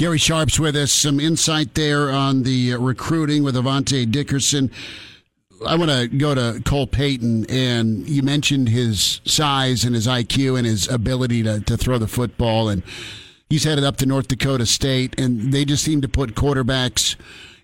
Gary 0.00 0.16
Sharp's 0.16 0.58
with 0.58 0.76
us. 0.76 0.90
Some 0.90 1.20
insight 1.20 1.74
there 1.74 2.10
on 2.10 2.42
the 2.42 2.74
recruiting 2.76 3.42
with 3.42 3.54
Avante 3.54 4.10
Dickerson. 4.10 4.70
I 5.66 5.76
want 5.76 5.90
to 5.90 6.08
go 6.08 6.34
to 6.34 6.62
Cole 6.64 6.86
Payton, 6.86 7.50
and 7.50 8.08
you 8.08 8.22
mentioned 8.22 8.70
his 8.70 9.20
size 9.26 9.84
and 9.84 9.94
his 9.94 10.06
IQ 10.06 10.56
and 10.56 10.66
his 10.66 10.88
ability 10.88 11.42
to, 11.42 11.60
to 11.60 11.76
throw 11.76 11.98
the 11.98 12.08
football. 12.08 12.70
And 12.70 12.82
he's 13.50 13.64
headed 13.64 13.84
up 13.84 13.98
to 13.98 14.06
North 14.06 14.28
Dakota 14.28 14.64
State, 14.64 15.20
and 15.20 15.52
they 15.52 15.66
just 15.66 15.84
seem 15.84 16.00
to 16.00 16.08
put 16.08 16.34
quarterbacks 16.34 17.16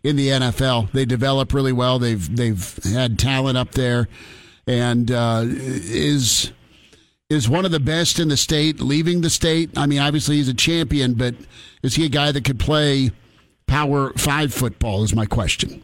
in 0.05 0.17
the 0.17 0.29
NFL. 0.29 0.93
They 0.93 1.07
develop 1.07 1.55
really 1.55 1.73
well. 1.73 1.99
They've 1.99 2.37
they've 2.37 2.79
had 2.85 3.19
talent 3.19 3.57
up 3.57 3.71
there, 3.71 4.09
and 4.67 5.11
uh, 5.11 5.45
is 5.47 6.53
is 7.29 7.49
one 7.49 7.65
of 7.65 7.73
the 7.73 7.81
best 7.81 8.19
in 8.19 8.29
the 8.29 8.37
state. 8.37 8.81
Leaving 8.81 9.21
the 9.21 9.31
state, 9.31 9.71
I 9.77 9.87
mean, 9.87 9.99
obviously 9.99 10.37
he's 10.37 10.49
a 10.49 10.55
champion, 10.55 11.15
but 11.15 11.35
is 11.83 11.97
he 11.97 12.07
a 12.07 12.09
guy 12.09 12.33
that 12.33 12.45
could 12.45 12.61
play 12.61 13.11
Power 13.67 14.13
Five 14.17 14.55
football? 14.55 15.03
Is 15.03 15.15
my 15.15 15.27
question. 15.27 15.83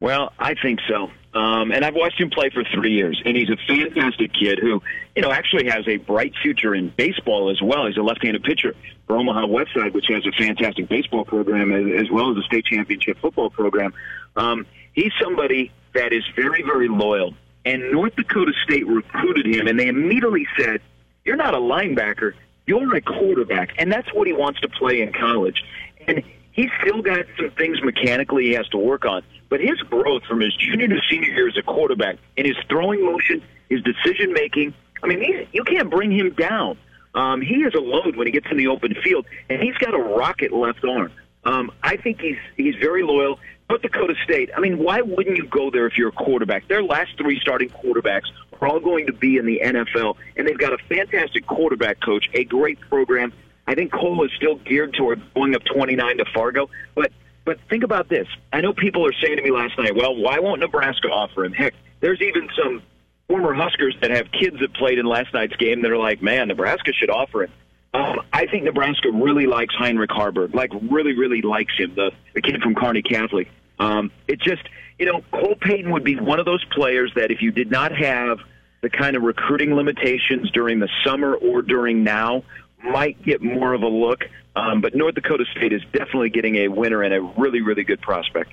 Well, 0.00 0.32
I 0.38 0.54
think 0.54 0.78
so. 0.88 1.10
Um, 1.34 1.72
and 1.72 1.84
I've 1.84 1.94
watched 1.94 2.20
him 2.20 2.30
play 2.30 2.50
for 2.50 2.64
three 2.72 2.92
years, 2.92 3.20
and 3.24 3.36
he's 3.36 3.50
a 3.50 3.56
fantastic 3.66 4.32
kid 4.32 4.58
who, 4.60 4.80
you 5.14 5.22
know, 5.22 5.30
actually 5.30 5.68
has 5.68 5.86
a 5.86 5.96
bright 5.96 6.32
future 6.40 6.74
in 6.74 6.92
baseball 6.96 7.50
as 7.50 7.60
well. 7.60 7.86
He's 7.86 7.96
a 7.96 8.02
left-handed 8.02 8.42
pitcher 8.44 8.74
for 9.06 9.16
Omaha 9.16 9.46
Westside, 9.46 9.92
which 9.92 10.06
has 10.08 10.24
a 10.26 10.32
fantastic 10.32 10.88
baseball 10.88 11.24
program 11.24 11.72
as, 11.72 12.10
well 12.10 12.30
as 12.30 12.38
a 12.38 12.42
state 12.42 12.64
championship 12.64 13.18
football 13.20 13.50
program. 13.50 13.92
Um, 14.36 14.66
he's 14.94 15.12
somebody 15.20 15.70
that 15.94 16.12
is 16.12 16.24
very, 16.34 16.62
very 16.62 16.88
loyal. 16.88 17.34
And 17.68 17.92
North 17.92 18.16
Dakota 18.16 18.52
State 18.64 18.86
recruited 18.86 19.44
him, 19.44 19.66
and 19.66 19.78
they 19.78 19.88
immediately 19.88 20.46
said, 20.58 20.80
"You're 21.26 21.36
not 21.36 21.52
a 21.52 21.58
linebacker. 21.58 22.32
You're 22.66 22.96
a 22.96 23.02
quarterback," 23.02 23.74
and 23.76 23.92
that's 23.92 24.08
what 24.14 24.26
he 24.26 24.32
wants 24.32 24.58
to 24.60 24.68
play 24.70 25.02
in 25.02 25.12
college. 25.12 25.62
And 26.06 26.24
he's 26.50 26.70
still 26.80 27.02
got 27.02 27.26
some 27.36 27.50
things 27.50 27.82
mechanically 27.82 28.44
he 28.44 28.52
has 28.52 28.66
to 28.70 28.78
work 28.78 29.04
on. 29.04 29.22
But 29.50 29.60
his 29.60 29.78
growth 29.82 30.24
from 30.24 30.40
his 30.40 30.54
junior 30.56 30.88
to 30.88 30.98
senior 31.10 31.28
year 31.28 31.46
as 31.46 31.58
a 31.58 31.62
quarterback 31.62 32.16
in 32.38 32.46
his 32.46 32.56
throwing 32.70 33.04
motion, 33.04 33.42
his 33.68 33.82
decision 33.82 34.32
making, 34.32 34.72
I 35.02 35.06
mean, 35.06 35.20
he, 35.20 35.46
you 35.52 35.62
can't 35.64 35.90
bring 35.90 36.10
him 36.10 36.30
down. 36.30 36.78
Um, 37.14 37.42
he 37.42 37.56
is 37.56 37.74
a 37.74 37.80
load 37.80 38.16
when 38.16 38.26
he 38.26 38.32
gets 38.32 38.46
in 38.50 38.56
the 38.56 38.68
open 38.68 38.94
field, 39.04 39.26
and 39.50 39.60
he's 39.60 39.76
got 39.76 39.92
a 39.92 39.98
rocket 39.98 40.52
left 40.52 40.82
arm. 40.86 41.12
Um, 41.44 41.70
I 41.82 41.96
think 41.96 42.22
he's 42.22 42.38
he's 42.56 42.76
very 42.76 43.02
loyal. 43.02 43.38
North 43.68 43.82
Dakota 43.82 44.14
State. 44.24 44.50
I 44.56 44.60
mean, 44.60 44.78
why 44.78 45.02
wouldn't 45.02 45.36
you 45.36 45.46
go 45.46 45.70
there 45.70 45.86
if 45.86 45.98
you're 45.98 46.08
a 46.08 46.12
quarterback? 46.12 46.68
Their 46.68 46.82
last 46.82 47.10
three 47.18 47.38
starting 47.40 47.68
quarterbacks 47.68 48.24
are 48.60 48.68
all 48.68 48.80
going 48.80 49.06
to 49.06 49.12
be 49.12 49.36
in 49.36 49.46
the 49.46 49.60
NFL, 49.62 50.16
and 50.36 50.46
they've 50.46 50.58
got 50.58 50.72
a 50.72 50.78
fantastic 50.88 51.46
quarterback 51.46 52.00
coach, 52.00 52.28
a 52.32 52.44
great 52.44 52.80
program. 52.80 53.32
I 53.66 53.74
think 53.74 53.92
Cole 53.92 54.24
is 54.24 54.30
still 54.36 54.56
geared 54.56 54.94
toward 54.94 55.20
going 55.34 55.54
up 55.54 55.62
29 55.64 56.18
to 56.18 56.24
Fargo, 56.34 56.70
but 56.94 57.12
but 57.44 57.58
think 57.70 57.82
about 57.82 58.10
this. 58.10 58.26
I 58.52 58.60
know 58.60 58.74
people 58.74 59.06
are 59.06 59.12
saying 59.22 59.36
to 59.36 59.42
me 59.42 59.50
last 59.50 59.78
night, 59.78 59.96
well, 59.96 60.14
why 60.14 60.38
won't 60.38 60.60
Nebraska 60.60 61.08
offer 61.08 61.46
him? 61.46 61.54
Heck, 61.54 61.72
there's 62.00 62.20
even 62.20 62.48
some 62.62 62.82
former 63.26 63.54
Huskers 63.54 63.96
that 64.02 64.10
have 64.10 64.30
kids 64.32 64.58
that 64.60 64.74
played 64.74 64.98
in 64.98 65.06
last 65.06 65.32
night's 65.32 65.56
game 65.56 65.80
that 65.82 65.90
are 65.90 65.96
like, 65.98 66.20
man, 66.22 66.48
Nebraska 66.48 66.92
should 66.92 67.08
offer 67.08 67.44
him. 67.44 67.52
Um, 67.94 68.20
I 68.32 68.46
think 68.46 68.64
Nebraska 68.64 69.10
really 69.10 69.46
likes 69.46 69.74
Heinrich 69.74 70.10
Haarberg, 70.10 70.54
like 70.54 70.70
really, 70.90 71.14
really 71.16 71.42
likes 71.42 71.72
him, 71.76 71.94
the, 71.94 72.12
the 72.34 72.42
kid 72.42 72.60
from 72.62 72.74
Kearney 72.74 73.02
Catholic. 73.02 73.48
Um, 73.78 74.10
it 74.26 74.40
just, 74.40 74.62
you 74.98 75.06
know, 75.06 75.22
Cole 75.32 75.56
Payton 75.60 75.90
would 75.92 76.04
be 76.04 76.16
one 76.16 76.38
of 76.38 76.44
those 76.44 76.64
players 76.66 77.12
that 77.16 77.30
if 77.30 77.40
you 77.40 77.50
did 77.50 77.70
not 77.70 77.92
have 77.92 78.38
the 78.82 78.90
kind 78.90 79.16
of 79.16 79.22
recruiting 79.22 79.74
limitations 79.74 80.50
during 80.50 80.78
the 80.78 80.88
summer 81.04 81.34
or 81.34 81.62
during 81.62 82.04
now, 82.04 82.44
might 82.84 83.22
get 83.24 83.42
more 83.42 83.72
of 83.72 83.82
a 83.82 83.88
look. 83.88 84.24
Um, 84.54 84.80
but 84.80 84.94
North 84.94 85.14
Dakota 85.14 85.44
State 85.56 85.72
is 85.72 85.82
definitely 85.92 86.30
getting 86.30 86.56
a 86.56 86.68
winner 86.68 87.02
and 87.02 87.14
a 87.14 87.20
really, 87.20 87.60
really 87.60 87.84
good 87.84 88.00
prospect. 88.00 88.52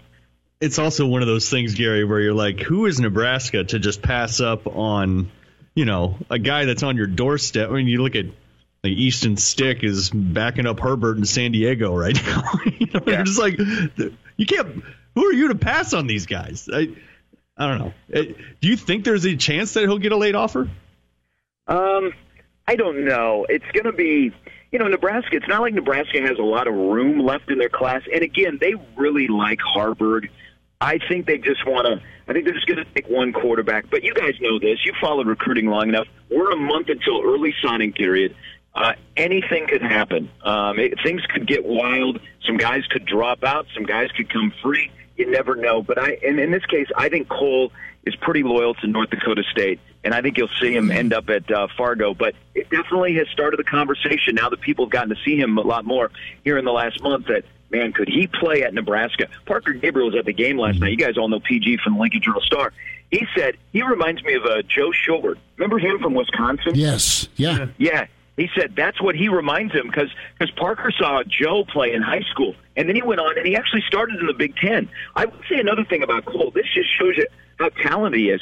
It's 0.62 0.80
also 0.80 1.06
one 1.06 1.22
of 1.22 1.28
those 1.28 1.50
things, 1.50 1.76
Gary, 1.76 2.06
where 2.06 2.20
you're 2.20 2.34
like, 2.34 2.60
who 2.60 2.86
is 2.86 3.00
Nebraska 3.00 3.64
to 3.66 3.80
just 3.80 4.02
pass 4.02 4.40
up 4.40 4.68
on, 4.68 5.30
you 5.76 5.86
know, 5.86 6.18
a 6.30 6.40
guy 6.40 6.66
that's 6.66 6.84
on 6.84 6.96
your 6.96 7.08
doorstep? 7.08 7.70
I 7.70 7.74
mean, 7.74 7.88
you 7.88 8.02
look 8.02 8.16
at 8.16 8.26
like 8.86 8.98
Easton 8.98 9.38
Stick 9.38 9.84
is 9.84 10.10
backing 10.10 10.66
up 10.66 10.80
Herbert 10.80 11.18
in 11.18 11.26
San 11.26 11.52
Diego 11.52 11.96
right 11.96 12.16
now. 12.26 12.44
you 12.66 12.88
know, 12.94 13.02
yeah. 13.06 13.14
You're 13.16 13.24
just 13.24 13.40
like, 13.40 13.58
you 13.58 14.46
can't. 14.46 14.84
Who 15.16 15.26
are 15.26 15.34
you 15.34 15.48
to 15.50 15.56
pass 15.56 15.94
on 15.94 16.08
these 16.08 16.26
guys? 16.26 16.70
I, 16.72 16.90
I 17.58 17.68
don't 17.68 17.80
know. 17.80 17.94
Do 18.62 18.68
you 18.68 18.76
think 18.78 19.06
there's 19.06 19.26
a 19.26 19.36
chance 19.36 19.74
that 19.74 19.82
he'll 19.82 19.98
get 19.98 20.12
a 20.12 20.18
late 20.18 20.36
offer? 20.36 20.70
Um, 21.68 22.12
I 22.68 22.76
don't 22.76 23.06
know. 23.06 23.46
It's 23.48 23.66
going 23.74 23.86
to 23.86 23.94
be, 23.94 24.32
you 24.72 24.80
know, 24.80 24.88
Nebraska. 24.88 25.38
It's 25.38 25.48
not 25.48 25.62
like 25.62 25.74
Nebraska 25.74 26.22
has 26.22 26.38
a 26.38 26.44
lot 26.44 26.68
of 26.68 26.74
room 26.74 27.20
left 27.20 27.50
in 27.50 27.58
their 27.58 27.70
class. 27.70 28.02
And 28.14 28.24
again, 28.24 28.58
they 28.60 28.74
really 28.98 29.28
like 29.28 29.60
Haarberg. 29.60 30.30
I 30.82 31.00
think 31.08 31.26
they 31.26 31.38
just 31.38 31.66
want 31.66 31.88
to. 31.88 32.06
I 32.28 32.34
think 32.34 32.46
they're 32.46 32.54
just 32.54 32.68
going 32.68 32.84
to 32.84 32.94
take 32.94 33.08
one 33.08 33.32
quarterback. 33.32 33.90
But 33.90 34.04
you 34.04 34.14
guys 34.14 34.34
know 34.42 34.60
this. 34.60 34.80
You 34.86 34.92
followed 35.00 35.28
recruiting 35.28 35.68
long 35.68 35.88
enough. 35.90 36.08
We're 36.30 36.52
a 36.52 36.58
month 36.58 36.90
until 36.90 37.24
early 37.24 37.54
signing 37.64 37.94
period. 37.94 38.36
Uh, 38.76 38.94
anything 39.16 39.68
could 39.68 39.82
happen. 39.82 40.30
Um, 40.44 40.80
it, 40.80 41.00
things 41.02 41.22
could 41.28 41.48
get 41.48 41.66
wild. 41.66 42.20
Some 42.46 42.58
guys 42.58 42.86
could 42.88 43.06
drop 43.06 43.44
out. 43.44 43.68
Some 43.74 43.84
guys 43.84 44.12
could 44.12 44.30
come 44.30 44.54
free. 44.62 44.92
You 45.16 45.32
never 45.32 45.56
know. 45.56 45.82
But 45.82 45.98
I, 45.98 46.18
and 46.26 46.40
in 46.40 46.52
this 46.52 46.66
case, 46.66 46.88
I 46.98 47.08
think 47.08 47.30
Cole 47.30 47.72
is 48.06 48.16
pretty 48.18 48.44
loyal 48.44 48.74
to 48.76 48.88
North 48.88 49.10
Dakota 49.10 49.44
State, 49.50 49.80
and 50.04 50.14
I 50.14 50.22
think 50.22 50.38
you'll 50.38 50.50
see 50.60 50.76
him 50.76 50.92
end 50.92 51.14
up 51.14 51.30
at 51.30 51.50
uh, 51.50 51.68
Fargo. 51.78 52.14
But 52.14 52.36
it 52.54 52.70
definitely 52.70 53.16
has 53.16 53.28
started 53.30 53.58
the 53.58 53.64
conversation 53.64 54.36
now 54.36 54.50
that 54.50 54.60
people 54.60 54.86
have 54.86 54.92
gotten 54.92 55.10
to 55.10 55.22
see 55.24 55.38
him 55.38 55.58
a 55.58 55.62
lot 55.62 55.86
more 55.86 56.12
here 56.44 56.58
in 56.58 56.66
the 56.66 56.74
last 56.74 57.02
month. 57.02 57.28
That 57.28 57.46
man, 57.72 57.94
could 57.94 58.10
he 58.10 58.28
play 58.28 58.64
at 58.64 58.74
Nebraska? 58.74 59.28
Parker 59.46 59.72
Gabriel 59.72 60.10
was 60.10 60.20
at 60.20 60.26
the 60.26 60.34
game 60.34 60.58
last 60.58 60.80
night. 60.80 60.92
You 60.92 60.98
guys 60.98 61.18
all 61.18 61.30
know 61.30 61.40
PG 61.40 61.78
from 61.84 61.94
the 61.94 62.02
Lincoln 62.02 62.22
Journal 62.22 62.42
Star. 62.42 62.74
He 63.10 63.26
said 63.38 63.56
he 63.72 63.82
reminds 63.84 64.22
me 64.24 64.34
of 64.34 64.44
uh, 64.44 64.62
Joe 64.64 64.92
Schobert. 64.92 65.38
Remember 65.56 65.80
him 65.80 66.00
from 66.00 66.14
Wisconsin? 66.14 66.76
Yes. 66.76 67.30
Yeah. 67.38 67.68
Yeah. 67.78 68.08
He 68.38 68.50
said 68.58 68.74
that's 68.76 69.02
what 69.02 69.16
he 69.16 69.30
reminds 69.30 69.74
him 69.74 69.88
because 69.88 70.10
because 70.38 70.54
Parker 70.56 70.92
saw 70.92 71.24
Joe 71.24 71.64
play 71.66 71.94
in 71.94 72.02
high 72.02 72.24
school, 72.32 72.56
and 72.76 72.88
then 72.88 72.96
he 72.96 73.02
went 73.02 73.22
on 73.22 73.38
and 73.38 73.48
he 73.48 73.56
actually 73.56 73.84
started 73.88 74.20
in 74.20 74.28
the 74.28 74.34
Big 74.34 74.56
Ten. 74.58 74.90
I 75.16 75.26
would 75.26 75.42
say 75.50 75.60
another 75.60 75.86
thing 75.86 76.04
about 76.04 76.26
Cole. 76.26 76.52
This 76.54 76.66
just 76.74 76.90
shows 76.98 77.16
you 77.18 77.28
how 77.60 77.70
talented 77.70 78.20
he 78.20 78.30
is. 78.30 78.42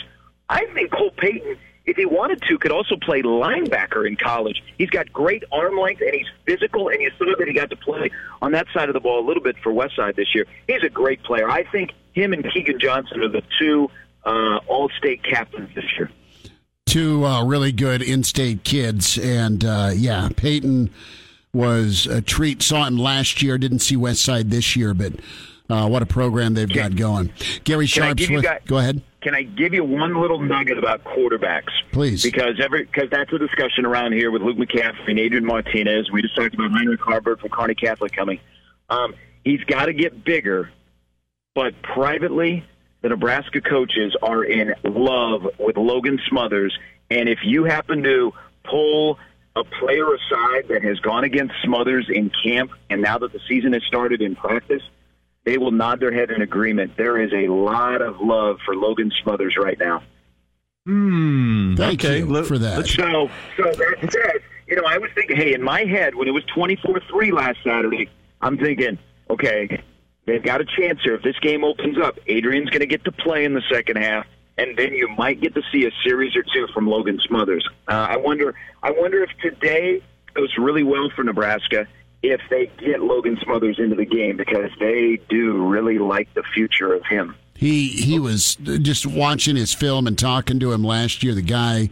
I 0.49 0.65
think 0.73 0.91
Cole 0.91 1.11
Payton, 1.15 1.57
if 1.85 1.97
he 1.97 2.05
wanted 2.05 2.41
to, 2.43 2.57
could 2.57 2.71
also 2.71 2.95
play 2.95 3.21
linebacker 3.21 4.07
in 4.07 4.15
college. 4.15 4.63
He's 4.77 4.89
got 4.89 5.13
great 5.13 5.43
arm 5.51 5.77
length 5.77 6.01
and 6.01 6.13
he's 6.13 6.27
physical, 6.45 6.89
and 6.89 6.99
you 6.99 7.11
saw 7.19 7.25
that 7.37 7.47
he 7.47 7.53
got 7.53 7.69
to 7.69 7.75
play 7.75 8.09
on 8.41 8.51
that 8.53 8.65
side 8.73 8.89
of 8.89 8.93
the 8.93 8.99
ball 8.99 9.23
a 9.23 9.27
little 9.27 9.43
bit 9.43 9.55
for 9.61 9.71
Westside 9.71 10.15
this 10.15 10.33
year. 10.33 10.45
He's 10.67 10.83
a 10.83 10.89
great 10.89 11.21
player. 11.23 11.49
I 11.49 11.69
think 11.71 11.91
him 12.13 12.33
and 12.33 12.43
Keegan 12.51 12.79
Johnson 12.79 13.21
are 13.21 13.29
the 13.29 13.43
two 13.59 13.89
uh, 14.25 14.57
All-State 14.67 15.23
captains 15.23 15.69
this 15.75 15.85
year 15.97 16.09
two 16.93 17.25
uh, 17.25 17.43
really 17.43 17.71
good 17.71 18.03
in-state 18.03 18.63
kids, 18.63 19.17
and 19.17 19.65
uh, 19.65 19.89
yeah, 19.95 20.29
Payton 20.35 20.91
was 21.51 22.05
a 22.05 22.21
treat. 22.21 22.61
Saw 22.61 22.85
him 22.85 22.97
last 22.97 23.41
year. 23.41 23.57
Didn't 23.57 23.79
see 23.79 23.95
Westside 23.95 24.51
this 24.51 24.75
year, 24.75 24.93
but 24.93 25.13
uh, 25.71 25.87
what 25.87 26.03
a 26.03 26.05
program 26.05 26.53
they've 26.53 26.71
got 26.71 26.95
going. 26.95 27.33
Gary 27.63 27.87
Sharps, 27.87 28.29
with, 28.29 28.43
guys, 28.43 28.61
go 28.67 28.77
ahead. 28.77 29.01
Can 29.21 29.33
I 29.33 29.41
give 29.41 29.73
you 29.73 29.83
one 29.83 30.21
little 30.21 30.39
nugget 30.39 30.77
about 30.77 31.03
quarterbacks? 31.03 31.71
Please, 31.91 32.21
because 32.21 32.59
every 32.63 32.83
because 32.83 33.09
that's 33.09 33.33
a 33.33 33.39
discussion 33.39 33.87
around 33.87 34.13
here 34.13 34.29
with 34.29 34.43
Luke 34.43 34.57
McCaffrey 34.57 35.07
and 35.07 35.19
Adrian 35.19 35.45
Martinez. 35.45 36.11
We 36.11 36.21
just 36.21 36.35
talked 36.35 36.53
about 36.53 36.69
Heinrich 36.69 36.99
Haarberg 36.99 37.39
from 37.39 37.49
Kearney 37.49 37.73
Catholic 37.73 38.11
coming. 38.11 38.39
Um, 38.91 39.15
he's 39.43 39.63
got 39.63 39.87
to 39.87 39.93
get 39.93 40.23
bigger, 40.23 40.69
but 41.55 41.73
privately 41.81 42.65
the 43.03 43.09
Nebraska 43.09 43.61
coaches 43.61 44.15
are 44.23 44.43
in 44.43 44.73
love 44.83 45.45
with 45.59 45.77
Logan 45.77 46.19
Smothers. 46.29 46.75
And 47.11 47.27
if 47.27 47.39
you 47.43 47.65
happen 47.65 48.01
to 48.01 48.31
pull 48.63 49.19
a 49.57 49.63
player 49.63 50.05
aside 50.05 50.69
that 50.69 50.81
has 50.83 50.99
gone 51.01 51.25
against 51.25 51.53
Smothers 51.63 52.09
in 52.09 52.31
camp, 52.43 52.71
and 52.89 53.01
now 53.01 53.17
that 53.19 53.33
the 53.33 53.41
season 53.47 53.73
has 53.73 53.83
started 53.83 54.21
in 54.21 54.35
practice, 54.35 54.81
they 55.43 55.57
will 55.57 55.71
nod 55.71 55.99
their 55.99 56.13
head 56.13 56.31
in 56.31 56.41
agreement. 56.41 56.95
There 56.95 57.21
is 57.21 57.33
a 57.33 57.51
lot 57.51 58.01
of 58.01 58.21
love 58.21 58.59
for 58.65 58.73
Logan 58.73 59.11
Smothers 59.21 59.57
right 59.61 59.77
now. 59.77 60.01
Hmm. 60.85 61.75
Thank 61.75 62.05
okay. 62.05 62.19
you 62.19 62.43
for 62.45 62.57
that. 62.57 62.87
So, 62.87 63.29
so 63.57 63.63
that 63.63 64.11
said, 64.11 64.41
you 64.67 64.77
know, 64.77 64.87
I 64.87 64.97
was 64.97 65.11
thinking, 65.13 65.35
hey, 65.35 65.53
in 65.53 65.61
my 65.61 65.83
head, 65.83 66.15
when 66.15 66.29
it 66.29 66.31
was 66.31 66.43
24 66.55 67.01
3 67.09 67.31
last 67.31 67.57
Saturday, 67.65 68.09
I'm 68.41 68.57
thinking, 68.57 68.97
okay, 69.29 69.83
They've 70.25 70.43
got 70.43 70.61
a 70.61 70.65
chance 70.65 70.99
here. 71.03 71.15
If 71.15 71.21
this 71.21 71.37
game 71.39 71.63
opens 71.63 71.97
up, 71.97 72.17
Adrian's 72.27 72.69
going 72.69 72.79
to 72.79 72.85
get 72.87 73.03
to 73.05 73.11
play 73.11 73.43
in 73.45 73.53
the 73.53 73.63
second 73.71 73.97
half, 73.97 74.25
and 74.57 74.77
then 74.77 74.93
you 74.93 75.09
might 75.09 75.41
get 75.41 75.53
to 75.55 75.61
see 75.71 75.85
a 75.85 75.91
series 76.03 76.35
or 76.35 76.43
two 76.43 76.67
from 76.73 76.87
Logan 76.87 77.19
Smothers. 77.27 77.67
Uh, 77.87 78.07
I 78.09 78.17
wonder. 78.17 78.55
I 78.81 78.91
wonder 78.91 79.23
if 79.23 79.29
today 79.41 80.01
goes 80.33 80.49
really 80.57 80.83
well 80.83 81.09
for 81.15 81.23
Nebraska 81.23 81.87
if 82.21 82.39
they 82.49 82.71
get 82.77 83.01
Logan 83.01 83.37
Smothers 83.43 83.77
into 83.79 83.95
the 83.95 84.05
game 84.05 84.37
because 84.37 84.71
they 84.79 85.19
do 85.29 85.67
really 85.67 85.99
like 85.99 86.33
the 86.33 86.43
future 86.53 86.93
of 86.93 87.05
him. 87.05 87.35
He 87.55 87.89
he 87.89 88.17
was 88.17 88.55
just 88.55 89.05
watching 89.05 89.55
his 89.55 89.73
film 89.73 90.07
and 90.07 90.17
talking 90.17 90.59
to 90.61 90.71
him 90.71 90.83
last 90.83 91.21
year. 91.21 91.33
The 91.33 91.41
guy 91.41 91.89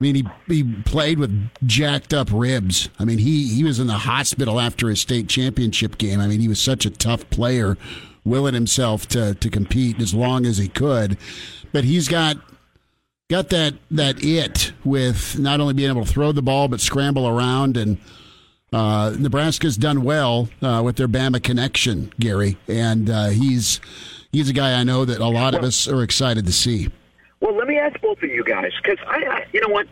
I 0.00 0.04
mean, 0.04 0.14
he 0.14 0.24
he 0.46 0.74
played 0.82 1.18
with 1.18 1.50
jacked 1.66 2.14
up 2.14 2.28
ribs. 2.32 2.88
I 3.00 3.04
mean, 3.04 3.18
he 3.18 3.48
he 3.48 3.64
was 3.64 3.80
in 3.80 3.88
the 3.88 3.94
hospital 3.94 4.60
after 4.60 4.88
his 4.88 5.00
state 5.00 5.28
championship 5.28 5.98
game. 5.98 6.20
I 6.20 6.28
mean, 6.28 6.38
he 6.38 6.46
was 6.46 6.62
such 6.62 6.86
a 6.86 6.90
tough 6.90 7.28
player, 7.30 7.76
willing 8.24 8.54
himself 8.54 9.08
to 9.08 9.34
to 9.34 9.50
compete 9.50 10.00
as 10.00 10.14
long 10.14 10.46
as 10.46 10.58
he 10.58 10.68
could. 10.68 11.18
But 11.72 11.82
he's 11.82 12.06
got 12.06 12.36
got 13.28 13.48
that 13.48 13.74
that 13.90 14.22
it 14.22 14.72
with 14.84 15.36
not 15.36 15.60
only 15.60 15.74
being 15.74 15.90
able 15.90 16.04
to 16.04 16.12
throw 16.12 16.30
the 16.30 16.42
ball 16.42 16.68
but 16.68 16.80
scramble 16.80 17.26
around 17.26 17.76
and. 17.76 17.98
Uh, 18.70 19.16
Nebraska's 19.18 19.78
done 19.78 20.02
well 20.04 20.50
uh, 20.60 20.82
with 20.84 20.96
their 20.96 21.08
Bama 21.08 21.42
connection, 21.42 22.12
Gary, 22.20 22.58
and 22.68 23.08
uh, 23.08 23.28
he's 23.28 23.80
he's 24.30 24.50
a 24.50 24.52
guy 24.52 24.78
I 24.78 24.84
know 24.84 25.06
that 25.06 25.20
a 25.22 25.26
lot 25.26 25.54
of 25.54 25.64
us 25.64 25.88
are 25.88 26.02
excited 26.02 26.44
to 26.44 26.52
see. 26.52 26.90
Well, 27.40 27.56
let 27.56 27.68
me 27.68 27.78
ask 27.78 28.00
both 28.00 28.22
of 28.22 28.30
you 28.30 28.44
guys 28.44 28.72
because 28.82 28.98
I, 29.06 29.24
I, 29.24 29.46
you 29.52 29.60
know 29.60 29.68
what, 29.68 29.86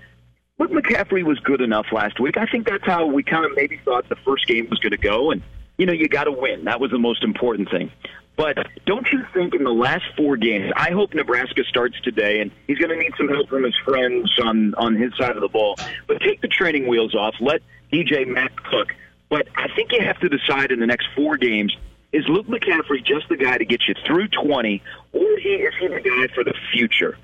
Luke 0.58 0.70
McCaffrey 0.70 1.22
was 1.22 1.38
good 1.40 1.60
enough 1.60 1.86
last 1.92 2.18
week. 2.18 2.36
I 2.36 2.46
think 2.46 2.66
that's 2.66 2.84
how 2.84 3.06
we 3.06 3.22
kind 3.22 3.44
of 3.44 3.52
maybe 3.54 3.78
thought 3.84 4.08
the 4.08 4.16
first 4.16 4.46
game 4.46 4.68
was 4.70 4.78
going 4.78 4.92
to 4.92 4.98
go, 4.98 5.30
and 5.30 5.42
you 5.78 5.86
know, 5.86 5.92
you 5.92 6.08
got 6.08 6.24
to 6.24 6.32
win. 6.32 6.64
That 6.64 6.80
was 6.80 6.90
the 6.90 6.98
most 6.98 7.22
important 7.22 7.70
thing. 7.70 7.90
But 8.36 8.58
don't 8.84 9.06
you 9.12 9.24
think 9.32 9.54
in 9.54 9.64
the 9.64 9.72
last 9.72 10.04
four 10.16 10.36
games, 10.36 10.70
I 10.76 10.90
hope 10.90 11.14
Nebraska 11.14 11.64
starts 11.64 11.98
today, 12.02 12.40
and 12.40 12.50
he's 12.66 12.78
going 12.78 12.90
to 12.90 12.96
need 12.96 13.12
some 13.16 13.28
help 13.28 13.48
from 13.48 13.64
his 13.64 13.74
friends 13.84 14.30
on 14.42 14.74
on 14.74 14.94
his 14.94 15.12
side 15.16 15.36
of 15.36 15.40
the 15.40 15.48
ball. 15.48 15.76
But 16.06 16.20
take 16.20 16.40
the 16.40 16.48
training 16.48 16.86
wheels 16.86 17.14
off. 17.14 17.34
Let 17.40 17.62
DJ 17.92 18.26
Matt 18.26 18.54
cook. 18.64 18.88
But 19.28 19.48
I 19.56 19.68
think 19.74 19.92
you 19.92 20.00
have 20.02 20.18
to 20.20 20.28
decide 20.28 20.70
in 20.70 20.80
the 20.80 20.86
next 20.86 21.08
four 21.14 21.36
games 21.36 21.76
is 22.12 22.24
Luke 22.28 22.46
McCaffrey 22.46 23.04
just 23.04 23.28
the 23.28 23.36
guy 23.36 23.58
to 23.58 23.64
get 23.64 23.82
you 23.88 23.94
through 24.06 24.28
20, 24.28 24.82
or 25.12 25.20
is 25.20 25.42
he, 25.42 25.48
is 25.50 25.74
he 25.80 25.88
the 25.88 26.00
guy 26.00 26.34
for 26.34 26.44
the 26.44 26.54
future? 26.72 27.18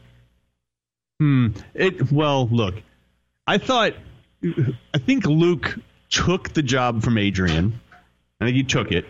Hmm. 1.23 1.51
It 1.73 2.11
well, 2.11 2.49
look, 2.49 2.75
I 3.47 3.59
thought, 3.59 3.93
I 4.43 4.99
think 4.99 5.25
Luke 5.25 5.79
took 6.11 6.53
the 6.53 6.65
job 6.65 7.05
from 7.05 7.17
Adrian. 7.17 7.81
I 8.41 8.47
think 8.47 8.57
he 8.57 8.65
took 8.65 8.91
it 8.91 9.05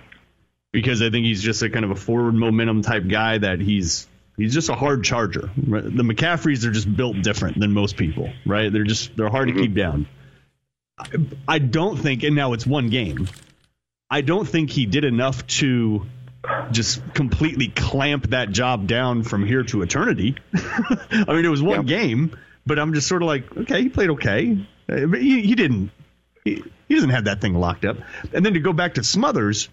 because 0.73 1.01
I 1.01 1.09
think 1.09 1.25
he's 1.25 1.43
just 1.43 1.63
a 1.63 1.71
kind 1.71 1.87
of 1.87 1.91
a 1.91 1.95
forward 1.95 2.35
momentum 2.35 2.83
type 2.83 3.09
guy 3.09 3.39
that 3.39 3.61
he's 3.61 4.07
he's 4.37 4.53
just 4.53 4.69
a 4.69 4.75
hard 4.75 5.05
charger. 5.05 5.49
The 5.57 6.03
McCaffreys 6.03 6.67
are 6.67 6.71
just 6.71 6.95
built 6.95 7.23
different 7.23 7.59
than 7.59 7.73
most 7.73 7.97
people, 7.97 8.31
right? 8.45 8.71
They're 8.71 8.85
just 8.85 9.17
they're 9.17 9.31
hard 9.31 9.49
mm-hmm. 9.49 9.57
to 9.57 9.63
keep 9.63 9.75
down. 9.75 10.07
I, 10.99 11.07
I 11.49 11.59
don't 11.61 11.97
think, 11.97 12.25
and 12.25 12.37
now 12.37 12.53
it's 12.53 12.67
one 12.67 12.91
game. 12.91 13.27
I 14.11 14.21
don't 14.21 14.47
think 14.47 14.69
he 14.69 14.85
did 14.85 15.05
enough 15.05 15.47
to 15.47 16.05
just 16.71 17.15
completely 17.15 17.69
clamp 17.69 18.31
that 18.31 18.51
job 18.51 18.87
down 18.87 19.23
from 19.23 19.47
here 19.47 19.63
to 19.65 19.83
eternity. 19.83 20.37
I 20.55 21.25
mean, 21.29 21.45
it 21.45 21.51
was 21.51 21.63
one 21.63 21.87
yep. 21.87 21.87
game, 21.87 22.37
but 22.67 22.79
I'm 22.79 22.95
just 22.95 23.09
sort 23.09 23.23
of 23.23 23.29
like, 23.29 23.57
okay, 23.57 23.83
he 23.83 23.89
played 23.89 24.11
okay. 24.11 24.67
Uh, 24.89 25.07
but 25.07 25.21
he, 25.21 25.43
he 25.43 25.55
didn't. 25.55 25.91
He, 26.45 26.63
he 26.89 26.95
doesn't 26.95 27.11
have 27.11 27.25
that 27.25 27.41
thing 27.41 27.55
locked 27.55 27.85
up. 27.85 27.99
And 28.33 28.45
then 28.45 28.55
to 28.55 28.61
go 28.61 28.73
back 28.73 28.95
to 28.95 29.05
Smothers, 29.05 29.69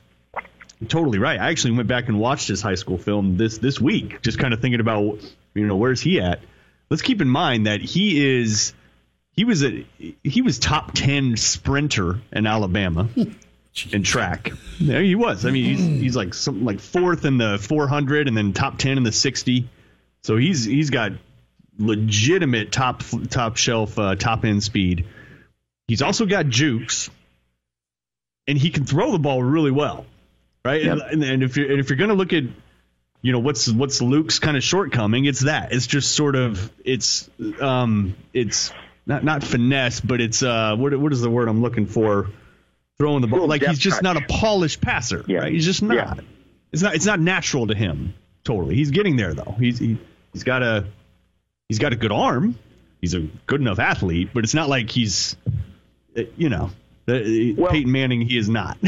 totally 0.88 1.20
right. 1.20 1.40
I 1.40 1.50
actually 1.50 1.72
went 1.72 1.88
back 1.88 2.08
and 2.08 2.20
watched 2.20 2.48
his 2.48 2.62
high 2.62 2.76
school 2.76 2.98
film 2.98 3.38
this 3.38 3.58
this 3.58 3.80
week, 3.80 4.22
just 4.22 4.40
kind 4.40 4.54
of 4.54 4.62
thinking 4.62 4.80
about 4.80 5.20
you 5.54 5.66
know 5.66 5.76
where's 5.76 6.02
he 6.02 6.22
at. 6.22 6.40
Let's 6.90 7.02
keep 7.02 7.22
in 7.22 7.28
mind 7.28 7.68
that 7.68 7.82
he 7.82 8.40
is 8.40 8.74
he 9.36 9.44
was 9.46 9.64
a 9.64 9.86
he 10.24 10.42
was 10.42 10.60
top 10.60 10.92
ten 10.94 11.36
sprinter 11.36 12.20
in 12.32 12.48
Alabama. 12.48 13.10
in 13.92 14.04
track. 14.04 14.52
There 14.82 15.02
he 15.02 15.16
was. 15.16 15.46
I 15.46 15.52
mean, 15.52 15.64
he's 15.64 15.86
he's 16.02 16.16
like 16.16 16.34
something 16.34 16.66
like 16.66 16.80
fourth 16.80 17.26
in 17.26 17.38
the 17.38 17.58
400 17.58 18.28
and 18.28 18.36
then 18.36 18.54
top 18.54 18.78
10 18.78 18.98
in 18.98 19.04
the 19.04 19.12
60. 19.12 19.70
So 20.24 20.38
he's 20.38 20.66
he's 20.66 20.90
got 20.90 21.14
legitimate 21.78 22.72
top 22.72 23.04
top 23.30 23.58
shelf 23.58 23.98
uh, 23.98 24.16
top 24.16 24.46
end 24.46 24.64
speed. 24.64 25.06
He's 25.88 26.02
also 26.02 26.26
got 26.26 26.48
jukes, 26.48 27.10
and 28.48 28.58
he 28.58 28.70
can 28.70 28.86
throw 28.86 29.12
the 29.12 29.20
ball 29.20 29.42
really 29.42 29.72
well, 29.72 30.06
right? 30.64 30.84
Yep. 30.84 31.00
And, 31.12 31.24
and 31.24 31.44
if 31.44 31.58
you're 31.58 31.72
and 31.72 31.80
if 31.80 31.90
you're 31.90 31.98
going 31.98 32.10
to 32.10 32.16
look 32.16 32.34
at 32.34 32.44
you 33.22 33.32
know 33.32 33.40
what's 33.40 33.72
what's 33.72 34.02
Luke's 34.02 34.40
kind 34.40 34.58
of 34.58 34.64
shortcoming, 34.64 35.26
it's 35.26 35.42
that 35.42 35.72
it's 35.72 35.88
just 35.88 36.16
sort 36.16 36.36
of 36.36 36.72
it's 36.84 37.30
um 37.60 38.16
it's 38.34 38.72
not 39.06 39.24
not 39.24 39.44
finesse, 39.44 40.02
but 40.02 40.22
it's 40.22 40.44
uh 40.44 40.76
what 40.76 40.98
what 41.00 41.14
is 41.14 41.22
the 41.22 41.30
word 41.30 41.48
I'm 41.48 41.62
looking 41.62 41.86
for? 41.86 42.30
Throwing 43.00 43.22
the 43.22 43.28
ball 43.28 43.48
like 43.48 43.64
he's 43.64 43.80
just 43.80 44.02
not 44.02 44.18
a 44.18 44.22
polished 44.28 44.82
passer, 44.82 45.24
Yeah. 45.26 45.40
right? 45.40 45.54
He's 45.54 45.66
just 45.66 45.82
not. 45.82 45.96
Yeah. 45.96 46.14
It's 46.74 46.82
not 46.82 46.96
it's 46.96 47.06
not 47.06 47.20
natural 47.20 47.68
to 47.68 47.74
him. 47.76 48.14
Totally, 48.44 48.76
he's 48.76 48.92
getting 48.92 49.16
there 49.16 49.34
though. 49.34 49.56
He's 49.58 49.80
he, 49.80 49.98
he's 50.34 50.44
got 50.44 50.64
a 50.64 50.86
he's 51.70 51.80
got 51.80 51.94
a 51.94 51.96
good 51.96 52.12
arm. 52.12 52.58
He's 53.00 53.14
a 53.14 53.22
good 53.48 53.62
enough 53.62 53.80
athlete, 53.80 54.32
but 54.34 54.44
it's 54.44 54.54
not 54.54 54.68
like 54.68 54.90
he's 54.90 55.38
uh, 56.18 56.24
you 56.36 56.50
know 56.50 56.72
the, 57.06 57.56
Peyton 57.72 57.92
Manning. 57.92 58.22
He 58.22 58.38
is 58.38 58.50
not. 58.50 58.78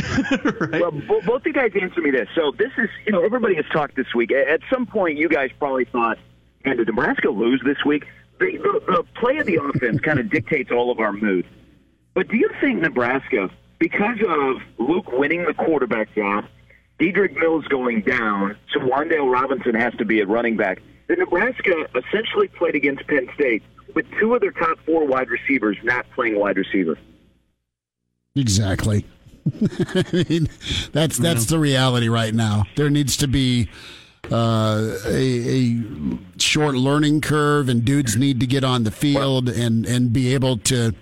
right? 0.59 0.81
Well, 0.81 1.21
both 1.25 1.45
you 1.45 1.53
guys 1.53 1.71
answer 1.81 2.01
me 2.01 2.11
this. 2.11 2.27
So 2.35 2.51
this 2.51 2.71
is, 2.77 2.89
you 3.05 3.11
know, 3.13 3.23
everybody 3.23 3.55
has 3.55 3.65
talked 3.71 3.95
this 3.95 4.13
week. 4.13 4.31
At 4.31 4.59
some 4.71 4.85
point, 4.85 5.17
you 5.17 5.29
guys 5.29 5.51
probably 5.57 5.85
thought, 5.85 6.17
"Man, 6.65 6.77
did 6.77 6.87
Nebraska 6.87 7.29
lose 7.29 7.61
this 7.63 7.77
week?" 7.85 8.05
The, 8.39 8.57
the, 8.57 8.93
the 8.93 9.03
play 9.19 9.37
of 9.37 9.45
the 9.45 9.55
offense 9.55 10.01
kind 10.01 10.19
of 10.19 10.29
dictates 10.29 10.69
all 10.69 10.91
of 10.91 10.99
our 10.99 11.13
mood. 11.13 11.45
But 12.13 12.27
do 12.27 12.35
you 12.35 12.49
think 12.59 12.81
Nebraska, 12.81 13.49
because 13.81 14.19
of 14.29 14.57
Luke 14.77 15.11
winning 15.11 15.43
the 15.43 15.55
quarterback 15.55 16.13
job, 16.13 16.45
Dedrick 16.99 17.35
Mills 17.35 17.65
going 17.65 18.01
down, 18.01 18.55
so 18.71 18.79
Wan'Dale 18.79 19.29
Robinson 19.29 19.73
has 19.73 19.91
to 19.95 20.05
be 20.05 20.21
at 20.21 20.29
running 20.29 20.55
back, 20.55 20.83
The 21.07 21.15
Nebraska 21.15 21.87
essentially 21.95 22.47
played 22.47 22.75
against 22.75 23.07
Penn 23.07 23.27
State 23.33 23.63
with 23.95 24.05
two 24.19 24.35
of 24.35 24.41
their 24.41 24.51
top 24.51 24.77
four 24.85 25.07
wide 25.07 25.31
receivers 25.31 25.77
not 25.83 26.05
playing 26.11 26.39
wide 26.39 26.57
receiver? 26.57 26.95
Exactly. 28.35 29.03
I 29.95 30.25
mean, 30.29 30.47
that's 30.91 31.17
that's 31.17 31.47
the 31.47 31.57
reality 31.57 32.07
right 32.07 32.35
now. 32.35 32.65
There 32.75 32.91
needs 32.91 33.17
to 33.17 33.27
be 33.27 33.67
uh, 34.31 34.95
a, 35.07 35.17
a 35.17 35.83
short 36.37 36.75
learning 36.75 37.21
curve, 37.21 37.67
and 37.67 37.83
dudes 37.83 38.15
need 38.15 38.39
to 38.41 38.45
get 38.45 38.63
on 38.63 38.83
the 38.83 38.91
field 38.91 39.49
and, 39.49 39.87
and 39.87 40.13
be 40.13 40.35
able 40.35 40.57
to 40.57 40.93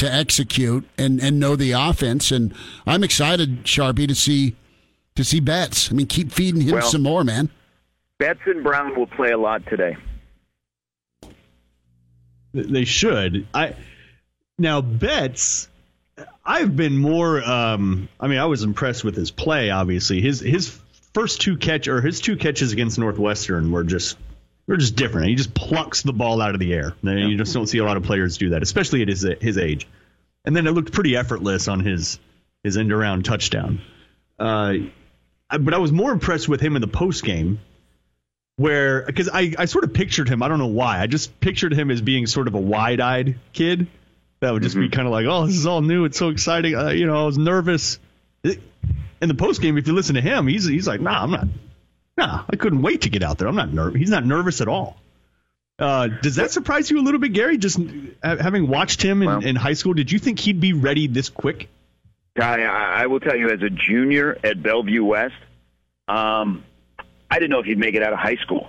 to 0.00 0.12
execute 0.12 0.88
and, 0.96 1.20
and 1.20 1.38
know 1.38 1.56
the 1.56 1.72
offense. 1.72 2.32
And 2.32 2.54
I'm 2.86 3.04
excited, 3.04 3.64
Sharpie, 3.64 4.08
to 4.08 4.14
see 4.14 4.56
to 5.14 5.24
see 5.24 5.40
Betts. 5.40 5.90
I 5.90 5.94
mean, 5.94 6.06
keep 6.06 6.32
feeding 6.32 6.62
him 6.62 6.74
Well- 6.74 6.82
some 6.82 7.02
more, 7.02 7.22
man. 7.22 7.50
Betts 8.18 8.40
and 8.46 8.62
Brown 8.62 8.98
will 8.98 9.06
play 9.06 9.30
a 9.30 9.38
lot 9.38 9.66
today. 9.66 9.96
They 12.52 12.84
should. 12.84 13.46
I 13.54 13.76
now 14.58 14.80
Betts. 14.80 15.68
I've 16.44 16.76
been 16.76 16.98
more. 16.98 17.42
Um, 17.42 18.08
I 18.18 18.26
mean, 18.26 18.38
I 18.38 18.46
was 18.46 18.62
impressed 18.62 19.04
with 19.04 19.16
his 19.16 19.30
play. 19.30 19.70
Obviously, 19.70 20.20
his 20.20 20.40
his 20.40 20.78
first 21.14 21.40
two 21.40 21.56
catch 21.56 21.88
or 21.88 22.00
his 22.00 22.20
two 22.20 22.36
catches 22.36 22.72
against 22.72 22.98
Northwestern 22.98 23.70
were 23.72 23.84
just 23.84 24.18
were 24.72 24.76
just 24.78 24.96
different. 24.96 25.28
He 25.28 25.34
just 25.34 25.54
plucks 25.54 26.02
the 26.02 26.12
ball 26.12 26.40
out 26.40 26.54
of 26.54 26.60
the 26.60 26.72
air. 26.72 26.94
And 27.02 27.18
You 27.30 27.36
just 27.36 27.52
don't 27.52 27.66
see 27.66 27.78
a 27.78 27.84
lot 27.84 27.96
of 27.96 28.02
players 28.04 28.38
do 28.38 28.50
that, 28.50 28.62
especially 28.62 29.02
at 29.02 29.08
his 29.08 29.26
his 29.40 29.58
age. 29.58 29.86
And 30.44 30.56
then 30.56 30.66
it 30.66 30.70
looked 30.72 30.92
pretty 30.92 31.16
effortless 31.16 31.68
on 31.68 31.80
his 31.80 32.18
his 32.64 32.76
end 32.76 32.92
around 32.92 33.24
touchdown. 33.24 33.80
Uh, 34.38 34.74
I- 35.50 35.58
but 35.58 35.74
I 35.74 35.78
was 35.78 35.92
more 35.92 36.12
impressed 36.12 36.48
with 36.48 36.60
him 36.60 36.76
in 36.76 36.80
the 36.82 36.88
post 36.88 37.24
game 37.24 37.58
where 38.56 39.02
because 39.04 39.28
I, 39.32 39.54
I 39.58 39.64
sort 39.64 39.84
of 39.84 39.92
pictured 39.94 40.28
him. 40.28 40.42
I 40.42 40.48
don't 40.48 40.58
know 40.58 40.66
why. 40.66 41.00
I 41.00 41.06
just 41.06 41.40
pictured 41.40 41.72
him 41.72 41.90
as 41.90 42.00
being 42.02 42.26
sort 42.26 42.46
of 42.48 42.54
a 42.54 42.60
wide 42.60 43.00
eyed 43.00 43.38
kid 43.52 43.86
that 44.40 44.52
would 44.52 44.62
just 44.62 44.76
be 44.76 44.88
kind 44.88 45.06
of 45.06 45.12
like, 45.12 45.26
oh, 45.26 45.46
this 45.46 45.56
is 45.56 45.66
all 45.66 45.82
new. 45.82 46.04
It's 46.04 46.18
so 46.18 46.28
exciting. 46.30 46.74
Uh, 46.74 46.88
you 46.90 47.06
know, 47.06 47.22
I 47.22 47.26
was 47.26 47.36
nervous. 47.38 47.98
In 48.42 49.28
the 49.28 49.34
post 49.34 49.60
game, 49.60 49.76
if 49.76 49.86
you 49.86 49.92
listen 49.92 50.14
to 50.14 50.20
him, 50.22 50.46
he's 50.46 50.64
he's 50.64 50.86
like, 50.88 51.00
nah, 51.00 51.22
I'm 51.22 51.30
not. 51.30 51.46
Nah, 52.20 52.44
I 52.50 52.56
couldn't 52.56 52.82
wait 52.82 53.02
to 53.02 53.08
get 53.08 53.22
out 53.22 53.38
there. 53.38 53.48
I'm 53.48 53.56
not 53.56 53.72
nervous. 53.72 53.98
He's 53.98 54.10
not 54.10 54.26
nervous 54.26 54.60
at 54.60 54.68
all. 54.68 55.00
Uh, 55.78 56.08
does 56.08 56.36
that 56.36 56.50
surprise 56.50 56.90
you 56.90 57.00
a 57.00 57.02
little 57.02 57.18
bit, 57.18 57.32
Gary? 57.32 57.56
Just 57.56 57.80
having 58.22 58.68
watched 58.68 59.00
him 59.00 59.22
in, 59.22 59.42
in 59.42 59.56
high 59.56 59.72
school, 59.72 59.94
did 59.94 60.12
you 60.12 60.18
think 60.18 60.38
he'd 60.38 60.60
be 60.60 60.74
ready 60.74 61.06
this 61.06 61.30
quick? 61.30 61.70
I, 62.38 62.62
I 62.62 63.06
will 63.06 63.20
tell 63.20 63.34
you, 63.34 63.48
as 63.48 63.62
a 63.62 63.70
junior 63.70 64.36
at 64.44 64.62
Bellevue 64.62 65.02
West, 65.02 65.34
um, 66.08 66.62
I 67.30 67.38
didn't 67.38 67.52
know 67.52 67.60
if 67.60 67.64
he'd 67.64 67.78
make 67.78 67.94
it 67.94 68.02
out 68.02 68.12
of 68.12 68.18
high 68.18 68.36
school. 68.36 68.68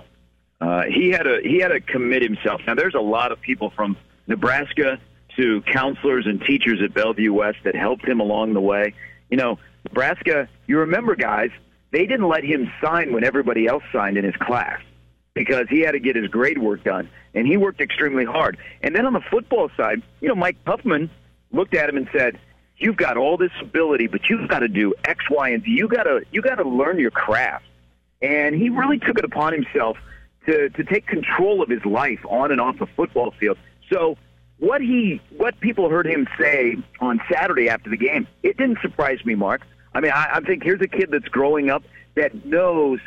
Uh, 0.58 0.84
he 0.84 1.10
had 1.10 1.24
to 1.24 1.40
he 1.42 1.58
had 1.58 1.68
to 1.68 1.80
commit 1.80 2.22
himself. 2.22 2.62
Now, 2.66 2.74
there's 2.74 2.94
a 2.94 3.00
lot 3.00 3.32
of 3.32 3.40
people 3.42 3.70
from 3.76 3.98
Nebraska 4.26 4.98
to 5.36 5.60
counselors 5.62 6.24
and 6.26 6.40
teachers 6.40 6.80
at 6.82 6.94
Bellevue 6.94 7.34
West 7.34 7.58
that 7.64 7.74
helped 7.74 8.08
him 8.08 8.20
along 8.20 8.54
the 8.54 8.60
way. 8.62 8.94
You 9.28 9.36
know, 9.36 9.58
Nebraska. 9.84 10.48
You 10.66 10.78
remember, 10.78 11.16
guys, 11.16 11.50
they 11.92 12.06
didn't 12.06 12.28
let 12.28 12.42
him 12.42 12.70
sign 12.82 13.12
when 13.12 13.22
everybody 13.22 13.66
else 13.66 13.84
signed 13.92 14.16
in 14.16 14.24
his 14.24 14.34
class 14.36 14.80
because 15.34 15.66
he 15.68 15.80
had 15.80 15.92
to 15.92 16.00
get 16.00 16.16
his 16.16 16.26
grade 16.28 16.58
work 16.58 16.82
done, 16.84 17.08
and 17.34 17.46
he 17.46 17.56
worked 17.56 17.80
extremely 17.80 18.24
hard. 18.24 18.58
And 18.82 18.94
then 18.94 19.06
on 19.06 19.12
the 19.12 19.20
football 19.30 19.70
side, 19.76 20.02
you 20.20 20.28
know, 20.28 20.34
Mike 20.34 20.56
Huffman 20.66 21.10
looked 21.52 21.74
at 21.74 21.88
him 21.88 21.96
and 21.96 22.08
said, 22.16 22.38
"You've 22.76 22.96
got 22.96 23.16
all 23.16 23.36
this 23.36 23.52
ability, 23.60 24.08
but 24.08 24.28
you've 24.28 24.48
got 24.48 24.60
to 24.60 24.68
do 24.68 24.94
X, 25.04 25.24
Y, 25.30 25.50
and 25.50 25.62
Z. 25.62 25.70
You 25.70 25.86
got 25.88 26.04
to 26.04 26.22
you 26.32 26.42
got 26.42 26.56
to 26.56 26.68
learn 26.68 26.98
your 26.98 27.10
craft." 27.10 27.64
And 28.20 28.54
he 28.54 28.68
really 28.68 28.98
took 28.98 29.18
it 29.18 29.24
upon 29.24 29.52
himself 29.52 29.96
to 30.46 30.70
to 30.70 30.84
take 30.84 31.06
control 31.06 31.62
of 31.62 31.68
his 31.68 31.84
life 31.84 32.20
on 32.28 32.50
and 32.50 32.60
off 32.60 32.78
the 32.78 32.86
football 32.86 33.32
field. 33.38 33.58
So 33.90 34.16
what 34.58 34.80
he 34.80 35.20
what 35.36 35.58
people 35.60 35.88
heard 35.88 36.06
him 36.06 36.26
say 36.38 36.76
on 37.00 37.20
Saturday 37.30 37.68
after 37.68 37.90
the 37.90 37.96
game, 37.96 38.26
it 38.42 38.56
didn't 38.56 38.78
surprise 38.80 39.24
me, 39.24 39.34
Mark. 39.34 39.62
I 39.94 40.00
mean, 40.00 40.12
I, 40.12 40.30
I 40.34 40.40
think 40.40 40.62
here's 40.62 40.80
a 40.80 40.88
kid 40.88 41.10
that's 41.10 41.28
growing 41.28 41.70
up 41.70 41.82
that 42.14 42.44
knows, 42.44 43.00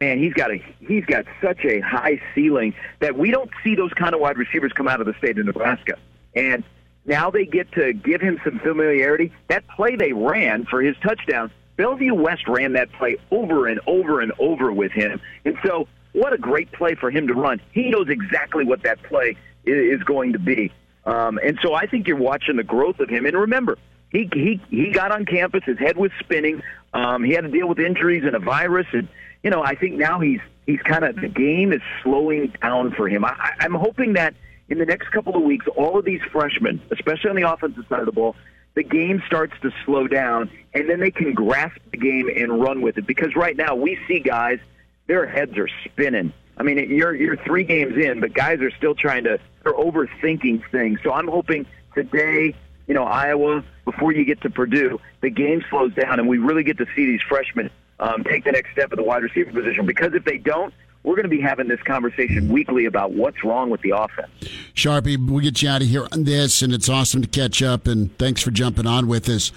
man, 0.00 0.18
he's 0.18 0.32
got 0.32 0.50
a 0.50 0.62
he's 0.80 1.04
got 1.04 1.26
such 1.42 1.64
a 1.64 1.80
high 1.80 2.20
ceiling 2.34 2.74
that 3.00 3.16
we 3.16 3.30
don't 3.30 3.50
see 3.62 3.74
those 3.74 3.92
kind 3.92 4.14
of 4.14 4.20
wide 4.20 4.38
receivers 4.38 4.72
come 4.72 4.88
out 4.88 5.00
of 5.00 5.06
the 5.06 5.14
state 5.14 5.38
of 5.38 5.46
Nebraska. 5.46 5.94
And 6.34 6.64
now 7.04 7.30
they 7.30 7.46
get 7.46 7.72
to 7.72 7.92
give 7.92 8.20
him 8.20 8.40
some 8.44 8.58
familiarity. 8.58 9.32
That 9.48 9.66
play 9.68 9.96
they 9.96 10.12
ran 10.12 10.64
for 10.66 10.82
his 10.82 10.96
touchdown, 11.02 11.50
Bellevue 11.76 12.14
West 12.14 12.46
ran 12.46 12.74
that 12.74 12.92
play 12.92 13.16
over 13.30 13.66
and 13.66 13.80
over 13.86 14.20
and 14.20 14.32
over 14.38 14.70
with 14.70 14.92
him. 14.92 15.20
And 15.44 15.56
so, 15.64 15.88
what 16.12 16.32
a 16.32 16.38
great 16.38 16.70
play 16.72 16.94
for 16.94 17.10
him 17.10 17.26
to 17.28 17.34
run. 17.34 17.60
He 17.72 17.88
knows 17.88 18.08
exactly 18.08 18.64
what 18.64 18.82
that 18.82 19.02
play 19.04 19.36
is 19.64 20.02
going 20.02 20.34
to 20.34 20.38
be. 20.38 20.72
Um, 21.06 21.38
and 21.42 21.58
so 21.62 21.72
I 21.72 21.86
think 21.86 22.06
you're 22.06 22.16
watching 22.16 22.56
the 22.56 22.64
growth 22.64 23.00
of 23.00 23.08
him. 23.08 23.24
And 23.26 23.36
remember, 23.36 23.78
he 24.10 24.28
he 24.32 24.60
he 24.70 24.90
got 24.90 25.12
on 25.12 25.24
campus. 25.24 25.62
His 25.64 25.78
head 25.78 25.96
was 25.96 26.10
spinning. 26.20 26.62
Um, 26.92 27.22
he 27.22 27.32
had 27.32 27.42
to 27.42 27.50
deal 27.50 27.68
with 27.68 27.78
injuries 27.78 28.24
and 28.24 28.34
a 28.34 28.38
virus. 28.38 28.86
And 28.92 29.08
you 29.42 29.50
know, 29.50 29.62
I 29.62 29.74
think 29.74 29.94
now 29.94 30.20
he's 30.20 30.40
he's 30.66 30.80
kind 30.82 31.04
of 31.04 31.16
the 31.16 31.28
game 31.28 31.72
is 31.72 31.82
slowing 32.02 32.52
down 32.62 32.92
for 32.92 33.08
him. 33.08 33.24
I, 33.24 33.52
I'm 33.60 33.74
hoping 33.74 34.14
that 34.14 34.34
in 34.68 34.78
the 34.78 34.86
next 34.86 35.10
couple 35.10 35.36
of 35.36 35.42
weeks, 35.42 35.66
all 35.76 35.98
of 35.98 36.04
these 36.04 36.20
freshmen, 36.32 36.80
especially 36.90 37.30
on 37.30 37.36
the 37.36 37.50
offensive 37.50 37.84
side 37.88 38.00
of 38.00 38.06
the 38.06 38.12
ball, 38.12 38.36
the 38.74 38.82
game 38.82 39.22
starts 39.26 39.52
to 39.62 39.70
slow 39.84 40.06
down, 40.06 40.50
and 40.74 40.88
then 40.88 41.00
they 41.00 41.10
can 41.10 41.34
grasp 41.34 41.78
the 41.90 41.96
game 41.96 42.28
and 42.34 42.60
run 42.60 42.82
with 42.82 42.98
it. 42.98 43.06
Because 43.06 43.34
right 43.34 43.56
now 43.56 43.74
we 43.74 43.98
see 44.06 44.20
guys, 44.20 44.58
their 45.06 45.26
heads 45.26 45.56
are 45.58 45.68
spinning. 45.84 46.32
I 46.56 46.62
mean, 46.62 46.78
you're 46.90 47.14
you're 47.14 47.36
three 47.36 47.64
games 47.64 47.96
in, 47.96 48.20
but 48.20 48.34
guys 48.34 48.60
are 48.60 48.70
still 48.72 48.94
trying 48.94 49.24
to 49.24 49.38
they're 49.62 49.72
overthinking 49.72 50.62
things. 50.70 51.00
So 51.02 51.12
I'm 51.12 51.28
hoping 51.28 51.66
today, 51.94 52.54
you 52.90 52.94
know, 52.94 53.04
Iowa 53.04 53.62
before 53.84 54.10
you 54.10 54.24
get 54.24 54.40
to 54.40 54.50
Purdue, 54.50 55.00
the 55.20 55.30
game 55.30 55.64
slows 55.70 55.94
down 55.94 56.18
and 56.18 56.28
we 56.28 56.38
really 56.38 56.64
get 56.64 56.76
to 56.78 56.86
see 56.96 57.06
these 57.06 57.20
freshmen 57.28 57.70
um, 58.00 58.24
take 58.24 58.42
the 58.42 58.50
next 58.50 58.72
step 58.72 58.90
at 58.90 58.98
the 58.98 59.04
wide 59.04 59.22
receiver 59.22 59.52
position. 59.52 59.86
Because 59.86 60.12
if 60.12 60.24
they 60.24 60.38
don't, 60.38 60.74
we're 61.04 61.14
going 61.14 61.22
to 61.22 61.28
be 61.28 61.40
having 61.40 61.68
this 61.68 61.80
conversation 61.82 62.48
weekly 62.48 62.86
about 62.86 63.12
what's 63.12 63.44
wrong 63.44 63.70
with 63.70 63.80
the 63.82 63.90
offense. 63.90 64.32
Sharpie, 64.74 65.24
we'll 65.24 65.38
get 65.38 65.62
you 65.62 65.68
out 65.68 65.82
of 65.82 65.88
here 65.88 66.08
on 66.10 66.24
this, 66.24 66.62
and 66.62 66.74
it's 66.74 66.88
awesome 66.88 67.22
to 67.22 67.28
catch 67.28 67.62
up. 67.62 67.86
And 67.86 68.18
thanks 68.18 68.42
for 68.42 68.50
jumping 68.50 68.88
on 68.88 69.06
with 69.06 69.28
us. 69.28 69.52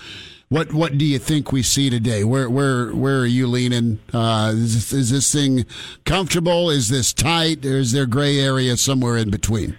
What 0.49 0.71
what 0.71 0.99
do 0.99 1.03
you 1.03 1.17
think 1.17 1.51
we 1.51 1.63
see 1.63 1.89
today? 1.89 2.23
Where 2.23 2.47
where 2.47 2.91
where 2.91 3.21
are 3.21 3.25
you 3.25 3.47
leaning? 3.47 3.99
Uh, 4.13 4.51
is, 4.53 4.75
this, 4.75 4.93
is 4.93 5.09
this 5.09 5.33
thing 5.33 5.65
comfortable? 6.05 6.69
Is 6.69 6.89
this 6.89 7.13
tight? 7.13 7.65
Or 7.65 7.79
is 7.79 7.93
there 7.93 8.05
gray 8.05 8.39
area 8.39 8.77
somewhere 8.77 9.17
in 9.17 9.31
between? 9.31 9.75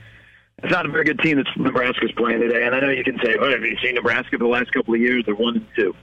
It's 0.64 0.72
not 0.72 0.86
a 0.86 0.88
very 0.88 1.04
good 1.04 1.18
team 1.18 1.36
that 1.36 1.46
Nebraska's 1.58 2.12
playing 2.12 2.40
today, 2.40 2.64
and 2.64 2.74
I 2.74 2.80
know 2.80 2.88
you 2.88 3.04
can 3.04 3.18
say, 3.22 3.36
"Oh, 3.38 3.50
have 3.50 3.60
you 3.60 3.76
seen 3.82 3.96
Nebraska 3.96 4.30
for 4.30 4.38
the 4.38 4.46
last 4.46 4.72
couple 4.72 4.94
of 4.94 5.00
years? 5.00 5.22
They're 5.26 5.34
one 5.34 5.56
and 5.56 5.66
two." 5.76 5.94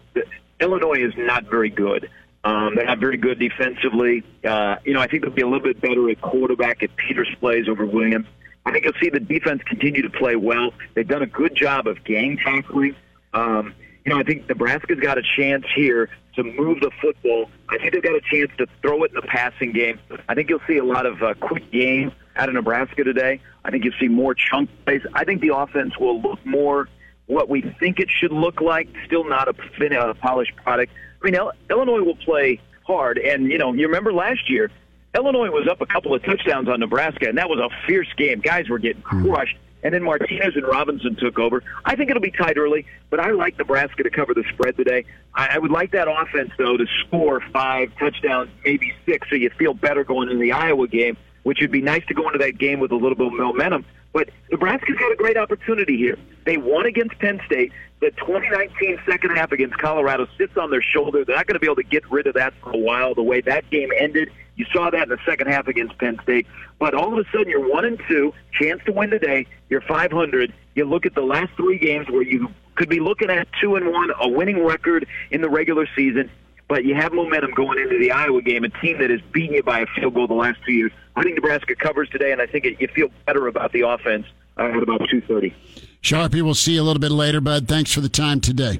Illinois 0.59 1.03
is 1.03 1.15
not 1.17 1.45
very 1.49 1.71
good. 1.71 2.07
Um, 2.43 2.75
they're 2.75 2.85
not 2.85 2.99
very 2.99 3.17
good 3.17 3.39
defensively. 3.39 4.23
Uh, 4.45 4.75
you 4.85 4.93
know, 4.93 4.99
I 4.99 5.07
think 5.07 5.23
they'll 5.23 5.33
be 5.33 5.41
a 5.41 5.47
little 5.47 5.63
bit 5.63 5.81
better 5.81 6.07
at 6.11 6.21
quarterback 6.21 6.83
if 6.83 6.95
Peters 6.95 7.27
plays 7.39 7.67
over 7.67 7.87
Williams. 7.87 8.27
I 8.63 8.71
think 8.71 8.85
you'll 8.85 8.93
see 9.01 9.09
the 9.09 9.19
defense 9.19 9.63
continue 9.63 10.03
to 10.03 10.11
play 10.11 10.35
well. 10.35 10.73
They've 10.93 11.07
done 11.07 11.23
a 11.23 11.27
good 11.27 11.55
job 11.55 11.87
of 11.87 12.03
gang 12.03 12.37
tackling. 12.37 12.95
Um, 13.33 13.73
you 14.05 14.13
know, 14.13 14.19
I 14.19 14.23
think 14.23 14.47
Nebraska's 14.47 14.99
got 14.99 15.17
a 15.17 15.23
chance 15.35 15.65
here 15.75 16.07
to 16.35 16.43
move 16.43 16.81
the 16.81 16.91
football. 17.01 17.49
I 17.67 17.79
think 17.79 17.93
they've 17.93 18.03
got 18.03 18.13
a 18.13 18.21
chance 18.31 18.51
to 18.59 18.67
throw 18.83 19.03
it 19.05 19.09
in 19.09 19.15
the 19.15 19.23
passing 19.23 19.71
game. 19.71 19.99
I 20.29 20.35
think 20.35 20.49
you'll 20.49 20.61
see 20.67 20.77
a 20.77 20.85
lot 20.85 21.07
of 21.07 21.23
uh, 21.23 21.33
quick 21.33 21.71
game 21.71 22.11
out 22.35 22.49
of 22.49 22.55
Nebraska 22.55 23.03
today. 23.03 23.41
I 23.63 23.71
think 23.71 23.83
you'll 23.83 23.93
see 23.99 24.07
more 24.07 24.33
chunk 24.33 24.69
plays. 24.85 25.01
I 25.13 25.23
think 25.23 25.41
the 25.41 25.55
offense 25.55 25.97
will 25.97 26.21
look 26.21 26.43
more 26.45 26.89
what 27.27 27.49
we 27.49 27.61
think 27.79 27.99
it 27.99 28.09
should 28.09 28.31
look 28.31 28.61
like. 28.61 28.89
Still 29.05 29.27
not 29.27 29.47
a, 29.47 29.53
fin- 29.77 29.93
a 29.93 30.13
polished 30.15 30.55
product. 30.57 30.91
I 31.21 31.25
mean, 31.25 31.35
Il- 31.35 31.53
Illinois 31.69 32.01
will 32.01 32.15
play 32.15 32.59
hard, 32.85 33.17
and 33.17 33.51
you 33.51 33.57
know, 33.57 33.73
you 33.73 33.87
remember 33.87 34.11
last 34.11 34.49
year, 34.49 34.71
Illinois 35.15 35.49
was 35.49 35.67
up 35.69 35.81
a 35.81 35.85
couple 35.85 36.13
of 36.13 36.23
touchdowns 36.23 36.67
on 36.67 36.79
Nebraska, 36.79 37.27
and 37.27 37.37
that 37.37 37.49
was 37.49 37.59
a 37.59 37.69
fierce 37.87 38.11
game. 38.17 38.39
Guys 38.39 38.69
were 38.69 38.79
getting 38.79 39.01
hmm. 39.01 39.29
crushed. 39.29 39.57
And 39.83 39.95
then 39.95 40.03
Martinez 40.03 40.55
and 40.55 40.63
Robinson 40.63 41.15
took 41.15 41.39
over. 41.39 41.63
I 41.83 41.95
think 41.95 42.11
it'll 42.11 42.21
be 42.21 42.29
tight 42.29 42.55
early, 42.57 42.85
but 43.09 43.19
I 43.19 43.31
like 43.31 43.57
Nebraska 43.57 44.03
to 44.03 44.11
cover 44.11 44.35
the 44.35 44.43
spread 44.53 44.77
today. 44.77 45.05
I, 45.33 45.55
I 45.55 45.57
would 45.57 45.71
like 45.71 45.91
that 45.93 46.07
offense, 46.07 46.51
though, 46.57 46.77
to 46.77 46.85
score 47.07 47.41
five 47.51 47.91
touchdowns, 47.97 48.51
maybe 48.63 48.93
six, 49.07 49.27
so 49.27 49.35
you 49.35 49.49
feel 49.57 49.73
better 49.73 50.03
going 50.03 50.29
into 50.29 50.39
the 50.39 50.51
Iowa 50.51 50.87
game, 50.87 51.17
which 51.43 51.59
would 51.61 51.71
be 51.71 51.81
nice 51.81 52.05
to 52.07 52.13
go 52.13 52.27
into 52.27 52.39
that 52.39 52.57
game 52.57 52.79
with 52.79 52.91
a 52.91 52.95
little 52.95 53.15
bit 53.15 53.27
of 53.27 53.33
momentum. 53.33 53.85
But 54.13 54.29
Nebraska's 54.51 54.97
got 54.97 55.11
a 55.11 55.15
great 55.15 55.37
opportunity 55.37 55.97
here. 55.97 56.17
They 56.45 56.57
won 56.57 56.85
against 56.85 57.17
Penn 57.19 57.39
State. 57.45 57.71
The 58.01 58.11
2019 58.11 58.99
second 59.07 59.31
half 59.31 59.51
against 59.51 59.77
Colorado 59.77 60.27
sits 60.37 60.57
on 60.57 60.69
their 60.69 60.81
shoulder. 60.81 61.23
They're 61.23 61.35
not 61.35 61.47
going 61.47 61.55
to 61.55 61.59
be 61.59 61.67
able 61.67 61.75
to 61.77 61.83
get 61.83 62.09
rid 62.11 62.27
of 62.27 62.33
that 62.33 62.53
for 62.61 62.71
a 62.71 62.77
while. 62.77 63.13
The 63.13 63.23
way 63.23 63.41
that 63.41 63.69
game 63.69 63.89
ended, 63.97 64.29
you 64.55 64.65
saw 64.73 64.89
that 64.89 65.03
in 65.03 65.09
the 65.09 65.19
second 65.25 65.47
half 65.47 65.67
against 65.67 65.97
Penn 65.97 66.19
State. 66.23 66.47
But 66.79 66.93
all 66.93 67.13
of 67.13 67.25
a 67.25 67.29
sudden, 67.31 67.47
you're 67.49 67.71
one 67.71 67.85
and 67.85 68.01
two, 68.07 68.33
chance 68.59 68.81
to 68.85 68.91
win 68.91 69.11
today. 69.11 69.45
You're 69.69 69.81
500. 69.81 70.53
You 70.75 70.85
look 70.85 71.05
at 71.05 71.15
the 71.15 71.21
last 71.21 71.51
three 71.55 71.77
games 71.77 72.09
where 72.09 72.23
you 72.23 72.49
could 72.75 72.89
be 72.89 72.99
looking 72.99 73.29
at 73.29 73.47
two 73.61 73.75
and 73.75 73.91
one, 73.91 74.11
a 74.19 74.27
winning 74.27 74.65
record 74.65 75.07
in 75.29 75.41
the 75.41 75.49
regular 75.49 75.87
season. 75.95 76.29
But 76.71 76.85
you 76.85 76.95
have 76.95 77.11
momentum 77.11 77.51
going 77.51 77.79
into 77.79 77.99
the 77.99 78.13
Iowa 78.13 78.41
game, 78.41 78.63
a 78.63 78.69
team 78.69 78.97
that 78.99 79.09
has 79.09 79.19
beaten 79.33 79.55
you 79.55 79.61
by 79.61 79.81
a 79.81 79.85
field 79.87 80.13
goal 80.13 80.25
the 80.25 80.33
last 80.33 80.57
two 80.65 80.71
years. 80.71 80.93
I 81.17 81.21
think 81.21 81.35
Nebraska 81.35 81.75
covers 81.75 82.07
today, 82.07 82.31
and 82.31 82.41
I 82.41 82.45
think 82.45 82.63
it, 82.63 82.79
you 82.79 82.87
feel 82.87 83.09
better 83.25 83.47
about 83.47 83.73
the 83.73 83.81
offense 83.81 84.25
uh, 84.55 84.69
at 84.69 84.81
about 84.81 85.01
2:30. 85.01 85.53
Sharpie, 86.01 86.41
we'll 86.41 86.53
see 86.53 86.75
you 86.75 86.81
a 86.81 86.83
little 86.83 87.01
bit 87.01 87.11
later, 87.11 87.41
bud. 87.41 87.67
Thanks 87.67 87.93
for 87.93 87.99
the 87.99 88.07
time 88.07 88.39
today. 88.39 88.79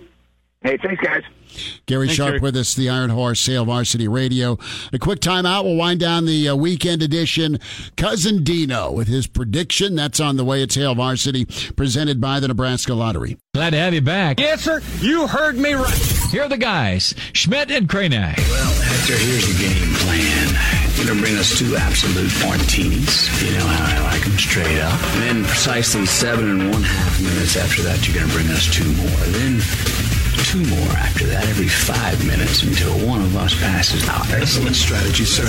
Hey, 0.63 0.77
thanks, 0.77 1.03
guys. 1.03 1.23
Gary 1.87 2.05
Thanks, 2.05 2.17
Sharp 2.17 2.29
Gary. 2.33 2.39
with 2.39 2.55
us, 2.55 2.75
the 2.75 2.87
Iron 2.87 3.09
Horse 3.09 3.43
Hail 3.45 3.65
Varsity 3.65 4.07
Radio. 4.07 4.59
A 4.93 4.99
quick 4.99 5.19
timeout. 5.19 5.63
We'll 5.63 5.75
wind 5.75 5.99
down 5.99 6.25
the 6.25 6.49
uh, 6.49 6.55
weekend 6.55 7.01
edition. 7.01 7.59
Cousin 7.97 8.43
Dino 8.43 8.91
with 8.91 9.07
his 9.07 9.25
prediction. 9.25 9.95
That's 9.95 10.19
on 10.19 10.37
the 10.37 10.45
way 10.45 10.61
at 10.61 10.71
Hail 10.73 10.93
Varsity, 10.93 11.45
presented 11.75 12.21
by 12.21 12.39
the 12.39 12.47
Nebraska 12.47 12.93
Lottery. 12.93 13.37
Glad 13.55 13.71
to 13.71 13.79
have 13.79 13.93
you 13.95 14.01
back. 14.01 14.39
Yes, 14.39 14.61
sir. 14.61 14.81
You 14.99 15.25
heard 15.27 15.57
me 15.57 15.73
right. 15.73 15.93
Here 16.29 16.43
are 16.43 16.49
the 16.49 16.57
guys, 16.57 17.15
Schmidt 17.33 17.71
and 17.71 17.89
Kranak. 17.89 18.37
Well, 18.37 18.73
Hector, 18.83 19.17
here's 19.17 19.47
the 19.47 19.63
game 19.63 19.93
plan. 19.95 20.47
You're 20.95 21.05
going 21.07 21.17
to 21.17 21.23
bring 21.23 21.37
us 21.37 21.57
two 21.57 21.75
absolute 21.75 22.31
martinis. 22.45 23.27
You 23.43 23.57
know 23.57 23.65
how 23.65 23.97
I 23.97 24.11
like 24.13 24.23
them 24.23 24.37
straight 24.37 24.79
up. 24.79 25.01
And 25.15 25.23
then 25.23 25.43
precisely 25.45 26.05
seven 26.05 26.47
and 26.51 26.71
one 26.71 26.83
half 26.83 27.19
minutes 27.19 27.57
after 27.57 27.81
that, 27.81 28.07
you're 28.07 28.15
going 28.15 28.27
to 28.29 28.33
bring 28.33 28.47
us 28.49 28.71
two 28.71 28.85
more. 28.93 29.25
Then 29.33 29.59
two 30.51 30.65
more 30.65 30.91
after 30.97 31.25
that 31.27 31.47
every 31.47 31.69
five 31.69 32.27
minutes 32.27 32.61
until 32.63 32.91
one 33.07 33.21
of 33.21 33.37
us 33.37 33.57
passes 33.61 34.05
out. 34.09 34.29
Excellent 34.31 34.75
strategy, 34.75 35.23
sir. 35.23 35.45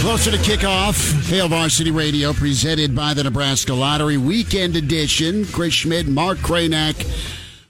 Closer 0.00 0.30
to 0.30 0.36
kickoff, 0.36 1.20
Hail 1.28 1.48
Varsity 1.48 1.90
Radio, 1.90 2.32
presented 2.32 2.94
by 2.94 3.12
the 3.12 3.24
Nebraska 3.24 3.74
Lottery 3.74 4.16
Weekend 4.16 4.76
Edition. 4.76 5.44
Chris 5.46 5.74
Schmidt, 5.74 6.06
Mark 6.06 6.38
Kranak, 6.38 6.94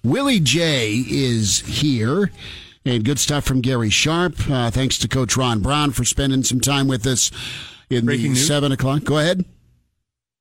Willie 0.05 0.39
J 0.41 1.03
is 1.09 1.61
here. 1.61 2.31
And 2.85 3.07
good 3.07 3.19
stuff 3.19 3.45
from 3.45 3.63
Gary 3.63 3.89
Sharp. 3.89 4.35
Uh, 4.51 4.71
thanks 4.71 4.99
to 4.99 5.09
Coach 5.09 5.35
Ron 5.39 5.61
Brown 5.61 5.93
for 5.93 6.05
spending 6.05 6.43
some 6.43 6.61
time 6.61 6.89
with 6.89 7.07
us 7.07 7.31
in 7.89 8.05
Breaking 8.05 8.25
the 8.25 8.29
news? 8.31 8.47
seven 8.47 8.71
o'clock. 8.71 9.05
Go 9.05 9.17
ahead. 9.17 9.39
Did 9.39 9.47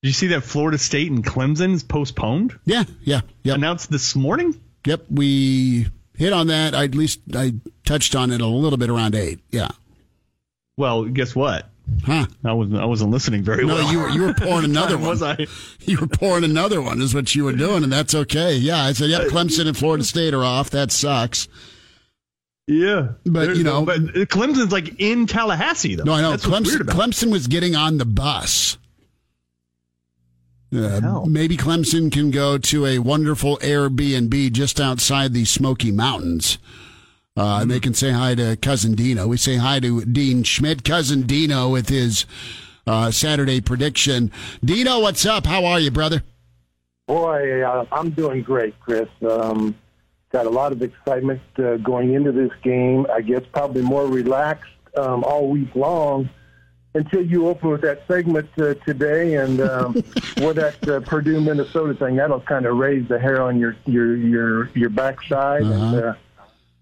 you 0.10 0.12
see 0.12 0.28
that 0.28 0.42
Florida 0.44 0.78
State 0.78 1.10
and 1.12 1.24
Clemson 1.24 1.74
is 1.76 1.84
postponed? 1.84 2.60
Yeah, 2.66 2.84
yeah, 3.04 3.22
yeah. 3.44 3.54
Announced 3.54 3.90
this 3.90 4.18
morning. 4.18 4.60
Yep, 4.86 5.06
we 5.10 5.88
hit 6.16 6.34
on 6.34 6.48
that. 6.48 6.74
I, 6.76 6.86
at 6.86 6.96
least 6.96 7.20
I 7.36 7.54
touched 7.86 8.16
on 8.16 8.32
it 8.32 8.42
a 8.42 8.48
little 8.48 8.78
bit 8.78 8.90
around 8.90 9.16
eight. 9.16 9.40
Yeah. 9.52 9.70
Well, 10.78 11.06
guess 11.06 11.36
what? 11.36 11.68
Huh? 12.06 12.26
I 12.46 12.54
wasn't. 12.54 12.78
I 12.82 12.86
wasn't 12.86 13.12
listening 13.12 13.44
very 13.44 13.66
No, 13.66 13.76
well. 13.76 13.92
you 13.92 14.00
were 14.00 14.10
you 14.10 14.22
were 14.24 14.34
pouring 14.34 14.66
another 14.72 14.98
one. 14.98 15.08
Was 15.10 15.22
I? 15.22 15.46
You 15.86 16.00
were 16.00 16.08
pouring 16.08 16.44
another 16.44 16.82
one, 16.82 17.02
is 17.02 17.14
what 17.14 17.34
you 17.36 17.44
were 17.44 17.54
doing, 17.54 17.84
and 17.84 17.92
that's 17.92 18.14
okay. 18.16 18.56
Yeah, 18.56 18.82
I 18.84 18.94
said, 18.94 19.10
yep, 19.10 19.22
uh, 19.22 19.26
Clemson 19.26 19.68
and 19.68 19.76
Florida 19.76 20.04
State 20.04 20.34
are 20.34 20.44
off. 20.44 20.70
That 20.70 20.92
sucks. 20.92 21.48
Yeah, 22.68 23.14
But, 23.26 23.58
you 23.58 23.64
no- 23.64 23.84
know- 23.84 23.86
but 23.86 24.00
Clemson's 24.30 24.72
like 24.72 25.00
in 25.02 25.26
Tallahassee 25.28 25.96
though. 25.96 26.04
No, 26.04 26.14
I 26.14 26.22
know. 26.22 26.32
That's 26.32 26.46
Clemson. 26.46 26.78
Clemson 26.84 27.32
was 27.32 27.48
getting 27.48 27.76
on 27.76 27.98
the 27.98 28.06
bus. 28.06 28.78
Uh, 30.74 31.26
maybe 31.28 31.58
Clemson 31.58 32.10
can 32.10 32.32
go 32.32 32.58
to 32.58 32.86
a 32.86 33.00
wonderful 33.00 33.58
Airbnb 33.58 34.54
just 34.54 34.80
outside 34.80 35.34
the 35.34 35.44
Smoky 35.44 35.92
Mountains. 35.92 36.58
Uh, 37.36 37.60
and 37.62 37.72
they 37.72 37.80
can 37.80 37.94
say 37.94 38.12
hi 38.12 38.36
to 38.36 38.56
cousin 38.58 38.94
Dino. 38.94 39.28
We 39.28 39.38
say 39.38 39.58
hi 39.58 39.80
to 39.82 40.06
Dean 40.06 40.44
Schmidt, 40.44 40.86
cousin 40.86 41.24
Dino, 41.24 41.70
with 41.70 41.90
his 41.90 42.26
uh, 42.88 43.12
Saturday 43.12 43.60
prediction. 43.60 44.32
Dino, 44.64 45.00
what's 45.00 45.26
up? 45.26 45.46
How 45.46 45.66
are 45.66 45.80
you, 45.80 45.92
brother? 45.92 46.24
Boy, 47.06 47.64
uh, 47.64 47.86
I'm 47.92 48.12
doing 48.12 48.42
great, 48.42 48.80
Chris. 48.80 49.10
Um, 49.30 49.76
got 50.32 50.46
a 50.46 50.50
lot 50.50 50.72
of 50.72 50.82
excitement 50.82 51.42
uh, 51.58 51.78
going 51.78 52.14
into 52.14 52.32
this 52.32 52.52
game. 52.64 53.06
I 53.14 53.22
guess 53.22 53.44
probably 53.52 53.82
more 53.82 54.08
relaxed 54.08 54.72
um, 54.96 55.24
all 55.26 55.50
week 55.50 55.76
long 55.76 56.30
until 56.94 57.26
you 57.26 57.48
open 57.48 57.70
with 57.70 57.82
that 57.82 58.06
segment 58.08 58.50
uh, 58.58 58.74
today 58.86 59.36
and 59.36 59.62
um, 59.62 59.94
with 60.38 60.58
that 60.58 60.88
uh, 60.90 61.00
Purdue 61.02 61.40
Minnesota 61.42 61.94
thing. 61.94 62.16
That'll 62.16 62.42
kind 62.42 62.66
of 62.66 62.78
raise 62.78 63.08
the 63.08 63.20
hair 63.20 63.42
on 63.42 63.60
your 63.60 63.76
your 63.86 64.16
your 64.16 64.70
your 64.70 64.90
backside 64.90 65.64
and 65.64 65.96
uh, 65.96 66.14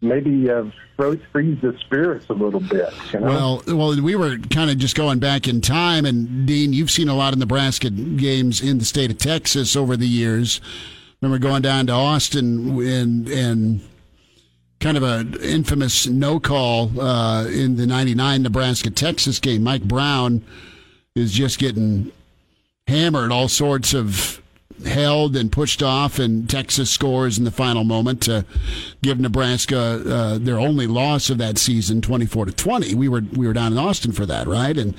maybe 0.01 0.49
uh, 0.49 0.65
freeze 0.97 1.59
the 1.61 1.77
spirits 1.79 2.29
a 2.29 2.33
little 2.33 2.59
bit. 2.59 2.93
You 3.13 3.19
know? 3.19 3.61
Well, 3.65 3.77
well, 3.77 4.01
we 4.01 4.15
were 4.15 4.37
kind 4.37 4.69
of 4.69 4.77
just 4.77 4.95
going 4.95 5.19
back 5.19 5.47
in 5.47 5.61
time, 5.61 6.05
and 6.05 6.45
Dean, 6.47 6.73
you've 6.73 6.91
seen 6.91 7.09
a 7.09 7.15
lot 7.15 7.33
of 7.33 7.39
Nebraska 7.39 7.89
games 7.89 8.61
in 8.61 8.79
the 8.79 8.85
state 8.85 9.11
of 9.11 9.17
Texas 9.17 9.75
over 9.75 9.95
the 9.95 10.07
years. 10.07 10.61
Remember 11.21 11.39
going 11.39 11.61
down 11.61 11.87
to 11.87 11.93
Austin 11.93 12.79
and 12.81 13.27
and 13.27 13.81
kind 14.79 14.97
of 14.97 15.03
a 15.03 15.25
infamous 15.41 16.07
no 16.07 16.39
call 16.39 16.99
uh, 16.99 17.45
in 17.45 17.75
the 17.75 17.85
'99 17.85 18.41
Nebraska 18.41 18.89
Texas 18.89 19.39
game. 19.39 19.63
Mike 19.63 19.83
Brown 19.83 20.43
is 21.15 21.31
just 21.31 21.59
getting 21.59 22.11
hammered, 22.87 23.31
all 23.31 23.47
sorts 23.47 23.93
of 23.93 24.41
held 24.85 25.35
and 25.35 25.51
pushed 25.51 25.83
off, 25.83 26.19
and 26.19 26.49
Texas 26.49 26.89
scores 26.89 27.37
in 27.37 27.43
the 27.43 27.51
final 27.51 27.83
moment 27.83 28.21
to 28.23 28.45
give 29.01 29.19
Nebraska 29.19 29.77
uh, 29.77 30.37
their 30.37 30.57
only 30.59 30.87
loss 30.87 31.29
of 31.29 31.37
that 31.39 31.57
season, 31.57 32.01
twenty-four 32.01 32.45
to 32.45 32.51
twenty. 32.51 32.95
We 32.95 33.09
were 33.09 33.23
we 33.33 33.47
were 33.47 33.53
down 33.53 33.73
in 33.73 33.77
Austin 33.77 34.11
for 34.11 34.25
that, 34.25 34.47
right? 34.47 34.77
And 34.77 34.95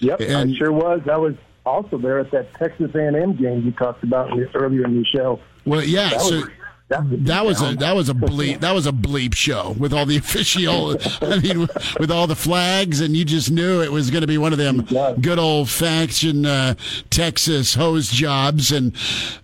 Yep, 0.00 0.20
and 0.20 0.50
I 0.50 0.56
sure 0.56 0.72
was. 0.72 1.02
I 1.10 1.16
was 1.16 1.34
also 1.66 1.98
there 1.98 2.18
at 2.18 2.30
that 2.30 2.52
Texas 2.54 2.90
A&M 2.94 3.36
game 3.36 3.64
you 3.64 3.72
talked 3.72 4.02
about 4.02 4.30
earlier 4.54 4.84
in 4.84 4.96
the 4.96 5.04
show. 5.04 5.38
well, 5.66 5.84
yeah. 5.84 6.16
So 6.18 6.42
that 6.90 7.44
was, 7.46 7.62
a 7.62 7.76
that 7.76 7.94
was 7.94 8.08
a 8.08 8.14
bleep 8.14 8.60
that 8.60 8.72
was 8.72 8.86
a 8.86 8.92
bleep 8.92 9.34
show 9.34 9.76
with 9.78 9.92
all 9.92 10.04
the 10.04 10.16
official 10.24 10.96
I 11.22 11.38
mean 11.38 11.60
with 12.00 12.10
all 12.10 12.26
the 12.26 12.34
flags 12.34 13.00
and 13.00 13.16
you 13.16 13.24
just 13.24 13.50
knew 13.50 13.80
it 13.80 13.92
was 13.92 14.10
going 14.10 14.22
to 14.22 14.26
be 14.26 14.38
one 14.38 14.52
of 14.52 14.58
them 14.58 14.82
good 15.20 15.38
old 15.38 15.70
faction 15.70 16.44
uh, 16.44 16.74
Texas 17.10 17.74
hose 17.74 18.10
jobs 18.10 18.72
and 18.72 18.94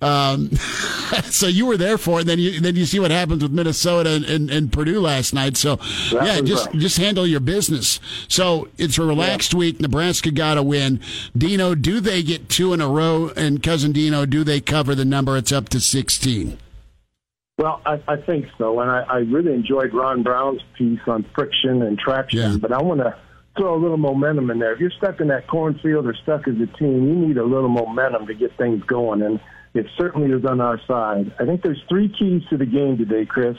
um, 0.00 0.50
so 1.24 1.46
you 1.46 1.66
were 1.66 1.76
there 1.76 1.98
for 1.98 2.18
it 2.18 2.22
and 2.22 2.28
then 2.30 2.38
you 2.40 2.60
then 2.60 2.74
you 2.74 2.84
see 2.84 2.98
what 2.98 3.10
happens 3.12 3.42
with 3.42 3.52
Minnesota 3.52 4.10
and, 4.10 4.24
and, 4.24 4.50
and 4.50 4.72
Purdue 4.72 5.00
last 5.00 5.32
night 5.32 5.56
so 5.56 5.76
That 5.76 6.22
yeah 6.24 6.40
just 6.40 6.66
rough. 6.66 6.74
just 6.76 6.98
handle 6.98 7.26
your 7.26 7.40
business. 7.40 8.00
So 8.28 8.68
it's 8.76 8.98
a 8.98 9.02
relaxed 9.04 9.54
week 9.54 9.80
Nebraska 9.80 10.30
got 10.32 10.58
a 10.58 10.62
win. 10.62 11.00
Dino 11.36 11.74
do 11.74 12.00
they 12.00 12.22
get 12.22 12.48
two 12.48 12.72
in 12.72 12.80
a 12.80 12.88
row? 12.88 13.30
And 13.36 13.62
cousin 13.62 13.92
Dino 13.92 14.26
do 14.26 14.42
they 14.42 14.60
cover 14.60 14.94
the 14.94 15.04
number? 15.04 15.36
It's 15.36 15.52
up 15.52 15.68
to 15.70 15.80
16 15.80 16.58
Well, 17.58 17.80
I, 17.86 17.98
I 18.06 18.16
think 18.16 18.46
so, 18.58 18.80
and 18.80 18.90
I, 18.90 19.00
I 19.08 19.16
really 19.18 19.54
enjoyed 19.54 19.94
Ron 19.94 20.22
Brown's 20.22 20.60
piece 20.76 21.00
on 21.06 21.24
friction 21.34 21.80
and 21.80 21.98
traction. 21.98 22.38
But 22.58 22.70
I 22.70 22.82
want 22.82 23.00
to 23.00 23.16
throw 23.56 23.74
a 23.74 23.80
little 23.80 23.96
momentum 23.96 24.50
in 24.50 24.58
there. 24.58 24.74
If 24.74 24.80
you're 24.80 24.90
stuck 24.90 25.20
in 25.22 25.28
that 25.28 25.46
cornfield 25.46 26.06
or 26.06 26.14
stuck 26.22 26.46
as 26.48 26.56
a 26.56 26.66
team, 26.76 27.08
you 27.08 27.14
need 27.14 27.38
a 27.38 27.44
little 27.44 27.70
momentum 27.70 28.26
to 28.26 28.34
get 28.34 28.54
things 28.58 28.84
going, 28.84 29.22
and 29.22 29.40
it 29.72 29.86
certainly 29.96 30.30
is 30.36 30.44
on 30.44 30.60
our 30.60 30.78
side. 30.86 31.32
I 31.40 31.46
think 31.46 31.62
there's 31.62 31.82
three 31.88 32.10
keys 32.10 32.42
to 32.50 32.58
the 32.58 32.66
game 32.66 32.98
today, 32.98 33.24
Chris. 33.24 33.56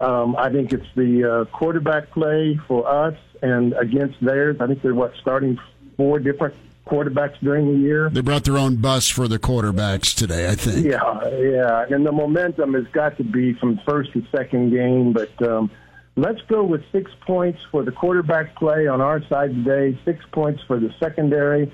Um, 0.00 0.34
I 0.36 0.48
think 0.50 0.72
it's 0.72 0.86
the 0.96 1.30
uh, 1.30 1.44
quarterback 1.54 2.12
play 2.12 2.58
for 2.66 2.88
us 2.88 3.18
and 3.42 3.74
against 3.74 4.16
theirs. 4.24 4.56
I 4.60 4.66
think 4.66 4.80
they're 4.80 4.94
what 4.94 5.12
starting 5.20 5.58
four 5.98 6.20
different 6.20 6.54
quarterbacks 6.90 7.38
during 7.40 7.72
the 7.72 7.78
year. 7.78 8.10
They 8.10 8.20
brought 8.20 8.44
their 8.44 8.58
own 8.58 8.76
bus 8.76 9.08
for 9.08 9.28
the 9.28 9.38
quarterbacks 9.38 10.14
today, 10.14 10.48
I 10.50 10.54
think. 10.56 10.86
Yeah, 10.86 11.28
yeah, 11.28 11.86
and 11.88 12.04
the 12.04 12.12
momentum 12.12 12.74
has 12.74 12.86
got 12.92 13.16
to 13.18 13.24
be 13.24 13.54
from 13.54 13.78
first 13.88 14.12
to 14.14 14.22
second 14.34 14.70
game. 14.70 15.12
But 15.12 15.40
um, 15.46 15.70
let's 16.16 16.40
go 16.48 16.64
with 16.64 16.82
six 16.92 17.10
points 17.26 17.60
for 17.70 17.84
the 17.84 17.92
quarterback 17.92 18.56
play 18.56 18.86
on 18.86 19.00
our 19.00 19.22
side 19.28 19.50
today. 19.64 19.98
Six 20.04 20.24
points 20.32 20.60
for 20.66 20.80
the 20.80 20.92
secondary. 20.98 21.72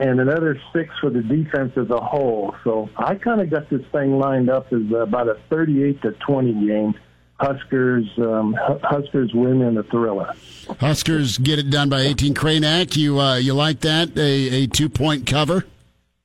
and 0.00 0.20
another 0.20 0.60
six 0.72 0.90
for 1.00 1.10
the 1.10 1.22
defense 1.22 1.72
as 1.76 1.90
a 1.90 2.00
whole. 2.00 2.54
So 2.64 2.88
I 2.96 3.16
kind 3.16 3.40
of 3.40 3.50
got 3.50 3.68
this 3.68 3.82
thing 3.92 4.18
lined 4.18 4.48
up 4.48 4.72
as 4.72 4.82
about 4.92 5.28
a 5.28 5.36
38 5.50 6.02
to 6.02 6.12
20 6.12 6.66
game. 6.66 6.94
Huskers, 7.40 8.06
um, 8.18 8.56
Huskers 8.82 9.32
win 9.32 9.62
in 9.62 9.74
the 9.74 9.84
thriller. 9.84 10.34
Huskers 10.80 11.38
get 11.38 11.58
it 11.58 11.70
done 11.70 11.88
by 11.88 12.00
18. 12.00 12.34
Kranak, 12.34 12.96
you 12.96 13.20
uh, 13.20 13.36
you 13.36 13.54
like 13.54 13.80
that? 13.80 14.16
A, 14.18 14.64
a 14.64 14.66
two 14.66 14.88
point 14.88 15.26
cover? 15.26 15.64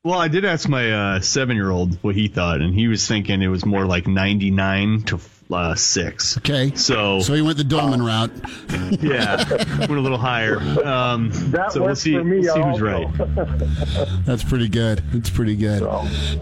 Well, 0.04 0.20
I 0.20 0.28
did 0.28 0.44
ask 0.44 0.68
my 0.68 0.92
uh, 0.92 1.20
seven 1.22 1.56
year 1.56 1.70
old 1.70 2.02
what 2.04 2.16
he 2.16 2.28
thought, 2.28 2.62
and 2.62 2.74
he 2.74 2.88
was 2.88 3.08
thinking 3.08 3.42
it 3.42 3.48
was 3.48 3.66
more 3.66 3.86
like 3.86 4.06
99 4.06 5.04
to 5.04 5.20
uh, 5.52 5.76
six. 5.76 6.38
Okay. 6.40 6.74
So 6.76 7.20
so 7.22 7.34
he 7.36 7.42
went 7.42 7.58
the 7.58 7.64
Dolman 7.64 8.02
Oh. 8.02 8.06
route. 8.06 8.32
yeah, 9.02 9.48
went 9.80 9.92
a 9.92 10.02
little 10.02 10.18
higher. 10.18 10.58
Um, 10.84 11.30
That 11.52 11.72
so 11.74 11.84
we'll 11.84 11.96
see, 11.96 12.16
for 12.18 12.24
me 12.24 12.40
we'll 12.40 12.54
see 12.56 12.62
who's 12.62 12.82
right. 12.82 13.08
That's 14.26 14.44
pretty 14.44 14.68
good. 14.68 15.04
That's 15.14 15.30
pretty 15.30 15.56
good. 15.56 15.84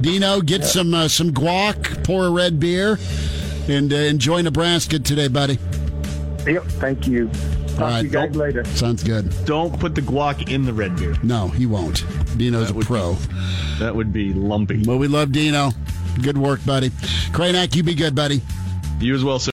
Dino, 0.01 0.41
get 0.41 0.63
some 0.63 0.93
uh, 0.93 1.07
some 1.09 1.31
guac, 1.31 2.03
pour 2.03 2.25
a 2.25 2.31
red 2.31 2.59
beer, 2.59 2.97
and 3.67 3.91
uh, 3.91 3.95
enjoy 3.95 4.41
Nebraska 4.41 4.99
today, 4.99 5.27
buddy. 5.27 5.57
Yep, 6.45 6.63
thank 6.65 7.07
you. 7.07 7.29
Talk 7.29 7.81
All 7.81 7.87
right. 7.87 7.99
to 7.99 8.03
you 8.05 8.09
guys 8.09 8.35
later. 8.35 8.65
Sounds 8.65 9.03
good. 9.03 9.33
Don't 9.45 9.79
put 9.79 9.95
the 9.95 10.01
guac 10.01 10.49
in 10.51 10.65
the 10.65 10.73
red 10.73 10.97
beer. 10.97 11.15
No, 11.23 11.47
he 11.47 11.65
won't. 11.65 12.03
Dino's 12.37 12.69
a 12.69 12.73
pro. 12.73 13.13
That 13.79 13.95
would 13.95 14.11
be 14.11 14.33
lumpy. 14.33 14.83
Well, 14.85 14.97
we 14.97 15.07
love 15.07 15.31
Dino. 15.31 15.71
Good 16.21 16.37
work, 16.37 16.63
buddy. 16.65 16.89
Kranak, 17.31 17.75
you 17.75 17.83
be 17.83 17.93
good, 17.95 18.13
buddy. 18.15 18.41
You 18.99 19.15
as 19.15 19.23
well, 19.23 19.39
sir. 19.39 19.49